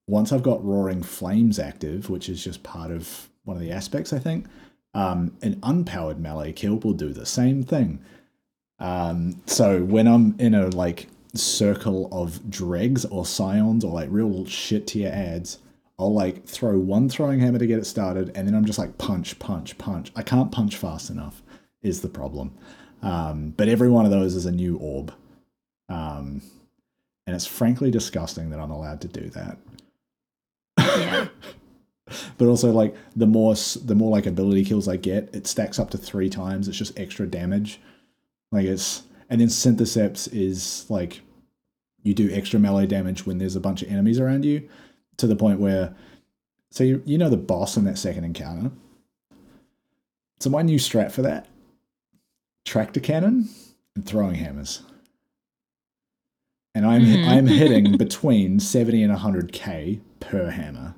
once 0.08 0.32
I've 0.32 0.42
got 0.42 0.64
roaring 0.64 1.02
flames 1.02 1.58
active, 1.58 2.10
which 2.10 2.28
is 2.28 2.42
just 2.42 2.62
part 2.62 2.90
of 2.90 3.28
one 3.44 3.56
of 3.56 3.62
the 3.62 3.70
aspects, 3.70 4.12
I 4.12 4.18
think, 4.18 4.46
um, 4.94 5.36
an 5.42 5.56
unpowered 5.60 6.18
melee 6.18 6.52
kill 6.52 6.76
will 6.78 6.92
do 6.92 7.12
the 7.12 7.26
same 7.26 7.62
thing. 7.62 8.00
Um, 8.78 9.40
so 9.46 9.82
when 9.82 10.08
I'm 10.08 10.34
in 10.38 10.54
a 10.54 10.66
like 10.68 11.08
circle 11.34 12.08
of 12.12 12.50
dregs 12.50 13.04
or 13.06 13.24
scions 13.24 13.84
or 13.84 13.92
like 13.92 14.08
real 14.10 14.44
shit 14.44 14.88
tier 14.88 15.10
ads, 15.12 15.58
I'll 15.98 16.12
like 16.12 16.44
throw 16.44 16.78
one 16.78 17.08
throwing 17.08 17.40
hammer 17.40 17.58
to 17.58 17.66
get 17.66 17.78
it 17.78 17.86
started, 17.86 18.32
and 18.34 18.46
then 18.46 18.54
I'm 18.54 18.64
just 18.64 18.78
like 18.78 18.98
punch, 18.98 19.38
punch, 19.38 19.78
punch. 19.78 20.10
I 20.16 20.22
can't 20.22 20.50
punch 20.50 20.76
fast 20.76 21.10
enough, 21.10 21.42
is 21.82 22.00
the 22.00 22.08
problem. 22.08 22.52
Um, 23.02 23.50
but 23.56 23.68
every 23.68 23.90
one 23.90 24.04
of 24.04 24.10
those 24.10 24.34
is 24.34 24.46
a 24.46 24.52
new 24.52 24.76
orb. 24.76 25.12
Um, 25.88 26.42
and 27.26 27.36
it's 27.36 27.46
frankly 27.46 27.90
disgusting 27.90 28.50
that 28.50 28.60
I'm 28.60 28.70
allowed 28.70 29.00
to 29.02 29.08
do 29.08 29.30
that. 29.30 29.58
Yeah. 30.78 31.28
but 32.38 32.48
also 32.48 32.70
like 32.72 32.94
the 33.16 33.26
more 33.26 33.54
the 33.54 33.94
more 33.94 34.10
like 34.10 34.26
ability 34.26 34.64
kills 34.64 34.88
I 34.88 34.96
get, 34.96 35.34
it 35.34 35.46
stacks 35.46 35.78
up 35.78 35.90
to 35.90 35.98
three 35.98 36.28
times. 36.28 36.68
It's 36.68 36.78
just 36.78 36.98
extra 36.98 37.26
damage. 37.26 37.80
Like 38.50 38.66
it's 38.66 39.02
and 39.30 39.40
then 39.40 39.48
Synthoceps 39.48 40.28
is 40.32 40.86
like 40.88 41.20
you 42.02 42.14
do 42.14 42.30
extra 42.32 42.58
melee 42.58 42.86
damage 42.86 43.26
when 43.26 43.38
there's 43.38 43.56
a 43.56 43.60
bunch 43.60 43.82
of 43.82 43.90
enemies 43.90 44.18
around 44.18 44.44
you, 44.44 44.68
to 45.16 45.26
the 45.26 45.36
point 45.36 45.60
where 45.60 45.94
so 46.70 46.84
you 46.84 47.02
you 47.04 47.18
know 47.18 47.30
the 47.30 47.36
boss 47.36 47.76
in 47.76 47.84
that 47.84 47.98
second 47.98 48.24
encounter. 48.24 48.70
So 50.40 50.50
my 50.50 50.62
new 50.62 50.78
strat 50.78 51.12
for 51.12 51.22
that: 51.22 51.46
tractor 52.64 53.00
cannon 53.00 53.48
and 53.94 54.06
throwing 54.06 54.34
hammers. 54.36 54.82
And 56.74 56.86
I'm 56.86 57.02
Mhm. 57.04 57.26
I'm 57.28 57.46
hitting 57.46 57.96
between 57.98 58.58
seventy 58.60 59.02
and 59.02 59.12
hundred 59.12 59.52
k 59.52 60.00
per 60.20 60.50
hammer. 60.50 60.94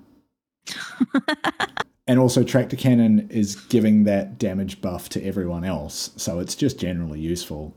And 2.07 2.19
also, 2.21 2.43
Tractor 2.45 2.77
Cannon 2.77 3.29
is 3.31 3.57
giving 3.57 4.05
that 4.05 4.39
damage 4.39 4.83
buff 4.83 5.09
to 5.11 5.25
everyone 5.25 5.65
else, 5.65 6.11
so 6.17 6.39
it's 6.39 6.55
just 6.55 6.79
generally 6.79 7.19
useful. 7.19 7.75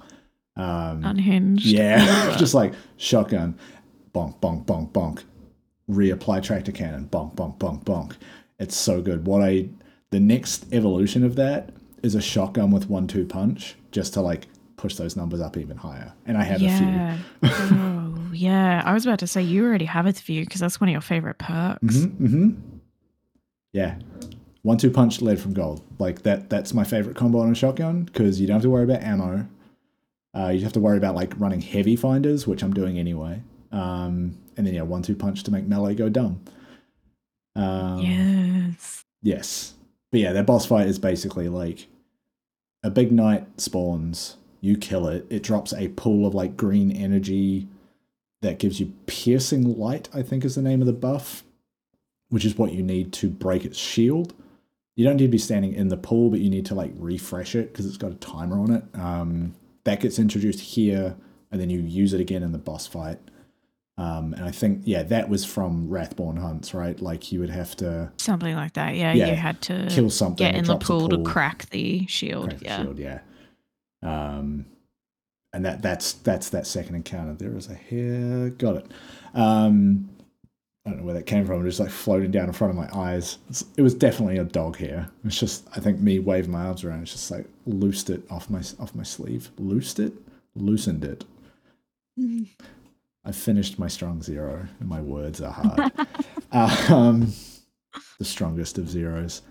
Um, 0.58 1.06
Unhinged. 1.06 1.66
yeah, 1.66 2.36
just 2.40 2.54
like 2.54 2.74
shotgun, 2.98 3.58
bonk, 4.14 4.38
bonk, 4.42 4.66
bonk, 4.66 4.92
bonk. 4.92 5.24
Reapply 5.90 6.44
Tractor 6.44 6.74
Cannon, 6.74 7.08
bonk, 7.10 7.36
bonk, 7.36 7.58
bonk, 7.58 7.86
bonk. 7.86 8.18
It's 8.60 8.76
so 8.76 9.02
good. 9.02 9.26
What 9.26 9.42
I 9.42 9.70
the 10.10 10.20
next 10.20 10.66
evolution 10.74 11.24
of 11.24 11.36
that 11.38 11.70
is 12.04 12.16
a 12.16 12.22
shotgun 12.22 12.72
with 12.72 12.90
one-two 12.90 13.26
punch, 13.26 13.76
just 13.92 14.14
to 14.14 14.22
like 14.22 14.48
push 14.76 14.96
those 14.96 15.16
numbers 15.16 15.42
up 15.42 15.58
even 15.58 15.76
higher. 15.78 16.14
And 16.26 16.38
I 16.38 16.44
have 16.44 16.62
a 16.62 16.68
few. 16.68 16.88
yeah. 16.88 17.18
oh, 17.44 18.30
yeah. 18.32 18.84
I 18.86 18.94
was 18.94 19.06
about 19.06 19.20
to 19.20 19.28
say 19.28 19.42
you 19.42 19.66
already 19.66 19.86
have 19.86 20.06
a 20.06 20.14
few 20.14 20.44
because 20.46 20.60
that's 20.62 20.80
one 20.80 20.90
of 20.90 20.92
your 20.92 21.02
favorite 21.02 21.38
perks. 21.40 22.04
hmm 22.04 22.52
Yeah. 23.74 23.98
One 24.62 24.78
two 24.78 24.92
punch 24.92 25.22
lead 25.22 25.40
from 25.40 25.54
gold. 25.54 25.82
Like 25.98 26.24
that 26.24 26.50
that's 26.50 26.74
my 26.74 26.84
favorite 26.84 27.16
combo 27.16 27.40
on 27.40 27.52
a 27.52 27.56
shotgun 27.56 28.04
because 28.04 28.40
you 28.40 28.48
don't 28.48 28.56
have 28.56 28.62
to 28.64 28.70
worry 28.70 28.84
about 28.84 29.02
ammo. 29.02 29.48
Uh, 30.38 30.50
you 30.50 30.62
have 30.62 30.74
to 30.74 30.80
worry 30.80 30.98
about 30.98 31.16
like 31.16 31.34
running 31.40 31.62
heavy 31.62 31.96
finders, 31.96 32.46
which 32.46 32.62
I'm 32.62 32.74
doing 32.74 33.00
anyway. 33.00 33.42
Um, 33.72 34.38
and 34.58 34.68
then 34.68 34.74
yeah, 34.74 34.82
one 34.84 35.02
two 35.02 35.16
punch 35.16 35.44
to 35.44 35.52
make 35.52 35.66
melee 35.66 35.96
go 35.96 36.10
dumb. 36.10 36.42
Um, 37.56 38.00
Yes. 38.02 39.04
Yes. 39.24 39.74
But 40.12 40.22
yeah, 40.22 40.34
that 40.34 40.46
boss 40.46 40.66
fight 40.66 40.88
is 40.88 41.00
basically 41.00 41.50
like 41.50 41.88
a 42.84 42.90
big 42.90 43.12
knight 43.12 43.60
spawns, 43.60 44.38
you 44.62 44.78
kill 44.78 45.08
it, 45.08 45.26
it 45.30 45.44
drops 45.44 45.74
a 45.74 45.90
pool 45.90 46.26
of 46.26 46.34
like 46.34 46.58
green 46.58 46.92
energy 46.92 47.68
that 48.42 48.60
gives 48.60 48.80
you 48.80 48.94
piercing 49.06 49.78
light, 49.78 50.10
I 50.14 50.22
think 50.22 50.46
is 50.46 50.56
the 50.56 50.62
name 50.62 50.82
of 50.82 50.88
the 50.88 50.94
buff, 50.94 51.44
which 52.30 52.46
is 52.46 52.58
what 52.58 52.74
you 52.74 52.84
need 52.84 53.12
to 53.14 53.30
break 53.30 53.66
its 53.66 53.78
shield. 53.78 54.34
You 54.96 55.06
don't 55.06 55.18
need 55.18 55.26
to 55.26 55.32
be 55.32 55.38
standing 55.38 55.74
in 55.74 55.90
the 55.90 55.98
pool, 55.98 56.30
but 56.30 56.40
you 56.40 56.50
need 56.50 56.66
to 56.68 56.76
like 56.76 56.92
refresh 56.96 57.56
it 57.56 57.72
because 57.72 57.86
it's 57.86 57.98
got 57.98 58.12
a 58.12 58.16
timer 58.16 58.60
on 58.60 58.72
it. 58.72 58.84
Um, 58.94 59.56
that 59.84 60.00
gets 60.00 60.20
introduced 60.20 60.60
here, 60.60 61.16
and 61.52 61.62
then 61.62 61.70
you 61.70 61.80
use 61.80 62.14
it 62.14 62.22
again 62.22 62.44
in 62.44 62.52
the 62.52 62.58
boss 62.58 62.88
fight. 62.88 63.20
Um, 64.00 64.34
and 64.34 64.46
I 64.46 64.52
think, 64.52 64.82
yeah, 64.86 65.02
that 65.04 65.28
was 65.28 65.44
from 65.44 65.90
Wrathborn 65.90 66.38
Hunts, 66.38 66.74
right? 66.76 67.00
Like 67.02 67.32
you 67.32 67.40
would 67.40 67.50
have 67.50 67.76
to 67.78 68.12
Something 68.18 68.56
like 68.56 68.74
that. 68.74 68.96
Yeah. 68.96 69.14
Yeah, 69.14 69.30
You 69.30 69.36
had 69.36 69.60
to 69.64 69.88
kill 69.90 70.12
something 70.12 70.46
get 70.46 70.56
in 70.56 70.66
the 70.66 70.78
pool, 70.78 71.10
pool. 71.10 71.24
to 71.24 71.24
crack 71.24 71.70
the 71.72 72.06
shield. 72.08 72.50
crack 72.50 72.60
the 72.60 72.66
yeah. 72.66 72.82
shield, 72.84 73.00
yeah. 73.00 73.20
Um, 74.04 74.66
and 75.54 75.66
that 75.66 75.82
that's 75.82 76.14
that's 76.14 76.50
that 76.50 76.68
second 76.68 76.96
encounter. 76.96 77.34
There 77.34 77.58
is 77.58 77.70
a 77.70 77.74
hair. 77.74 78.50
Got 78.52 78.76
it. 78.76 78.92
Um, 79.34 80.10
I 80.86 80.92
don't 80.92 81.00
know 81.00 81.06
where 81.06 81.16
that 81.16 81.26
came 81.26 81.46
from. 81.46 81.62
It 81.62 81.66
just 81.66 81.80
like 81.80 81.90
floating 81.90 82.30
down 82.32 82.46
in 82.48 82.54
front 82.54 82.72
of 82.72 82.78
my 82.78 82.90
eyes. 82.98 83.40
It 83.76 83.82
was 83.82 83.96
definitely 83.96 84.38
a 84.38 84.44
dog 84.44 84.78
hair. 84.78 85.10
It's 85.26 85.40
just 85.40 85.68
I 85.76 85.80
think 85.80 86.00
me 86.00 86.20
waving 86.20 86.52
my 86.52 86.66
arms 86.66 86.84
around. 86.84 87.02
It's 87.02 87.14
just 87.14 87.32
like 87.32 87.48
loosed 87.66 88.12
it 88.12 88.22
off 88.30 88.50
my 88.50 88.62
off 88.80 88.94
my 88.94 89.04
sleeve. 89.04 89.50
Loosed 89.58 90.00
it, 90.00 90.14
loosened 90.56 91.04
it. 91.04 91.26
I 93.28 93.32
finished 93.34 93.78
my 93.78 93.90
strong 93.90 94.24
zero, 94.24 94.66
and 94.80 94.88
my 94.88 95.02
words 95.02 95.42
are 95.42 95.52
hard. 95.52 95.92
um, 96.90 97.34
the 98.20 98.24
strongest 98.24 98.78
of 98.78 98.90
zeros. 98.90 99.42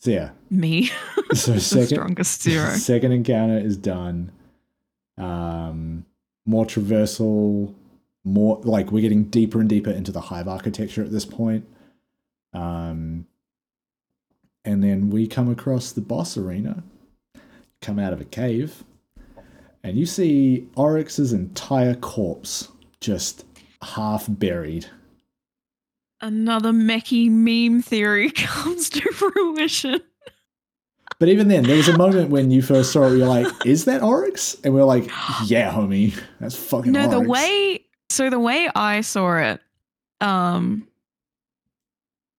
So 0.00 0.10
yeah, 0.10 0.30
Me. 0.50 0.86
so 1.32 1.52
the 1.52 1.60
second 1.60 1.86
strongest 1.86 2.42
zero. 2.42 2.70
second 2.74 3.12
encounter 3.12 3.56
is 3.56 3.76
done. 3.76 4.32
Um, 5.16 6.06
more 6.44 6.66
traversal, 6.66 7.72
more 8.24 8.60
like 8.64 8.90
we're 8.90 9.02
getting 9.02 9.24
deeper 9.24 9.60
and 9.60 9.68
deeper 9.68 9.90
into 9.90 10.10
the 10.10 10.22
hive 10.22 10.48
architecture 10.48 11.04
at 11.04 11.12
this 11.12 11.24
point. 11.24 11.68
Um, 12.52 13.26
and 14.64 14.82
then 14.82 15.10
we 15.10 15.28
come 15.28 15.48
across 15.48 15.92
the 15.92 16.00
boss 16.00 16.36
arena, 16.36 16.82
come 17.80 18.00
out 18.00 18.12
of 18.12 18.20
a 18.20 18.24
cave, 18.24 18.82
and 19.82 19.96
you 19.96 20.06
see 20.06 20.66
Oryx's 20.76 21.32
entire 21.32 21.94
corpse 21.94 22.68
just 23.00 23.44
half 23.82 24.26
buried. 24.28 24.86
Another 26.20 26.70
Meckii 26.70 27.30
meme 27.30 27.82
theory 27.82 28.30
comes 28.36 28.90
to 28.90 29.10
fruition. 29.12 30.00
But 31.18 31.28
even 31.28 31.48
then, 31.48 31.64
there 31.64 31.76
was 31.76 31.88
a 31.88 31.98
moment 31.98 32.30
when 32.30 32.50
you 32.50 32.62
first 32.62 32.92
saw 32.92 33.06
it, 33.06 33.18
you're 33.18 33.26
like, 33.26 33.46
"Is 33.66 33.84
that 33.84 34.02
Oryx?" 34.02 34.56
And 34.64 34.74
we 34.74 34.80
are 34.80 34.84
like, 34.84 35.04
"Yeah, 35.44 35.70
homie, 35.70 36.18
that's 36.40 36.56
fucking." 36.56 36.92
No, 36.92 37.08
the 37.08 37.20
way 37.20 37.84
so 38.08 38.30
the 38.30 38.38
way 38.38 38.70
I 38.74 39.02
saw 39.02 39.36
it, 39.36 39.60
um 40.20 40.86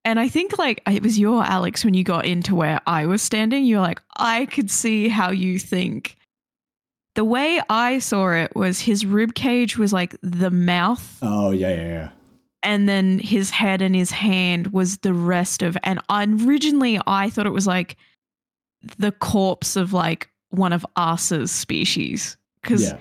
and 0.04 0.20
I 0.20 0.30
think 0.30 0.58
like 0.58 0.82
it 0.89 1.04
was 1.04 1.20
your 1.20 1.44
Alex 1.44 1.86
when 1.86 1.94
you 1.94 2.04
got 2.04 2.26
into 2.26 2.56
where 2.56 2.82
I 2.88 3.06
was 3.06 3.22
standing, 3.22 3.66
you're 3.66 3.82
like, 3.82 4.02
I 4.18 4.46
could 4.48 4.72
see 4.72 5.10
how 5.10 5.32
you 5.32 5.60
think. 5.60 6.18
The 7.16 7.26
way 7.26 7.62
I 7.70 7.99
saw 7.99 8.32
it 8.32 8.55
was 8.55 8.80
his 8.80 9.05
rib 9.05 9.34
cage 9.34 9.78
was 9.78 9.91
like 9.91 10.16
the 10.22 10.51
mouth, 10.51 11.18
Oh 11.22 11.51
yeah, 11.51 11.70
yeah, 11.70 11.88
yeah. 11.88 12.09
and 12.64 12.88
then 12.88 13.20
his 13.20 13.49
head 13.49 13.82
and 13.82 13.93
his 13.95 14.12
hand 14.12 14.68
was 14.68 14.99
the 14.99 15.14
rest 15.14 15.62
of. 15.62 15.78
And 15.84 15.99
originally, 16.09 16.99
I 17.05 17.30
thought 17.30 17.45
it 17.45 17.51
was 17.51 17.68
like 17.68 17.97
the 18.97 19.12
corpse 19.12 19.76
of 19.76 19.93
like 19.93 20.30
one 20.49 20.74
of 20.74 20.86
Ahsa's 20.95 21.51
species 21.51 22.38
because 22.62 22.84
yeah. 22.84 22.97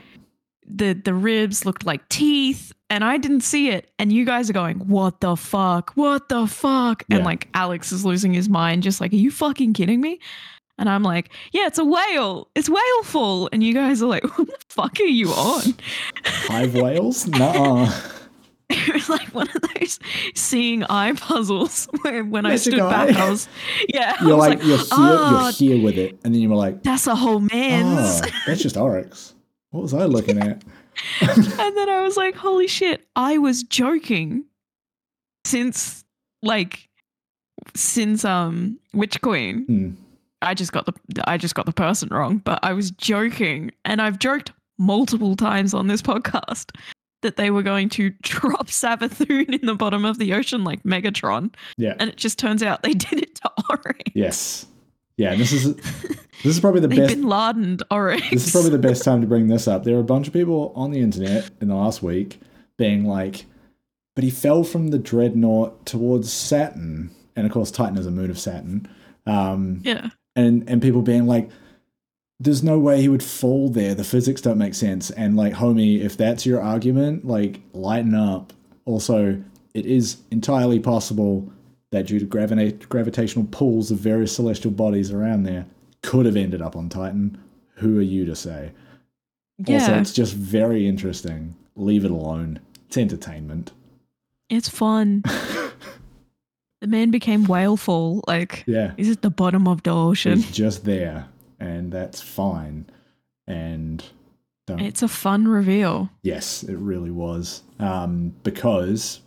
the 0.66 0.92
the 0.92 1.14
ribs 1.14 1.64
looked 1.64 1.84
like 1.84 2.08
teeth 2.08 2.72
and 2.88 3.04
I 3.04 3.16
didn't 3.16 3.42
see 3.42 3.70
it 3.70 3.90
and 3.98 4.12
you 4.12 4.24
guys 4.24 4.50
are 4.50 4.52
going 4.52 4.78
what 4.88 5.20
the 5.20 5.36
fuck 5.36 5.92
what 5.94 6.28
the 6.28 6.46
fuck 6.46 7.04
and 7.10 7.24
like 7.24 7.48
Alex 7.54 7.92
is 7.92 8.04
losing 8.04 8.32
his 8.32 8.48
mind 8.48 8.82
just 8.82 9.00
like 9.00 9.12
are 9.12 9.16
you 9.16 9.30
fucking 9.30 9.72
kidding 9.72 10.00
me 10.00 10.20
and 10.80 10.88
I'm 10.88 11.04
like 11.04 11.30
yeah 11.52 11.66
it's 11.68 11.78
a 11.78 11.84
whale 11.84 12.48
it's 12.56 12.68
whaleful 12.68 13.48
and 13.52 13.62
you 13.62 13.72
guys 13.72 14.02
are 14.02 14.06
like 14.06 14.24
what 14.36 14.48
the 14.48 14.56
fuck 14.68 14.98
are 14.98 15.04
you 15.04 15.28
on 15.30 15.74
Five 16.48 16.74
whales? 16.74 17.28
Nuh-uh. 17.28 17.92
it 18.70 18.94
was 18.94 19.08
like 19.08 19.28
one 19.34 19.48
of 19.54 19.62
those 19.74 19.98
seeing 20.34 20.84
eye 20.84 21.12
puzzles 21.12 21.88
where 22.02 22.24
when 22.24 22.46
I 22.46 22.56
stood 22.56 22.78
back. 22.78 23.14
I 23.16 23.30
was 23.30 23.48
yeah 23.88 24.14
You're 24.20 24.36
was 24.36 24.48
like, 24.48 24.58
you're 24.64 24.78
here, 24.78 24.86
"Oh, 24.92 25.42
you're 25.44 25.52
here 25.52 25.84
with 25.84 25.98
it, 25.98 26.18
and 26.24 26.34
then 26.34 26.40
you 26.40 26.48
were 26.48 26.56
like, 26.56 26.82
that's 26.82 27.06
a 27.06 27.14
whole 27.14 27.40
man's 27.40 28.20
"Oh, 28.24 28.28
that's 28.46 28.62
just 28.62 28.76
Oryx." 28.76 29.34
What 29.70 29.82
was 29.82 29.94
I 29.94 30.04
looking 30.06 30.38
at? 30.38 30.62
and 31.20 31.76
then 31.76 31.88
I 31.88 32.02
was 32.02 32.16
like, 32.16 32.34
holy 32.34 32.66
shit, 32.66 33.06
I 33.16 33.38
was 33.38 33.62
joking 33.62 34.44
since 35.44 36.04
like 36.42 36.88
since 37.74 38.24
um 38.24 38.78
Witch 38.94 39.20
Queen. 39.20 39.64
Hmm. 39.66 39.90
I 40.42 40.54
just 40.54 40.72
got 40.72 40.86
the 40.86 40.94
I 41.28 41.36
just 41.36 41.54
got 41.54 41.66
the 41.66 41.72
person 41.72 42.08
wrong, 42.10 42.38
but 42.38 42.58
I 42.62 42.72
was 42.72 42.90
joking 42.92 43.70
and 43.84 44.00
I've 44.00 44.18
joked 44.18 44.52
multiple 44.78 45.36
times 45.36 45.74
on 45.74 45.86
this 45.88 46.00
podcast 46.02 46.70
that 47.22 47.36
they 47.36 47.50
were 47.50 47.62
going 47.62 47.88
to 47.90 48.10
drop 48.22 48.68
Savathun 48.68 49.60
in 49.60 49.66
the 49.66 49.74
bottom 49.74 50.04
of 50.06 50.18
the 50.18 50.32
ocean 50.32 50.64
like 50.64 50.82
Megatron, 50.84 51.52
Yeah. 51.76 51.94
and 51.98 52.08
it 52.08 52.16
just 52.16 52.38
turns 52.38 52.62
out 52.62 52.82
they 52.82 52.94
did 52.94 53.20
it 53.22 53.34
to 53.36 53.50
Oryx. 53.68 54.00
Yes. 54.14 54.66
Yeah. 55.18 55.34
This 55.34 55.52
is 55.52 55.74
this 56.42 56.46
is 56.46 56.60
probably 56.60 56.80
the 56.80 56.88
best. 56.88 57.14
Bin 57.14 57.24
Laden 57.28 57.78
Oryx. 57.90 58.30
This 58.30 58.46
is 58.46 58.52
probably 58.52 58.70
the 58.70 58.78
best 58.78 59.04
time 59.04 59.20
to 59.20 59.26
bring 59.26 59.48
this 59.48 59.68
up. 59.68 59.84
There 59.84 59.96
are 59.96 60.00
a 60.00 60.04
bunch 60.04 60.26
of 60.26 60.32
people 60.32 60.72
on 60.74 60.90
the 60.92 61.00
internet 61.00 61.50
in 61.60 61.68
the 61.68 61.74
last 61.74 62.02
week 62.02 62.40
being 62.78 63.04
like, 63.04 63.44
"But 64.14 64.24
he 64.24 64.30
fell 64.30 64.64
from 64.64 64.88
the 64.88 64.98
dreadnought 64.98 65.84
towards 65.84 66.32
Saturn, 66.32 67.10
and 67.36 67.46
of 67.46 67.52
course 67.52 67.70
Titan 67.70 67.98
is 67.98 68.06
a 68.06 68.10
moon 68.10 68.30
of 68.30 68.38
Saturn." 68.38 68.88
Um, 69.26 69.82
yeah. 69.84 70.08
And 70.36 70.68
and 70.68 70.82
people 70.82 71.02
being 71.02 71.26
like 71.26 71.50
there's 72.38 72.62
no 72.62 72.78
way 72.78 73.00
he 73.00 73.08
would 73.08 73.22
fall 73.22 73.68
there 73.68 73.94
the 73.94 74.04
physics 74.04 74.40
don't 74.40 74.58
make 74.58 74.74
sense 74.74 75.10
and 75.10 75.36
like 75.36 75.54
homie 75.54 76.00
if 76.00 76.16
that's 76.16 76.46
your 76.46 76.60
argument 76.60 77.26
like 77.26 77.60
lighten 77.72 78.14
up 78.14 78.52
also 78.84 79.42
it 79.74 79.86
is 79.86 80.18
entirely 80.30 80.80
possible 80.80 81.50
that 81.90 82.06
due 82.06 82.18
to 82.18 82.26
gravita- 82.26 82.88
gravitational 82.88 83.46
pulls 83.50 83.90
of 83.90 83.98
various 83.98 84.34
celestial 84.34 84.70
bodies 84.70 85.10
around 85.10 85.42
there 85.42 85.66
could 86.02 86.24
have 86.24 86.36
ended 86.36 86.62
up 86.62 86.76
on 86.76 86.88
titan 86.88 87.36
who 87.80 87.98
are 87.98 88.02
you 88.02 88.24
to 88.26 88.36
say? 88.36 88.72
Yeah. 89.58 89.80
Also, 89.80 89.98
it's 89.98 90.12
just 90.12 90.34
very 90.34 90.86
interesting. 90.86 91.54
Leave 91.76 92.04
it 92.04 92.10
alone. 92.10 92.60
It's 92.86 92.96
entertainment. 92.96 93.72
it's 94.48 94.68
fun. 94.68 95.22
the 96.80 96.86
man 96.86 97.10
became 97.10 97.44
whaleful. 97.44 98.22
Like, 98.26 98.64
Yeah. 98.66 98.92
he's 98.96 99.10
at 99.10 99.22
the 99.22 99.30
bottom 99.30 99.68
of 99.68 99.82
the 99.82 99.90
ocean. 99.90 100.38
He's 100.38 100.50
just 100.50 100.84
there, 100.84 101.26
and 101.58 101.92
that's 101.92 102.20
fine. 102.20 102.86
And 103.46 104.04
don't. 104.66 104.80
It's 104.80 105.02
a 105.02 105.08
fun 105.08 105.48
reveal. 105.48 106.10
yes, 106.22 106.62
it 106.62 106.76
really 106.76 107.10
was. 107.10 107.62
Um, 107.78 108.34
because 108.42 109.20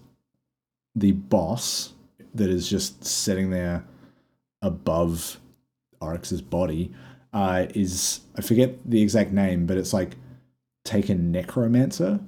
the 0.96 1.12
boss 1.12 1.94
that 2.36 2.50
is 2.50 2.70
just 2.70 3.04
sitting 3.06 3.50
there 3.50 3.84
above 4.62 5.40
Oryx's 6.02 6.42
body 6.42 6.92
uh, 7.34 7.66
is 7.74 8.22
I 8.38 8.42
forget 8.42 8.78
the 8.90 9.02
exact 9.02 9.32
name, 9.32 9.66
but 9.66 9.78
it's 9.78 9.94
like 9.94 10.16
taken 10.86 11.32
necromancer. 11.32 12.20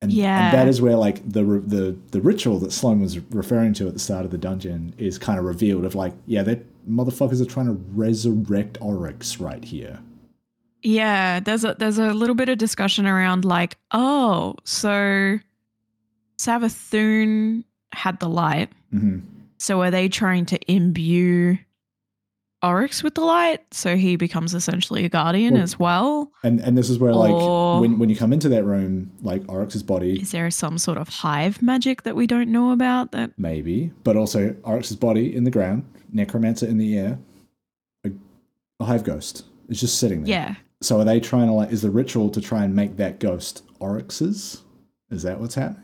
And, 0.00 0.12
Yeah. 0.12 0.44
and 0.50 0.54
that 0.56 0.68
is 0.68 0.80
where 0.80 0.96
like 0.96 1.28
the 1.28 1.42
the 1.42 1.96
the 2.12 2.20
ritual 2.20 2.58
that 2.60 2.72
Sloane 2.72 3.00
was 3.00 3.18
referring 3.30 3.72
to 3.74 3.88
at 3.88 3.94
the 3.94 3.98
start 3.98 4.24
of 4.24 4.30
the 4.30 4.38
dungeon 4.38 4.94
is 4.96 5.18
kind 5.18 5.38
of 5.38 5.44
revealed 5.44 5.84
of 5.84 5.94
like 5.96 6.12
yeah 6.26 6.42
that 6.44 6.64
motherfuckers 6.88 7.40
are 7.42 7.44
trying 7.44 7.66
to 7.66 7.72
resurrect 7.94 8.78
Oryx 8.80 9.38
right 9.40 9.64
here. 9.64 9.98
Yeah, 10.82 11.40
there's 11.40 11.64
a 11.64 11.74
there's 11.78 11.98
a 11.98 12.12
little 12.14 12.36
bit 12.36 12.48
of 12.48 12.58
discussion 12.58 13.06
around 13.06 13.44
like, 13.44 13.76
oh, 13.90 14.54
so 14.64 15.40
Savathun 16.38 17.64
had 17.92 18.20
the 18.20 18.28
light. 18.28 18.70
hmm 18.92 19.18
So 19.58 19.82
are 19.82 19.90
they 19.90 20.08
trying 20.08 20.46
to 20.46 20.72
imbue 20.72 21.58
Oryx 22.62 23.02
with 23.04 23.14
the 23.14 23.20
light 23.20 23.60
so 23.72 23.96
he 23.96 24.16
becomes 24.16 24.52
essentially 24.54 25.04
a 25.04 25.08
guardian 25.08 25.54
Well- 25.54 25.62
as 25.62 25.78
well? 25.78 26.32
And 26.42 26.60
and 26.60 26.76
this 26.76 26.90
is 26.90 26.98
where 26.98 27.14
like 27.14 27.32
Or- 27.32 27.80
when 27.80 27.98
when 27.98 28.08
you 28.08 28.16
come 28.16 28.32
into 28.32 28.48
that 28.48 28.64
room 28.64 29.10
like 29.22 29.42
Oryx's 29.48 29.82
body 29.82 30.20
Is 30.20 30.32
there 30.32 30.50
some 30.50 30.76
sort 30.78 30.98
of 30.98 31.08
hive 31.08 31.62
magic 31.62 32.02
that 32.02 32.16
we 32.16 32.26
don't 32.26 32.50
know 32.50 32.72
about 32.72 33.12
that 33.12 33.30
maybe, 33.38 33.92
but 34.04 34.16
also 34.16 34.54
Oryx's 34.64 34.96
body 34.96 35.34
in 35.34 35.44
the 35.44 35.50
ground, 35.50 35.84
necromancer 36.12 36.66
in 36.66 36.78
the 36.78 36.98
air, 36.98 37.18
a, 38.04 38.10
a 38.80 38.84
hive 38.84 39.04
ghost 39.04 39.44
is 39.68 39.78
just 39.80 39.98
sitting 39.98 40.24
there. 40.24 40.30
Yeah. 40.32 40.54
So 40.80 40.98
are 41.00 41.04
they 41.04 41.20
trying 41.20 41.46
to 41.48 41.52
like? 41.52 41.70
Is 41.72 41.82
the 41.82 41.90
ritual 41.90 42.30
to 42.30 42.40
try 42.40 42.64
and 42.64 42.74
make 42.74 42.96
that 42.96 43.18
ghost 43.20 43.62
Oryx's? 43.80 44.62
Is 45.10 45.22
that 45.22 45.40
what's 45.40 45.54
happening? 45.54 45.82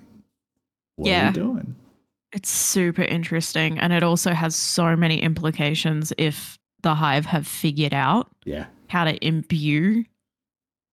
What 0.97 1.07
are 1.09 1.11
Yeah. 1.11 1.29
we 1.29 1.35
doing? 1.35 1.77
It's 2.33 2.51
super 2.51 3.03
interesting 3.03 3.79
and 3.79 3.93
it 3.93 4.03
also 4.03 4.33
has 4.33 4.57
so 4.57 4.97
many 4.97 5.21
implications 5.23 6.13
if 6.19 6.59
the 6.85 6.95
hive 6.95 7.27
have 7.27 7.47
figured 7.49 7.93
out 7.93 8.31
Yeah. 8.45 8.67
how 8.89 9.03
to 9.05 9.27
imbue 9.27 10.05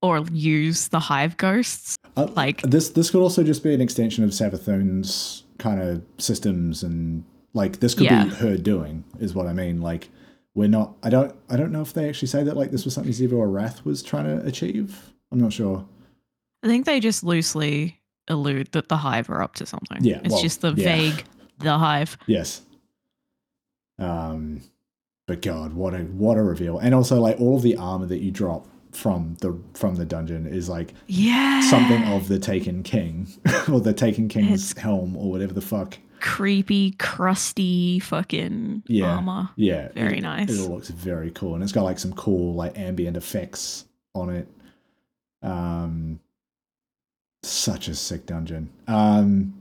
or 0.01 0.25
use 0.31 0.87
the 0.87 0.99
hive 0.99 1.37
ghosts. 1.37 1.95
Uh, 2.17 2.27
Like- 2.35 2.63
this, 2.63 2.89
this 2.89 3.11
could 3.11 3.21
also 3.21 3.43
just 3.43 3.63
be 3.63 3.73
an 3.75 3.81
extension 3.81 4.23
of 4.23 4.31
Savathun's 4.31 5.43
kind 5.59 5.79
of 5.79 6.01
systems, 6.17 6.81
and 6.81 7.23
like 7.53 7.79
this 7.79 7.93
could 7.93 8.05
Yeah. 8.05 8.23
be 8.23 8.29
her 8.31 8.57
doing, 8.57 9.03
is 9.19 9.35
what 9.35 9.45
I 9.45 9.53
mean. 9.53 9.79
Like 9.81 10.09
we're 10.55 10.67
not. 10.67 10.95
I 11.03 11.09
don't. 11.09 11.33
I 11.49 11.55
don't 11.55 11.71
know 11.71 11.81
if 11.81 11.93
they 11.93 12.09
actually 12.09 12.27
say 12.29 12.43
that 12.43 12.57
like 12.57 12.71
this 12.71 12.83
was 12.83 12.93
something 12.95 13.13
Xivu 13.13 13.33
Arath 13.33 13.85
was 13.85 14.01
trying 14.03 14.25
to 14.25 14.43
achieve. 14.45 15.13
I'm 15.31 15.39
not 15.39 15.53
sure. 15.53 15.85
I 16.63 16.67
think 16.67 16.85
they 16.85 16.99
just 16.99 17.23
loosely 17.23 17.99
allude 18.27 18.71
that 18.73 18.89
the 18.89 18.97
hive 18.97 19.29
are 19.29 19.41
up 19.41 19.55
to 19.55 19.65
something. 19.65 20.03
Yeah, 20.03 20.19
It's 20.23 20.33
well, 20.33 20.41
just 20.41 20.61
the 20.61 20.73
yeah. 20.73 20.83
vague 20.95 21.23
the 21.59 21.77
hive. 21.77 22.17
Yes. 22.27 22.61
Um, 23.99 24.61
but 25.27 25.41
God, 25.41 25.73
what 25.73 25.93
a 25.93 25.99
what 25.99 26.37
a 26.37 26.43
reveal! 26.43 26.77
And 26.79 26.93
also, 26.95 27.19
like 27.21 27.39
all 27.39 27.55
of 27.57 27.61
the 27.61 27.75
armor 27.77 28.05
that 28.07 28.19
you 28.19 28.31
drop 28.31 28.67
from 28.91 29.35
the 29.39 29.57
from 29.73 29.95
the 29.95 30.03
dungeon 30.05 30.45
is 30.45 30.67
like 30.67 30.93
Yeah. 31.07 31.61
something 31.69 32.03
of 32.03 32.27
the 32.27 32.37
Taken 32.39 32.83
King 32.83 33.27
or 33.71 33.79
the 33.79 33.93
Taken 33.93 34.27
King's 34.27 34.71
It's- 34.71 34.83
helm 34.83 35.15
or 35.15 35.31
whatever 35.31 35.53
the 35.53 35.61
fuck. 35.61 35.97
creepy, 36.19 36.91
crusty 36.99 37.97
fucking 37.99 38.83
Yeah. 38.87 39.15
armor. 39.15 39.49
Yeah, 39.55 39.89
Very 39.93 40.19
it, 40.19 40.21
nice. 40.21 40.51
It 40.51 40.59
all 40.61 40.75
looks 40.75 40.89
very 40.89 41.31
cool, 41.31 41.55
and 41.55 41.63
it's 41.63 41.71
got 41.71 41.83
like 41.83 41.97
some 41.99 42.13
cool 42.13 42.53
like 42.53 42.77
ambient 42.77 43.15
effects 43.17 43.85
on 44.13 44.29
it. 44.29 44.47
Um, 45.41 46.19
such 47.43 47.87
a 47.87 47.95
sick 47.95 48.25
dungeon. 48.27 48.69
Um, 48.87 49.53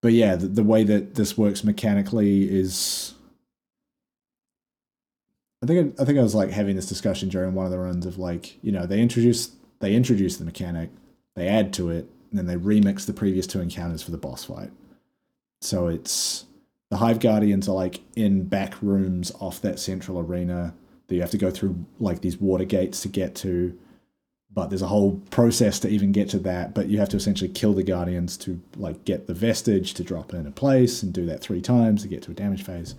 but 0.00 0.12
yeah, 0.12 0.36
the, 0.36 0.46
the 0.46 0.62
way 0.64 0.84
that 0.84 1.16
this 1.16 1.36
works 1.36 1.64
mechanically 1.64 2.44
is. 2.48 3.12
I 5.62 5.66
think 5.66 5.98
I, 6.00 6.04
think 6.04 6.18
I 6.18 6.22
was 6.22 6.34
like 6.34 6.50
having 6.50 6.76
this 6.76 6.86
discussion 6.86 7.28
during 7.28 7.54
one 7.54 7.64
of 7.64 7.72
the 7.72 7.78
runs 7.78 8.06
of 8.06 8.18
like 8.18 8.62
you 8.62 8.72
know 8.72 8.86
they 8.86 9.00
introduce 9.00 9.52
they 9.80 9.94
introduce 9.94 10.36
the 10.36 10.44
mechanic, 10.44 10.90
they 11.34 11.48
add 11.48 11.72
to 11.74 11.90
it, 11.90 12.08
and 12.30 12.38
then 12.38 12.46
they 12.46 12.56
remix 12.56 13.06
the 13.06 13.12
previous 13.12 13.46
two 13.46 13.60
encounters 13.60 14.02
for 14.02 14.10
the 14.10 14.18
boss 14.18 14.44
fight. 14.44 14.70
So 15.60 15.88
it's 15.88 16.44
the 16.90 16.98
Hive 16.98 17.20
Guardians 17.20 17.68
are 17.68 17.74
like 17.74 18.00
in 18.14 18.44
back 18.44 18.80
rooms 18.82 19.32
off 19.40 19.60
that 19.62 19.78
central 19.78 20.20
arena 20.20 20.74
that 21.06 21.14
you 21.14 21.20
have 21.20 21.30
to 21.30 21.38
go 21.38 21.50
through 21.50 21.84
like 21.98 22.20
these 22.20 22.38
water 22.38 22.64
gates 22.64 23.00
to 23.02 23.08
get 23.08 23.34
to. 23.36 23.76
But 24.52 24.70
there's 24.70 24.82
a 24.82 24.86
whole 24.86 25.20
process 25.30 25.78
to 25.80 25.88
even 25.88 26.12
get 26.12 26.30
to 26.30 26.38
that. 26.40 26.74
But 26.74 26.88
you 26.88 26.98
have 26.98 27.10
to 27.10 27.16
essentially 27.16 27.50
kill 27.50 27.74
the 27.74 27.82
Guardians 27.82 28.36
to 28.38 28.60
like 28.76 29.04
get 29.04 29.26
the 29.26 29.34
vestige 29.34 29.94
to 29.94 30.04
drop 30.04 30.32
in 30.32 30.46
a 30.46 30.50
place 30.50 31.02
and 31.02 31.12
do 31.12 31.26
that 31.26 31.40
three 31.40 31.60
times 31.60 32.02
to 32.02 32.08
get 32.08 32.22
to 32.22 32.30
a 32.30 32.34
damage 32.34 32.62
phase. 32.62 32.94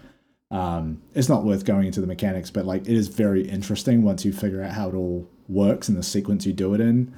Um, 0.49 1.01
it's 1.13 1.27
not 1.27 1.43
worth 1.43 1.65
going 1.65 1.87
into 1.87 1.99
the 2.01 2.07
mechanics, 2.07 2.49
but 2.49 2.65
like 2.65 2.83
it 2.83 2.95
is 2.95 3.09
very 3.09 3.41
interesting 3.47 4.03
once 4.03 4.23
you 4.23 4.31
figure 4.31 4.63
out 4.63 4.71
how 4.71 4.87
it 4.89 4.95
all 4.95 5.27
works 5.49 5.89
and 5.89 5.97
the 5.97 6.03
sequence 6.03 6.45
you 6.45 6.53
do 6.53 6.73
it 6.73 6.79
in. 6.81 7.13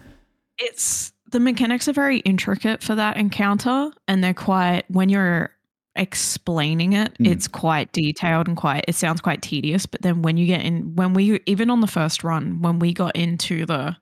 It's 0.58 1.14
the 1.32 1.40
mechanics 1.40 1.88
are 1.88 1.94
very 1.94 2.20
intricate 2.20 2.82
for 2.82 2.96
that 2.96 3.18
encounter, 3.18 3.92
and 4.08 4.24
they're 4.24 4.34
quite 4.34 4.84
when 4.90 5.10
you're 5.10 5.52
explaining 5.96 6.94
it, 6.94 7.14
Mm. 7.20 7.28
it's 7.28 7.48
quite 7.48 7.92
detailed 7.92 8.48
and 8.48 8.56
quite 8.58 8.86
it 8.88 8.96
sounds 8.96 9.22
quite 9.22 9.42
tedious. 9.42 9.86
But 9.86 10.02
then 10.02 10.22
when 10.22 10.38
you 10.38 10.48
get 10.48 10.62
in 10.64 10.96
when 10.96 11.14
we 11.14 11.40
even 11.46 11.70
on 11.70 11.82
the 11.82 11.88
first 11.88 12.24
run, 12.24 12.62
when 12.62 12.80
we 12.80 12.94
got 12.94 13.16
into 13.16 13.66
the 13.66 13.96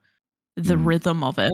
the 0.56 0.74
Mm. 0.74 0.86
rhythm 0.86 1.22
of 1.22 1.38
it, 1.38 1.52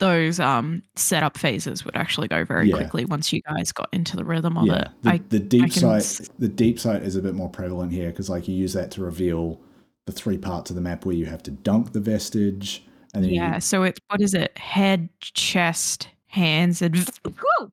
those 0.00 0.40
um 0.40 0.82
setup 0.96 1.38
phases 1.38 1.84
would 1.84 1.94
actually 1.96 2.26
go 2.28 2.44
very 2.44 2.68
Yeah. 2.68 2.76
quickly 2.78 3.04
once 3.04 3.32
you 3.32 3.40
guys 3.42 3.70
got 3.72 3.88
into 3.92 4.16
the 4.16 4.24
rhythm 4.24 4.58
of 4.58 4.66
yeah, 4.66 4.80
it. 4.82 4.88
the, 5.02 5.10
I 5.10 5.20
the 5.28 5.38
deep 5.38 5.72
sight, 5.72 5.98
s- 6.02 6.28
the 6.38 6.48
deep 6.48 6.78
sight 6.80 7.02
is 7.02 7.14
a 7.16 7.22
bit 7.22 7.34
more 7.34 7.48
prevalent 7.48 7.92
here 7.92 8.10
because 8.10 8.28
like 8.28 8.48
you 8.48 8.54
use 8.56 8.72
that 8.72 8.90
to 8.92 9.02
reveal 9.02 9.60
the 10.06 10.12
three 10.12 10.36
parts 10.36 10.70
of 10.70 10.76
the 10.76 10.82
map 10.82 11.04
where 11.06 11.14
you 11.14 11.26
have 11.26 11.42
to 11.44 11.50
dunk 11.50 11.92
the 11.92 12.00
vestige, 12.00 12.84
and 13.14 13.22
then 13.24 13.30
you- 13.30 13.36
yeah, 13.40 13.58
so 13.58 13.84
it's 13.84 14.00
what 14.08 14.20
is 14.20 14.34
it? 14.34 14.56
Head, 14.58 15.08
chest, 15.20 16.08
hands, 16.26 16.82
and 16.82 16.94
Woo! 17.24 17.72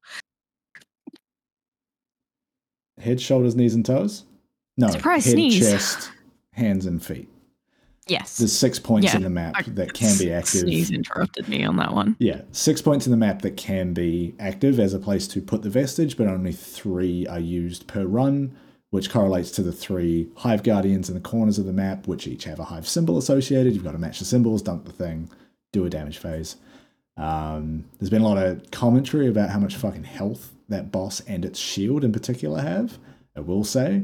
head, 3.00 3.20
shoulders, 3.20 3.56
knees, 3.56 3.74
and 3.76 3.86
toes. 3.86 4.26
No, 4.78 4.88
Surprise 4.90 5.26
head, 5.26 5.34
sneeze. 5.34 5.60
chest, 5.60 6.12
hands, 6.54 6.86
and 6.86 7.04
feet. 7.04 7.28
Yes. 8.08 8.38
There's 8.38 8.52
six 8.54 8.80
points 8.80 9.06
Yeah, 9.08 9.18
in 9.18 9.24
the 9.24 9.30
map 9.30 9.54
I- 9.58 9.64
that 9.64 9.94
can 9.94 10.18
be 10.18 10.32
active. 10.32 10.62
Sneeze 10.62 10.92
interrupted 10.92 11.48
me 11.48 11.64
on 11.64 11.78
that 11.78 11.94
one. 11.94 12.16
Yeah, 12.20 12.42
six 12.52 12.82
points 12.82 13.06
in 13.08 13.12
the 13.12 13.18
map 13.18 13.42
that 13.42 13.58
can 13.58 13.94
be 13.94 14.36
active 14.40 14.80
as 14.80 14.94
a 14.94 15.00
place 15.00 15.28
to 15.30 15.42
put 15.42 15.62
the 15.62 15.70
vestige, 15.70 16.18
but 16.18 16.28
only 16.28 16.52
three 16.52 17.26
are 17.28 17.40
used 17.40 17.88
per 17.88 18.06
run, 18.06 18.56
which 18.90 19.10
correlates 19.10 19.52
to 19.52 19.64
the 19.64 19.72
three 19.72 20.30
hive 20.38 20.64
guardians 20.64 21.08
in 21.10 21.16
the 21.16 21.22
corners 21.22 21.58
of 21.60 21.66
the 21.66 21.74
map, 21.74 22.08
which 22.08 22.28
each 22.28 22.44
have 22.46 22.60
a 22.60 22.66
hive 22.66 22.88
symbol 22.88 23.18
associated. 23.18 23.74
You've 23.74 23.84
got 23.84 23.94
to 23.94 23.98
match 23.98 24.20
the 24.20 24.26
symbols, 24.26 24.62
dump 24.62 24.86
the 24.86 24.92
thing, 24.92 25.30
do 25.72 25.86
a 25.86 25.90
damage 25.90 26.18
phase. 26.18 26.58
Um, 27.18 27.86
there's 28.00 28.10
been 28.10 28.22
a 28.22 28.28
lot 28.28 28.38
of 28.38 28.70
commentary 28.72 29.28
about 29.28 29.50
how 29.50 29.60
much 29.60 29.76
fucking 29.76 30.06
health 30.06 30.52
that 30.70 30.92
boss 30.92 31.20
and 31.22 31.44
its 31.46 31.60
shield 31.60 32.04
in 32.04 32.12
particular 32.12 32.62
have. 32.62 32.98
I 33.36 33.42
will 33.42 33.64
say, 33.64 34.04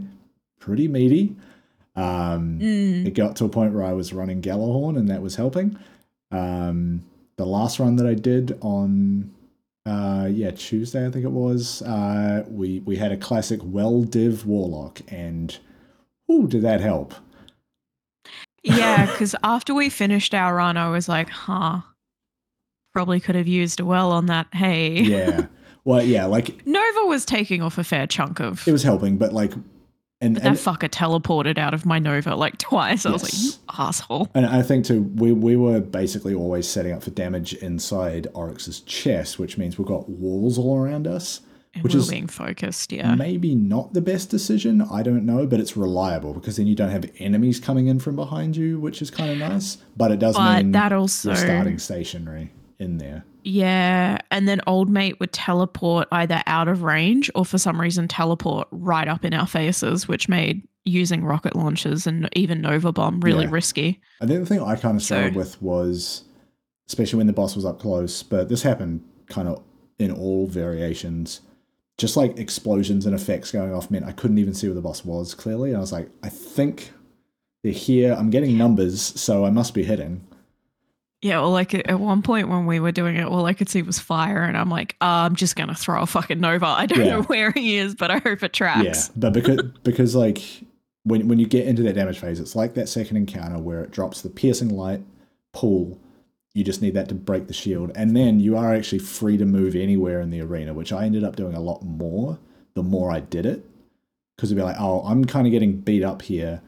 pretty 0.60 0.88
meaty. 0.88 1.36
Um, 1.98 2.60
Mm. 2.60 3.06
it 3.08 3.16
got 3.16 3.36
to 3.38 3.46
a 3.46 3.50
point 3.50 3.74
where 3.74 3.84
I 3.84 3.92
was 3.94 4.14
running 4.14 4.42
Gjallarhorn 4.42 4.98
and 4.98 5.10
that 5.10 5.22
was 5.22 5.36
helping. 5.36 5.78
Um, 6.32 7.04
the 7.38 7.46
last 7.46 7.80
run 7.80 7.96
that 7.98 8.06
I 8.08 8.14
did 8.14 8.58
on, 8.62 9.32
uh, 9.86 10.28
yeah, 10.32 10.52
Tuesday 10.52 11.06
I 11.08 11.10
think 11.12 11.26
it 11.26 11.32
was, 11.32 11.82
uh, 11.82 12.46
we 12.50 12.80
we 12.82 12.98
had 12.98 13.12
a 13.12 13.18
classic 13.18 13.60
well 13.64 14.04
div 14.04 14.46
warlock, 14.46 15.02
and 15.08 15.58
oh, 16.30 16.46
did 16.48 16.62
that 16.62 16.82
help? 16.82 17.14
Yeah, 18.64 19.06
because 19.12 19.36
after 19.44 19.74
we 19.74 19.90
finished 19.90 20.34
our 20.34 20.56
run, 20.56 20.78
I 20.78 20.90
was 20.90 21.08
like, 21.10 21.30
huh, 21.30 21.82
probably 22.94 23.20
could 23.20 23.36
have 23.36 23.48
used 23.48 23.80
a 23.80 23.86
well 23.86 24.12
on 24.12 24.26
that. 24.28 24.48
Hey. 24.54 25.02
Yeah, 25.02 25.46
well, 25.86 26.04
yeah, 26.04 26.26
like 26.26 26.64
Nova 26.68 27.06
was 27.06 27.26
taking 27.26 27.62
off 27.62 27.78
a 27.78 27.84
fair 27.84 28.08
chunk 28.08 28.40
of. 28.40 28.68
it 28.68 28.72
was 28.72 28.84
helping, 28.84 29.18
but 29.18 29.32
like, 29.34 29.54
and 30.20 30.34
but 30.34 30.44
that 30.44 30.50
and, 30.50 30.58
fucker 30.58 30.90
teleported 30.90 31.58
out 31.58 31.74
of 31.74 31.86
my 31.86 32.00
Nova 32.00 32.36
like 32.36 32.58
twice. 32.58 33.06
I 33.06 33.12
was 33.12 33.24
like, 33.24 33.34
you 33.34 33.52
asshole. 33.78 34.30
and 34.34 34.46
I 34.46 34.62
think 34.62 34.86
too, 34.86 35.04
we 35.16 35.32
we 35.32 35.56
were 35.56 35.80
basically 35.80 36.34
always 36.34 36.68
setting 36.68 36.94
up 36.94 37.04
for 37.04 37.12
damage 37.12 37.54
inside 37.56 38.28
Oryx's 38.34 38.82
chest, 38.82 39.40
which 39.40 39.58
means 39.58 39.78
we've 39.78 39.88
got 39.88 40.10
walls 40.10 40.58
all 40.58 40.78
around 40.78 41.08
us. 41.08 41.42
And 41.74 41.84
Which 41.84 41.94
is 41.94 42.10
being 42.10 42.26
focused, 42.26 42.92
yeah. 42.92 43.14
maybe 43.14 43.54
not 43.54 43.94
the 43.94 44.02
best 44.02 44.32
decision. 44.32 44.82
I 44.82 45.04
don't 45.04 45.26
know, 45.28 45.46
but 45.46 45.60
it's 45.60 45.78
reliable 45.78 46.34
because 46.34 46.58
then 46.58 46.66
you 46.66 46.74
don't 46.74 46.90
have 46.90 47.06
enemies 47.20 47.60
coming 47.60 47.86
in 47.86 48.00
from 48.00 48.16
behind 48.16 48.58
you, 48.58 48.80
which 48.80 49.00
is 49.00 49.12
kind 49.12 49.30
of 49.32 49.38
nice. 49.38 49.78
But 49.96 50.12
it 50.12 50.18
does 50.18 50.36
But 50.36 50.64
mean 50.64 50.72
that 50.72 50.92
also 50.92 51.30
you're 51.30 51.36
starting 51.36 51.78
stationary 51.78 52.52
in 52.80 52.98
there. 52.98 53.26
Yeah, 53.50 54.18
and 54.30 54.46
then 54.46 54.60
old 54.68 54.90
mate 54.90 55.22
would 55.22 55.32
teleport 55.32 56.10
either 56.12 56.44
out 56.48 56.68
of 56.68 56.84
range 56.84 57.32
or 57.34 57.46
for 57.46 57.58
some 57.58 57.80
reason 57.80 58.10
teleport 58.10 58.68
right 58.72 59.08
up 59.08 59.24
in 59.24 59.34
our 59.34 59.48
faces, 59.48 60.06
which 60.06 60.28
made 60.28 60.68
using 60.84 61.24
rocket 61.24 61.56
launchers 61.56 62.06
and 62.06 62.28
even 62.34 62.60
Nova 62.60 62.92
Bomb 62.92 63.22
really 63.22 63.46
Yeah. 63.46 63.52
risky. 63.52 64.02
I 64.22 64.26
think 64.26 64.42
the 64.42 64.46
thing 64.46 64.60
I 64.62 64.76
kind 64.76 64.98
of 64.98 65.02
So- 65.02 65.16
struggled 65.16 65.36
with 65.36 65.62
was, 65.62 66.24
especially 66.90 67.18
when 67.18 67.28
the 67.28 67.34
boss 67.34 67.56
was 67.56 67.64
up 67.64 67.80
close, 67.80 68.22
but 68.22 68.50
this 68.50 68.64
happened 68.64 69.00
kind 69.30 69.48
of 69.48 69.62
in 69.98 70.12
all 70.12 70.48
variations. 70.48 71.40
Just 71.98 72.18
like 72.18 72.38
explosions 72.38 73.06
and 73.06 73.16
effects 73.16 73.52
going 73.54 73.74
off 73.74 73.90
meant 73.90 74.06
I 74.06 74.12
couldn't 74.12 74.40
even 74.40 74.54
see 74.56 74.68
where 74.68 74.76
the 74.76 74.82
boss 74.82 75.06
was 75.06 75.34
clearly. 75.34 75.70
And 75.70 75.78
I 75.78 75.82
was 75.82 75.94
like, 75.94 76.10
I 76.22 76.28
think 76.28 76.92
they're 77.64 77.72
here. 77.72 78.14
I'm 78.14 78.30
getting 78.30 78.58
numbers, 78.58 79.02
so 79.02 79.46
I 79.46 79.52
must 79.52 79.74
be 79.74 79.84
hitting. 79.84 80.22
Yeah, 81.22 81.40
well, 81.40 81.50
like 81.52 81.74
at 81.74 82.00
one 82.00 82.22
point 82.22 82.48
when 82.48 82.66
we 82.68 82.80
were 82.80 82.92
doing 82.92 83.16
it, 83.16 83.26
all 83.26 83.46
I 83.46 83.54
could 83.54 83.70
see 83.70 83.82
was 83.82 83.98
fire, 83.98 84.44
and 84.44 84.56
I'm 84.56 84.70
like, 84.70 84.96
"Uh, 85.02 85.26
I'm 85.26 85.36
just 85.36 85.56
gonna 85.56 85.74
throw 85.74 86.02
a 86.02 86.06
fucking 86.06 86.40
Nova. 86.40 86.68
I 86.68 86.86
don't 86.86 87.00
Yeah. 87.00 87.10
know 87.18 87.22
where 87.28 87.52
he 87.52 87.78
is, 87.78 87.96
but 87.96 88.12
I 88.12 88.20
hope 88.20 88.44
it 88.44 88.54
tracks. 88.54 88.84
Yeah, 89.10 89.14
but 89.16 89.34
because 89.34 89.62
because 89.84 90.16
like 90.16 90.42
when 91.04 91.28
when 91.28 91.40
you 91.40 91.48
get 91.48 91.66
into 91.68 91.82
that 91.84 91.94
damage 91.94 92.20
phase, 92.20 92.40
it's 92.40 92.56
like 92.56 92.76
that 92.76 92.88
second 92.88 93.18
encounter 93.18 93.58
where 93.58 93.82
it 93.82 93.92
drops 93.92 94.22
the 94.22 94.30
piercing 94.30 94.70
light 94.70 95.02
pool. 95.54 96.00
You 96.54 96.64
just 96.64 96.82
need 96.82 96.94
that 96.96 97.08
to 97.10 97.16
break 97.16 97.48
the 97.48 97.54
shield, 97.54 97.92
and 97.96 98.16
then 98.16 98.40
you 98.40 98.56
are 98.58 98.74
actually 98.76 99.00
free 99.00 99.38
to 99.38 99.46
move 99.46 99.76
anywhere 99.76 100.22
in 100.22 100.30
the 100.30 100.42
arena, 100.42 100.74
which 100.74 100.92
I 100.94 101.06
ended 101.06 101.24
up 101.24 101.36
doing 101.36 101.56
a 101.56 101.60
lot 101.62 101.82
more 101.84 102.38
the 102.76 102.84
more 102.84 103.12
I 103.12 103.22
did 103.22 103.46
it. 103.48 103.66
Because 104.36 104.52
it'd 104.52 104.60
be 104.62 104.64
like, 104.64 104.76
oh, 104.80 105.02
I'm 105.02 105.26
kind 105.26 105.48
of 105.48 105.52
getting 105.52 105.80
beat 105.82 106.04
up 106.04 106.22
here. 106.22 106.62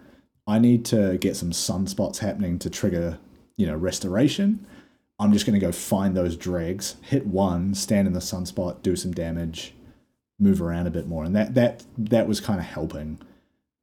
I 0.48 0.58
need 0.58 0.86
to 0.86 1.20
get 1.20 1.36
some 1.36 1.52
sunspots 1.52 2.18
happening 2.18 2.58
to 2.60 2.70
trigger, 2.72 3.20
you 3.60 3.68
know, 3.68 3.76
restoration. 3.76 4.66
I'm 5.20 5.34
just 5.34 5.46
going 5.46 5.60
to 5.60 5.66
go 5.66 5.74
find 5.74 6.16
those 6.16 6.38
dregs, 6.38 6.96
hit 7.02 7.28
one, 7.28 7.74
stand 7.74 8.08
in 8.08 8.14
the 8.14 8.22
sunspot, 8.22 8.82
do 8.82 8.96
some 8.96 9.12
damage, 9.12 9.74
move 10.40 10.62
around 10.62 10.88
a 10.88 10.92
bit 10.92 11.08
more, 11.08 11.26
and 11.26 11.36
that 11.36 11.54
that 11.56 11.84
that 11.98 12.26
was 12.26 12.40
kind 12.40 12.60
of 12.60 12.66
helping. 12.66 13.20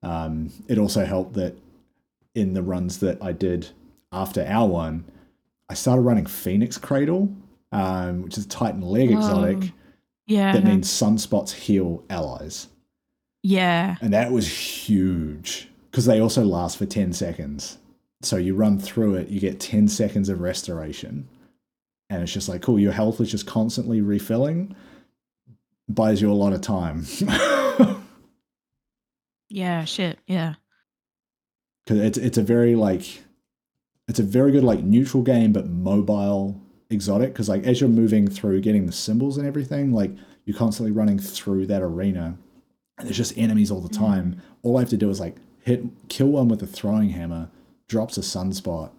Um, 0.03 0.51
it 0.67 0.79
also 0.79 1.05
helped 1.05 1.35
that 1.35 1.59
in 2.35 2.55
the 2.55 2.63
runs 2.63 3.01
that 3.01 3.23
I 3.23 3.33
did 3.33 3.69
after 4.13 4.47
our 4.47 4.67
one, 4.67 5.05
I 5.69 5.75
started 5.75 6.03
running 6.03 6.25
Phoenix 6.25 6.79
Cradle, 6.79 7.29
um, 7.71 8.23
which 8.23 8.39
is 8.39 8.47
Titan 8.47 8.81
leg 8.81 9.11
Whoa. 9.11 9.19
exotic. 9.19 9.73
yeah, 10.27 10.53
That 10.53 10.65
means 10.65 10.89
sunspots 10.89 11.53
heal 11.53 12.03
allies, 12.09 12.69
yeah. 13.43 13.97
and 14.01 14.15
that 14.15 14.33
was 14.33 14.49
huge 14.49 15.69
because 15.91 16.07
they 16.07 16.19
also 16.19 16.45
last 16.47 16.79
for 16.79 16.87
ten 16.87 17.13
seconds. 17.13 17.77
So 18.23 18.37
you 18.37 18.55
run 18.55 18.79
through 18.79 19.17
it, 19.17 19.29
you 19.29 19.41
get 19.41 19.61
ten 19.61 19.89
seconds 19.89 20.29
of 20.29 20.41
restoration, 20.41 21.29
and 22.11 22.23
it's 22.23 22.33
just 22.33 22.49
like 22.49 22.63
cool. 22.63 22.79
Your 22.79 22.93
health 22.93 23.21
is 23.21 23.31
just 23.31 23.47
constantly 23.47 24.01
refilling, 24.01 24.75
buys 25.89 26.21
you 26.21 26.31
a 26.31 26.35
lot 26.35 26.53
of 26.53 26.61
time. 26.61 27.05
Yeah, 29.49 29.85
shit. 29.85 30.19
Yeah. 30.27 30.55
because 31.85 32.01
it's 32.01 32.19
it's 32.19 32.39
a 32.39 32.43
very 32.43 32.75
like 32.75 33.23
it's 34.09 34.19
a 34.19 34.23
very 34.23 34.53
good 34.53 34.65
like 34.65 34.83
neutral 34.83 35.23
game 35.23 35.53
but 35.53 35.69
mobile 35.69 36.61
exotic 36.91 37.33
because 37.33 37.49
like 37.49 37.65
as 37.65 37.81
you're 37.81 37.91
moving 37.91 38.29
through 38.29 38.61
getting 38.61 38.87
the 38.87 38.93
symbols 38.93 39.39
and 39.39 39.47
everything 39.47 39.93
like 39.93 40.13
you're 40.45 40.57
constantly 40.57 40.93
running 40.93 41.19
through 41.19 41.67
that 41.67 41.83
arena 41.83 42.37
and 42.99 43.07
there's 43.07 43.17
just 43.17 43.37
enemies 43.37 43.71
all 43.73 43.81
the 43.81 43.89
mm. 43.89 43.99
time 43.99 44.41
all 44.63 44.77
i 44.77 44.81
have 44.81 44.89
to 44.89 44.97
do 44.97 45.11
is 45.11 45.19
like 45.19 45.35
hit 45.63 45.83
kill 46.09 46.29
one 46.29 46.47
with 46.47 46.63
a 46.63 46.67
throwing 46.67 47.11
hammer 47.11 47.51
drops 47.89 48.17
a 48.17 48.21
sunspot 48.21 48.91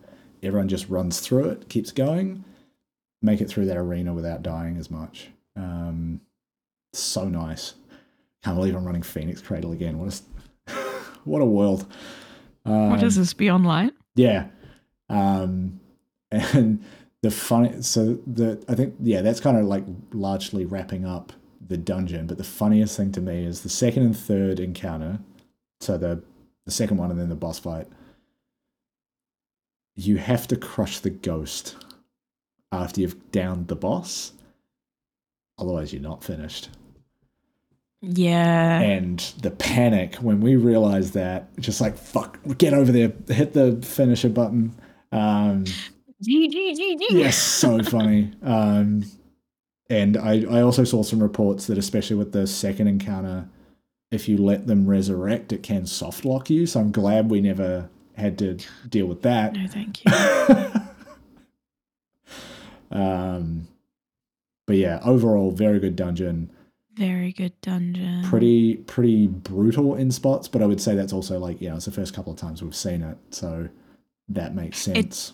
everyone 0.44 0.68
just 0.68 0.90
runs 0.90 1.20
through 1.20 1.50
it 1.50 1.70
keeps 1.70 1.92
going 1.92 2.44
make 3.22 3.42
it 3.42 3.50
through 3.50 3.66
that 3.66 3.78
arena 3.78 4.14
without 4.14 4.44
dying 4.44 4.78
as 4.78 4.92
much 4.92 5.30
um 5.56 6.22
so 6.94 7.26
nice 7.28 7.76
can't 8.44 8.56
believe 8.56 8.76
i'm 8.76 8.86
running 8.86 9.02
phoenix 9.02 9.42
cradle 9.42 9.72
again 9.72 9.98
what 9.98 10.22
a 10.68 10.72
what 11.24 11.42
a 11.42 11.46
world 11.46 11.86
what 12.68 13.00
um, 13.00 13.06
is 13.06 13.16
this 13.16 13.34
Beyond 13.34 13.66
Light? 13.66 13.94
yeah. 14.16 14.48
Um, 15.10 15.80
and 16.32 16.84
the 17.22 17.32
funny, 17.32 17.82
so 17.82 18.20
the, 18.28 18.64
I 18.68 18.76
think, 18.76 18.96
yeah, 19.00 19.22
that's 19.22 19.40
kind 19.40 19.58
of 19.58 19.66
like 19.66 19.86
largely 20.12 20.66
wrapping 20.66 21.06
up 21.06 21.32
the 21.66 21.78
dungeon. 21.78 22.28
But 22.28 22.38
the 22.38 22.44
funniest 22.44 22.98
thing 22.98 23.14
to 23.14 23.22
me 23.22 23.46
is 23.46 23.62
the 23.62 23.70
second 23.70 24.04
and 24.04 24.18
third 24.18 24.60
encounter. 24.60 25.20
So 25.80 25.98
the, 25.98 26.22
the 26.66 26.72
second 26.72 26.98
one 26.98 27.10
and 27.10 27.20
then 27.20 27.30
the 27.30 27.36
boss 27.36 27.60
fight. 27.60 27.88
You 30.00 30.18
have 30.18 30.48
to 30.50 30.56
crush 30.56 31.00
the 31.00 31.10
ghost 31.10 31.76
after 32.72 33.02
you've 33.02 33.32
downed 33.32 33.68
the 33.68 33.76
boss. 33.76 34.32
Otherwise, 35.58 35.92
you're 35.92 36.02
not 36.04 36.24
finished 36.24 36.70
Yeah. 38.02 38.80
and 38.80 39.20
the 39.42 39.50
panic 39.50 40.16
when 40.18 40.40
we 40.40 40.56
realized 40.56 41.14
that 41.16 41.50
just 41.60 41.82
like 41.82 41.98
fuck 41.98 42.38
get 42.60 42.74
over 42.74 42.92
there 42.92 43.12
hit 43.28 43.54
the 43.54 43.80
finisher 43.82 44.30
button 44.30 44.76
um 45.12 45.64
G 46.22 46.48
G 46.48 46.76
G 46.76 46.96
G. 46.98 47.08
yes 47.18 47.38
so 47.38 47.82
funny 47.82 48.32
um 48.44 49.04
and 49.90 50.16
i 50.18 50.42
i 50.50 50.62
also 50.62 50.84
saw 50.84 51.02
some 51.02 51.22
reports 51.24 51.66
that 51.68 51.78
especially 51.80 52.16
with 52.18 52.34
the 52.34 52.46
second 52.46 52.88
encounter 52.88 53.50
if 54.12 54.30
you 54.30 54.38
let 54.38 54.68
them 54.68 54.86
resurrect 54.86 55.52
it 55.52 55.64
can 55.64 55.88
soft 55.88 56.24
lock 56.24 56.50
you 56.52 56.68
so 56.68 56.80
i'm 56.80 56.92
glad 56.92 57.32
we 57.32 57.42
never 57.42 57.90
had 58.18 58.38
to 58.40 58.58
deal 58.90 59.06
with 59.06 59.22
that 59.22 59.54
No, 59.54 59.68
thank 59.68 60.04
you. 60.04 60.12
um 62.92 63.68
but 64.66 64.76
yeah 64.78 65.00
overall 65.04 65.52
very 65.52 65.80
good 65.80 65.96
dungeon 65.96 66.50
Very 66.96 67.32
good 67.34 67.54
dungeon. 67.62 68.24
pretty 68.26 68.76
pretty 68.78 69.28
brutal 69.28 69.96
in 69.96 70.12
spots, 70.12 70.48
but 70.48 70.62
I 70.62 70.66
would 70.66 70.82
say 70.82 70.96
that's 70.96 71.14
also 71.14 71.38
like 71.40 71.62
know 71.70 71.76
it's 71.76 71.86
the 71.86 71.92
first 71.92 72.14
couple 72.14 72.32
of 72.34 72.40
times 72.40 72.62
we've 72.64 72.76
seen 72.76 73.04
it, 73.04 73.18
so 73.30 73.70
that 74.30 74.56
makes 74.56 74.80
sense. 74.80 75.34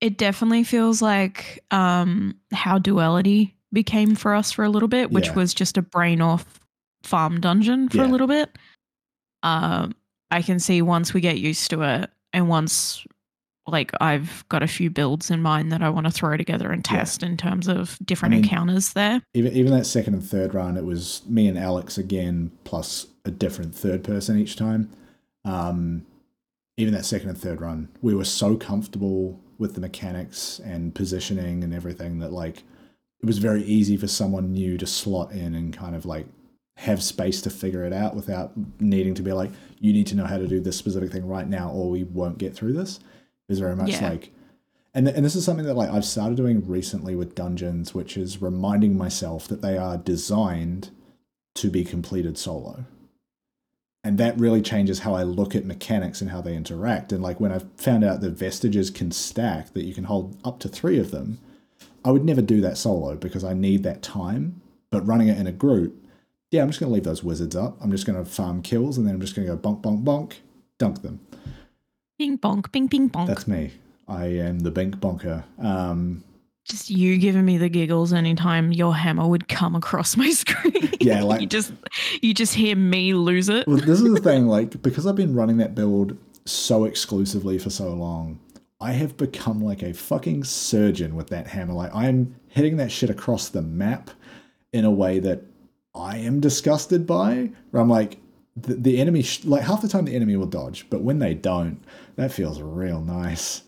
It 0.00 0.18
definitely 0.18 0.64
feels 0.64 1.00
like 1.00 1.62
um 1.70 2.36
how 2.52 2.78
duality 2.78 3.54
became 3.72 4.14
for 4.14 4.34
us 4.34 4.52
for 4.52 4.64
a 4.64 4.68
little 4.70 4.88
bit, 4.88 5.10
which 5.12 5.28
Yeah. 5.28 5.34
was 5.34 5.54
just 5.54 5.76
a 5.78 5.82
brain 5.82 6.20
off 6.20 6.60
farm 7.02 7.40
dungeon 7.40 7.88
for 7.88 7.98
Yeah. 7.98 8.06
a 8.06 8.10
little 8.10 8.26
bit. 8.26 8.56
Um 9.42 9.94
I 10.30 10.42
can 10.42 10.58
see 10.58 10.82
once 10.82 11.14
we 11.14 11.20
get 11.20 11.38
used 11.38 11.70
to 11.70 11.82
it 11.82 12.10
and 12.32 12.48
once 12.48 13.04
like 13.68 13.90
I've 14.00 14.44
got 14.48 14.62
a 14.62 14.68
few 14.68 14.90
builds 14.90 15.28
in 15.28 15.42
mind 15.42 15.72
that 15.72 15.82
I 15.82 15.90
want 15.90 16.06
to 16.06 16.12
throw 16.12 16.36
together 16.36 16.70
and 16.70 16.86
Yeah. 16.88 16.98
test 16.98 17.24
in 17.24 17.36
terms 17.36 17.66
of 17.66 17.98
different 18.04 18.32
mean- 18.34 18.44
encounters 18.44 18.92
there. 18.92 19.20
even 19.34 19.52
even 19.54 19.72
that 19.72 19.86
second 19.86 20.14
and 20.14 20.24
third 20.24 20.54
run, 20.54 20.76
it 20.76 20.84
was 20.84 21.22
me 21.28 21.48
and 21.48 21.58
Alex 21.58 21.98
again, 21.98 22.52
plus 22.64 23.06
a 23.24 23.30
different 23.32 23.74
third 23.74 24.04
person 24.04 24.38
each 24.38 24.54
time. 24.54 24.88
Um, 25.44 26.06
even 26.76 26.94
that 26.94 27.04
second 27.04 27.30
and 27.30 27.38
third 27.38 27.60
run, 27.60 27.88
we 28.02 28.14
were 28.14 28.24
so 28.24 28.56
comfortable 28.56 29.40
with 29.58 29.74
the 29.74 29.80
mechanics 29.80 30.60
and 30.64 30.94
positioning 30.94 31.64
and 31.64 31.72
everything 31.74 32.18
that 32.20 32.32
like 32.32 32.58
it 33.20 33.26
was 33.26 33.38
very 33.38 33.64
easy 33.64 33.96
for 33.96 34.06
someone 34.06 34.52
new 34.52 34.76
to 34.78 34.86
slot 34.86 35.32
in 35.32 35.54
and 35.54 35.72
kind 35.72 35.96
of 35.96 36.04
like 36.06 36.26
have 36.76 37.02
space 37.02 37.40
to 37.42 37.50
figure 37.50 37.84
it 37.84 37.92
out 37.92 38.14
without 38.14 38.52
needing 38.80 39.14
to 39.14 39.22
be 39.22 39.32
like, 39.32 39.50
you 39.80 39.92
need 39.92 40.06
to 40.08 40.14
know 40.14 40.26
how 40.26 40.38
to 40.38 40.46
do 40.46 40.60
this 40.60 40.76
specific 40.76 41.10
thing 41.10 41.26
right 41.26 41.48
now, 41.48 41.70
or 41.70 41.90
we 41.90 42.04
won't 42.04 42.38
get 42.38 42.54
through 42.54 42.74
this. 42.74 43.00
Is 43.48 43.58
very 43.60 43.76
much 43.76 43.90
Yeah. 43.90 44.10
like 44.10 44.32
and 44.92 45.06
and 45.08 45.24
this 45.24 45.36
is 45.36 45.44
something 45.44 45.66
that 45.66 45.74
like 45.76 45.90
I've 45.90 46.04
started 46.04 46.36
doing 46.36 46.66
recently 46.66 47.14
with 47.14 47.34
dungeons, 47.34 47.94
which 47.94 48.16
is 48.16 48.42
reminding 48.42 48.96
myself 48.96 49.46
that 49.48 49.62
they 49.62 49.76
are 49.78 49.96
designed 49.96 50.90
to 51.54 51.70
be 51.70 51.84
completed 51.84 52.36
solo. 52.38 52.84
And 54.02 54.18
that 54.18 54.38
really 54.38 54.62
changes 54.62 55.00
how 55.00 55.14
I 55.14 55.22
look 55.24 55.54
at 55.54 55.64
mechanics 55.64 56.20
and 56.20 56.30
how 56.30 56.40
they 56.40 56.54
interact. 56.54 57.12
And 57.12 57.22
like 57.22 57.40
when 57.40 57.52
I 57.52 57.60
found 57.76 58.04
out 58.04 58.20
that 58.20 58.30
vestiges 58.32 58.88
can 58.90 59.10
stack, 59.10 59.72
that 59.74 59.84
you 59.84 59.94
can 59.94 60.04
hold 60.04 60.36
up 60.44 60.60
to 60.60 60.68
three 60.68 60.98
of 60.98 61.10
them, 61.10 61.38
I 62.04 62.12
would 62.12 62.24
never 62.24 62.42
do 62.42 62.60
that 62.60 62.78
solo 62.78 63.16
because 63.16 63.42
I 63.42 63.52
need 63.52 63.82
that 63.82 64.02
time. 64.02 64.60
But 64.90 65.06
running 65.06 65.28
it 65.28 65.38
in 65.38 65.48
a 65.48 65.52
group, 65.52 66.05
yeah, 66.56 66.62
I'm 66.62 66.68
just 66.68 66.80
going 66.80 66.90
to 66.90 66.94
leave 66.94 67.04
those 67.04 67.22
wizards 67.22 67.54
up. 67.54 67.76
I'm 67.82 67.90
just 67.90 68.06
going 68.06 68.18
to 68.18 68.28
farm 68.28 68.62
kills 68.62 68.98
and 68.98 69.06
then 69.06 69.14
I'm 69.14 69.20
just 69.20 69.34
going 69.36 69.46
to 69.46 69.54
go 69.54 69.58
bonk, 69.60 69.82
bonk, 69.82 70.02
bonk, 70.04 70.32
dunk 70.78 71.02
them. 71.02 71.20
Bing 72.18 72.38
bonk, 72.38 72.72
bing 72.72 72.86
bing 72.86 73.10
bonk. 73.10 73.26
That's 73.26 73.46
me. 73.46 73.72
I 74.08 74.26
am 74.26 74.60
the 74.60 74.70
bink 74.70 74.98
bonker. 75.00 75.44
Um, 75.58 76.24
just 76.64 76.90
you 76.90 77.18
giving 77.18 77.44
me 77.44 77.58
the 77.58 77.68
giggles 77.68 78.12
anytime 78.12 78.72
your 78.72 78.94
hammer 78.94 79.26
would 79.28 79.48
come 79.48 79.74
across 79.76 80.16
my 80.16 80.30
screen. 80.42 80.90
Yeah, 81.00 81.22
like- 81.22 81.40
you 81.40 81.46
just 81.46 81.72
you 82.22 82.32
just 82.34 82.54
hear 82.54 82.74
me 82.74 83.12
lose 83.14 83.48
it. 83.48 83.66
well, 83.66 83.76
this 83.76 84.00
is 84.00 84.12
the 84.14 84.20
thing, 84.20 84.46
like, 84.56 84.80
because 84.82 85.06
I've 85.06 85.14
been 85.16 85.34
running 85.34 85.58
that 85.58 85.74
build 85.74 86.16
so 86.44 86.84
exclusively 86.84 87.58
for 87.58 87.70
so 87.70 87.88
long, 87.92 88.38
I 88.80 88.92
have 88.92 89.16
become 89.16 89.60
like 89.62 89.82
a 89.82 89.92
fucking 89.92 90.44
surgeon 90.44 91.16
with 91.16 91.28
that 91.28 91.46
hammer. 91.48 91.74
Like, 91.74 91.94
I'm 91.94 92.34
hitting 92.48 92.76
that 92.78 92.90
shit 92.90 93.10
across 93.10 93.48
the 93.48 93.62
map 93.62 94.10
in 94.72 94.84
a 94.84 94.90
way 94.90 95.18
that 95.18 95.42
I 95.96 96.18
am 96.18 96.40
disgusted 96.40 97.06
by. 97.06 97.50
Where 97.70 97.82
I'm 97.82 97.88
like, 97.88 98.18
the, 98.56 98.74
the 98.74 99.00
enemy, 99.00 99.22
sh- 99.22 99.44
like 99.44 99.62
half 99.62 99.82
the 99.82 99.88
time 99.88 100.04
the 100.04 100.14
enemy 100.14 100.36
will 100.36 100.46
dodge, 100.46 100.86
but 100.90 101.02
when 101.02 101.18
they 101.18 101.34
don't, 101.34 101.82
that 102.16 102.32
feels 102.32 102.60
real 102.60 103.00
nice. 103.00 103.62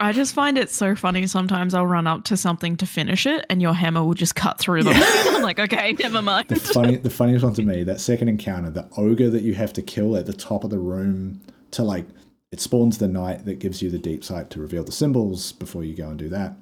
I 0.00 0.12
just 0.12 0.34
find 0.34 0.56
it 0.58 0.70
so 0.70 0.94
funny. 0.94 1.26
Sometimes 1.26 1.74
I'll 1.74 1.86
run 1.86 2.06
up 2.06 2.24
to 2.24 2.36
something 2.36 2.76
to 2.76 2.86
finish 2.86 3.26
it, 3.26 3.44
and 3.50 3.60
your 3.60 3.72
hammer 3.72 4.04
will 4.04 4.14
just 4.14 4.34
cut 4.34 4.58
through 4.58 4.84
them. 4.84 4.94
I'm 5.02 5.42
like, 5.42 5.58
okay, 5.58 5.94
never 5.98 6.22
mind. 6.22 6.48
The 6.48 6.56
funny, 6.56 6.96
the 6.96 7.10
funniest 7.10 7.44
one 7.44 7.54
to 7.54 7.62
me, 7.62 7.82
that 7.84 8.00
second 8.00 8.28
encounter, 8.28 8.70
the 8.70 8.88
ogre 8.96 9.30
that 9.30 9.42
you 9.42 9.54
have 9.54 9.72
to 9.74 9.82
kill 9.82 10.16
at 10.16 10.26
the 10.26 10.32
top 10.32 10.64
of 10.64 10.70
the 10.70 10.78
room 10.78 11.40
to 11.72 11.82
like, 11.82 12.06
it 12.52 12.60
spawns 12.60 12.98
the 12.98 13.08
knight 13.08 13.44
that 13.46 13.58
gives 13.58 13.82
you 13.82 13.90
the 13.90 13.98
deep 13.98 14.22
sight 14.22 14.50
to 14.50 14.60
reveal 14.60 14.84
the 14.84 14.92
symbols 14.92 15.52
before 15.52 15.82
you 15.82 15.96
go 15.96 16.08
and 16.08 16.18
do 16.18 16.28
that. 16.28 16.54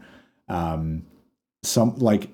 Um, 0.49 1.05
some 1.63 1.97
like 1.99 2.31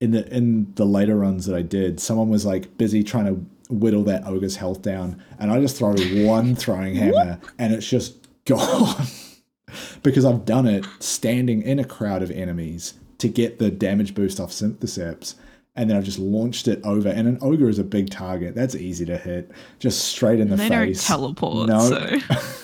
in 0.00 0.12
the 0.12 0.26
in 0.34 0.72
the 0.74 0.84
later 0.84 1.16
runs 1.16 1.46
that 1.46 1.56
I 1.56 1.62
did, 1.62 2.00
someone 2.00 2.28
was 2.28 2.46
like 2.46 2.76
busy 2.78 3.02
trying 3.02 3.26
to 3.26 3.44
whittle 3.72 4.04
that 4.04 4.26
ogre's 4.26 4.56
health 4.56 4.82
down, 4.82 5.22
and 5.38 5.50
I 5.50 5.60
just 5.60 5.76
throw 5.76 5.94
one 6.24 6.54
throwing 6.54 6.94
hammer, 6.94 7.40
and 7.58 7.74
it's 7.74 7.88
just 7.88 8.28
gone 8.44 9.06
because 10.02 10.24
I've 10.24 10.44
done 10.44 10.66
it 10.66 10.86
standing 11.00 11.62
in 11.62 11.78
a 11.78 11.84
crowd 11.84 12.22
of 12.22 12.30
enemies 12.30 12.94
to 13.18 13.28
get 13.28 13.58
the 13.58 13.70
damage 13.70 14.14
boost 14.14 14.40
off 14.40 14.50
Synthoceps. 14.50 15.34
And 15.76 15.88
then 15.88 15.96
I've 15.96 16.04
just 16.04 16.18
launched 16.18 16.66
it 16.66 16.80
over, 16.82 17.08
and 17.08 17.28
an 17.28 17.38
ogre 17.40 17.68
is 17.68 17.78
a 17.78 17.84
big 17.84 18.10
target. 18.10 18.56
That's 18.56 18.74
easy 18.74 19.04
to 19.06 19.16
hit, 19.16 19.52
just 19.78 20.06
straight 20.06 20.40
in 20.40 20.48
the 20.48 20.56
they 20.56 20.68
face. 20.68 21.06
don't 21.06 21.36
teleport. 21.36 21.68
No. 21.68 21.78
So. 21.78 22.16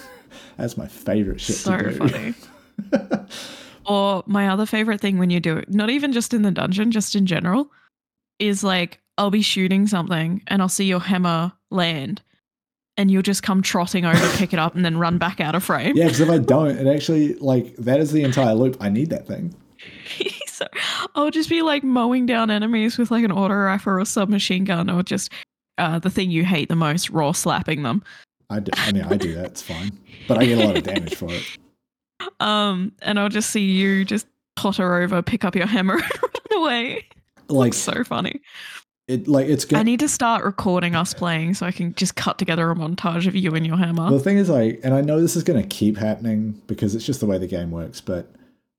That's 0.56 0.76
my 0.76 0.88
favorite 0.88 1.40
shit 1.40 1.54
so 1.54 1.76
to 1.76 1.90
do. 1.90 2.32
funny. 2.32 2.34
or 3.86 4.22
my 4.26 4.48
other 4.48 4.66
favorite 4.66 5.00
thing 5.00 5.18
when 5.18 5.30
you 5.30 5.40
do 5.40 5.56
it, 5.56 5.72
not 5.72 5.90
even 5.90 6.12
just 6.12 6.34
in 6.34 6.42
the 6.42 6.50
dungeon, 6.50 6.90
just 6.90 7.14
in 7.14 7.26
general, 7.26 7.70
is 8.38 8.64
like 8.64 9.00
I'll 9.18 9.30
be 9.30 9.42
shooting 9.42 9.86
something 9.86 10.42
and 10.48 10.60
I'll 10.62 10.68
see 10.68 10.86
your 10.86 11.00
hammer 11.00 11.52
land, 11.70 12.22
and 12.96 13.10
you'll 13.10 13.22
just 13.22 13.42
come 13.42 13.62
trotting 13.62 14.04
over, 14.04 14.36
pick 14.36 14.52
it 14.52 14.58
up, 14.58 14.74
and 14.74 14.84
then 14.84 14.98
run 14.98 15.18
back 15.18 15.40
out 15.40 15.54
of 15.54 15.64
frame. 15.64 15.96
Yeah, 15.96 16.04
because 16.04 16.20
if 16.20 16.30
I 16.30 16.38
don't, 16.38 16.76
it 16.76 16.86
actually 16.86 17.34
like 17.34 17.74
that 17.76 18.00
is 18.00 18.12
the 18.12 18.22
entire 18.22 18.54
loop. 18.54 18.76
I 18.80 18.88
need 18.88 19.10
that 19.10 19.26
thing. 19.26 19.54
so 20.46 20.66
I'll 21.14 21.30
just 21.30 21.48
be 21.48 21.62
like 21.62 21.84
mowing 21.84 22.26
down 22.26 22.50
enemies 22.50 22.98
with 22.98 23.10
like 23.10 23.24
an 23.24 23.32
auto 23.32 23.54
rifle 23.54 23.92
or 23.92 23.98
a 24.00 24.06
submachine 24.06 24.64
gun, 24.64 24.90
or 24.90 25.02
just 25.02 25.32
uh, 25.78 25.98
the 25.98 26.10
thing 26.10 26.30
you 26.30 26.44
hate 26.44 26.68
the 26.68 26.76
most, 26.76 27.10
raw 27.10 27.32
slapping 27.32 27.82
them. 27.82 28.02
I, 28.50 28.60
do, 28.60 28.70
I 28.74 28.92
mean, 28.92 29.02
I 29.02 29.16
do 29.16 29.34
that. 29.34 29.46
It's 29.46 29.62
fine, 29.62 29.98
but 30.28 30.38
I 30.38 30.46
get 30.46 30.58
a 30.58 30.66
lot 30.66 30.76
of 30.76 30.82
damage 30.84 31.14
for 31.14 31.30
it. 31.30 31.42
Um, 32.40 32.92
and 33.02 33.18
I'll 33.18 33.28
just 33.28 33.50
see 33.50 33.70
you 33.70 34.04
just 34.04 34.26
totter 34.56 34.96
over, 34.96 35.22
pick 35.22 35.44
up 35.44 35.54
your 35.54 35.66
hammer, 35.66 35.94
and 35.98 36.22
run 36.22 36.62
away. 36.62 37.06
Like 37.48 37.74
So 37.74 38.04
funny. 38.04 38.40
it, 39.06 39.28
like 39.28 39.46
it's 39.48 39.64
good. 39.64 39.78
I 39.78 39.82
need 39.82 40.00
to 40.00 40.08
start 40.08 40.44
recording 40.44 40.94
us 40.94 41.12
playing 41.12 41.54
so 41.54 41.66
I 41.66 41.72
can 41.72 41.94
just 41.94 42.16
cut 42.16 42.38
together 42.38 42.70
a 42.70 42.74
montage 42.74 43.26
of 43.26 43.34
you 43.34 43.54
and 43.54 43.66
your 43.66 43.76
hammer. 43.76 44.10
The 44.10 44.20
thing 44.20 44.38
is, 44.38 44.48
like, 44.48 44.80
and 44.82 44.94
I 44.94 45.00
know 45.02 45.20
this 45.20 45.36
is 45.36 45.42
going 45.44 45.60
to 45.60 45.68
keep 45.68 45.96
happening 45.98 46.60
because 46.66 46.94
it's 46.94 47.04
just 47.04 47.20
the 47.20 47.26
way 47.26 47.38
the 47.38 47.46
game 47.46 47.70
works, 47.70 48.00
but 48.00 48.30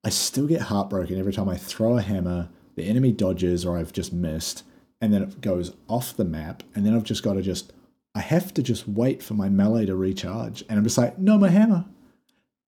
I 0.04 0.10
still 0.10 0.48
get 0.48 0.62
heartbroken 0.62 1.20
every 1.20 1.34
time 1.34 1.50
I 1.50 1.58
throw 1.58 1.98
a 1.98 2.02
hammer, 2.02 2.50
the 2.76 2.84
enemy 2.84 3.12
dodges, 3.12 3.66
or 3.66 3.78
I've 3.78 3.94
just 3.94 4.12
missed, 4.14 4.64
and 5.02 5.14
then 5.14 5.22
it 5.24 5.42
goes 5.42 5.74
off 5.88 6.16
the 6.16 6.26
map, 6.26 6.64
and 6.74 6.86
then 6.86 6.96
I've 6.96 7.04
just 7.04 7.24
got 7.24 7.34
to 7.34 7.42
just, 7.42 7.74
I 8.16 8.22
have 8.22 8.54
to 8.56 8.64
just 8.64 8.88
wait 8.88 9.22
for 9.22 9.34
my 9.36 9.50
melee 9.50 9.86
to 9.86 9.96
recharge, 9.96 10.64
and 10.70 10.78
I'm 10.78 10.84
just 10.84 10.98
like, 10.98 11.18
no, 11.20 11.38
my 11.38 11.50
hammer. 11.50 11.86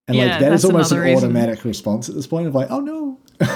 And 0.07 0.15
Yeah, 0.17 0.25
like 0.31 0.39
that 0.39 0.53
is 0.53 0.63
almost 0.65 0.91
an 0.91 0.99
reason. 0.99 1.25
automatic 1.25 1.63
response 1.65 2.07
at 2.09 2.15
this 2.15 2.27
point 2.27 2.47
of 2.47 2.55
like, 2.55 2.69
oh 2.71 2.79
no. 2.79 3.19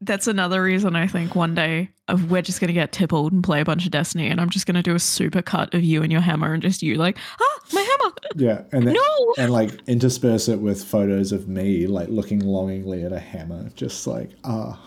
That's 0.00 0.28
another 0.28 0.62
reason 0.62 0.94
I 0.94 1.08
think 1.08 1.34
one 1.34 1.56
day 1.56 1.90
of 2.06 2.30
we're 2.30 2.40
just 2.42 2.60
gonna 2.60 2.72
get 2.72 2.92
tippled 2.92 3.32
and 3.32 3.42
play 3.42 3.60
a 3.60 3.64
bunch 3.64 3.84
of 3.84 3.90
Destiny, 3.90 4.28
and 4.28 4.40
I'm 4.40 4.48
just 4.48 4.64
gonna 4.64 4.82
do 4.82 4.94
a 4.94 5.00
super 5.00 5.42
cut 5.42 5.74
of 5.74 5.82
you 5.82 6.04
and 6.04 6.12
your 6.12 6.20
hammer, 6.20 6.52
and 6.54 6.62
just 6.62 6.82
you 6.82 6.94
like, 6.94 7.18
ah, 7.40 7.58
my 7.72 7.80
hammer, 7.80 8.14
Yeah, 8.36 8.62
and 8.70 8.86
then, 8.86 8.94
no. 8.94 9.34
and 9.38 9.52
like 9.52 9.72
intersperse 9.88 10.48
it 10.48 10.60
with 10.60 10.84
photos 10.84 11.32
of 11.32 11.48
me 11.48 11.88
like 11.88 12.08
looking 12.10 12.38
longingly 12.38 13.02
at 13.04 13.12
a 13.12 13.18
hammer, 13.18 13.70
just 13.74 14.06
like 14.06 14.30
ah, 14.44 14.80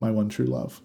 my 0.00 0.12
one 0.12 0.28
true 0.28 0.46
love. 0.46 0.80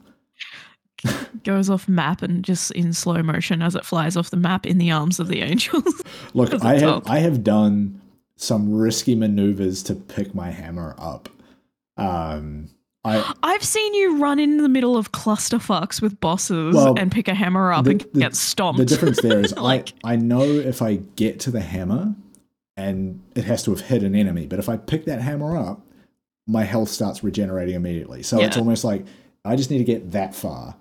Goes 1.44 1.70
off 1.70 1.88
map 1.88 2.24
and 2.24 2.44
just 2.44 2.72
in 2.72 2.92
slow 2.92 3.22
motion 3.22 3.62
as 3.62 3.76
it 3.76 3.86
flies 3.86 4.18
off 4.18 4.32
the 4.32 4.38
map 4.38 4.66
in 4.66 4.80
the 4.80 4.90
arms 4.92 5.20
of 5.20 5.28
the 5.28 5.42
angels. 5.42 6.02
Look, 6.34 6.54
I 6.64 6.74
have 6.74 6.82
top. 6.82 7.10
I 7.10 7.20
have 7.20 7.44
done 7.44 8.02
some 8.38 8.74
risky 8.74 9.16
maneuvers 9.16 9.84
to 9.84 9.96
pick 9.96 10.34
my 10.34 10.50
hammer 10.50 10.96
up. 10.98 11.30
Um, 11.98 12.70
I 13.06 13.34
I've 13.44 13.64
seen 13.64 13.94
you 13.94 14.18
run 14.18 14.40
in 14.40 14.58
the 14.58 14.70
middle 14.70 14.98
of 14.98 15.12
clusterfucks 15.12 16.02
with 16.02 16.20
bosses 16.20 16.74
Well, 16.74 16.96
and 16.98 17.12
pick 17.12 17.28
a 17.28 17.34
hammer 17.34 17.72
up 17.72 17.86
the- 17.86 17.92
and 17.92 18.02
the- 18.14 18.20
get 18.20 18.36
stomped. 18.36 18.80
the 18.80 18.86
difference 18.86 19.22
there 19.22 19.40
is 19.40 19.56
Like- 19.58 19.94
I 20.04 20.14
I 20.14 20.16
know 20.16 20.42
if 20.44 20.82
I 20.82 20.96
get 21.16 21.40
to 21.42 21.52
the 21.52 21.60
hammer, 21.62 22.16
and 22.78 23.22
it 23.36 23.44
has 23.44 23.64
to 23.64 23.72
have 23.72 23.82
hit 23.82 24.04
an 24.04 24.16
enemy, 24.16 24.48
but 24.48 24.58
if 24.60 24.68
I 24.70 24.78
pick 24.78 25.06
that 25.06 25.22
hammer 25.22 25.56
up, 25.58 25.86
my 26.48 26.64
health 26.64 26.90
starts 26.90 27.24
regenerating 27.24 27.76
immediately. 27.76 28.24
So 28.24 28.40
it's 28.42 28.58
almost 28.58 28.84
like 28.84 29.06
I 29.46 29.56
just 29.56 29.70
need 29.70 29.78
to 29.80 29.84
get 29.84 30.12
that 30.14 30.34
far, 30.34 30.76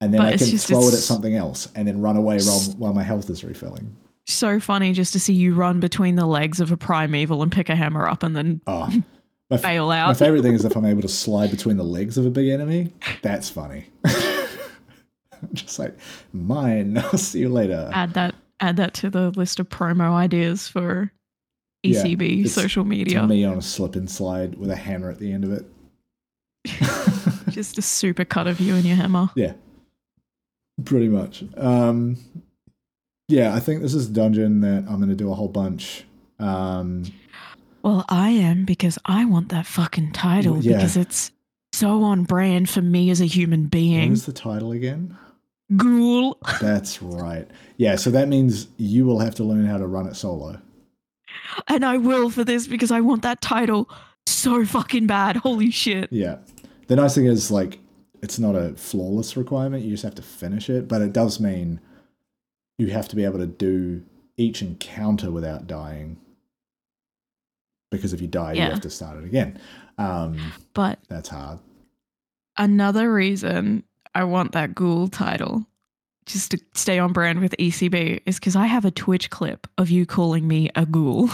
and 0.00 0.12
then 0.12 0.20
But 0.20 0.26
I 0.34 0.36
can 0.36 0.46
just- 0.48 0.66
throw 0.66 0.80
it 0.88 0.94
at 0.94 1.00
something 1.00 1.34
else, 1.36 1.68
and 1.76 1.86
then 1.86 2.00
run 2.00 2.16
away 2.16 2.38
while 2.40 2.60
while 2.78 2.92
my 2.94 3.02
health 3.04 3.28
is 3.30 3.44
refilling. 3.44 3.94
So 4.28 4.60
funny 4.60 4.92
just 4.92 5.12
to 5.14 5.20
see 5.20 5.32
you 5.32 5.54
run 5.54 5.80
between 5.80 6.16
the 6.16 6.26
legs 6.26 6.60
of 6.60 6.70
a 6.72 6.76
primeval 6.76 7.42
and 7.42 7.50
pick 7.50 7.68
a 7.68 7.74
hammer 7.76 8.06
up 8.08 8.22
and 8.22 8.36
then 8.36 8.60
Oh, 8.66 8.86
my, 9.50 9.56
f- 9.56 9.62
fail 9.62 9.88
my 9.88 10.14
favorite 10.14 10.42
thing 10.42 10.54
is 10.54 10.64
if 10.64 10.76
I'm 10.76 10.84
able 10.84 11.02
to 11.02 11.08
slide 11.08 11.50
between 11.50 11.76
the 11.76 11.84
legs 11.84 12.18
of 12.18 12.26
a 12.26 12.30
big 12.30 12.48
enemy. 12.48 12.92
That's 13.22 13.48
funny. 13.48 13.86
I'm 14.04 15.48
just 15.54 15.78
like 15.78 15.96
mine. 16.32 16.98
I'll 16.98 17.16
see 17.18 17.40
you 17.40 17.48
later. 17.48 17.90
add 17.92 18.14
that 18.14 18.34
add 18.60 18.76
that 18.76 18.92
to 18.94 19.08
the 19.10 19.30
list 19.30 19.60
of 19.60 19.68
promo 19.68 20.12
ideas 20.12 20.66
for 20.68 21.10
Yeah, 21.82 22.02
ECB 22.02 22.40
it's- 22.40 22.52
social 22.52 22.84
media. 22.84 23.26
me 23.26 23.44
on 23.44 23.56
a 23.56 23.62
slip 23.62 23.94
and 23.96 24.10
slide 24.10 24.56
with 24.56 24.70
a 24.70 24.76
hammer 24.76 25.10
at 25.10 25.18
the 25.20 25.32
end 25.32 25.44
of 25.44 25.52
it. 25.52 25.64
Just 27.50 27.78
a 27.78 27.82
super 27.82 28.24
cut 28.24 28.46
of 28.46 28.60
you 28.60 28.74
and 28.74 28.84
your 28.84 28.96
hammer. 28.96 29.30
yeah, 29.34 29.54
pretty 30.84 31.08
much. 31.08 31.44
Um, 31.56 32.16
yeah, 33.28 33.54
I 33.54 33.60
think 33.60 33.82
this 33.82 33.94
is 33.94 34.08
a 34.08 34.12
dungeon 34.12 34.60
that 34.62 34.84
I'm 34.88 34.96
going 34.96 35.08
to 35.10 35.14
do 35.14 35.30
a 35.30 35.34
whole 35.34 35.48
bunch. 35.48 36.04
Um, 36.38 37.04
Well, 37.82 38.04
I 38.08 38.30
am 38.30 38.64
because 38.64 38.98
I 39.04 39.24
want 39.24 39.50
that 39.50 39.66
fucking 39.66 40.12
title 40.12 40.58
yeah. 40.58 40.76
because 40.76 40.96
it's 40.96 41.30
so 41.72 42.02
on 42.02 42.24
brand 42.24 42.68
for 42.68 42.82
me 42.82 43.10
as 43.10 43.20
a 43.20 43.26
human 43.26 43.66
being. 43.66 44.12
is 44.12 44.26
the 44.26 44.32
title 44.32 44.72
again? 44.72 45.16
Ghoul. 45.76 46.38
That's 46.60 47.02
right. 47.02 47.46
Yeah, 47.76 47.96
so 47.96 48.10
that 48.10 48.28
means 48.28 48.68
you 48.78 49.04
will 49.04 49.18
have 49.18 49.34
to 49.36 49.44
learn 49.44 49.66
how 49.66 49.76
to 49.76 49.86
run 49.86 50.06
it 50.06 50.16
solo. 50.16 50.60
And 51.66 51.84
I 51.84 51.98
will 51.98 52.30
for 52.30 52.44
this 52.44 52.66
because 52.66 52.90
I 52.90 53.00
want 53.00 53.22
that 53.22 53.40
title 53.42 53.90
so 54.26 54.64
fucking 54.64 55.06
bad. 55.06 55.36
Holy 55.36 55.70
shit. 55.70 56.10
Yeah. 56.10 56.38
The 56.86 56.96
nice 56.96 57.14
thing 57.14 57.26
is, 57.26 57.50
like, 57.50 57.80
it's 58.22 58.38
not 58.38 58.54
a 58.54 58.74
flawless 58.74 59.36
requirement. 59.36 59.84
You 59.84 59.90
just 59.90 60.02
have 60.04 60.14
to 60.16 60.22
finish 60.22 60.70
it. 60.70 60.88
But 60.88 61.02
it 61.02 61.12
does 61.12 61.38
mean 61.38 61.80
you 62.78 62.88
have 62.88 63.08
to 63.08 63.16
be 63.16 63.24
able 63.24 63.38
to 63.38 63.46
do 63.46 64.02
each 64.36 64.62
encounter 64.62 65.30
without 65.30 65.66
dying. 65.66 66.16
Because 67.90 68.12
if 68.12 68.20
you 68.20 68.26
die, 68.28 68.52
you 68.52 68.62
have 68.62 68.80
to 68.82 68.90
start 68.90 69.18
it 69.18 69.24
again. 69.24 69.58
Um, 69.96 70.52
But 70.74 70.98
that's 71.08 71.28
hard. 71.28 71.58
another 72.56 73.12
reason 73.12 73.82
I 74.14 74.24
want 74.24 74.52
that 74.52 74.74
ghoul 74.74 75.08
title, 75.08 75.66
just 76.26 76.50
to 76.52 76.60
stay 76.74 76.98
on 76.98 77.12
brand 77.12 77.40
with 77.40 77.54
ECB, 77.58 78.20
is 78.26 78.38
because 78.38 78.56
I 78.56 78.66
have 78.66 78.84
a 78.84 78.90
Twitch 78.90 79.30
clip 79.30 79.66
of 79.78 79.90
you 79.90 80.06
calling 80.06 80.46
me 80.46 80.70
a 80.74 80.84
ghoul 80.86 81.30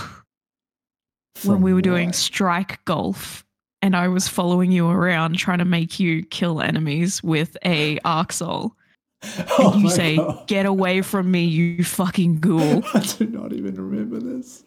when 1.45 1.61
we 1.61 1.75
were 1.75 1.83
doing 1.83 2.13
strike 2.13 2.83
golf. 2.85 3.45
And 3.83 3.95
I 3.95 4.09
was 4.09 4.29
following 4.29 4.73
you 4.73 4.89
around 4.89 5.37
trying 5.37 5.59
to 5.59 5.65
make 5.67 6.01
you 6.01 6.25
kill 6.25 6.61
enemies 6.63 7.23
with 7.23 7.57
a 7.67 7.99
arc 8.05 8.33
soul. 8.33 8.75
Oh 9.59 9.73
And 9.75 9.83
you 9.83 9.91
say, 9.91 10.17
God. 10.17 10.47
Get 10.47 10.67
away 10.67 11.01
from 11.03 11.31
me, 11.31 11.45
you 11.45 11.83
fucking 11.85 12.41
ghoul. 12.41 12.83
I 12.95 13.01
do 13.01 13.27
not 13.27 13.53
even 13.53 13.75
remember 13.77 14.19
this. 14.21 14.63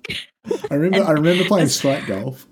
I 0.72 0.76
remember. 0.76 1.08
I 1.08 1.12
remember 1.12 1.46
playing 1.46 1.66
as- 1.66 1.76
strike 1.76 2.08
golf. 2.08 2.48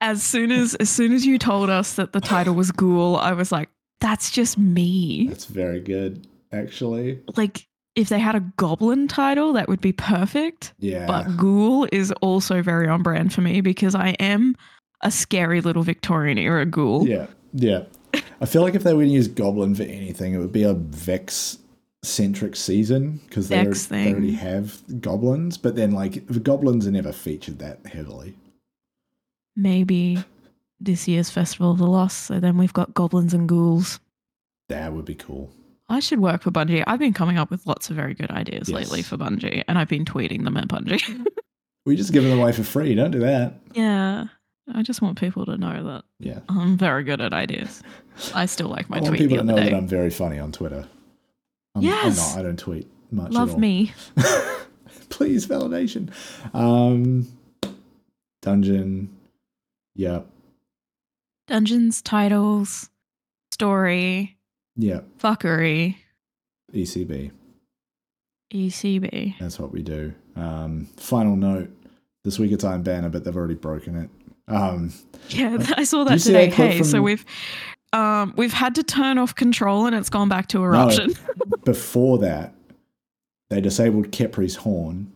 as 0.00 0.22
soon 0.22 0.52
as 0.52 0.74
as 0.76 0.88
soon 0.90 1.12
as 1.12 1.26
you 1.26 1.38
told 1.38 1.68
us 1.70 1.94
that 1.94 2.12
the 2.12 2.20
title 2.20 2.54
was 2.54 2.70
ghoul, 2.70 3.16
I 3.16 3.32
was 3.32 3.50
like, 3.50 3.68
that's 4.00 4.30
just 4.30 4.56
me. 4.58 5.26
That's 5.28 5.46
very 5.46 5.80
good, 5.80 6.26
actually. 6.52 7.20
Like 7.36 7.66
if 7.96 8.08
they 8.10 8.18
had 8.20 8.34
a 8.36 8.40
goblin 8.58 9.08
title, 9.08 9.54
that 9.54 9.68
would 9.68 9.80
be 9.80 9.92
perfect. 9.92 10.74
Yeah. 10.78 11.06
But 11.06 11.36
ghoul 11.36 11.88
is 11.92 12.12
also 12.20 12.60
very 12.62 12.86
on 12.88 13.02
brand 13.02 13.32
for 13.32 13.40
me 13.40 13.62
because 13.62 13.94
I 13.94 14.10
am 14.20 14.54
a 15.00 15.10
scary 15.10 15.60
little 15.62 15.82
Victorian 15.82 16.36
era 16.38 16.66
ghoul. 16.66 17.08
Yeah, 17.08 17.26
yeah. 17.54 17.84
I 18.40 18.46
feel 18.46 18.62
like 18.62 18.74
if 18.74 18.82
they 18.82 18.92
were 18.92 19.00
going 19.00 19.08
to 19.10 19.14
use 19.14 19.28
Goblin 19.28 19.74
for 19.74 19.82
anything, 19.84 20.34
it 20.34 20.38
would 20.38 20.52
be 20.52 20.62
a 20.64 20.74
Vex 20.74 21.58
centric 22.02 22.54
season 22.56 23.20
because 23.28 23.48
they, 23.48 23.56
already- 23.60 23.78
they 23.78 24.10
already 24.12 24.32
have 24.32 25.00
goblins. 25.00 25.56
But 25.58 25.74
then, 25.76 25.92
like, 25.92 26.26
the 26.26 26.40
goblins 26.40 26.86
are 26.86 26.90
never 26.92 27.12
featured 27.12 27.58
that 27.60 27.84
heavily. 27.86 28.34
Maybe 29.56 30.22
this 30.80 31.08
year's 31.08 31.30
Festival 31.30 31.72
of 31.72 31.78
the 31.78 31.86
Lost. 31.86 32.24
So 32.26 32.38
then 32.40 32.58
we've 32.58 32.72
got 32.72 32.94
goblins 32.94 33.32
and 33.34 33.48
ghouls. 33.48 34.00
That 34.68 34.92
would 34.92 35.04
be 35.04 35.14
cool. 35.14 35.50
I 35.88 36.00
should 36.00 36.20
work 36.20 36.42
for 36.42 36.50
Bungie. 36.50 36.82
I've 36.86 36.98
been 36.98 37.12
coming 37.12 37.38
up 37.38 37.50
with 37.50 37.66
lots 37.66 37.88
of 37.90 37.96
very 37.96 38.12
good 38.14 38.30
ideas 38.30 38.68
Yes. 38.68 38.76
lately 38.76 39.02
for 39.02 39.16
Bungie, 39.16 39.62
and 39.68 39.78
I've 39.78 39.88
been 39.88 40.04
tweeting 40.04 40.44
them 40.44 40.56
at 40.56 40.68
Bungie. 40.68 41.24
We 41.86 41.94
just 41.94 42.12
give 42.12 42.24
it 42.24 42.36
away 42.36 42.50
for 42.50 42.64
free. 42.64 42.96
Don't 42.96 43.12
do 43.12 43.20
that. 43.20 43.60
yeah, 43.72 44.24
I 44.74 44.82
just 44.82 45.00
want 45.02 45.18
people 45.18 45.46
to 45.46 45.56
know 45.56 45.84
that 45.84 46.04
Yeah. 46.18 46.40
I'm 46.48 46.76
very 46.76 47.04
good 47.04 47.20
at 47.20 47.32
ideas. 47.32 47.82
I 48.34 48.46
still 48.46 48.68
like 48.68 48.88
my 48.90 48.98
I 48.98 49.00
want 49.00 49.16
people 49.16 49.36
to 49.38 49.44
know 49.44 49.56
day. 49.56 49.64
that 49.64 49.74
I'm 49.74 49.86
very 49.86 50.10
funny 50.10 50.38
on 50.38 50.52
Twitter. 50.52 50.86
I'm, 51.74 51.82
Yes. 51.82 52.18
I'm 52.18 52.36
not. 52.36 52.38
I 52.40 52.42
don't 52.48 52.58
tweet 52.58 52.88
much. 53.10 53.32
Love 53.32 53.58
me. 53.58 53.92
Please 55.08 55.46
validation. 55.46 56.10
Um, 56.54 57.28
dungeon. 58.42 59.16
Yep. 59.94 60.26
Dungeons, 61.46 62.02
titles, 62.02 62.90
story, 63.52 64.36
Yep. 64.76 65.06
fuckery, 65.18 65.96
ECB. 66.74 67.30
ECB. 68.52 69.36
That's 69.38 69.58
what 69.58 69.72
we 69.72 69.82
do. 69.82 70.12
Um, 70.34 70.86
final 70.96 71.36
note. 71.36 71.70
This 72.24 72.38
week 72.40 72.50
it's 72.52 72.64
Iron 72.64 72.82
Banner, 72.82 73.08
but 73.08 73.22
they've 73.24 73.36
already 73.36 73.54
broken 73.54 73.96
it. 73.96 74.10
Um, 74.48 74.92
Yeah, 75.28 75.58
I 75.76 75.84
saw 75.84 76.04
that 76.04 76.20
today. 76.20 76.46
that 76.48 76.54
Hey, 76.54 76.82
so 76.82 77.02
we've 77.02 77.24
um 77.92 78.34
we've 78.36 78.52
had 78.52 78.74
to 78.76 78.82
turn 78.82 79.18
off 79.18 79.34
control 79.34 79.86
and 79.86 79.94
it's 79.94 80.10
gone 80.10 80.28
back 80.28 80.48
to 80.48 80.62
eruption. 80.62 81.14
before 81.64 82.18
that, 82.26 82.54
they 83.50 83.60
disabled 83.60 84.10
Khepri's 84.10 84.56
Horn, 84.56 85.12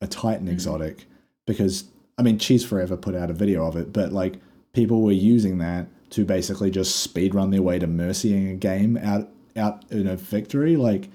a 0.00 0.06
Titan 0.06 0.46
Mhm. 0.48 0.52
exotic, 0.52 1.06
because 1.46 1.84
I 2.18 2.22
mean, 2.22 2.38
Cheese 2.38 2.64
Forever 2.64 2.96
put 2.96 3.14
out 3.14 3.30
a 3.30 3.34
video 3.34 3.66
of 3.66 3.76
it, 3.76 3.92
but 3.92 4.12
like 4.12 4.34
people 4.72 5.02
were 5.02 5.12
using 5.12 5.58
that 5.58 5.86
to 6.10 6.24
basically 6.24 6.70
just 6.70 6.96
speed 7.00 7.34
run 7.34 7.50
their 7.50 7.62
way 7.62 7.78
to 7.78 7.86
mercying 7.88 8.50
a 8.52 8.54
game 8.54 8.96
out 8.96 9.28
out 9.56 9.84
in 9.90 10.06
a 10.06 10.16
victory. 10.16 10.76
Like, 10.76 11.08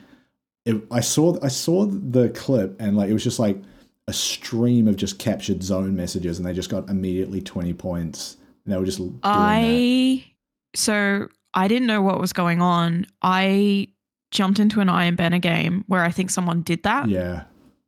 it, 0.66 0.76
I 0.91 0.99
saw 0.99 1.38
I 1.41 1.47
saw 1.47 1.86
the 1.86 2.30
clip 2.30 2.80
and 2.82 2.97
like 2.97 3.10
it 3.10 3.14
was 3.14 3.24
just 3.24 3.39
like 3.39 3.57
a 4.10 4.14
stream 4.14 4.88
of 4.88 4.95
just 4.95 5.20
captured 5.20 5.62
zone 5.64 5.95
messages, 5.95 6.38
and 6.39 6.45
they 6.47 6.53
just 6.53 6.70
got 6.70 6.89
immediately 6.89 7.41
twenty 7.41 7.74
points. 7.74 8.38
And 8.66 8.74
they 8.74 8.78
were 8.78 8.86
just 8.86 8.97
doing 8.97 9.20
that. 9.24 9.30
I 9.32 10.26
so 10.76 11.28
I 11.53 11.68
didn't 11.68 11.88
know 11.88 12.01
what 12.01 12.20
was 12.20 12.34
going 12.34 12.62
on. 12.62 13.05
I 13.22 13.88
jumped 14.32 14.60
into 14.60 14.80
an 14.82 14.89
Iron 14.89 15.16
Banner 15.16 15.39
game 15.39 15.84
where 15.88 16.03
I 16.03 16.12
think 16.12 16.30
someone 16.30 16.62
did 16.62 16.84
that, 16.84 17.10
Yeah, 17.10 17.43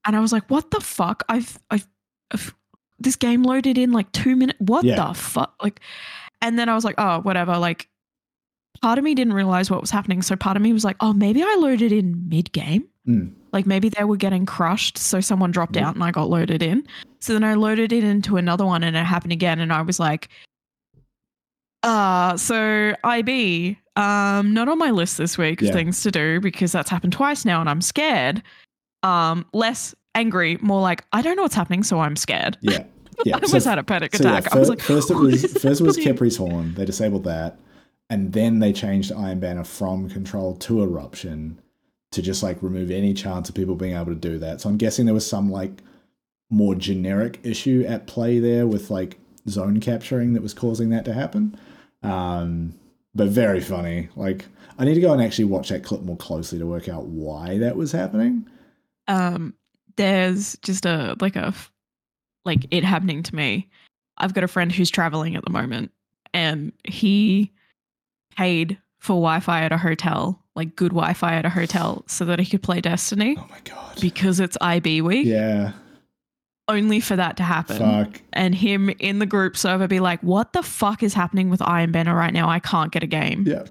and 0.05 0.15
I 0.15 0.19
was 0.19 0.31
like, 0.31 0.49
"What 0.49 0.71
the 0.71 0.79
fuck? 0.81 1.23
I've 1.29 1.59
I've, 1.69 1.87
I've 2.31 2.55
this 2.99 3.15
game 3.15 3.43
loaded 3.43 3.77
in 3.77 3.91
like 3.91 4.11
two 4.11 4.35
minutes. 4.35 4.59
What 4.59 4.83
Yeah. 4.85 5.07
the 5.07 5.13
fuck?" 5.13 5.55
Like, 5.61 5.79
and 6.41 6.57
then 6.57 6.69
I 6.69 6.75
was 6.75 6.83
like, 6.85 6.95
"Oh, 6.97 7.19
whatever." 7.21 7.57
Like, 7.57 7.87
part 8.81 8.97
of 8.97 9.03
me 9.03 9.13
didn't 9.15 9.33
realize 9.33 9.69
what 9.69 9.81
was 9.81 9.91
happening, 9.91 10.21
so 10.21 10.35
part 10.35 10.55
of 10.57 10.63
me 10.63 10.73
was 10.73 10.83
like, 10.85 10.97
"Oh, 10.99 11.13
maybe 11.13 11.43
I 11.43 11.55
loaded 11.59 11.91
in 11.91 12.27
mid 12.29 12.51
game." 12.51 12.85
Mm. 13.07 13.33
Like 13.53 13.65
maybe 13.65 13.89
they 13.89 14.03
were 14.05 14.15
getting 14.17 14.45
crushed, 14.45 14.97
so 14.97 15.19
someone 15.19 15.51
dropped 15.51 15.75
out 15.77 15.95
and 15.95 16.03
I 16.03 16.11
got 16.11 16.29
loaded 16.29 16.63
in. 16.63 16.85
So 17.19 17.33
then 17.33 17.43
I 17.43 17.53
loaded 17.55 17.91
it 17.91 18.03
into 18.03 18.37
another 18.37 18.65
one 18.65 18.83
and 18.83 18.95
it 18.95 19.03
happened 19.03 19.33
again 19.33 19.59
and 19.59 19.71
I 19.73 19.81
was 19.81 19.99
like, 19.99 20.29
uh, 21.83 22.37
so 22.37 22.93
IB, 23.03 23.77
um, 23.95 24.53
not 24.53 24.69
on 24.69 24.77
my 24.77 24.91
list 24.91 25.17
this 25.17 25.37
week 25.37 25.61
of 25.61 25.67
Yeah. 25.67 25.73
things 25.73 26.01
to 26.03 26.11
do 26.11 26.39
because 26.39 26.71
that's 26.71 26.89
happened 26.89 27.13
twice 27.13 27.43
now 27.45 27.59
and 27.59 27.69
I'm 27.69 27.81
scared. 27.81 28.43
Um, 29.03 29.45
less 29.53 29.95
angry, 30.15 30.57
more 30.61 30.81
like 30.81 31.03
I 31.11 31.21
don't 31.21 31.35
know 31.35 31.41
what's 31.43 31.55
happening, 31.55 31.83
so 31.83 31.99
I'm 31.99 32.15
scared. 32.15 32.57
yeah, 32.61 32.83
yeah. 33.25 33.35
I 33.35 33.39
So 33.39 33.45
almost 33.47 33.65
had 33.65 33.79
a 33.79 33.83
panic 33.83 34.15
So 34.15 34.23
yeah, 34.23 34.37
attack. 34.37 34.53
I 34.55 34.59
was 34.59 34.69
like, 34.69 34.79
first 34.79 35.09
it 35.09 35.15
was 35.17 35.41
first 35.53 35.81
it 35.81 35.83
was 35.83 35.97
happening?" 35.97 36.15
Khepri's 36.15 36.37
Horn. 36.37 36.73
They 36.75 36.85
disabled 36.85 37.23
that, 37.23 37.57
and 38.11 38.31
then 38.31 38.59
they 38.59 38.71
changed 38.73 39.11
Iron 39.11 39.39
Banner 39.39 39.63
from 39.63 40.07
Control 40.09 40.55
to 40.57 40.83
Eruption 40.83 41.57
to 42.11 42.21
just 42.21 42.43
like 42.43 42.61
remove 42.61 42.91
any 42.91 43.13
chance 43.13 43.49
of 43.49 43.55
people 43.55 43.75
being 43.75 43.95
able 43.95 44.07
to 44.07 44.15
do 44.15 44.37
that. 44.39 44.61
So 44.61 44.69
I'm 44.69 44.77
guessing 44.77 45.05
there 45.05 45.13
was 45.13 45.27
some 45.27 45.51
like 45.51 45.81
more 46.49 46.75
generic 46.75 47.39
issue 47.43 47.85
at 47.87 48.07
play 48.07 48.39
there 48.39 48.67
with 48.67 48.89
like 48.89 49.17
zone 49.47 49.79
capturing 49.79 50.33
that 50.33 50.43
was 50.43 50.53
causing 50.53 50.89
that 50.89 51.05
to 51.05 51.13
happen. 51.13 51.57
Um, 52.03 52.73
but 53.15 53.29
very 53.29 53.61
funny. 53.61 54.09
Like 54.15 54.45
I 54.77 54.85
need 54.85 54.95
to 54.95 55.01
go 55.01 55.13
and 55.13 55.21
actually 55.21 55.45
watch 55.45 55.69
that 55.69 55.83
clip 55.83 56.01
more 56.01 56.17
closely 56.17 56.59
to 56.59 56.65
work 56.65 56.89
out 56.89 57.05
why 57.05 57.57
that 57.59 57.75
was 57.75 57.91
happening. 57.91 58.47
um 59.07 59.53
there's 59.97 60.57
just 60.61 60.85
a 60.85 61.15
like 61.19 61.35
a 61.35 61.53
like 62.45 62.65
it 62.71 62.83
happening 62.83 63.21
to 63.21 63.35
me 63.35 63.67
i've 64.17 64.33
got 64.33 64.43
a 64.43 64.47
friend 64.47 64.71
who's 64.71 64.89
traveling 64.89 65.35
at 65.35 65.43
the 65.43 65.51
moment 65.51 65.91
and 66.33 66.71
he 66.87 67.51
paid 68.35 68.77
for 68.99 69.13
wi-fi 69.13 69.63
at 69.63 69.71
a 69.71 69.77
hotel 69.77 70.40
like 70.55 70.75
good 70.75 70.91
wi-fi 70.91 71.33
at 71.35 71.45
a 71.45 71.49
hotel 71.49 72.03
so 72.07 72.25
that 72.25 72.39
he 72.39 72.45
could 72.45 72.61
play 72.63 72.81
destiny 72.81 73.35
Oh 73.39 73.47
my 73.49 73.59
god. 73.63 73.99
because 74.01 74.39
it's 74.39 74.57
ib 74.61 75.01
week 75.01 75.25
yeah. 75.25 75.73
only 76.67 76.99
for 76.99 77.15
that 77.15 77.37
to 77.37 77.43
happen 77.43 77.77
Fuck. 77.77 78.21
and 78.33 78.53
him 78.55 78.89
in 78.99 79.19
the 79.19 79.25
group 79.25 79.55
server 79.57 79.87
be 79.87 79.99
like 79.99 80.21
what 80.21 80.53
the 80.53 80.61
fuck 80.63 81.03
is 81.03 81.13
happening 81.13 81.49
with 81.49 81.61
iron 81.61 81.91
banner 81.91 82.15
right 82.15 82.33
now 82.33 82.49
i 82.49 82.59
can't 82.59 82.91
get 82.91 83.01
a 83.03 83.07
game 83.07 83.43
Yeah. 83.47 83.63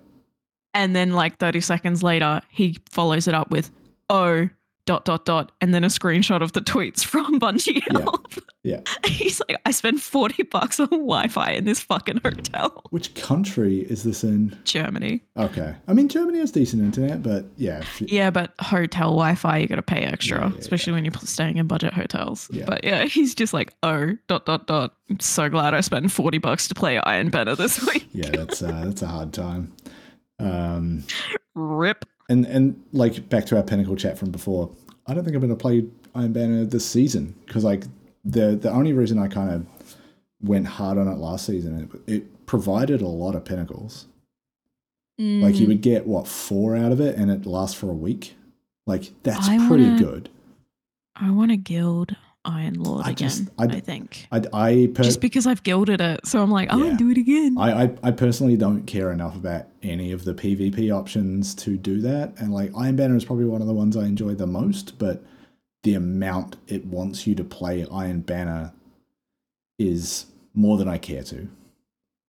and 0.75 0.97
then 0.97 1.13
like 1.13 1.39
30 1.39 1.61
seconds 1.61 2.03
later 2.03 2.41
he 2.51 2.79
follows 2.91 3.29
it 3.29 3.35
up 3.35 3.51
with 3.51 3.71
oh 4.09 4.49
dot 4.87 5.05
dot 5.05 5.25
dot 5.25 5.53
and 5.61 5.73
then 5.73 5.85
a 5.85 5.89
screenshot 5.89 6.43
of 6.43 6.53
the 6.53 6.61
tweets 6.61 7.05
from 7.05 7.39
Bungie 7.39 7.83
Yeah. 7.93 8.01
Help. 8.01 8.33
Yeah. 8.63 8.81
He's 9.07 9.41
like, 9.49 9.59
I 9.65 9.71
spent 9.71 10.01
40 10.01 10.43
bucks 10.45 10.81
on 10.81 10.89
Wi-Fi 10.89 11.51
in 11.53 11.65
this 11.65 11.81
fucking 11.81 12.21
hotel. 12.25 12.83
Which 12.91 13.15
country 13.15 13.79
is 13.81 14.03
this 14.03 14.23
in? 14.25 14.57
Germany. 14.65 15.23
Okay. 15.37 15.75
I 15.89 15.93
mean, 15.95 16.09
Germany 16.09 16.39
has 16.41 16.51
decent 16.51 16.83
internet, 16.83 17.23
but 17.23 17.47
yeah. 17.57 17.83
you- 17.99 18.07
Yeah, 18.11 18.31
but 18.31 18.53
hotel 18.61 19.11
Wi-Fi 19.11 19.59
you 19.59 19.67
gotta 19.69 19.83
pay 19.83 20.03
extra, 20.03 20.41
Yeah, 20.41 20.53
yeah, 20.53 20.59
especially 20.59 20.93
when 20.95 21.05
you're 21.05 21.15
staying 21.23 21.57
in 21.57 21.67
budget 21.67 21.93
hotels. 21.95 22.49
Yeah. 22.53 22.65
But 22.67 22.85
yeah, 22.85 23.05
he's 23.07 23.35
just 23.35 23.55
like, 23.55 23.73
oh 23.83 24.17
dot 24.29 24.45
dot 24.47 24.67
dot. 24.67 24.95
I'm 25.09 25.21
so 25.21 25.49
glad 25.49 25.75
I 25.75 25.81
spent 25.81 26.11
40 26.13 26.39
bucks 26.39 26.69
to 26.69 26.75
play 26.75 26.99
Iron 26.99 27.31
Banner 27.31 27.55
this 27.57 27.85
week. 27.87 28.09
Yeah, 28.13 28.31
that's 28.31 28.63
uh, 28.63 28.83
that's 28.85 29.03
a 29.03 29.07
hard 29.07 29.33
time. 29.33 29.73
Um, 30.39 31.05
Rip. 31.55 32.05
And 32.31 32.47
and 32.47 32.83
like 32.93 33.29
back 33.29 33.45
to 33.47 33.57
our 33.57 33.63
pinnacle 33.63 33.97
chat 33.97 34.17
from 34.19 34.31
before, 34.31 34.71
I 35.07 35.13
don't 35.15 35.25
think 35.25 35.35
I'm 35.35 35.41
going 35.43 35.51
to 35.51 35.57
play 35.57 35.85
Iron 36.15 36.33
Banner 36.33 36.65
this 36.65 36.87
season 36.87 37.35
because 37.45 37.65
like 37.65 37.85
the 38.25 38.57
the 38.57 38.71
only 38.71 38.93
reason 38.95 39.19
I 39.19 39.29
kind 39.29 39.51
of 39.51 39.97
went 40.43 40.67
hard 40.67 40.97
on 40.97 41.07
it 41.09 41.19
last 41.19 41.45
season 41.47 41.91
it, 42.07 42.13
it 42.15 42.47
provided 42.47 43.03
a 43.03 43.09
lot 43.09 43.35
of 43.35 43.45
pinnacles. 43.45 44.07
Like 45.19 45.55
Mm. 45.55 45.59
you 45.61 45.67
would 45.67 45.83
get 45.83 46.07
what 46.07 46.27
four 46.27 46.75
out 46.77 46.93
of 46.93 47.01
it, 47.01 47.17
and 47.19 47.31
it 47.31 47.45
lasts 47.45 47.77
for 47.79 47.91
a 47.91 47.95
week. 47.95 48.37
Like 48.87 49.13
that's 49.23 49.49
I 49.49 49.69
pretty 49.69 49.85
wanna- 49.85 49.99
good. 49.99 50.29
I 51.17 51.31
want 51.31 51.51
to 51.51 51.59
gild 51.59 52.17
Iron 52.45 52.75
Lord 52.83 53.05
I 53.07 53.11
again. 53.11 53.29
just- 53.29 53.49
I, 53.59 53.65
I- 53.65 53.81
think. 53.81 54.27
I 54.33 54.43
I 54.53 54.91
per- 54.95 55.03
just 55.03 55.21
because 55.21 55.47
I've 55.47 55.63
gilded 55.63 56.01
it. 56.01 56.27
So 56.27 56.43
I'm 56.43 56.51
like, 56.51 56.73
I 56.73 56.77
Yeah. 56.77 56.85
want 56.85 56.99
to 56.99 57.05
do 57.05 57.11
it 57.11 57.19
again. 57.19 57.57
I, 57.59 57.85
I, 57.85 57.91
I 58.03 58.11
personally 58.13 58.57
don't 58.57 58.87
care 58.87 59.13
enough 59.13 59.37
about 59.37 59.67
any 59.83 60.11
of 60.13 60.25
the 60.25 60.33
PvP 60.35 60.91
options 60.95 61.55
to 61.57 61.77
do 61.77 62.01
that. 62.01 62.33
And 62.39 62.53
like 62.53 62.71
Iron 62.77 62.97
Banner 62.97 63.15
is 63.17 63.25
probably 63.27 63.45
one 63.45 63.61
of 63.61 63.67
the 63.67 63.75
ones 63.75 63.97
I 63.97 64.05
enjoy 64.07 64.35
the 64.35 64.47
most, 64.47 64.99
but 64.99 65.23
the 65.83 65.95
amount 65.95 66.57
it 66.67 66.87
wants 66.87 67.27
you 67.27 67.35
to 67.35 67.45
play 67.45 67.87
Iron 67.93 68.21
Banner 68.21 68.73
is 69.79 70.27
more 70.55 70.77
than 70.79 70.89
I 70.89 70.99
care 70.99 71.23
to. 71.25 71.49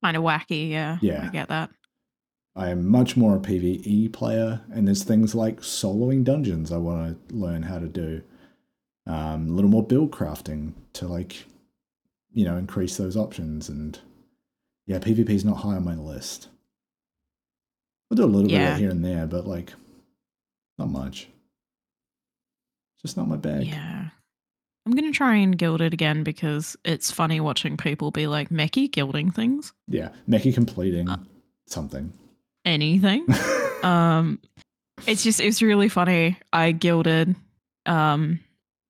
kind 0.03 0.17
of 0.17 0.23
wacky. 0.23 0.69
Yeah. 0.69 0.97
Yeah. 1.01 1.25
I 1.25 1.29
get 1.29 1.47
that. 1.49 1.69
I 2.55 2.69
am 2.69 2.85
much 2.87 3.15
more 3.15 3.37
a 3.37 3.39
PvE 3.39 4.11
player, 4.11 4.61
and 4.73 4.85
there's 4.85 5.03
things 5.03 5.33
like 5.33 5.61
soloing 5.61 6.23
dungeons 6.25 6.69
I 6.71 6.77
want 6.77 7.29
to 7.29 7.35
learn 7.35 7.63
how 7.63 7.79
to 7.79 7.87
do. 7.87 8.21
Um, 9.11 9.49
a 9.49 9.51
little 9.51 9.69
more 9.69 9.83
build 9.85 10.11
crafting 10.11 10.73
to 10.93 11.07
like, 11.07 11.45
you 12.31 12.45
know, 12.45 12.55
increase 12.55 12.95
those 12.97 13.17
options. 13.17 13.67
And 13.67 13.99
yeah, 14.87 14.99
PvP 14.99 15.29
is 15.31 15.43
not 15.43 15.57
high 15.57 15.75
on 15.75 15.83
my 15.83 15.95
list. 15.95 16.47
I'll 18.09 18.15
do 18.15 18.23
a 18.23 18.25
little 18.25 18.47
bit 18.49 18.55
of 18.55 18.61
Yeah. 18.61 18.75
it 18.75 18.79
here 18.79 18.89
and 18.89 19.03
there, 19.03 19.25
but 19.27 19.45
like, 19.47 19.73
not 20.77 20.89
much. 20.89 21.27
Just 23.01 23.17
not 23.17 23.27
my 23.27 23.35
bag. 23.37 23.67
Yeah. 23.67 24.09
I'm 24.85 24.93
going 24.93 25.11
to 25.11 25.15
try 25.15 25.35
and 25.35 25.57
gild 25.57 25.81
it 25.81 25.93
again 25.93 26.23
because 26.23 26.75
it's 26.85 27.11
funny 27.11 27.39
watching 27.39 27.77
people 27.77 28.11
be 28.11 28.27
like, 28.27 28.49
Meckii 28.49 28.91
gilding 28.91 29.29
things? 29.31 29.73
Yeah, 29.87 30.09
Meckii 30.27 30.53
completing 30.53 31.09
Uh. 31.09 31.17
something. 31.67 32.13
Anything? 32.65 33.25
um, 33.83 34.39
it's 35.05 35.23
just, 35.23 35.39
it's 35.39 35.61
really 35.61 35.89
funny. 35.89 36.37
I 36.53 36.71
gilded, 36.71 37.35
um, 37.85 38.39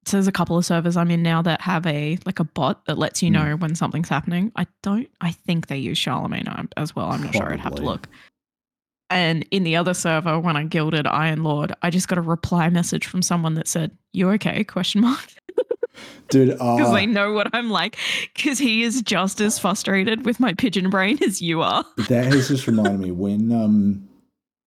so 0.06 0.18
there's 0.18 0.28
a 0.28 0.32
couple 0.32 0.58
of 0.58 0.66
servers 0.66 0.98
I'm 0.98 1.12
in 1.12 1.22
now 1.24 1.42
that 1.44 1.62
have 1.62 1.86
a 1.86 2.18
like 2.26 2.40
a 2.40 2.44
bot 2.44 2.86
that 2.86 2.98
lets 2.98 3.22
you 3.22 3.30
Hmm. 3.30 3.34
know 3.34 3.56
when 3.58 3.76
something's 3.76 4.10
happening. 4.10 4.52
I 4.56 4.66
don't. 4.82 5.08
I 5.22 5.32
think 5.32 5.68
they 5.68 5.78
use 5.78 5.98
Charlemagne 5.98 6.48
as 6.78 6.96
well. 6.96 7.12
I'm 7.12 7.24
not 7.24 7.34
sure. 7.36 7.54
I'd 7.54 7.60
have 7.60 7.76
to 7.76 7.84
look. 7.84 8.08
And 9.10 9.46
in 9.52 9.64
the 9.64 9.76
other 9.76 9.94
server, 9.94 10.40
when 10.40 10.56
I 10.56 10.64
gilded 10.64 11.06
Iron 11.06 11.44
Lord, 11.44 11.74
I 11.82 11.90
just 11.90 12.08
got 12.08 12.18
a 12.18 12.22
reply 12.22 12.70
message 12.70 13.06
from 13.06 13.22
someone 13.22 13.56
that 13.56 13.68
said, 13.68 13.92
"You 14.14 14.30
okay?" 14.32 14.64
Question 14.64 15.02
mark. 15.02 15.28
Dude, 16.30 16.52
because 16.52 16.88
uh, 16.90 16.94
they 16.94 17.06
know 17.06 17.34
what 17.34 17.50
I'm 17.54 17.70
like. 17.70 17.98
Because 18.34 18.58
he 18.58 18.84
is 18.84 19.02
just 19.02 19.42
as 19.42 19.60
frustrated 19.60 20.26
with 20.26 20.40
my 20.40 20.54
pigeon 20.54 20.90
brain 20.90 21.20
as 21.24 21.42
you 21.42 21.62
are. 21.62 21.84
that 22.08 22.26
has 22.34 22.48
just 22.48 22.66
reminded 22.68 23.02
me 23.02 23.12
when 23.12 23.52
um 23.52 24.08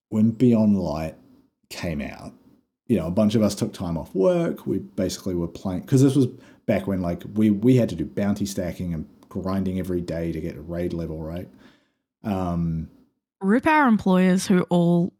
when 0.09 0.31
Beyond 0.31 0.77
Light 0.77 1.15
came 1.69 2.01
out, 2.01 2.33
you 2.87 2.97
know, 2.97 3.07
a 3.07 3.11
bunch 3.11 3.35
of 3.35 3.41
us 3.41 3.55
took 3.55 3.73
time 3.73 3.97
off 3.97 4.13
work. 4.13 4.65
We 4.67 4.79
basically 4.79 5.35
were 5.35 5.47
playing 5.47 5.81
because 5.81 6.01
this 6.01 6.15
was 6.15 6.27
back 6.65 6.87
when 6.87 7.01
like 7.01 7.23
we 7.35 7.49
we 7.49 7.75
had 7.75 7.89
to 7.89 7.95
do 7.95 8.05
bounty 8.05 8.45
stacking 8.45 8.93
and 8.93 9.07
grinding 9.29 9.79
every 9.79 10.01
day 10.01 10.31
to 10.31 10.39
get 10.41 10.55
a 10.55 10.61
raid 10.61 10.93
level, 10.93 11.21
right? 11.21 11.47
Um, 12.23 12.89
Rip 13.41 13.65
our 13.67 13.87
employers 13.87 14.47
who 14.47 14.61
all 14.63 15.13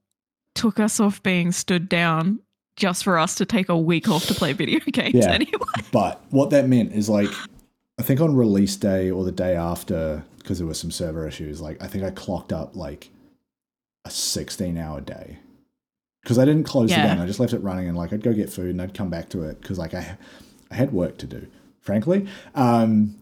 took 0.56 0.80
us 0.80 1.00
off 1.00 1.22
being 1.24 1.52
stood 1.52 1.90
down 1.90 2.40
just 2.76 3.04
for 3.04 3.18
us 3.18 3.36
to 3.36 3.46
take 3.46 3.70
a 3.70 3.78
week 3.78 4.08
off 4.08 4.26
to 4.28 4.34
play 4.34 4.54
video 4.54 4.80
games 4.92 5.14
Yeah. 5.16 5.32
anyway. 5.32 5.58
But 5.92 6.22
what 6.30 6.50
that 6.52 6.68
meant 6.68 6.94
is 6.94 7.10
like, 7.10 7.30
I 8.00 8.04
think 8.04 8.22
on 8.22 8.36
release 8.36 8.76
day 8.76 9.12
or 9.12 9.24
the 9.24 9.32
day 9.32 9.56
after, 9.56 10.24
because 10.38 10.58
there 10.60 10.68
were 10.68 10.74
some 10.74 10.92
server 10.92 11.28
issues, 11.28 11.60
like 11.62 11.82
I 11.84 11.88
think 11.88 12.04
I 12.04 12.12
clocked 12.12 12.54
up 12.54 12.76
like 12.76 13.10
a 14.06 14.10
16 14.10 14.78
hour 14.78 15.02
day. 15.02 15.40
Because 16.24 16.40
I 16.40 16.46
didn't 16.46 16.64
close 16.64 16.90
Yeah. 16.90 17.04
it 17.04 17.08
down. 17.10 17.20
I 17.20 17.26
just 17.28 17.40
left 17.40 17.54
it 17.54 17.62
running 17.62 17.88
and 17.88 17.98
like 17.98 18.14
I'd 18.14 18.24
go 18.24 18.34
get 18.34 18.50
food 18.50 18.70
and 18.70 18.82
I'd 18.82 18.94
come 18.94 19.10
back 19.10 19.30
to 19.30 19.44
it 19.44 19.60
because 19.62 19.78
like 19.78 19.94
I, 19.94 20.18
I 20.72 20.76
had 20.76 20.92
work 20.94 21.18
to 21.20 21.28
do, 21.28 21.46
frankly. 21.82 22.28
Um, 22.56 23.16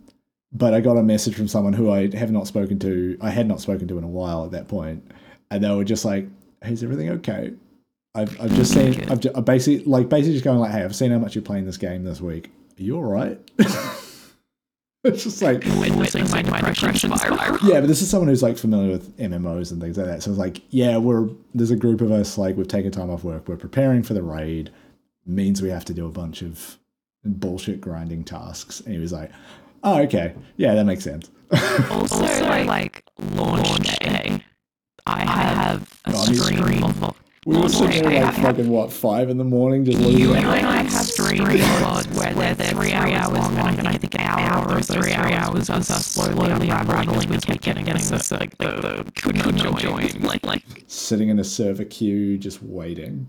but 0.54 0.74
I 0.74 0.82
got 0.82 0.98
a 0.98 1.04
message 1.04 1.34
from 1.36 1.48
someone 1.48 1.74
who 1.74 1.90
I 1.92 2.16
have 2.16 2.32
not 2.32 2.46
spoken 2.48 2.78
to, 2.80 3.18
I 3.22 3.30
had 3.32 3.48
not 3.48 3.60
spoken 3.62 3.88
to 3.88 3.98
in 3.98 4.04
a 4.04 4.08
while 4.08 4.46
at 4.46 4.52
that 4.52 4.68
point, 4.68 5.04
And 5.50 5.64
they 5.64 5.70
were 5.74 5.84
just 5.86 6.06
like, 6.06 6.28
hey, 6.64 6.74
is 6.74 6.84
everything 6.84 7.10
okay? 7.10 7.54
I've, 8.14 8.40
I've 8.42 8.54
just 8.54 8.74
seen, 8.74 9.10
I've 9.10 9.22
ju- 9.22 9.32
I'm 9.34 9.46
basically, 9.46 9.86
like, 9.86 10.10
basically 10.10 10.34
just 10.34 10.44
going 10.44 10.60
like, 10.60 10.72
hey, 10.72 10.84
I've 10.84 10.96
seen 10.96 11.12
how 11.12 11.18
much 11.20 11.34
you're 11.36 11.42
playing 11.42 11.66
this 11.66 11.78
game 11.78 12.04
this 12.04 12.20
week. 12.22 12.52
Are 12.78 12.84
you 12.84 12.98
all 12.98 13.04
right? 13.04 13.40
it's 15.14 15.24
just 15.24 15.42
like, 15.42 15.64
Witnessing 15.64 16.30
my 16.30 16.42
depression 16.62 17.18
spiral. 17.18 17.58
yeah, 17.64 17.80
but 17.80 17.88
this 17.88 18.02
is 18.02 18.10
someone 18.10 18.28
who's 18.28 18.44
like 18.44 18.58
familiar 18.58 18.92
with 18.92 19.18
MMOs 19.18 19.72
and 19.72 19.82
things 19.82 19.98
like 19.98 20.06
that. 20.06 20.22
So 20.22 20.30
it's 20.30 20.40
like, 20.40 20.62
yeah, 20.70 20.98
we're 20.98 21.28
there's 21.56 21.72
a 21.72 21.76
group 21.76 22.02
of 22.02 22.12
us 22.12 22.38
like 22.38 22.56
we've 22.56 22.68
taken 22.68 22.92
time 22.92 23.10
off 23.10 23.24
work. 23.24 23.48
We're 23.48 23.58
preparing 23.58 24.04
for 24.04 24.14
the 24.14 24.24
raid. 24.24 24.72
Means 25.26 25.62
we 25.62 25.70
have 25.70 25.86
to 25.86 25.94
do 25.94 26.06
a 26.08 26.12
bunch 26.12 26.42
of 26.42 26.78
bullshit 27.24 27.80
grinding 27.82 28.24
tasks. 28.24 28.80
And 28.82 28.94
he 28.94 29.00
was 29.00 29.12
like, 29.12 29.32
oh, 29.84 30.02
okay, 30.02 30.34
yeah, 30.58 30.74
that 30.76 30.86
makes 30.86 31.04
sense. 31.04 31.30
Also, 31.90 32.24
like, 32.66 33.04
launch 33.36 34.00
day, 34.00 34.42
I 35.06 35.20
have 35.20 36.00
a 36.06 36.16
stream 36.34 36.84
of 36.84 37.14
we 37.48 37.58
were 37.58 37.70
sitting 37.70 38.04
there 38.04 38.24
like 38.24 38.36
fucking 38.36 38.70
what 38.70 38.94
five 38.94 39.28
in 39.32 39.38
the 39.40 39.44
morning 39.44 39.84
just 39.84 39.98
losing 39.98 40.20
You 40.20 40.34
our 40.34 40.38
and 40.38 40.68
I 40.68 40.84
have 40.84 41.06
stream 41.06 41.44
pods 41.80 42.08
where 42.10 42.54
they're 42.54 42.54
three 42.54 42.94
hours 42.94 43.34
long, 43.34 43.80
and 43.80 43.88
I 43.88 43.94
think 43.94 44.14
an 44.14 44.22
hour 44.22 44.78
of 44.78 44.88
those 44.88 44.88
three 44.88 45.14
hours 45.14 45.68
was 45.68 45.70
us 45.72 46.06
slowly 46.06 46.70
unraveling. 46.70 47.30
We 47.30 47.38
kept 47.40 47.64
getting 47.64 47.86
getting 47.86 48.08
this 48.08 48.32
like 48.32 48.56
the 48.60 49.12
could 49.16 49.38
not 49.56 49.80
join, 49.80 50.08
like 50.22 50.46
like 50.46 50.64
sitting 50.86 51.30
in 51.30 51.40
a 51.40 51.44
server 51.44 51.84
queue 51.84 52.38
just 52.38 52.62
waiting. 52.62 53.28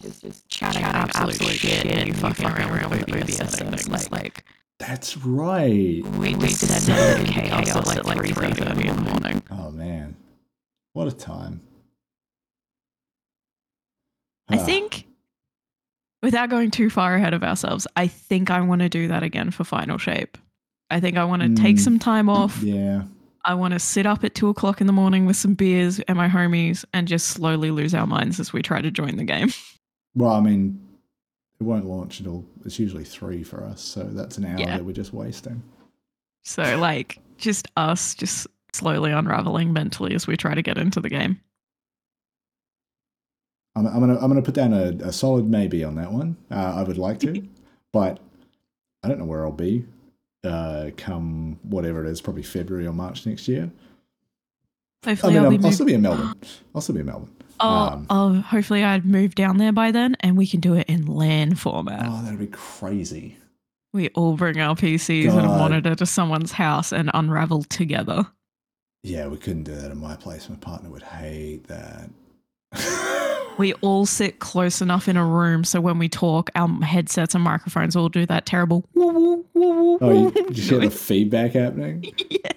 just, 0.00 0.22
just 0.22 0.48
chatting 0.48 0.84
absolute 0.84 1.40
shit, 1.50 1.86
and 1.86 2.06
you 2.06 2.14
fucking 2.14 2.46
around 2.46 2.90
with 2.90 3.12
OBS 3.12 3.50
settings, 3.50 3.88
like 3.88 4.12
like 4.12 4.44
That's 4.78 5.16
right. 5.16 6.04
we 6.04 6.36
we 6.36 6.46
descended 6.46 7.26
in 7.26 7.34
chaos 7.34 7.96
at 7.96 8.06
like 8.06 8.16
three 8.16 8.52
thirty 8.52 8.86
in 8.86 8.94
the 8.94 9.10
morning. 9.10 9.42
Oh 9.50 9.72
man, 9.72 10.14
what 10.92 11.08
a 11.08 11.12
time. 11.12 11.62
I 14.50 14.58
think, 14.58 15.06
without 16.22 16.50
going 16.50 16.70
too 16.70 16.90
far 16.90 17.14
ahead 17.14 17.34
of 17.34 17.42
ourselves, 17.42 17.86
I 17.96 18.06
think 18.06 18.50
I 18.50 18.60
want 18.60 18.82
to 18.82 18.88
do 18.88 19.08
that 19.08 19.22
again 19.22 19.50
for 19.50 19.64
Final 19.64 19.98
Shape. 19.98 20.36
I 20.90 21.00
think 21.00 21.16
I 21.16 21.24
want 21.24 21.42
to 21.42 21.54
take 21.62 21.76
Mm. 21.76 21.80
some 21.80 21.98
time 21.98 22.28
off. 22.28 22.62
Yeah. 22.62 23.02
I 23.44 23.54
want 23.54 23.72
to 23.72 23.78
sit 23.80 24.04
up 24.06 24.22
at 24.24 24.34
two 24.34 24.48
o'clock 24.48 24.80
in 24.80 24.86
the 24.86 24.92
morning 24.92 25.24
with 25.24 25.36
some 25.36 25.54
beers 25.54 25.98
and 26.00 26.18
my 26.18 26.28
homies 26.28 26.84
and 26.92 27.08
just 27.08 27.28
slowly 27.28 27.70
lose 27.70 27.94
our 27.94 28.06
minds 28.06 28.38
as 28.38 28.52
we 28.52 28.60
try 28.60 28.82
to 28.82 28.90
join 28.90 29.16
the 29.16 29.24
game. 29.24 29.50
Well, 30.16 30.32
I 30.32 30.40
mean, 30.40 30.84
it 31.60 31.62
won't 31.62 31.86
launch 31.86 32.18
until 32.18 32.44
it's 32.64 32.80
usually 32.80 33.04
three 33.04 33.44
for 33.44 33.62
us, 33.64 33.80
so 33.80 34.02
that's 34.02 34.38
an 34.38 34.44
hour 34.44 34.58
Yeah. 34.58 34.76
that 34.78 34.84
we're 34.84 34.90
just 34.92 35.12
wasting. 35.12 35.62
So, 36.42 36.76
like, 36.78 37.20
just 37.36 37.68
us 37.76 38.16
just 38.16 38.48
slowly 38.72 39.12
unraveling 39.12 39.72
mentally 39.72 40.16
as 40.16 40.26
we 40.26 40.36
try 40.36 40.52
to 40.54 40.62
get 40.62 40.78
into 40.78 40.98
the 41.00 41.08
game. 41.08 41.38
I'm, 43.76 43.86
I'm 43.86 44.00
gonna 44.00 44.18
I'm 44.18 44.28
gonna 44.28 44.42
put 44.42 44.54
down 44.54 44.72
a, 44.72 44.88
a 45.04 45.12
solid 45.12 45.48
maybe 45.48 45.84
on 45.84 45.94
that 45.96 46.12
one. 46.12 46.36
Uh, 46.50 46.74
I 46.76 46.82
would 46.82 46.98
like 46.98 47.20
to, 47.20 47.42
but 47.92 48.20
I 49.02 49.08
don't 49.08 49.18
know 49.18 49.24
where 49.24 49.44
I'll 49.44 49.52
be. 49.52 49.84
Uh, 50.42 50.90
come 50.96 51.58
whatever 51.62 52.04
it 52.04 52.08
is, 52.08 52.20
probably 52.20 52.42
February 52.42 52.86
or 52.86 52.92
March 52.92 53.26
next 53.26 53.46
year. 53.46 53.70
I 55.04 55.10
Hopefully, 55.10 55.34
mean, 55.34 55.44
I'll 55.44 55.52
I'll, 55.52 55.58
be 55.58 55.64
I'll 55.64 55.72
still 55.72 55.86
be 55.86 55.94
in 55.94 56.02
Melbourne. 56.02 56.34
I'll 56.74 56.80
still 56.80 56.94
be 56.94 57.00
in 57.00 57.06
Melbourne. 57.06 57.30
Oh, 57.60 57.68
um, 57.68 58.06
oh, 58.08 58.34
hopefully, 58.40 58.82
I'd 58.82 59.04
move 59.04 59.34
down 59.34 59.58
there 59.58 59.72
by 59.72 59.90
then 59.90 60.16
and 60.20 60.36
we 60.36 60.46
can 60.46 60.60
do 60.60 60.74
it 60.74 60.88
in 60.88 61.06
LAN 61.06 61.54
format. 61.56 62.06
Oh, 62.06 62.22
that'd 62.22 62.38
be 62.38 62.46
crazy. 62.46 63.36
We 63.92 64.08
all 64.10 64.36
bring 64.36 64.60
our 64.60 64.74
PCs 64.74 65.30
and 65.30 65.40
a 65.40 65.48
monitor 65.48 65.94
to 65.96 66.06
someone's 66.06 66.52
house 66.52 66.92
and 66.92 67.10
unravel 67.12 67.64
together. 67.64 68.26
Yeah, 69.02 69.26
we 69.26 69.36
couldn't 69.36 69.64
do 69.64 69.74
that 69.74 69.90
in 69.90 69.98
my 69.98 70.16
place. 70.16 70.48
My 70.48 70.56
partner 70.56 70.90
would 70.90 71.02
hate 71.02 71.66
that. 71.66 72.08
We 73.58 73.74
all 73.74 74.06
sit 74.06 74.38
close 74.38 74.80
enough 74.80 75.08
in 75.08 75.16
a 75.16 75.24
room 75.24 75.64
so 75.64 75.80
when 75.80 75.98
we 75.98 76.08
talk, 76.08 76.50
our 76.54 76.68
headsets 76.82 77.34
and 77.34 77.44
microphones 77.44 77.94
all 77.94 78.08
do 78.08 78.24
that 78.26 78.46
terrible 78.46 78.84
woo 78.94 79.12
woo 79.12 79.46
woo 79.54 79.72
woo. 79.82 79.98
oh, 80.00 80.32
you, 80.34 80.46
you 80.50 80.62
hear 80.62 80.78
the 80.80 80.90
feedback 80.90 81.52
happening? 81.52 82.12
yeah. 82.30 82.52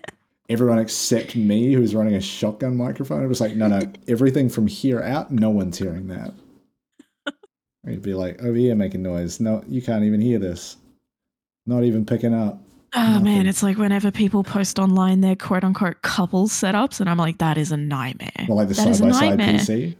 Everyone 0.49 0.79
except 0.79 1.35
me, 1.35 1.73
who's 1.73 1.95
running 1.95 2.15
a 2.15 2.21
shotgun 2.21 2.77
microphone, 2.77 3.23
it 3.23 3.27
was 3.27 3.41
like, 3.41 3.55
no, 3.55 3.67
no, 3.67 3.81
everything 4.07 4.49
from 4.49 4.67
here 4.67 5.01
out, 5.01 5.31
no 5.31 5.49
one's 5.49 5.77
hearing 5.77 6.07
that. 6.07 6.33
We'd 7.83 8.01
be 8.01 8.13
like, 8.13 8.41
over 8.41 8.55
here 8.55 8.75
making 8.75 9.03
noise. 9.03 9.39
No, 9.41 9.61
you 9.67 9.81
can't 9.81 10.05
even 10.05 10.21
hear 10.21 10.39
this. 10.39 10.77
Not 11.65 11.83
even 11.83 12.05
picking 12.05 12.33
up. 12.33 12.61
Oh 12.95 13.01
Nothing. 13.01 13.23
man, 13.23 13.47
it's 13.47 13.63
like 13.63 13.77
whenever 13.77 14.11
people 14.11 14.43
post 14.43 14.77
online 14.77 15.21
their 15.21 15.35
quote 15.35 15.63
unquote 15.63 16.01
couple 16.03 16.47
setups, 16.47 16.99
and 16.99 17.09
I'm 17.09 17.17
like, 17.17 17.39
that 17.39 17.57
is 17.57 17.71
a 17.71 17.77
nightmare. 17.77 18.45
Well, 18.47 18.57
like 18.57 18.67
the 18.67 18.75
That 18.75 18.87
is 18.89 18.97
side 18.99 19.07
a 19.07 19.11
by 19.11 19.19
side 19.19 19.37
nightmare. 19.39 19.53
PC. 19.59 19.95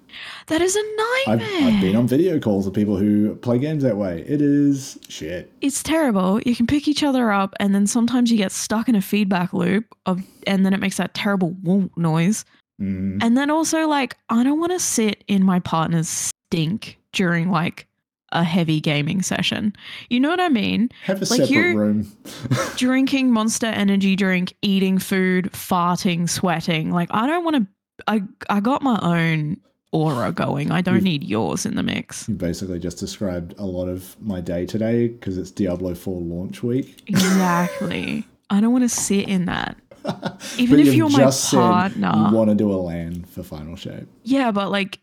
That 0.48 0.62
is 0.62 0.76
a 0.76 0.80
I've, 1.28 1.40
nightmare. 1.40 1.70
I've 1.74 1.82
been 1.82 1.96
on 1.96 2.08
video 2.08 2.40
calls 2.40 2.66
with 2.66 2.76
people 2.76 2.96
who 2.98 3.34
play 3.36 3.58
games 3.58 3.82
that 3.84 3.98
way. 3.98 4.24
It 4.28 4.42
is 4.42 5.00
shit. 5.10 5.52
it's 5.62 5.82
terrible. 5.82 6.40
You 6.46 6.56
can 6.56 6.68
pick 6.68 6.88
each 6.88 7.02
other 7.04 7.32
up, 7.32 7.56
and 7.60 7.74
then 7.74 7.88
sometimes 7.88 8.32
you 8.32 8.38
get 8.38 8.52
stuck 8.52 8.88
in 8.88 8.96
a 8.96 9.02
feedback 9.02 9.54
loop 9.54 9.86
of, 10.06 10.22
and 10.46 10.64
then 10.66 10.74
it 10.74 10.80
makes 10.80 10.98
that 10.98 11.16
terrible 11.16 11.56
noise. 11.96 12.46
Mm. 12.80 13.24
And 13.24 13.36
then 13.38 13.50
also, 13.50 13.88
like, 13.88 14.18
I 14.30 14.44
don't 14.44 14.60
want 14.60 14.72
to 14.72 14.80
sit 14.80 15.24
in 15.28 15.44
my 15.44 15.60
partner's 15.60 16.10
stink 16.10 17.00
during 17.12 17.50
like 17.50 17.88
a 18.34 18.44
heavy 18.44 18.82
gaming 18.82 19.22
session. 19.22 19.74
You 20.10 20.20
know 20.20 20.30
what 20.30 20.40
I 20.42 20.50
mean? 20.50 20.90
Have 21.06 21.18
a 21.18 21.26
like 21.26 21.28
separate 21.28 21.50
you're- 21.50 21.76
room. 21.76 22.12
Drinking 22.76 23.32
monster 23.32 23.68
energy 23.68 24.16
drink, 24.16 24.54
eating 24.62 24.98
food, 25.00 25.50
farting, 25.54 26.30
sweating. 26.30 26.92
Like, 26.92 27.10
I 27.12 27.28
don't 27.28 27.44
want 27.46 27.56
to. 27.58 27.68
I 28.08 28.22
I 28.50 28.60
got 28.60 28.82
my 28.82 29.00
own 29.02 29.58
aura 29.92 30.32
going. 30.32 30.72
I 30.72 30.82
don't 30.82 30.96
You've- 30.96 31.10
need 31.10 31.24
yours 31.24 31.66
in 31.66 31.76
the 31.76 31.84
mix. 31.84 32.28
You 32.28 32.36
basically 32.36 32.80
just 32.80 32.98
described 32.98 33.54
a 33.60 33.66
lot 33.66 33.88
of 33.88 34.16
my 34.20 34.42
day 34.42 34.66
today 34.66 35.08
because 35.10 35.38
it's 35.38 35.52
Diablo 35.52 35.94
4 35.94 36.20
launch 36.22 36.64
week. 36.64 37.04
Exactly. 37.08 38.26
I 38.50 38.60
don't 38.62 38.72
want 38.72 38.84
to 38.84 38.90
sit 38.90 39.28
in 39.30 39.46
that. 39.46 39.78
Even 40.58 40.80
if 40.80 40.94
you're 40.94 41.10
my 41.10 41.32
partner. 41.52 42.12
You 42.30 42.36
want 42.36 42.50
to 42.50 42.56
do 42.56 42.72
a 42.72 42.76
LAN 42.76 43.24
for 43.26 43.42
Final 43.44 43.76
Shape. 43.76 44.08
Yeah, 44.24 44.52
but 44.52 44.70
like, 44.72 45.00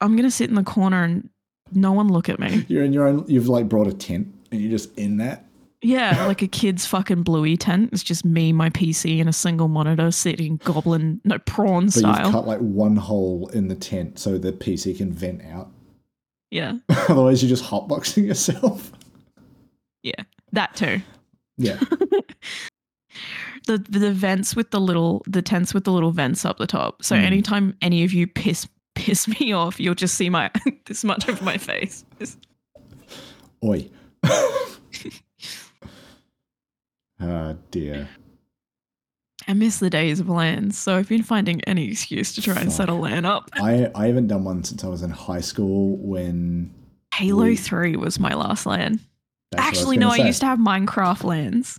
I'm 0.00 0.16
gonna 0.16 0.30
sit 0.30 0.48
in 0.48 0.56
the 0.56 0.64
corner 0.64 1.04
and 1.04 1.28
no 1.72 1.92
one 1.92 2.08
look 2.08 2.28
at 2.28 2.38
me. 2.38 2.64
You're 2.68 2.84
in 2.84 2.92
your 2.92 3.06
own. 3.06 3.24
You've 3.28 3.48
like 3.48 3.68
brought 3.68 3.86
a 3.86 3.92
tent 3.92 4.28
and 4.50 4.60
you're 4.60 4.70
just 4.70 4.96
in 4.98 5.16
that. 5.18 5.44
Yeah, 5.82 6.26
like 6.26 6.42
a 6.42 6.46
kid's 6.48 6.84
fucking 6.84 7.22
bluey 7.22 7.56
tent. 7.56 7.88
It's 7.92 8.02
just 8.02 8.22
me, 8.24 8.52
my 8.52 8.68
PC, 8.68 9.18
and 9.18 9.30
a 9.30 9.32
single 9.32 9.66
monitor 9.68 10.10
sitting 10.10 10.58
goblin, 10.58 11.22
no 11.24 11.38
prawn 11.38 11.86
But 11.86 11.96
you've 11.96 12.32
cut 12.32 12.46
like 12.46 12.58
one 12.58 12.96
hole 12.96 13.48
in 13.54 13.68
the 13.68 13.74
tent 13.74 14.18
so 14.18 14.36
the 14.36 14.52
PC 14.52 14.98
can 14.98 15.10
vent 15.10 15.42
out. 15.46 15.70
Yeah, 16.50 16.74
Otherwise, 17.08 17.42
you're 17.42 17.48
just 17.48 17.64
hotboxing 17.64 18.26
yourself. 18.26 18.92
Yeah, 20.02 20.22
that 20.52 20.74
too. 20.76 21.00
Yeah. 21.56 21.78
The 23.66 23.78
the 23.78 24.10
vents 24.12 24.56
with 24.56 24.70
the 24.70 24.80
little 24.80 25.22
the 25.26 25.42
tents 25.42 25.74
with 25.74 25.84
the 25.84 25.92
little 25.92 26.10
vents 26.12 26.44
up 26.44 26.56
the 26.58 26.66
top. 26.66 27.04
So 27.04 27.14
Mm. 27.14 27.22
anytime 27.22 27.76
any 27.82 28.02
of 28.04 28.12
you 28.12 28.26
piss 28.26 28.66
piss 29.00 29.26
me 29.40 29.52
off, 29.52 29.78
you'll 29.80 29.94
just 29.94 30.14
see 30.14 30.28
my 30.30 30.50
this 30.86 31.04
much 31.04 31.28
of 31.28 31.42
my 31.42 31.56
face. 31.58 32.04
Oi. 33.64 33.88
Ah 37.22 37.54
dear. 37.70 38.08
I 39.48 39.52
miss 39.54 39.78
the 39.78 39.90
days 39.90 40.20
of 40.20 40.28
LANs, 40.28 40.78
so 40.78 40.96
I've 40.96 41.08
been 41.08 41.22
finding 41.22 41.60
any 41.64 41.90
excuse 41.90 42.32
to 42.34 42.42
try 42.42 42.54
and 42.56 42.66
Fuck. 42.70 42.76
set 42.76 42.88
a 42.88 42.94
LAN 42.94 43.24
up. 43.24 43.50
I 43.54 43.90
I 43.94 44.06
haven't 44.06 44.28
done 44.28 44.44
one 44.44 44.64
since 44.64 44.84
I 44.84 44.88
was 44.88 45.02
in 45.02 45.10
high 45.10 45.40
school 45.40 45.96
when. 45.98 46.72
Halo 47.14 47.44
We- 47.44 47.56
3 47.56 47.96
was 47.96 48.18
my 48.20 48.34
last 48.34 48.64
LAN. 48.66 49.00
that's 49.50 49.52
what 49.52 49.60
I 49.64 49.68
Actually, 49.68 49.96
no, 49.98 50.08
gonna 50.10 50.22
I 50.22 50.26
used 50.26 50.40
to 50.40 50.46
have 50.46 50.58
Minecraft 50.60 51.24
LANs, 51.24 51.78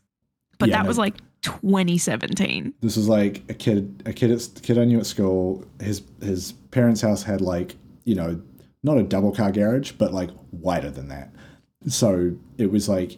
but 0.59 0.69
Yeah, 0.69 0.77
that 0.77 0.83
no. 0.83 0.87
was 0.89 0.97
like 0.97 1.15
2017. 1.41 2.73
This 2.81 2.97
was 2.97 3.07
like 3.07 3.43
a 3.49 3.53
kid, 3.53 4.03
a 4.05 4.13
kid, 4.13 4.31
at, 4.31 4.49
kid 4.61 4.77
I 4.77 4.85
knew 4.85 4.99
at 4.99 5.05
school. 5.05 5.65
His 5.79 6.03
his 6.21 6.53
parents' 6.71 7.01
house 7.01 7.23
had 7.23 7.41
like 7.41 7.75
you 8.05 8.15
know 8.15 8.41
not 8.83 8.97
a 8.97 9.03
double 9.03 9.33
car 9.33 9.51
garage, 9.51 9.91
but 9.93 10.13
like 10.13 10.29
wider 10.51 10.89
than 10.89 11.09
that. 11.09 11.31
So 11.87 12.35
it 12.57 12.71
was 12.71 12.87
like 12.87 13.17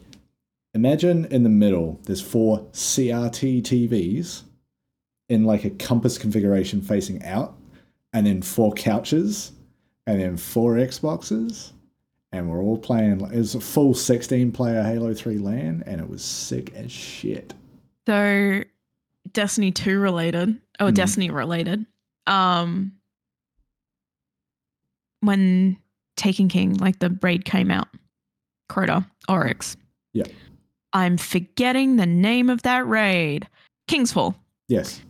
imagine 0.74 1.26
in 1.26 1.42
the 1.42 1.48
middle 1.48 2.00
there's 2.04 2.20
four 2.20 2.60
CRT 2.72 3.62
TVs 3.62 4.42
in 5.28 5.44
like 5.44 5.64
a 5.64 5.70
compass 5.70 6.18
configuration 6.18 6.80
facing 6.80 7.24
out, 7.24 7.56
and 8.12 8.26
then 8.26 8.42
four 8.42 8.72
couches, 8.72 9.52
and 10.06 10.20
then 10.20 10.36
four 10.36 10.74
Xboxes, 10.74 11.72
and 12.32 12.50
we're 12.50 12.62
all 12.62 12.78
playing. 12.78 13.20
It 13.20 13.36
was 13.36 13.54
a 13.54 13.60
full 13.60 13.94
16 13.94 14.52
player 14.52 14.82
Halo 14.82 15.14
3 15.14 15.38
LAN, 15.38 15.82
and 15.86 16.00
it 16.00 16.08
was 16.08 16.22
sick 16.22 16.74
as 16.74 16.92
shit. 16.92 17.54
So, 18.06 18.62
Destiny 19.32 19.72
2 19.72 19.98
related, 19.98 20.60
or 20.80 20.88
Mhm. 20.88 20.94
Destiny 20.94 21.30
related. 21.30 21.86
Um, 22.26 22.92
when 25.20 25.76
Taken 26.16 26.48
King, 26.48 26.74
like 26.74 26.98
the 26.98 27.16
raid 27.22 27.44
came 27.44 27.70
out, 27.70 27.88
Crota, 28.70 29.08
Oryx. 29.28 29.76
Yeah. 30.12 30.24
I'm 30.92 31.16
forgetting 31.16 31.96
the 31.96 32.06
name 32.06 32.50
of 32.50 32.62
that 32.62 32.86
raid. 32.86 33.48
King's 33.88 34.12
Fall. 34.12 34.36
Yes, 34.68 35.02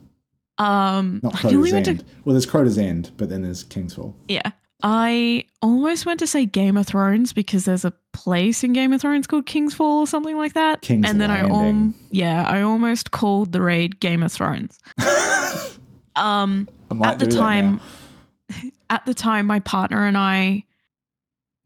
Um, 0.59 1.21
not 1.23 1.35
Crota's 1.35 1.73
End. 1.73 1.85
to 2.01 2.05
Well, 2.25 2.33
there's 2.35 2.47
Crota's 2.47 2.79
End, 2.79 3.11
but 3.16 3.29
then 3.29 3.43
there's 3.43 3.65
King's 3.65 3.95
Fall. 3.95 4.16
Yeah. 4.29 4.51
I 4.86 5.47
almost 5.62 6.05
went 6.05 6.20
to 6.20 6.27
say 6.27 6.44
Game 6.44 6.77
of 6.77 6.86
Thrones 6.86 7.32
because 7.32 7.65
there's 7.65 7.86
a 7.86 7.93
place 8.12 8.62
in 8.62 8.74
Game 8.74 8.93
of 8.93 9.01
Thrones 9.01 9.27
called 9.27 9.47
Kingsfall 9.47 9.81
or 9.81 10.06
something 10.06 10.36
like 10.36 10.52
that. 10.52 10.82
King's 10.82 11.09
and 11.09 11.19
then 11.19 11.31
I 11.31 11.40
Landing. 11.40 11.55
um 11.56 11.94
yeah, 12.11 12.47
I 12.47 12.61
almost 12.61 13.11
called 13.11 13.52
the 13.52 13.62
raid 13.62 13.98
Game 13.98 14.23
of 14.23 14.31
Thrones. 14.31 14.78
Um 16.16 16.69
at 17.02 17.19
the 17.19 17.27
time 17.27 17.81
at 18.90 19.05
the 19.05 19.15
time 19.15 19.47
my 19.47 19.59
partner 19.59 20.06
and 20.06 20.16
I 20.16 20.62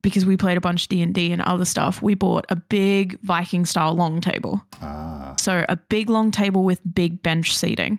because 0.01 0.25
we 0.25 0.37
played 0.39 0.57
a 0.57 0.61
bunch 0.61 0.85
of 0.85 0.89
D&D 0.89 1.33
and 1.33 1.43
other 1.43 1.65
stuff, 1.67 2.01
we 2.01 2.15
bought 2.15 2.47
a 2.49 2.57
big 2.57 3.19
Viking 3.23 3.67
style 3.67 3.95
long 3.95 4.21
table. 4.23 4.65
Ah, 4.81 5.35
So 5.39 5.67
a 5.69 5.77
big 5.77 6.09
long 6.09 6.31
table 6.31 6.63
with 6.63 6.81
big 6.95 7.21
bench 7.21 7.55
seating. 7.55 7.99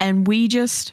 And 0.00 0.26
we 0.26 0.46
just 0.48 0.92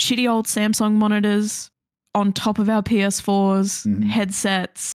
shitty 0.00 0.30
old 0.30 0.46
Samsung 0.46 0.92
monitors 0.92 1.70
on 2.14 2.32
top 2.32 2.58
of 2.58 2.68
our 2.68 2.82
PS4s, 2.82 3.84
Mhm. 3.86 4.04
headsets. 4.08 4.92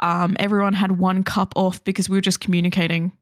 Um, 0.00 0.36
everyone 0.38 0.74
had 0.74 0.92
one 0.98 1.24
cup 1.24 1.52
off 1.56 1.82
because 1.84 2.08
we 2.08 2.16
were 2.16 2.20
just 2.22 2.40
communicating 2.40 3.12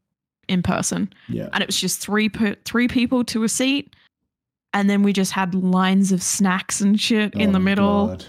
in 0.49 0.63
person. 0.63 1.13
yeah. 1.29 1.49
And 1.53 1.63
it 1.63 1.67
was 1.69 1.81
just 1.81 2.01
three 2.01 2.29
per, 2.29 2.55
three 2.65 2.87
people 2.89 3.25
to 3.25 3.43
a 3.45 3.49
seat. 3.49 3.95
And 4.75 4.91
then 4.91 5.03
we 5.03 5.13
just 5.13 5.33
had 5.33 5.55
lines 5.55 6.13
of 6.13 6.23
snacks 6.23 6.81
and 6.81 7.01
shit 7.01 7.35
in 7.35 7.49
Oh 7.51 7.53
the 7.53 7.61
middle. 7.61 8.07
God. 8.09 8.25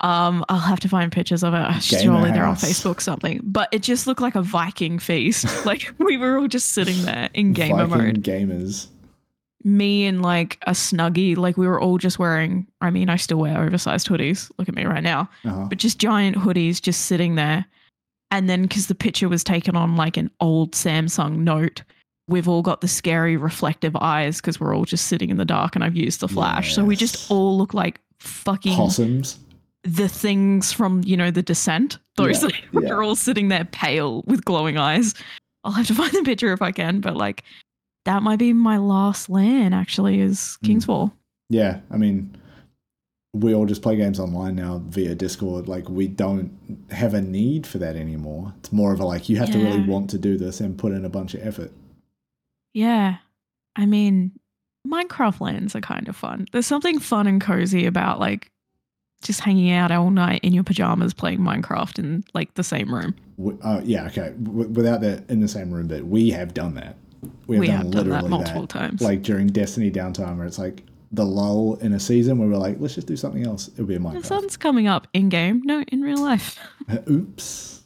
Um, 0.00 0.44
I'll 0.50 0.58
have 0.58 0.80
to 0.80 0.88
find 0.88 1.10
pictures 1.12 1.42
of 1.44 1.54
it. 1.54 1.80
Surely 1.82 2.30
they're 2.32 2.44
on. 2.44 2.56
Facebook 2.56 3.00
something. 3.00 3.40
But 3.42 3.68
it 3.72 3.82
just 3.82 4.06
looked 4.06 4.20
like 4.20 4.34
a 4.34 4.42
Viking 4.42 4.98
feast. 4.98 5.46
like 5.66 5.94
we 5.98 6.16
were 6.18 6.38
all 6.38 6.48
just 6.48 6.72
sitting 6.74 7.02
there 7.04 7.30
in 7.32 7.52
gamer 7.52 7.86
Viking 7.86 8.04
mode. 8.06 8.22
gamers. 8.22 8.88
Me 9.64 10.06
and 10.06 10.22
like 10.22 10.58
a 10.66 10.72
snuggie. 10.72 11.36
Like 11.36 11.56
we 11.56 11.66
were 11.66 11.80
all 11.80 11.98
just 11.98 12.18
wearing. 12.18 12.66
I 12.80 12.90
mean, 12.90 13.08
I 13.10 13.16
still 13.16 13.38
wear 13.38 13.58
oversized 13.60 14.06
hoodies. 14.08 14.50
Look 14.58 14.68
at 14.68 14.74
me 14.74 14.84
right 14.84 15.02
now. 15.02 15.28
Uh-huh. 15.44 15.66
But 15.68 15.78
just 15.78 15.98
giant 15.98 16.36
hoodies, 16.36 16.80
just 16.80 17.06
sitting 17.06 17.34
there. 17.34 17.64
And 18.30 18.48
then 18.50 18.62
because 18.62 18.86
the 18.88 18.94
picture 18.94 19.28
was 19.28 19.42
taken 19.44 19.74
on 19.76 19.96
like 19.96 20.16
an 20.16 20.30
old 20.40 20.72
Samsung 20.72 21.38
Note, 21.38 21.82
we've 22.28 22.48
all 22.48 22.62
got 22.62 22.80
the 22.80 22.88
scary 22.88 23.36
reflective 23.36 23.94
eyes 23.96 24.40
because 24.40 24.60
we're 24.60 24.74
all 24.76 24.84
just 24.84 25.06
sitting 25.06 25.30
in 25.30 25.36
the 25.36 25.44
dark 25.44 25.74
and 25.74 25.82
I've 25.84 25.96
used 25.96 26.20
the 26.20 26.28
flash. 26.28 26.74
So 26.74 26.84
we 26.84 26.96
just 26.96 27.30
all 27.30 27.56
look 27.56 27.72
like 27.74 28.00
fucking 28.18 28.74
Possums. 28.76 29.38
the 29.84 30.08
things 30.08 30.72
from 30.72 31.02
you 31.04 31.16
know 31.16 31.30
the 31.30 31.42
descent 31.42 31.98
those 32.16 32.40
Yeah, 32.42 32.46
like, 32.48 32.54
yeah. 32.72 32.80
we're 32.94 33.04
all 33.04 33.14
sitting 33.14 33.48
there 33.48 33.64
pale 33.66 34.22
with 34.26 34.42
glowing 34.44 34.78
eyes 34.78 35.12
i'll 35.64 35.72
have 35.72 35.86
to 35.88 35.94
find 36.02 36.10
the 36.12 36.22
picture 36.22 36.50
if 36.54 36.62
i 36.62 36.72
can 36.72 37.00
but 37.00 37.14
like 37.14 37.44
that 38.06 38.22
might 38.22 38.38
be 38.38 38.52
my 38.52 38.78
last 38.78 39.28
land 39.28 39.74
actually 39.74 40.20
is 40.20 40.58
Mm. 40.62 40.66
King's 40.66 40.84
Fall 40.86 41.12
Yeah, 41.50 41.80
I 41.90 41.96
mean, 41.96 42.34
we 43.34 43.54
all 43.54 43.66
just 43.66 43.82
play 43.82 43.96
games 43.96 44.18
online 44.18 44.56
now 44.56 44.82
via 44.88 45.14
Discord. 45.14 45.68
Like, 45.68 45.88
we 45.90 46.08
don't 46.08 46.50
have 46.90 47.12
a 47.14 47.20
need 47.20 47.66
for 47.66 47.78
that 47.78 47.94
anymore. 47.94 48.54
It's 48.58 48.72
more 48.72 48.92
of 48.94 48.98
a 49.00 49.04
like, 49.04 49.28
you 49.28 49.36
have 49.36 49.50
to 49.50 49.58
really 49.58 49.80
want 49.80 50.08
to 50.10 50.18
do 50.18 50.38
this 50.38 50.60
and 50.60 50.76
put 50.78 50.92
in 50.92 51.04
a 51.04 51.08
bunch 51.10 51.34
of 51.34 51.46
effort. 51.46 51.70
yeah 52.72 53.18
i 53.76 53.84
mean 53.86 54.32
minecraft 54.86 55.40
lands 55.40 55.74
are 55.76 55.80
kind 55.80 56.08
of 56.08 56.16
fun 56.16 56.46
there's 56.52 56.66
something 56.66 56.98
fun 56.98 57.26
and 57.26 57.40
cozy 57.40 57.84
about 57.86 58.18
like 58.20 58.50
just 59.22 59.40
hanging 59.40 59.70
out 59.70 59.90
all 59.90 60.10
night 60.10 60.40
in 60.42 60.52
your 60.52 60.62
pajamas 60.64 61.12
playing 61.14 61.40
minecraft 61.40 61.98
in 61.98 62.22
like 62.34 62.52
the 62.54 62.62
same 62.64 62.94
room 62.94 63.14
W- 63.38 63.58
Uh, 63.62 63.80
yeah, 63.84 64.06
okay. 64.06 64.32
W- 64.42 64.68
without 64.68 65.00
that 65.02 65.28
in 65.28 65.40
the 65.40 65.48
same 65.48 65.70
room, 65.72 65.88
but 65.88 66.04
we 66.06 66.30
have 66.30 66.54
done 66.54 66.74
that. 66.74 66.96
We 67.46 67.56
have 67.56 67.60
we 67.60 67.66
done 67.68 67.76
have 67.76 67.90
done 67.90 67.92
that 67.92 68.22
literally 68.24 68.28
multiple 68.30 68.66
times 68.66 69.00
Like 69.02 69.22
during 69.22 69.46
Destiny 69.48 69.90
downtime, 69.90 70.36
where 70.38 70.46
it's 70.46 70.58
like 70.58 70.82
the 71.12 71.24
lull 71.24 71.76
in 71.76 71.92
a 71.92 72.00
season 72.00 72.38
where 72.38 72.48
we're 72.48 72.56
like, 72.56 72.76
let's 72.80 72.94
just 72.94 73.06
do 73.06 73.16
something 73.16 73.46
else. 73.46 73.68
It'll 73.74 73.84
be 73.86 73.94
a 73.94 73.98
Minecraft. 73.98 74.20
the 74.22 74.26
sun's 74.26 74.56
coming 74.56 74.86
up 74.88 75.06
in 75.14 75.28
game 75.28 75.62
no 75.64 75.82
in 75.88 76.00
real 76.02 76.18
life 76.20 76.58
Oops. 77.10 77.82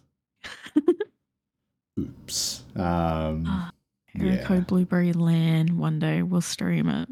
Oops. 1.99 2.63
Um, 2.77 3.45
Ah, 3.49 3.71
yeah. 4.15 4.33
Error 4.33 4.45
Code 4.45 4.67
Blueberry 4.67 5.13
Land 5.13 5.79
one 5.79 5.99
day 5.99 6.23
we'll 6.23 6.41
stream 6.41 6.89
it. 6.89 7.09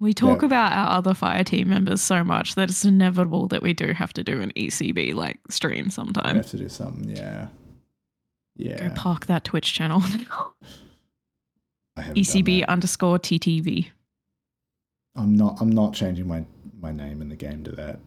We 0.00 0.12
talk 0.12 0.42
Yeah. 0.42 0.46
about 0.46 0.72
our 0.72 0.98
other 0.98 1.14
fire 1.14 1.44
team 1.44 1.70
members 1.70 2.02
so 2.02 2.22
much 2.24 2.54
that 2.56 2.68
it's 2.68 2.84
inevitable 2.84 3.48
that 3.48 3.62
we 3.62 3.72
do 3.72 3.92
have 3.92 4.12
to 4.14 4.24
do 4.24 4.42
an 4.42 4.52
ECB 4.56 5.14
like 5.14 5.38
stream 5.48 5.88
sometime. 5.88 6.34
We 6.34 6.38
have 6.38 6.50
to 6.50 6.58
do 6.58 6.68
something. 6.68 7.16
Yeah. 7.16 7.46
Go 8.58 8.64
Yeah. 8.64 8.92
park 8.94 9.26
that 9.26 9.44
Twitch 9.44 9.72
channel. 9.74 10.02
I 11.96 12.02
ECB 12.02 12.66
underscore 12.66 13.18
TTV. 13.18 13.90
I'm 15.16 15.36
not. 15.36 15.58
I'm 15.60 15.70
not 15.70 15.94
changing 15.94 16.26
my 16.26 16.44
my 16.80 16.90
name 16.92 17.22
in 17.22 17.28
the 17.28 17.36
game 17.36 17.62
to 17.64 17.72
that. 17.72 18.00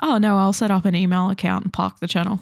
Oh 0.00 0.18
no, 0.18 0.38
I'll 0.38 0.52
set 0.52 0.70
up 0.70 0.84
an 0.84 0.94
email 0.94 1.28
account 1.30 1.64
and 1.64 1.72
park 1.72 1.98
the 2.00 2.06
channel. 2.06 2.40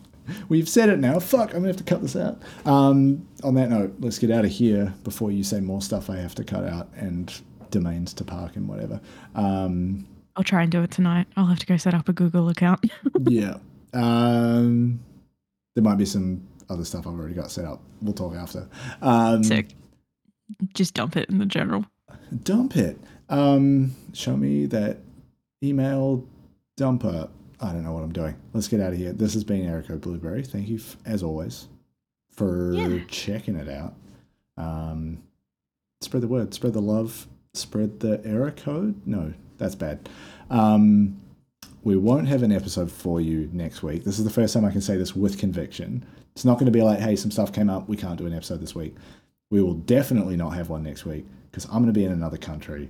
We've 0.49 0.69
said 0.69 0.89
it 0.89 0.99
now. 0.99 1.19
Fuck. 1.21 1.51
I'm 1.51 1.59
gonna 1.61 1.69
have 1.69 1.77
to 1.79 1.85
cut 1.85 2.03
this 2.03 2.17
out. 2.17 2.43
Um. 2.67 3.27
On 3.43 3.55
that 3.55 3.71
note, 3.71 3.95
let's 4.01 4.19
get 4.19 4.31
out 4.31 4.45
of 4.45 4.51
here 4.51 4.93
before 5.05 5.31
you 5.31 5.43
say 5.45 5.61
more 5.61 5.81
stuff 5.81 6.11
I 6.11 6.17
have 6.17 6.35
to 6.35 6.45
cut 6.45 6.65
out 6.65 6.89
and 6.97 7.33
domains 7.71 8.13
to 8.15 8.25
park 8.25 8.57
and 8.57 8.69
whatever. 8.69 9.01
Um. 9.35 10.07
I'll 10.37 10.45
try 10.45 10.63
and 10.63 10.71
do 10.71 10.83
it 10.83 10.91
tonight. 10.91 11.27
I'll 11.37 11.47
have 11.47 11.61
to 11.61 11.67
go 11.67 11.79
set 11.79 11.95
up 11.95 12.11
a 12.11 12.13
Google 12.13 12.51
account. 12.51 12.85
yeah. 13.27 13.57
Um. 13.95 15.01
There 15.75 15.83
might 15.85 15.97
be 15.97 16.05
some 16.07 16.43
other 16.69 16.85
stuff 16.85 17.07
I've 17.07 17.15
already 17.15 17.35
got 17.35 17.51
set 17.51 17.65
up. 17.65 17.81
We'll 18.03 18.15
talk 18.15 18.35
after. 18.35 18.69
Um, 19.03 19.43
Sick. 19.45 19.75
Just 20.75 20.95
dump 20.95 21.17
it 21.17 21.29
in 21.29 21.39
the 21.39 21.47
general. 21.47 21.85
Dump 22.43 22.77
it. 22.77 22.99
Um, 23.29 23.95
show 24.13 24.37
me 24.37 24.67
that 24.67 24.99
email 25.63 26.25
dumper. 26.79 27.29
I 27.61 27.73
don't 27.73 27.83
know 27.85 27.93
what 27.93 28.03
I'm 28.05 28.13
doing. 28.13 28.37
Let's 28.53 28.69
get 28.69 28.81
out 28.81 28.93
of 28.93 28.99
here. 28.99 29.13
This 29.13 29.35
has 29.35 29.43
been 29.45 29.67
Error 29.67 29.83
Code 29.83 30.01
Blueberry. 30.03 30.43
Thank 30.43 30.69
you, 30.69 30.77
f- 30.77 30.97
as 31.07 31.23
always, 31.23 31.69
for 32.33 32.73
Yeah. 32.75 32.99
checking 33.09 33.57
it 33.57 33.69
out. 33.69 33.95
Um, 34.57 35.23
spread 36.01 36.23
the 36.23 36.29
word, 36.29 36.53
spread 36.55 36.75
the 36.75 36.83
love, 36.83 37.27
spread 37.55 38.01
the 38.01 38.21
error 38.25 38.51
code. 38.51 39.01
No, 39.07 39.33
that's 39.59 39.75
bad. 39.75 40.09
Um, 40.51 41.21
we 41.87 41.95
won't 41.97 42.27
have 42.27 42.43
an 42.43 42.51
episode 42.51 42.91
for 42.91 43.21
you 43.21 43.49
next 43.53 43.81
week. 43.81 44.03
This 44.03 44.19
is 44.19 44.25
the 44.25 44.31
first 44.31 44.53
time 44.53 44.65
I 44.65 44.73
can 44.73 44.81
say 44.81 44.97
this 44.97 45.15
with 45.15 45.39
conviction. 45.39 46.05
It's 46.35 46.45
not 46.45 46.55
going 46.55 46.67
to 46.67 46.73
be 46.73 46.83
like, 46.83 46.99
hey, 46.99 47.15
some 47.15 47.31
stuff 47.31 47.53
came 47.53 47.71
up. 47.71 47.89
We 47.89 47.97
can't 47.97 48.19
do 48.19 48.27
an 48.27 48.35
episode 48.35 48.61
this 48.61 48.75
week. 48.75 48.97
We 49.53 49.63
will 49.63 49.75
definitely 49.75 50.37
not 50.37 50.51
have 50.51 50.69
one 50.69 50.83
next 50.83 51.05
week 51.05 51.25
because 51.49 51.65
I'm 51.67 51.75
going 51.75 51.87
to 51.87 51.93
be 51.93 52.05
in 52.05 52.11
another 52.11 52.39
country. 52.39 52.89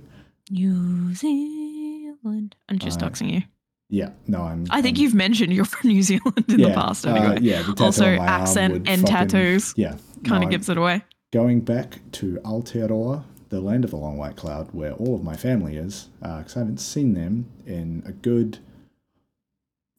New 0.49 1.13
Zealand. 1.13 2.55
I'm 2.69 2.79
just 2.79 2.99
Alright. 2.99 3.13
doxing 3.13 3.31
you. 3.31 3.41
Yeah, 3.89 4.09
no, 4.25 4.41
I'm. 4.41 4.65
I 4.71 4.81
think 4.81 4.97
I'm- 4.97 5.03
you've 5.03 5.13
mentioned 5.13 5.53
you're 5.53 5.63
from 5.65 5.89
New 5.91 6.01
Zealand 6.01 6.45
in 6.49 6.57
the 6.59 6.69
yeah, 6.69 6.73
past 6.73 7.05
uh, 7.05 7.11
anyway. 7.13 7.37
yeah, 7.41 7.61
the 7.61 7.83
also, 7.83 8.05
on 8.07 8.15
my 8.17 8.25
arm 8.27 8.41
accent 8.41 8.73
and 8.89 9.01
fucking- 9.01 9.05
tattoos 9.05 9.73
Yeah, 9.77 9.95
kind 10.25 10.41
no, 10.41 10.47
of 10.47 10.49
gives 10.49 10.69
it 10.69 10.77
away. 10.79 11.03
going 11.31 11.61
back 11.61 11.99
to 12.13 12.39
Aotearoa, 12.43 13.23
the 13.49 13.61
land 13.61 13.85
of 13.85 13.91
the 13.91 13.97
long 13.97 14.17
white 14.17 14.35
cloud, 14.37 14.69
where 14.71 14.93
all 14.93 15.13
of 15.13 15.23
my 15.23 15.37
family 15.37 15.77
is, 15.77 16.09
because 16.19 16.55
I 16.55 16.59
haven't 16.61 16.79
seen 16.79 17.13
them 17.13 17.45
in 17.67 18.01
a 18.07 18.11
good 18.11 18.57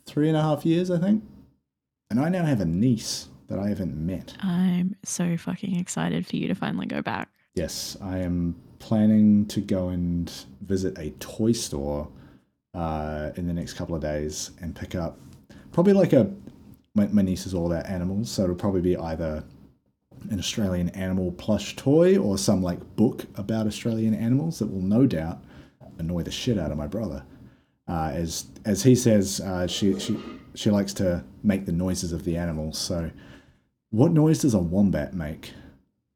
three 0.08 0.28
and 0.28 0.36
a 0.36 0.42
half 0.42 0.64
years, 0.64 0.90
I 0.90 0.98
think. 0.98 1.22
And 2.10 2.18
I 2.18 2.28
now 2.28 2.44
have 2.44 2.60
a 2.60 2.64
niece 2.64 3.28
that 3.48 3.58
I 3.58 3.68
haven't 3.68 3.94
met. 3.94 4.34
I'm 4.40 4.96
so 5.04 5.36
fucking 5.36 5.76
excited 5.76 6.26
for 6.26 6.36
you 6.36 6.48
to 6.48 6.54
finally 6.54 6.86
go 6.86 7.02
back. 7.02 7.28
Yes, 7.54 7.96
I 8.00 8.18
am 8.18 8.56
planning 8.78 9.46
to 9.46 9.60
go 9.60 9.88
and 9.88 10.32
visit 10.62 10.96
a 10.98 11.10
toy 11.18 11.52
store 11.52 12.08
uh, 12.74 13.30
in 13.36 13.46
the 13.46 13.52
next 13.52 13.74
couple 13.74 13.94
of 13.94 14.02
days 14.02 14.52
and 14.60 14.74
pick 14.74 14.94
up 14.94 15.18
probably 15.72 15.92
like 15.92 16.12
a. 16.12 16.30
My, 16.94 17.06
my 17.08 17.22
niece 17.22 17.46
is 17.46 17.54
all 17.54 17.70
about 17.70 17.86
animals, 17.86 18.30
so 18.30 18.44
it'll 18.44 18.56
probably 18.56 18.80
be 18.80 18.96
either 18.96 19.44
an 20.30 20.38
Australian 20.38 20.88
animal 20.90 21.30
plush 21.32 21.76
toy 21.76 22.18
or 22.18 22.38
some 22.38 22.62
like 22.62 22.80
book 22.96 23.24
about 23.36 23.66
Australian 23.66 24.14
animals 24.14 24.58
that 24.58 24.66
will 24.66 24.82
no 24.82 25.06
doubt 25.06 25.38
annoy 25.98 26.22
the 26.22 26.30
shit 26.30 26.58
out 26.58 26.72
of 26.72 26.78
my 26.78 26.86
brother. 26.86 27.24
Uh, 27.88 28.10
as 28.14 28.46
as 28.64 28.82
he 28.82 28.94
says, 28.94 29.40
uh, 29.40 29.66
she 29.66 29.98
she 29.98 30.18
she 30.54 30.70
likes 30.70 30.92
to 30.94 31.24
make 31.42 31.64
the 31.66 31.72
noises 31.72 32.12
of 32.12 32.24
the 32.24 32.36
animals. 32.36 32.78
So, 32.78 33.10
what 33.90 34.12
noise 34.12 34.40
does 34.40 34.54
a 34.54 34.58
wombat 34.58 35.14
make? 35.14 35.52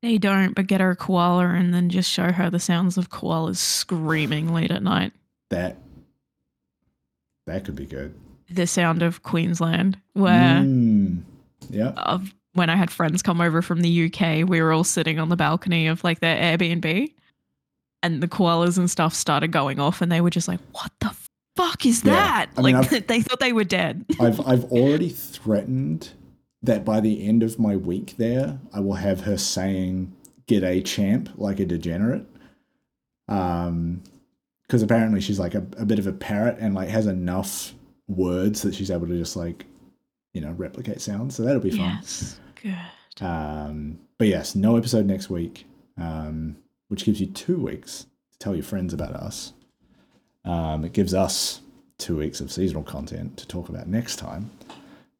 They 0.02 0.18
don't, 0.18 0.54
but 0.54 0.66
get 0.66 0.80
her 0.80 0.90
a 0.90 0.96
koala 0.96 1.46
and 1.48 1.72
then 1.72 1.88
just 1.88 2.10
show 2.10 2.32
her 2.32 2.50
the 2.50 2.58
sounds 2.58 2.98
of 2.98 3.08
koalas 3.08 3.56
screaming 3.56 4.52
late 4.52 4.70
at 4.72 4.82
night. 4.82 5.12
That 5.50 5.78
that 7.46 7.64
could 7.64 7.76
be 7.76 7.86
good. 7.86 8.14
The 8.50 8.66
sound 8.66 9.02
of 9.02 9.22
Queensland, 9.22 9.98
where 10.12 10.60
Mm, 10.60 11.22
yeah. 11.70 11.90
of 11.96 12.34
when 12.54 12.68
I 12.68 12.76
had 12.76 12.90
friends 12.90 13.22
come 13.22 13.40
over 13.40 13.62
from 13.62 13.80
the 13.80 14.06
UK, 14.12 14.46
we 14.46 14.60
were 14.60 14.72
all 14.72 14.84
sitting 14.84 15.18
on 15.18 15.30
the 15.30 15.36
balcony 15.36 15.86
of 15.86 16.04
like 16.04 16.20
their 16.20 16.36
Airbnb, 16.36 17.12
and 18.02 18.22
the 18.22 18.28
koalas 18.28 18.76
and 18.76 18.90
stuff 18.90 19.14
started 19.14 19.52
going 19.52 19.78
off, 19.80 20.02
and 20.02 20.12
they 20.12 20.20
were 20.20 20.28
just 20.30 20.48
like, 20.48 20.60
"What 20.72 20.92
the 21.00 21.14
fuck 21.56 21.84
is 21.86 22.04
Yeah, 22.04 22.12
that?" 22.12 22.50
I 22.56 22.62
mean, 22.62 22.74
like 22.76 22.92
I've- 22.92 23.00
they 23.06 23.20
thought 23.22 23.40
they 23.40 23.52
were 23.52 23.64
dead. 23.64 24.04
I've 24.20 24.40
I've 24.46 24.64
already 24.72 25.08
threatened 25.08 26.10
that 26.62 26.84
by 26.84 27.00
the 27.00 27.26
end 27.26 27.42
of 27.42 27.58
my 27.58 27.76
week 27.76 28.16
there, 28.18 28.58
I 28.72 28.80
will 28.80 28.94
have 28.94 29.22
her 29.22 29.36
saying 29.36 30.12
"Get 30.46 30.62
a 30.64 30.80
champ" 30.82 31.30
like 31.36 31.60
a 31.60 31.64
degenerate. 31.66 32.26
Um, 33.28 34.02
because 34.66 34.82
apparently 34.82 35.20
she's 35.20 35.38
like 35.38 35.54
a, 35.54 35.64
a 35.76 35.84
bit 35.84 35.98
of 35.98 36.06
a 36.06 36.12
parrot 36.12 36.56
and 36.58 36.74
like 36.74 36.88
has 36.88 37.06
enough 37.06 37.74
words 38.08 38.62
that 38.62 38.74
she's 38.74 38.90
able 38.90 39.06
to 39.06 39.18
just 39.18 39.36
like, 39.36 39.66
you 40.32 40.40
know, 40.40 40.52
replicate 40.52 41.00
sounds. 41.00 41.36
So 41.36 41.42
that'll 41.42 41.60
be 41.60 41.70
fun. 41.70 41.98
Yes, 42.00 42.40
good. 42.62 43.24
Um, 43.24 43.98
but 44.18 44.28
yes, 44.28 44.54
no 44.54 44.76
episode 44.76 45.04
next 45.04 45.28
week, 45.28 45.66
um, 45.98 46.56
which 46.88 47.04
gives 47.04 47.20
you 47.20 47.26
two 47.26 47.58
weeks 47.58 48.06
to 48.32 48.38
tell 48.38 48.54
your 48.54 48.64
friends 48.64 48.94
about 48.94 49.12
us. 49.14 49.52
Um, 50.44 50.85
it 50.85 50.93
gives 50.93 51.14
us 51.14 51.60
two 51.98 52.16
weeks 52.16 52.40
of 52.40 52.51
seasonal 52.51 52.82
content 52.82 53.36
to 53.39 53.47
talk 53.47 53.69
about 53.69 53.86
next 53.86 54.16
time. 54.16 54.51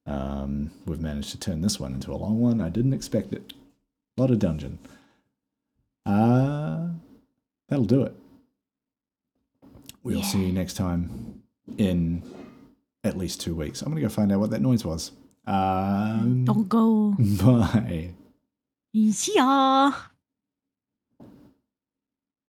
Um, 0.07 0.71
we've 0.85 1.01
managed 1.01 1.31
to 1.31 1.39
turn 1.39 1.61
this 1.61 1.79
one 1.79 1.95
into 1.95 2.13
a 2.13 2.17
long 2.17 2.41
one. 2.41 2.61
I 2.61 2.69
didn't 2.69 2.93
expect 2.93 3.33
it. 3.33 3.53
A 4.17 4.21
lot 4.21 4.31
of 4.31 4.39
dungeon. 4.39 4.79
Uh, 6.05 6.89
that'll 7.69 7.85
do 7.85 8.03
it. 8.03 8.15
We'll 10.03 10.25
see 10.25 10.45
you 10.45 10.53
next 10.53 10.75
time 10.75 11.43
in 11.79 12.23
at 13.05 13.17
least 13.17 13.41
two 13.41 13.55
weeks. 13.55 13.83
I'm 13.83 13.93
going 13.93 14.03
to 14.03 14.09
go 14.09 14.13
find 14.13 14.33
out 14.33 14.41
what 14.41 14.51
that 14.51 14.61
noise 14.61 14.85
was. 14.85 15.13
Um, 15.47 16.45
Don't 16.45 16.69
go. 16.69 17.15
Bye. 17.19 18.11
See 19.13 19.37
ya. 19.37 19.93